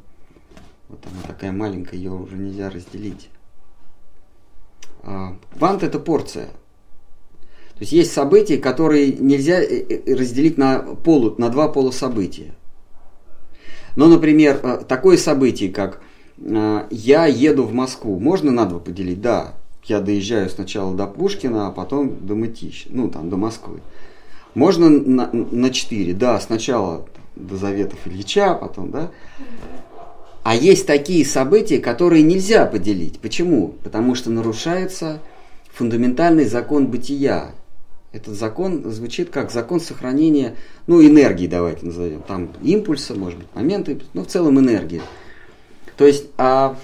вот 0.89 1.01
она 1.07 1.23
такая 1.27 1.53
маленькая, 1.53 1.97
ее 1.97 2.13
уже 2.13 2.37
нельзя 2.37 2.71
разделить. 2.71 3.31
А, 5.03 5.37
Квант 5.57 5.83
это 5.83 5.99
порция. 5.99 6.47
То 7.75 7.83
есть 7.83 7.93
есть 7.93 8.13
события, 8.13 8.59
которые 8.59 9.13
нельзя 9.13 9.63
э, 9.63 9.67
э, 9.67 10.15
разделить 10.15 10.59
на, 10.59 10.81
полу, 10.81 11.37
на 11.39 11.49
два 11.49 11.69
полусобытия. 11.69 12.55
Но, 13.95 14.09
например, 14.09 14.61
э, 14.63 14.85
такое 14.87 15.17
событие, 15.17 15.71
как 15.71 16.03
я 16.91 17.27
еду 17.27 17.65
в 17.65 17.73
Москву, 17.73 18.19
можно 18.19 18.53
на 18.53 18.67
два 18.67 18.79
поделить? 18.79 19.21
Да. 19.21 19.55
Я 19.85 20.01
доезжаю 20.01 20.51
сначала 20.51 20.95
до 20.95 21.07
Пушкина, 21.07 21.69
а 21.69 21.71
потом 21.71 22.27
до 22.27 22.35
Мытища, 22.35 22.89
ну 22.93 23.09
там 23.09 23.31
до 23.31 23.37
Москвы. 23.37 23.81
Можно 24.55 24.91
на, 24.91 25.31
на 25.33 25.71
4, 25.71 26.13
да, 26.15 26.39
сначала 26.41 27.07
до 27.37 27.57
Заветов 27.57 28.07
Ильича, 28.07 28.55
потом, 28.55 28.91
да. 28.91 29.11
А 30.43 30.55
есть 30.55 30.87
такие 30.87 31.25
события, 31.25 31.79
которые 31.79 32.23
нельзя 32.23 32.67
поделить. 32.67 33.21
Почему? 33.21 33.75
Потому 33.85 34.15
что 34.15 34.31
нарушается 34.31 35.21
фундаментальный 35.73 36.47
закон 36.47 36.87
бытия. 36.87 37.53
Этот 38.13 38.35
закон 38.35 38.91
звучит 38.91 39.31
как 39.31 39.51
закон 39.51 39.81
сохранения, 39.81 40.55
ну, 40.87 41.05
энергии, 41.07 41.47
давайте 41.47 41.85
назовем. 41.85 42.23
Там 42.23 42.49
импульса, 42.63 43.15
может 43.15 43.39
быть, 43.39 43.49
моменты, 43.55 44.01
ну, 44.15 44.25
в 44.25 44.27
целом 44.27 44.59
энергии. 44.59 45.03
То 45.99 46.07
есть, 46.07 46.27
а 46.39 46.77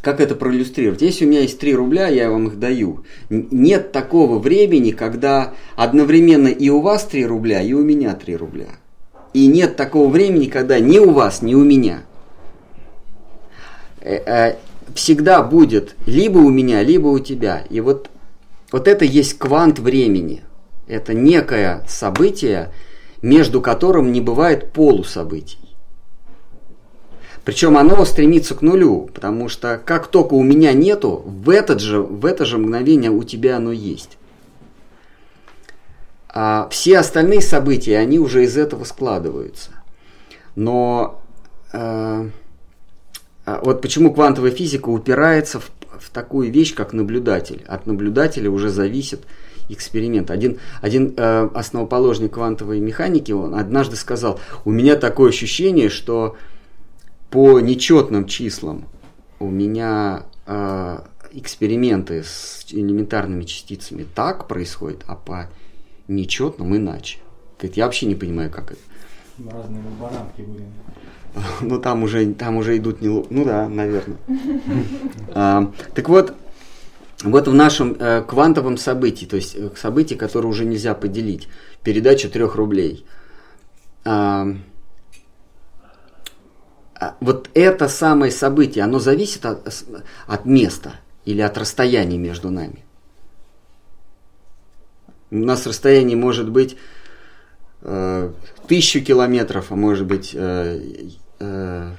как 0.00 0.20
это 0.20 0.36
проиллюстрировать? 0.36 1.02
Если 1.02 1.26
у 1.26 1.28
меня 1.28 1.40
есть 1.40 1.58
3 1.58 1.74
рубля, 1.74 2.06
я 2.08 2.30
вам 2.30 2.46
их 2.46 2.58
даю. 2.58 3.04
Нет 3.28 3.92
такого 3.92 4.38
времени, 4.38 4.92
когда 4.92 5.52
одновременно 5.76 6.48
и 6.48 6.70
у 6.70 6.80
вас 6.80 7.04
3 7.04 7.26
рубля, 7.26 7.60
и 7.60 7.72
у 7.72 7.82
меня 7.82 8.14
3 8.14 8.36
рубля. 8.36 8.68
И 9.34 9.46
нет 9.46 9.76
такого 9.76 10.08
времени, 10.08 10.46
когда 10.46 10.78
ни 10.78 10.98
у 10.98 11.10
вас, 11.10 11.42
ни 11.42 11.54
у 11.54 11.64
меня. 11.64 12.02
Э, 14.00 14.14
э, 14.14 14.56
Всегда 14.94 15.42
будет 15.42 15.94
либо 16.06 16.38
у 16.38 16.50
меня, 16.50 16.82
либо 16.82 17.08
у 17.08 17.18
тебя. 17.20 17.64
И 17.70 17.80
вот, 17.80 18.10
вот 18.72 18.88
это 18.88 19.04
есть 19.04 19.38
квант 19.38 19.78
времени. 19.78 20.42
Это 20.88 21.14
некое 21.14 21.84
событие, 21.88 22.72
между 23.22 23.60
которым 23.60 24.10
не 24.10 24.20
бывает 24.20 24.72
полусобытий. 24.72 25.59
Причем 27.50 27.76
оно 27.76 28.04
стремится 28.04 28.54
к 28.54 28.62
нулю, 28.62 29.10
потому 29.12 29.48
что 29.48 29.82
как 29.84 30.06
только 30.06 30.34
у 30.34 30.42
меня 30.44 30.72
нету, 30.72 31.24
в, 31.26 31.50
этот 31.50 31.80
же, 31.80 32.00
в 32.00 32.24
это 32.24 32.44
же 32.44 32.58
мгновение 32.58 33.10
у 33.10 33.24
тебя 33.24 33.56
оно 33.56 33.72
есть. 33.72 34.18
А 36.28 36.68
все 36.70 36.98
остальные 36.98 37.40
события, 37.40 37.98
они 37.98 38.20
уже 38.20 38.44
из 38.44 38.56
этого 38.56 38.84
складываются. 38.84 39.70
Но 40.54 41.20
э, 41.72 41.78
а 43.46 43.60
вот 43.64 43.82
почему 43.82 44.14
квантовая 44.14 44.52
физика 44.52 44.88
упирается 44.88 45.58
в, 45.58 45.72
в 45.98 46.08
такую 46.10 46.52
вещь, 46.52 46.72
как 46.76 46.92
наблюдатель. 46.92 47.64
От 47.66 47.84
наблюдателя 47.84 48.48
уже 48.48 48.68
зависит 48.68 49.22
эксперимент. 49.68 50.30
Один, 50.30 50.60
один 50.82 51.14
э, 51.16 51.48
основоположник 51.52 52.34
квантовой 52.34 52.78
механики, 52.78 53.32
он 53.32 53.56
однажды 53.56 53.96
сказал, 53.96 54.38
у 54.64 54.70
меня 54.70 54.94
такое 54.94 55.30
ощущение, 55.30 55.88
что 55.88 56.36
по 57.30 57.60
нечетным 57.60 58.26
числам 58.26 58.86
у 59.38 59.48
меня 59.48 60.24
э, 60.46 60.98
эксперименты 61.32 62.22
с 62.24 62.66
элементарными 62.70 63.44
частицами 63.44 64.04
так 64.14 64.48
происходят, 64.48 65.04
а 65.06 65.14
по 65.14 65.48
нечетном 66.08 66.76
иначе. 66.76 67.18
Говорит, 67.58 67.76
я 67.76 67.84
вообще 67.84 68.06
не 68.06 68.14
понимаю, 68.14 68.50
как 68.50 68.72
это. 68.72 68.80
Разные 69.50 69.82
лаборантки 69.84 70.42
были. 70.42 70.64
Ну, 71.60 71.78
там 71.78 72.02
уже, 72.02 72.34
там 72.34 72.56
уже 72.56 72.76
идут 72.76 73.00
не... 73.00 73.08
Ну 73.08 73.44
да, 73.44 73.68
наверное. 73.68 74.18
А, 75.32 75.72
так 75.94 76.08
вот, 76.08 76.34
вот 77.22 77.46
в 77.46 77.54
нашем 77.54 77.96
э, 77.98 78.22
квантовом 78.22 78.76
событии, 78.76 79.26
то 79.26 79.36
есть 79.36 79.54
э, 79.54 79.70
событии, 79.76 80.16
которое 80.16 80.48
уже 80.48 80.64
нельзя 80.64 80.94
поделить, 80.94 81.48
передача 81.84 82.28
трех 82.28 82.56
рублей. 82.56 83.06
А, 84.04 84.48
вот 87.20 87.48
это 87.54 87.88
самое 87.88 88.30
событие, 88.30 88.84
оно 88.84 88.98
зависит 88.98 89.46
от, 89.46 89.84
от 90.26 90.44
места 90.44 90.94
или 91.24 91.40
от 91.40 91.56
расстояния 91.56 92.18
между 92.18 92.50
нами. 92.50 92.84
У 95.30 95.36
нас 95.36 95.66
расстояние 95.66 96.16
может 96.16 96.50
быть 96.50 96.76
э, 97.82 98.32
тысячу 98.66 99.00
километров, 99.00 99.70
а 99.70 99.76
может 99.76 100.06
быть 100.06 100.32
э, 100.34 100.80
э, 101.38 101.90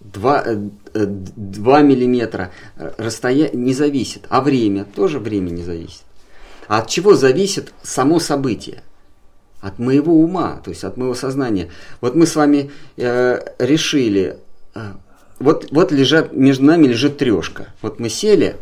два, 0.00 0.42
э, 0.44 0.68
э, 0.94 1.04
два 1.06 1.82
миллиметра. 1.82 2.50
Расстояние 2.76 3.50
не 3.52 3.74
зависит, 3.74 4.26
а 4.30 4.40
время 4.40 4.84
тоже 4.84 5.18
время 5.18 5.50
не 5.50 5.62
зависит. 5.62 6.02
А 6.68 6.78
от 6.78 6.88
чего 6.88 7.14
зависит 7.14 7.72
само 7.82 8.18
событие? 8.18 8.82
От 9.60 9.78
моего 9.78 10.14
ума, 10.14 10.60
то 10.64 10.70
есть 10.70 10.84
от 10.84 10.96
моего 10.96 11.14
сознания. 11.14 11.68
Вот 12.00 12.14
мы 12.14 12.26
с 12.26 12.34
вами 12.34 12.70
э, 12.96 13.40
решили, 13.58 14.38
э, 14.74 14.80
вот, 15.38 15.68
вот 15.70 15.92
лежат, 15.92 16.32
между 16.32 16.64
нами 16.64 16.86
лежит 16.86 17.18
трешка. 17.18 17.68
Вот 17.82 18.00
мы 18.00 18.08
сели 18.08 18.56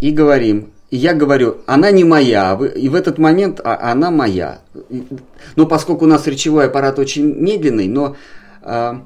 и 0.00 0.10
говорим, 0.10 0.72
и 0.90 0.96
я 0.96 1.12
говорю, 1.12 1.58
она 1.66 1.90
не 1.90 2.04
моя, 2.04 2.58
и 2.74 2.88
в 2.88 2.94
этот 2.94 3.18
момент 3.18 3.60
а, 3.62 3.92
она 3.92 4.10
моя. 4.10 4.60
Но 5.54 5.66
поскольку 5.66 6.06
у 6.06 6.08
нас 6.08 6.26
речевой 6.26 6.66
аппарат 6.66 6.98
очень 6.98 7.26
медленный, 7.26 7.88
но 7.88 8.16
а, 8.62 9.04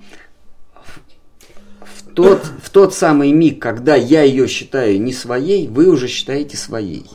в, 1.80 2.14
тот, 2.14 2.44
в 2.62 2.70
тот 2.70 2.94
самый 2.94 3.32
миг, 3.32 3.60
когда 3.60 3.96
я 3.96 4.22
ее 4.22 4.46
считаю 4.46 5.00
не 5.00 5.12
своей, 5.12 5.66
вы 5.66 5.88
уже 5.88 6.06
считаете 6.06 6.56
своей. 6.56 7.06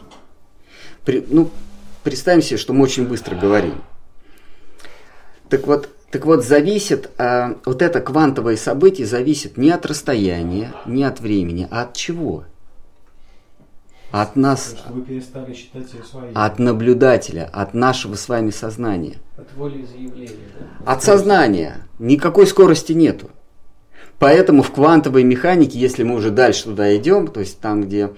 При- 1.06 1.26
ну, 1.30 1.50
представим 2.08 2.42
себе, 2.42 2.58
что 2.58 2.72
мы 2.72 2.86
очень 2.86 3.06
быстро 3.06 3.36
говорим. 3.36 3.82
Так 5.50 5.68
вот, 5.68 5.90
так 6.10 6.26
вот, 6.26 6.46
зависит, 6.46 7.10
а, 7.18 7.58
вот 7.66 7.82
это 7.82 8.00
квантовое 8.00 8.56
событие 8.56 9.06
зависит 9.06 9.58
не 9.58 9.72
от 9.72 9.86
расстояния, 9.86 10.74
не 10.86 11.04
от 11.04 11.20
времени, 11.20 11.68
а 11.70 11.82
от 11.82 11.96
чего? 11.96 12.46
От 14.12 14.38
нас, 14.38 14.78
от 16.34 16.60
наблюдателя, 16.60 17.50
от 17.52 17.74
нашего 17.74 18.16
с 18.16 18.30
вами 18.30 18.52
сознания. 18.52 19.18
От 19.36 19.54
волеизъявления, 19.58 20.48
да? 20.86 20.94
От 20.94 21.04
сознания. 21.04 21.88
Никакой 22.00 22.48
скорости 22.48 22.94
нету. 22.94 23.30
Поэтому 24.18 24.64
в 24.64 24.72
квантовой 24.72 25.26
механике, 25.26 25.78
если 25.78 26.04
мы 26.04 26.16
уже 26.16 26.32
дальше 26.32 26.64
туда 26.64 26.96
идем, 26.96 27.28
то 27.28 27.42
есть 27.42 27.60
там, 27.60 27.84
где 27.84 28.14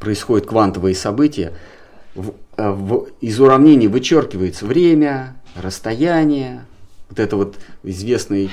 происходят 0.00 0.48
квантовые 0.48 0.96
события, 0.96 1.52
в- 2.58 2.60
э, 2.60 2.70
в- 2.72 3.06
из 3.20 3.40
уравнений 3.40 3.86
вычеркивается 3.88 4.66
время, 4.66 5.36
расстояние, 5.56 6.64
вот 7.08 7.18
это 7.18 7.36
вот 7.36 7.56
известная 7.82 8.48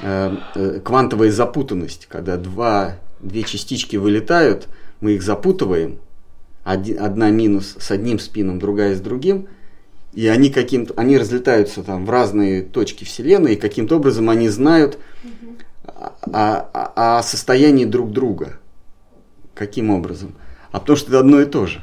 э, 0.00 0.36
э, 0.54 0.80
квантовая 0.84 1.30
запутанность, 1.30 2.06
когда 2.08 2.36
два, 2.36 2.96
две 3.20 3.42
частички 3.42 3.96
вылетают, 3.96 4.68
мы 5.00 5.12
их 5.12 5.22
запутываем, 5.22 5.98
оди- 6.64 6.94
одна 6.94 7.30
минус 7.30 7.76
с 7.78 7.90
одним 7.90 8.18
спином, 8.18 8.58
другая 8.58 8.94
с 8.94 9.00
другим, 9.00 9.48
и 10.14 10.26
они 10.28 10.50
каким-то, 10.50 10.94
они 10.96 11.18
разлетаются 11.18 11.82
там 11.82 12.06
в 12.06 12.10
разные 12.10 12.62
точки 12.62 13.04
Вселенной, 13.04 13.54
и 13.54 13.56
каким-то 13.56 13.96
образом 13.96 14.30
они 14.30 14.48
знают 14.48 14.98
о, 16.32 16.68
о- 16.72 17.18
о 17.18 17.22
состоянии 17.22 17.84
друг 17.84 18.12
друга. 18.12 18.58
Каким 19.54 19.90
образом? 19.90 20.34
А 20.70 20.78
потому 20.80 20.96
что 20.96 21.08
это 21.10 21.20
одно 21.20 21.40
и 21.40 21.44
то 21.46 21.66
же. 21.66 21.82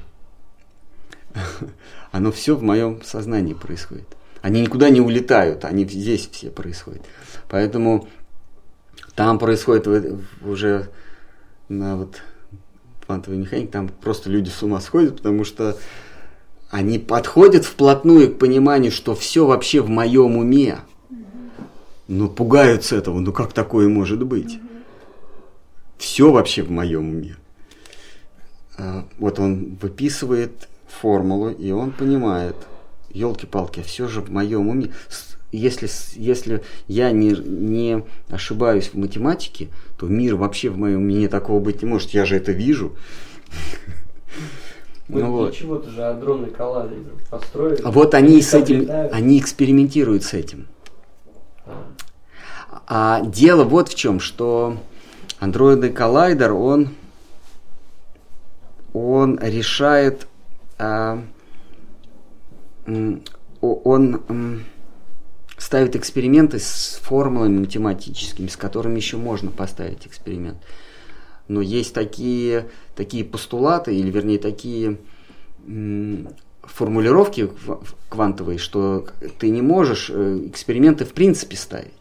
Оно 2.12 2.32
все 2.32 2.56
в 2.56 2.64
моем 2.64 3.02
сознании 3.04 3.54
происходит. 3.54 4.08
Они 4.42 4.62
никуда 4.62 4.90
не 4.90 5.02
улетают, 5.02 5.66
они 5.66 5.86
здесь 5.86 6.30
все 6.32 6.50
происходят. 6.52 7.02
Поэтому 7.50 8.08
там 9.16 9.40
происходит 9.40 9.88
уже 10.42 10.90
на 11.68 11.98
вот 11.98 12.22
квантовой 13.06 13.40
механике, 13.40 13.72
там 13.72 13.90
просто 13.90 14.30
люди 14.30 14.50
с 14.50 14.62
ума 14.62 14.80
сходят, 14.82 15.18
потому 15.18 15.44
что 15.44 15.78
они 16.70 17.00
подходят 17.00 17.66
вплотную 17.66 18.34
к 18.34 18.40
пониманию, 18.40 18.92
что 18.92 19.16
все 19.16 19.46
вообще 19.46 19.82
в 19.82 19.90
моем 19.90 20.38
уме. 20.38 20.80
Но 22.08 22.28
пугаются 22.30 22.96
этого, 22.96 23.20
ну 23.20 23.32
как 23.32 23.54
такое 23.54 23.88
может 23.88 24.24
быть? 24.24 24.60
Все 25.98 26.32
вообще 26.32 26.62
в 26.62 26.70
моем 26.70 27.10
уме. 27.10 27.38
А, 28.78 29.08
Вот 29.18 29.40
он 29.40 29.78
выписывает 29.82 30.68
формулу, 30.88 31.50
и 31.50 31.72
он 31.72 31.92
понимает, 31.92 32.56
елки-палки, 33.10 33.82
все 33.82 34.08
же 34.08 34.22
в 34.22 34.32
моем 34.32 34.70
уме. 34.70 34.92
Если, 35.52 35.90
если 36.16 36.64
я 36.88 37.12
не, 37.12 37.30
не 37.32 38.04
ошибаюсь 38.30 38.90
в 38.90 38.96
математике, 38.96 39.70
то 39.98 40.08
мир 40.08 40.36
вообще 40.36 40.70
в 40.70 40.78
моем 40.78 41.02
уме 41.02 41.28
такого 41.30 41.60
быть 41.60 41.82
не 41.82 41.88
может. 41.88 42.12
Я 42.12 42.26
же 42.26 42.36
это 42.36 42.52
вижу. 42.52 42.94
Мы 45.08 45.22
Ну 45.22 45.32
вот. 45.32 45.56
чего-то 45.56 45.90
же 45.92 46.04
адронный 46.04 46.50
коллайдер 46.50 46.98
построили. 47.30 47.82
А 47.84 47.92
Вот 47.92 48.14
они 48.16 48.42
с 48.42 48.54
этим, 48.54 48.82
летают. 48.82 49.14
они 49.14 49.40
экспериментируют 49.40 50.24
с 50.24 50.34
этим. 50.34 50.68
А, 51.66 51.86
А 52.88 53.22
дело 53.26 53.64
вот 53.64 53.90
в 53.90 53.96
чем, 53.96 54.20
что 54.20 54.78
андроидный 55.40 55.92
коллайдер, 55.92 56.54
он, 56.54 56.90
он 58.94 59.40
решает, 59.42 60.24
а, 60.24 60.28
он 60.78 61.32
м, 64.28 64.64
ставит 65.58 65.96
эксперименты 65.96 66.60
с 66.60 67.00
формулами 67.02 67.60
математическими, 67.60 68.48
с 68.48 68.58
которыми 68.58 68.98
еще 68.98 69.18
можно 69.18 69.52
поставить 69.52 70.06
эксперимент. 70.06 70.58
Но 71.48 71.62
есть 71.62 71.94
такие, 71.94 72.70
такие 72.96 73.24
постулаты, 73.24 73.96
или 73.96 74.10
вернее 74.10 74.40
такие 74.40 74.98
формулировки 76.64 77.42
ква- 77.42 77.84
квантовые, 78.10 78.58
что 78.58 79.08
ты 79.40 79.50
не 79.50 79.62
можешь 79.62 80.12
э, 80.14 80.48
эксперименты 80.48 81.06
в 81.06 81.14
принципе 81.14 81.58
ставить. 81.58 81.92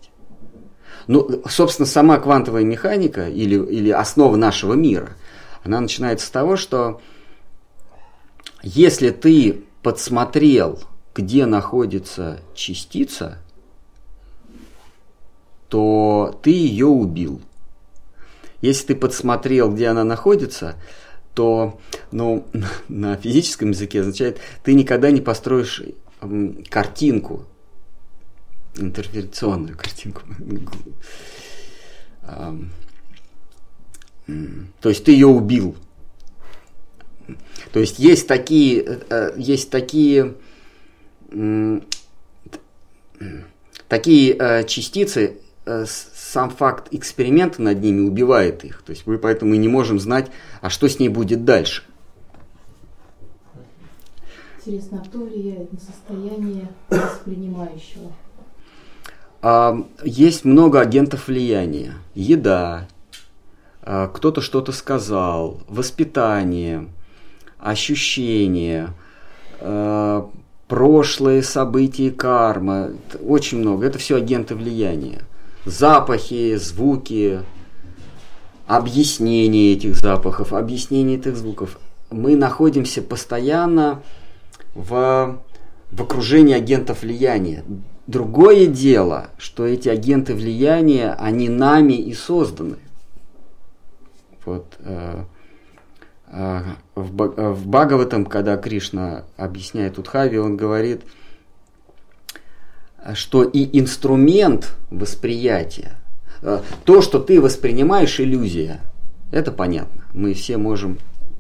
Ну, 1.07 1.43
собственно, 1.49 1.87
сама 1.87 2.19
квантовая 2.19 2.65
механика 2.65 3.29
или, 3.29 3.57
или 3.57 3.91
основа 3.91 4.37
нашего 4.37 4.75
мира, 4.75 5.17
она 5.63 5.81
начинается 5.81 6.27
с 6.27 6.31
того, 6.31 6.57
что 6.57 7.01
если 8.65 9.11
ты 9.11 9.65
подсмотрел, 9.83 10.81
где 11.15 11.45
находится 11.45 12.41
частица, 12.55 13.39
то 15.69 16.41
ты 16.43 16.51
ее 16.51 16.87
убил. 16.87 17.43
Если 18.63 18.87
ты 18.87 18.97
подсмотрел, 18.97 19.71
где 19.71 19.89
она 19.89 20.03
находится, 20.03 20.77
то 21.35 21.79
ну, 22.11 22.47
на 22.89 23.17
физическом 23.17 23.71
языке 23.71 24.01
означает, 24.01 24.39
ты 24.63 24.73
никогда 24.73 25.11
не 25.11 25.21
построишь 25.21 25.83
картинку, 26.71 27.45
интерференционную 28.77 29.77
картинку. 29.77 30.23
То 34.81 34.89
есть 34.89 35.05
ты 35.05 35.13
ее 35.13 35.27
убил. 35.27 35.77
То 37.73 37.81
есть 37.81 37.99
есть 37.99 38.29
такие, 38.29 38.83
э, 38.83 39.01
э, 39.09 39.35
есть 39.37 39.71
такие, 39.71 40.35
такие 43.89 44.37
э, 44.39 44.65
частицы, 44.65 45.39
сам 45.87 46.51
факт 46.51 46.89
эксперимента 46.91 47.63
над 47.63 47.81
ними 47.81 48.07
убивает 48.07 48.65
их. 48.65 48.83
То 48.83 48.91
есть 48.91 49.07
мы 49.07 49.17
поэтому 49.19 49.55
и 49.55 49.59
не 49.59 49.69
можем 49.69 49.99
знать, 49.99 50.31
а 50.61 50.69
что 50.69 50.89
с 50.89 50.99
ней 50.99 51.09
будет 51.09 51.45
дальше. 51.45 51.85
Интересно, 54.59 55.03
а 55.03 55.09
кто 55.09 55.19
влияет 55.21 55.73
на 55.73 55.79
состояние 55.79 56.69
воспринимающего? 56.89 58.13
А, 59.43 59.77
Есть 60.03 60.45
много 60.45 60.81
агентов 60.81 61.29
влияния. 61.29 61.95
Еда, 62.15 62.89
а, 63.83 64.09
кто-то 64.09 64.41
что-то 64.41 64.73
сказал, 64.73 65.61
воспитание, 65.69 66.89
ощущения, 67.65 68.91
а, 69.61 70.31
прошлые 70.69 71.43
события, 71.43 72.11
карма. 72.11 72.91
Очень 73.27 73.59
много. 73.59 73.87
Это 73.87 73.99
все 73.99 74.17
агенты 74.17 74.55
влияния. 74.55 75.23
Запахи, 75.65 76.57
звуки, 76.57 77.41
объяснение 78.67 79.73
этих 79.73 79.97
запахов, 79.97 80.53
объяснение 80.53 81.19
этих 81.19 81.37
звуков. 81.37 81.79
Мы 82.11 82.37
находимся 82.37 83.03
постоянно 83.03 84.03
в 84.75 85.41
в 85.95 86.03
окружении 86.03 86.55
агентов 86.55 87.03
влияния. 87.03 87.65
Другое 88.07 88.67
дело, 88.67 89.29
что 89.39 89.65
эти 89.65 89.89
агенты 89.89 90.35
влияния, 90.35 91.13
они 91.13 91.49
нами 91.49 91.95
и 91.95 92.13
созданы. 92.15 92.77
Вот, 94.45 94.67
э, 94.81 95.21
э, 95.21 95.25
в, 96.95 97.13
Ба- 97.13 97.35
э, 97.37 97.49
в 97.51 97.69
Бхагаватам, 97.69 98.27
когда 98.27 98.57
Кришна 98.57 99.25
объясняет 99.37 99.99
Удхави, 99.99 100.39
он 100.39 100.57
говорит, 100.57 101.03
что 103.15 103.45
и 103.45 103.79
инструмент 103.79 104.75
восприятия, 104.91 105.97
э, 106.43 106.61
то, 106.85 107.03
что 107.03 107.21
ты 107.21 107.41
воспринимаешь, 107.41 108.19
иллюзия. 108.19 108.81
Это 109.31 109.53
понятно. 109.53 110.05
Мы 110.13 110.35
все 110.35 110.57
можем 110.57 110.99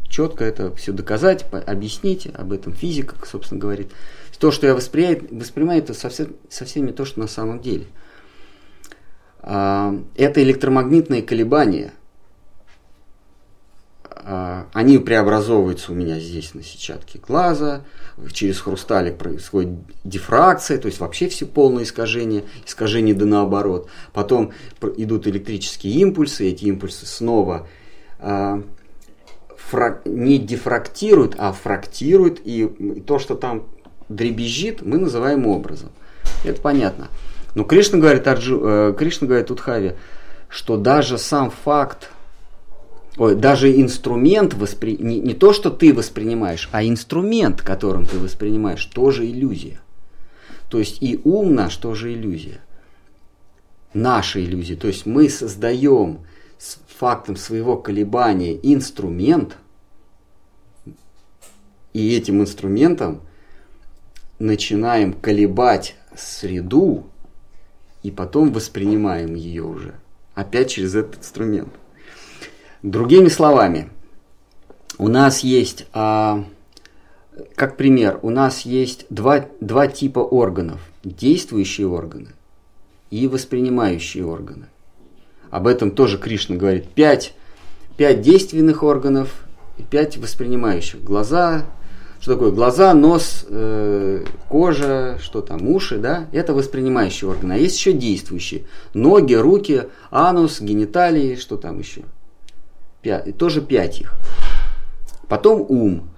четко 0.08 0.44
это 0.44 0.74
все 0.76 0.92
доказать, 0.92 1.44
объяснить, 1.66 2.28
об 2.32 2.52
этом 2.52 2.72
физика, 2.72 3.16
собственно, 3.26 3.60
говорит. 3.60 3.90
То, 4.38 4.50
что 4.50 4.66
я 4.66 4.74
воспринимаю, 4.74 5.26
воспринимаю 5.30 5.78
это 5.80 5.94
совсем, 5.94 6.34
совсем 6.48 6.86
не 6.86 6.92
то, 6.92 7.04
что 7.04 7.18
на 7.18 7.26
самом 7.26 7.60
деле. 7.60 7.86
А, 9.40 9.94
Это 10.16 10.42
электромагнитные 10.42 11.22
колебания. 11.22 11.92
А, 14.26 14.68
Они 14.72 14.98
преобразовываются 14.98 15.92
у 15.92 15.94
меня 15.94 16.18
здесь 16.18 16.54
на 16.54 16.62
сетчатке 16.62 17.18
глаза, 17.18 17.82
через 18.32 18.58
хрусталик 18.58 19.18
происходит 19.18 19.72
дифракция, 20.02 20.78
то 20.78 20.86
есть 20.86 20.98
вообще 20.98 21.28
все 21.28 21.44
полное 21.44 21.84
искажение, 21.84 22.44
искажение 22.66 23.14
да 23.14 23.26
наоборот. 23.26 23.88
Потом 24.14 24.52
идут 24.96 25.26
электрические 25.26 25.92
импульсы, 25.94 26.48
эти 26.48 26.64
импульсы 26.64 27.04
снова 27.04 27.66
а, 28.18 28.62
не 30.06 30.38
дифрактируют, 30.38 31.34
а 31.36 31.52
фрактируют, 31.52 32.40
и 32.44 33.02
то, 33.06 33.18
что 33.18 33.34
там 33.34 33.64
дребезжит, 34.08 34.80
мы 34.80 34.96
называем 34.96 35.46
образом. 35.46 35.90
Это 36.44 36.60
понятно. 36.62 37.08
Но 37.54 37.64
Кришна 37.64 37.98
говорит, 37.98 38.26
Арджу, 38.26 38.60
э, 38.64 38.94
Кришна 38.96 39.26
говорит 39.26 39.50
Удхаве, 39.50 39.96
что 40.48 40.76
даже 40.76 41.18
сам 41.18 41.50
факт, 41.50 42.10
ой, 43.16 43.34
даже 43.34 43.80
инструмент, 43.80 44.54
воспри... 44.54 44.96
не, 44.98 45.20
не 45.20 45.34
то, 45.34 45.52
что 45.52 45.70
ты 45.70 45.92
воспринимаешь, 45.92 46.68
а 46.72 46.84
инструмент, 46.84 47.62
которым 47.62 48.06
ты 48.06 48.18
воспринимаешь, 48.18 48.84
тоже 48.84 49.26
иллюзия. 49.26 49.80
То 50.68 50.78
есть 50.78 51.02
и 51.02 51.20
ум 51.24 51.54
наш 51.54 51.76
тоже 51.76 52.12
иллюзия. 52.12 52.60
Наша 53.92 54.44
иллюзия. 54.44 54.76
То 54.76 54.88
есть 54.88 55.06
мы 55.06 55.28
создаем 55.28 56.20
с 56.58 56.78
фактом 56.98 57.36
своего 57.36 57.76
колебания 57.76 58.58
инструмент, 58.62 59.56
и 61.92 62.16
этим 62.16 62.40
инструментом 62.40 63.20
начинаем 64.40 65.12
колебать 65.12 65.94
среду, 66.16 67.04
и 68.02 68.10
потом 68.10 68.52
воспринимаем 68.52 69.34
ее 69.34 69.62
уже. 69.62 69.94
Опять 70.34 70.70
через 70.70 70.94
этот 70.94 71.18
инструмент. 71.18 71.72
Другими 72.84 73.28
словами, 73.28 73.88
у 74.98 75.08
нас 75.08 75.40
есть, 75.40 75.86
а, 75.94 76.44
как 77.54 77.78
пример, 77.78 78.18
у 78.20 78.28
нас 78.28 78.66
есть 78.66 79.06
два, 79.08 79.46
два 79.62 79.86
типа 79.86 80.18
органов. 80.18 80.82
Действующие 81.02 81.88
органы 81.88 82.32
и 83.10 83.26
воспринимающие 83.26 84.26
органы. 84.26 84.66
Об 85.50 85.66
этом 85.66 85.92
тоже 85.92 86.18
Кришна 86.18 86.56
говорит. 86.56 86.86
Пять, 86.90 87.32
пять 87.96 88.20
действенных 88.20 88.82
органов 88.82 89.46
и 89.78 89.82
пять 89.82 90.18
воспринимающих. 90.18 91.02
Глаза, 91.02 91.64
что 92.20 92.34
такое 92.34 92.50
глаза, 92.50 92.92
нос, 92.92 93.46
э, 93.48 94.26
кожа, 94.50 95.18
что 95.22 95.40
там, 95.40 95.66
уши, 95.70 95.96
да, 95.96 96.28
это 96.32 96.52
воспринимающие 96.52 97.30
органы. 97.30 97.54
А 97.54 97.56
есть 97.56 97.78
еще 97.78 97.94
действующие. 97.94 98.64
Ноги, 98.92 99.32
руки, 99.32 99.84
анус, 100.10 100.60
гениталии, 100.60 101.36
что 101.36 101.56
там 101.56 101.78
еще. 101.78 102.02
Пять, 103.04 103.36
тоже 103.36 103.60
пять 103.60 104.00
их. 104.00 104.14
Потом 105.28 105.66
ум. 105.68 106.08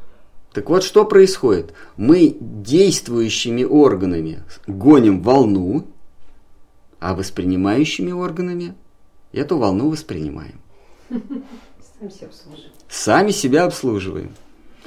Так 0.52 0.70
вот, 0.70 0.84
что 0.84 1.04
происходит? 1.04 1.74
Мы 1.96 2.36
действующими 2.40 3.64
органами 3.64 4.44
гоним 4.68 5.20
волну, 5.20 5.84
а 7.00 7.14
воспринимающими 7.16 8.12
органами 8.12 8.74
эту 9.32 9.58
волну 9.58 9.90
воспринимаем. 9.90 10.60
Сам 11.10 12.08
себя 12.08 12.28
обслуживаем. 12.28 12.72
Сами 12.88 13.30
себя 13.32 13.64
обслуживаем. 13.64 14.30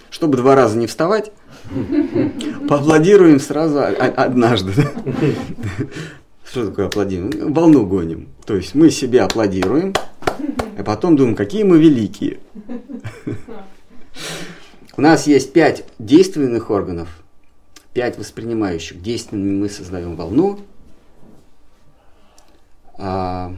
Чтобы 0.09 0.37
два 0.37 0.55
раза 0.55 0.77
не 0.77 0.87
вставать, 0.87 1.33
поаплодируем 2.69 3.41
сразу 3.41 3.81
однажды. 3.81 4.73
Что 6.49 6.67
такое 6.67 6.87
аплодируем? 6.87 7.53
Волну 7.53 7.85
гоним. 7.85 8.29
То 8.43 8.55
есть 8.55 8.73
мы 8.73 8.89
себя 8.89 9.25
аплодируем, 9.25 9.93
а 10.79 10.83
потом 10.83 11.15
думаем, 11.15 11.35
какие 11.35 11.61
мы 11.61 11.77
великие. 11.79 12.39
У 14.97 15.01
нас 15.01 15.27
есть 15.27 15.53
пять 15.53 15.85
действенных 15.99 16.71
органов, 16.71 17.07
пять 17.93 18.17
воспринимающих. 18.17 18.99
Действенными 18.99 19.59
мы 19.59 19.69
создаем 19.69 20.15
волну, 20.15 20.59
а 22.97 23.53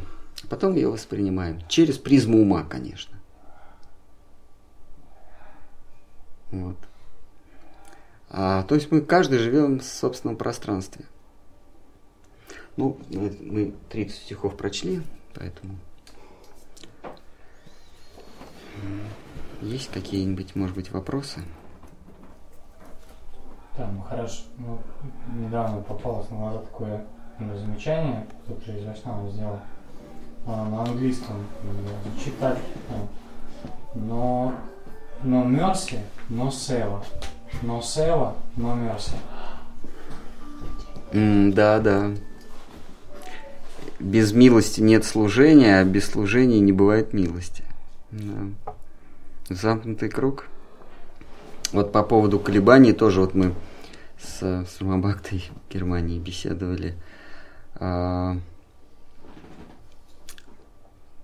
потом 0.50 0.76
ее 0.76 0.90
воспринимаем. 0.90 1.62
Через 1.70 1.98
призму 1.98 2.42
ума, 2.42 2.64
конечно. 2.64 3.16
Вот. 6.52 6.76
А, 8.30 8.64
то 8.64 8.76
есть 8.76 8.92
мы 8.92 9.00
каждый 9.00 9.40
живем 9.40 9.80
в 9.80 9.86
собственном 9.86 10.36
пространстве. 10.36 11.06
Ну, 12.78 12.98
мы, 13.10 13.36
мы 13.42 13.74
30 13.90 14.16
стихов 14.16 14.56
прочли, 14.56 15.02
поэтому... 15.34 15.76
Есть 19.62 19.92
какие-нибудь, 19.92 20.56
может 20.56 20.76
быть, 20.76 20.92
вопросы? 20.92 21.42
Да, 23.78 23.88
ну 23.88 24.02
хорошо. 24.02 24.44
Ну, 24.58 24.80
недавно 25.36 25.82
попалось 25.82 26.30
на 26.30 26.38
глаза 26.38 26.60
такое 26.60 27.06
ну, 27.40 27.58
замечание, 27.58 28.26
кто-то 28.44 28.72
из 28.72 28.86
Вайшнава 28.86 29.30
сделал 29.30 29.60
а, 30.48 30.68
на 30.70 30.84
английском 30.84 31.46
так. 32.40 32.58
а, 32.90 33.08
Но, 33.96 34.54
но 35.24 35.44
mercy, 35.46 36.00
но 36.30 36.50
сева. 36.50 37.04
Но 37.62 37.82
сева, 37.82 38.36
но 38.56 38.76
mercy. 38.76 39.16
М, 41.14 41.54
да, 41.54 41.80
да. 41.80 42.12
Без 44.02 44.34
милости 44.34 44.82
нет 44.82 45.06
служения, 45.06 45.80
а 45.80 45.84
без 45.84 46.08
служения 46.08 46.60
не 46.60 46.72
бывает 46.72 47.14
милости. 47.14 47.64
Да. 48.10 48.74
Замкнутый 49.48 50.10
круг. 50.10 50.48
Вот 51.72 51.92
по 51.92 52.02
поводу 52.02 52.40
колебаний 52.40 52.94
тоже 52.94 53.22
вот 53.22 53.36
мы 53.36 53.54
с, 54.20 54.42
с 54.42 54.82
Рамабхактой 54.82 55.52
в 55.68 55.74
Германии 55.74 56.18
беседовали. 56.18 56.96
А, 57.76 58.38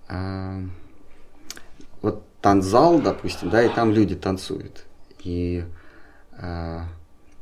а, 0.08 0.62
вот 2.00 2.22
танцзал, 2.40 3.00
допустим, 3.00 3.50
да, 3.50 3.62
и 3.64 3.68
там 3.68 3.90
люди 3.90 4.14
танцуют. 4.14 4.84
И 5.24 5.64
а, 6.32 6.84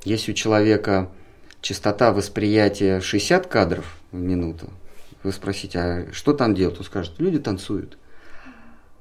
если 0.04 0.32
у 0.32 0.34
человека 0.34 1.10
частота 1.60 2.12
восприятия 2.12 3.00
60 3.02 3.46
кадров 3.46 3.98
в 4.12 4.16
минуту, 4.16 4.70
вы 5.27 5.32
спросите, 5.32 5.78
а 5.78 6.07
что 6.12 6.32
там 6.32 6.55
делают? 6.55 6.78
Он 6.78 6.85
скажет, 6.85 7.15
люди 7.19 7.39
танцуют. 7.39 7.98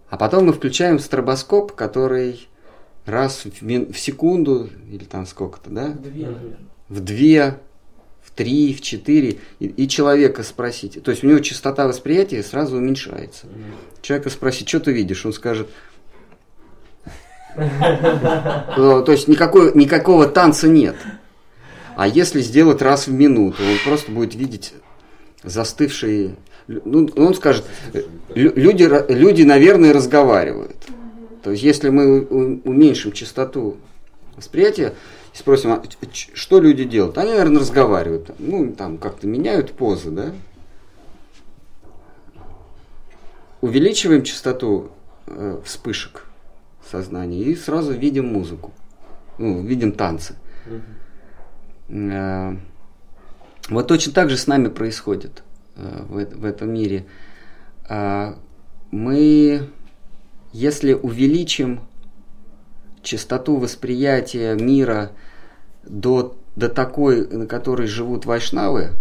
А 0.10 0.18
потом 0.18 0.46
мы 0.46 0.54
включаем 0.54 1.00
стробоскоп, 1.00 1.74
который 1.74 2.48
раз 3.06 3.46
в, 3.46 3.62
мин- 3.62 3.92
в 3.92 4.00
секунду, 4.00 4.70
или 4.90 5.04
там 5.04 5.26
сколько-то, 5.26 5.70
да, 5.70 5.90
Две, 5.90 6.36
в 6.90 7.00
две, 7.00 7.60
в 8.22 8.32
три, 8.32 8.74
в 8.74 8.82
четыре, 8.82 9.40
и, 9.60 9.68
и 9.68 9.88
человека 9.88 10.44
спросите. 10.44 11.00
То 11.00 11.12
есть 11.12 11.24
у 11.24 11.28
него 11.28 11.40
частота 11.40 11.88
восприятия 11.88 12.44
сразу 12.44 12.78
уменьшается. 12.78 13.48
Человека 14.02 14.30
спросить, 14.30 14.68
что 14.68 14.80
ты 14.80 14.92
видишь? 14.92 15.26
Он 15.26 15.34
скажет, 15.34 15.70
Э, 17.58 19.04
то 19.06 19.12
есть 19.12 19.28
никакой, 19.28 19.74
никакого 19.76 20.28
танца 20.28 20.68
нет. 20.68 20.96
А 21.96 22.08
если 22.08 22.42
сделать 22.42 22.82
раз 22.82 23.08
в 23.08 23.14
минуту, 23.14 23.64
он 23.64 23.78
просто 23.86 24.12
будет 24.12 24.36
видеть 24.36 24.74
застывшие... 25.46 26.36
Ну, 26.68 27.10
он 27.16 27.36
скажет, 27.36 27.66
лю- 28.34 28.54
люди, 28.56 28.90
люди, 29.12 29.44
наверное, 29.44 29.94
разговаривают. 29.94 30.76
То 31.44 31.52
есть 31.52 31.64
если 31.64 31.90
мы 31.90 32.22
уменьшим 32.24 33.12
частоту 33.12 33.78
восприятия 34.36 34.94
и 35.34 35.38
спросим, 35.38 35.72
а 35.74 35.84
что 36.34 36.60
люди 36.60 36.84
делают? 36.84 37.18
Они, 37.18 37.32
наверное, 37.32 37.60
разговаривают. 37.60 38.32
Ну, 38.40 38.74
там 38.74 38.98
как-то 38.98 39.28
меняют 39.28 39.74
позы, 39.74 40.10
да? 40.10 40.32
Увеличиваем 43.62 44.24
частоту 44.24 44.92
э, 45.28 45.60
вспышек 45.64 46.26
сознания 46.90 47.42
и 47.42 47.56
сразу 47.56 47.94
видим 47.94 48.28
музыку. 48.28 48.72
Ну, 49.38 49.62
видим 49.62 49.92
танцы. 49.92 50.36
Э, 51.90 52.56
вот 53.70 53.88
точно 53.88 54.14
так 54.14 54.30
же 54.30 54.38
с 54.38 54.48
нами 54.48 54.68
происходит 54.68 55.44
э, 55.76 56.04
в, 56.08 56.46
этом 56.46 56.74
мире. 56.74 57.06
Э, 57.90 58.36
мы, 58.92 59.70
если 60.54 60.94
увеличим 60.94 61.82
частоту 63.02 63.58
восприятия 63.58 64.56
мира 64.56 65.12
до, 65.84 66.36
до 66.56 66.70
такой, 66.70 67.28
на 67.28 67.48
которой 67.48 67.88
живут 67.88 68.26
вайшнавы, 68.26 68.92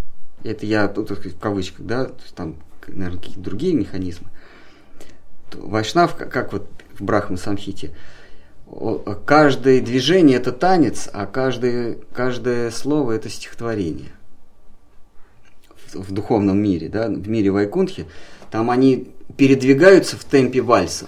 это 0.43 0.66
я 0.66 0.89
тут 0.89 1.09
так 1.09 1.19
сказать, 1.19 1.36
в 1.36 1.41
кавычках, 1.41 1.86
да, 1.86 2.05
то 2.07 2.23
есть 2.23 2.35
там, 2.35 2.57
наверное, 2.86 3.19
какие-то 3.19 3.41
другие 3.41 3.74
механизмы. 3.74 4.28
То 5.51 5.59
Вайшнав, 5.61 6.16
как, 6.16 6.31
как 6.31 6.53
вот 6.53 6.69
в 6.99 7.03
Брахма 7.03 7.36
Самхите, 7.36 7.95
каждое 9.24 9.81
движение 9.81 10.39
это 10.39 10.53
танец, 10.53 11.09
а 11.12 11.27
каждое, 11.27 11.99
каждое 12.12 12.70
слово 12.70 13.12
это 13.12 13.28
стихотворение. 13.28 14.11
В, 15.95 16.12
духовном 16.12 16.59
мире, 16.59 16.89
да, 16.89 17.09
в 17.09 17.29
мире 17.29 17.51
Вайкунтхи, 17.51 18.07
там 18.51 18.71
они 18.71 19.09
передвигаются 19.37 20.16
в 20.16 20.25
темпе 20.25 20.61
вальса. 20.61 21.07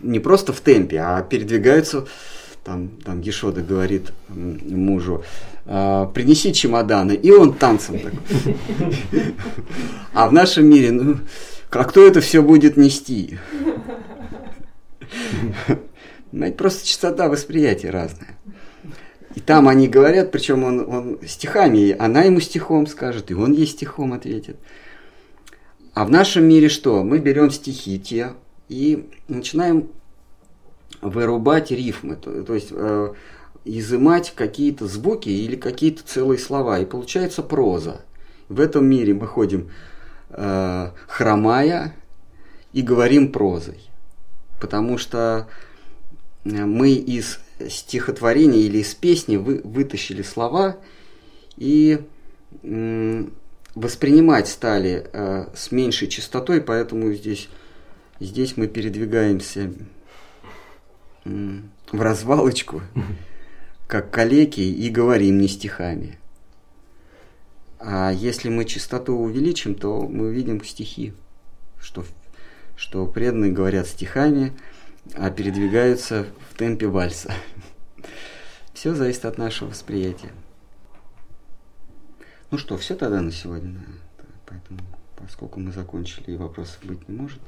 Не 0.00 0.18
просто 0.18 0.52
в 0.52 0.60
темпе, 0.60 0.98
а 1.00 1.22
передвигаются, 1.22 2.06
там, 2.64 2.88
там 3.04 3.20
Ешода 3.20 3.62
говорит 3.62 4.12
мужу, 4.28 5.24
«А, 5.66 6.06
принеси 6.06 6.52
чемоданы, 6.52 7.12
и 7.12 7.30
он 7.30 7.54
танцем 7.54 7.98
так. 8.00 8.12
А 10.12 10.28
в 10.28 10.32
нашем 10.32 10.66
мире, 10.66 10.92
ну, 10.92 11.18
а 11.70 11.84
кто 11.84 12.06
это 12.06 12.20
все 12.20 12.42
будет 12.42 12.76
нести? 12.76 13.38
Знаете, 16.32 16.56
просто 16.56 16.86
частота 16.86 17.28
восприятия 17.28 17.90
разная. 17.90 18.36
И 19.34 19.40
там 19.40 19.68
они 19.68 19.88
говорят, 19.88 20.30
причем 20.30 20.62
он, 20.62 20.88
он 20.88 21.18
стихами, 21.26 21.96
она 21.98 22.22
ему 22.22 22.40
стихом 22.40 22.86
скажет, 22.86 23.30
и 23.30 23.34
он 23.34 23.52
ей 23.52 23.66
стихом 23.66 24.12
ответит. 24.12 24.56
А 25.92 26.04
в 26.04 26.10
нашем 26.10 26.44
мире 26.44 26.68
что? 26.68 27.02
Мы 27.02 27.18
берем 27.18 27.50
стихи 27.50 27.98
те 27.98 28.32
и 28.68 29.08
начинаем 29.28 29.90
вырубать 31.00 31.70
рифмы, 31.70 32.16
то, 32.16 32.42
то 32.42 32.54
есть 32.54 32.68
э, 32.70 33.14
изымать 33.64 34.32
какие-то 34.34 34.86
звуки 34.86 35.28
или 35.28 35.56
какие-то 35.56 36.02
целые 36.04 36.38
слова, 36.38 36.78
и 36.78 36.84
получается 36.84 37.42
проза. 37.42 38.02
В 38.48 38.60
этом 38.60 38.86
мире 38.86 39.14
мы 39.14 39.26
ходим 39.26 39.70
э, 40.30 40.90
хромая 41.06 41.94
и 42.72 42.82
говорим 42.82 43.32
прозой, 43.32 43.80
потому 44.60 44.98
что 44.98 45.48
э, 46.44 46.64
мы 46.64 46.92
из 46.92 47.40
стихотворения 47.68 48.60
или 48.60 48.78
из 48.78 48.94
песни 48.94 49.36
вы, 49.36 49.60
вытащили 49.62 50.22
слова 50.22 50.78
и 51.56 52.00
воспринимать 53.74 54.48
стали 54.48 55.08
э, 55.12 55.46
с 55.54 55.72
меньшей 55.72 56.08
частотой, 56.08 56.60
поэтому 56.60 57.12
здесь, 57.12 57.48
здесь 58.20 58.56
мы 58.56 58.68
передвигаемся 58.68 59.72
м, 61.24 61.70
в 61.90 62.00
развалочку, 62.00 62.82
как 63.88 64.10
калеки, 64.10 64.60
и 64.60 64.88
говорим 64.90 65.40
не 65.40 65.48
стихами. 65.48 66.18
А 67.80 68.12
если 68.12 68.48
мы 68.48 68.64
частоту 68.64 69.14
увеличим, 69.14 69.74
то 69.74 70.02
мы 70.02 70.28
увидим 70.28 70.64
стихи, 70.64 71.12
что, 71.80 72.04
что 72.76 73.06
преданные 73.06 73.52
говорят 73.52 73.86
стихами, 73.86 74.52
а 75.14 75.30
передвигаются 75.30 76.26
темпе 76.54 76.86
вальса. 76.86 77.32
Все 78.72 78.94
зависит 78.94 79.24
от 79.24 79.38
нашего 79.38 79.70
восприятия. 79.70 80.32
Ну 82.50 82.58
что, 82.58 82.76
все 82.76 82.94
тогда 82.94 83.20
на 83.20 83.32
сегодня. 83.32 83.80
Поэтому, 84.46 84.80
поскольку 85.16 85.60
мы 85.60 85.72
закончили 85.72 86.32
и 86.32 86.36
вопросов 86.36 86.78
быть 86.84 87.08
не 87.08 87.16
может, 87.16 87.40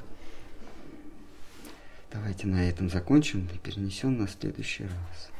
давайте 2.11 2.47
на 2.47 2.67
этом 2.67 2.89
закончим 2.89 3.47
и 3.53 3.57
перенесем 3.57 4.17
на 4.17 4.27
следующий 4.27 4.83
раз. 4.83 5.31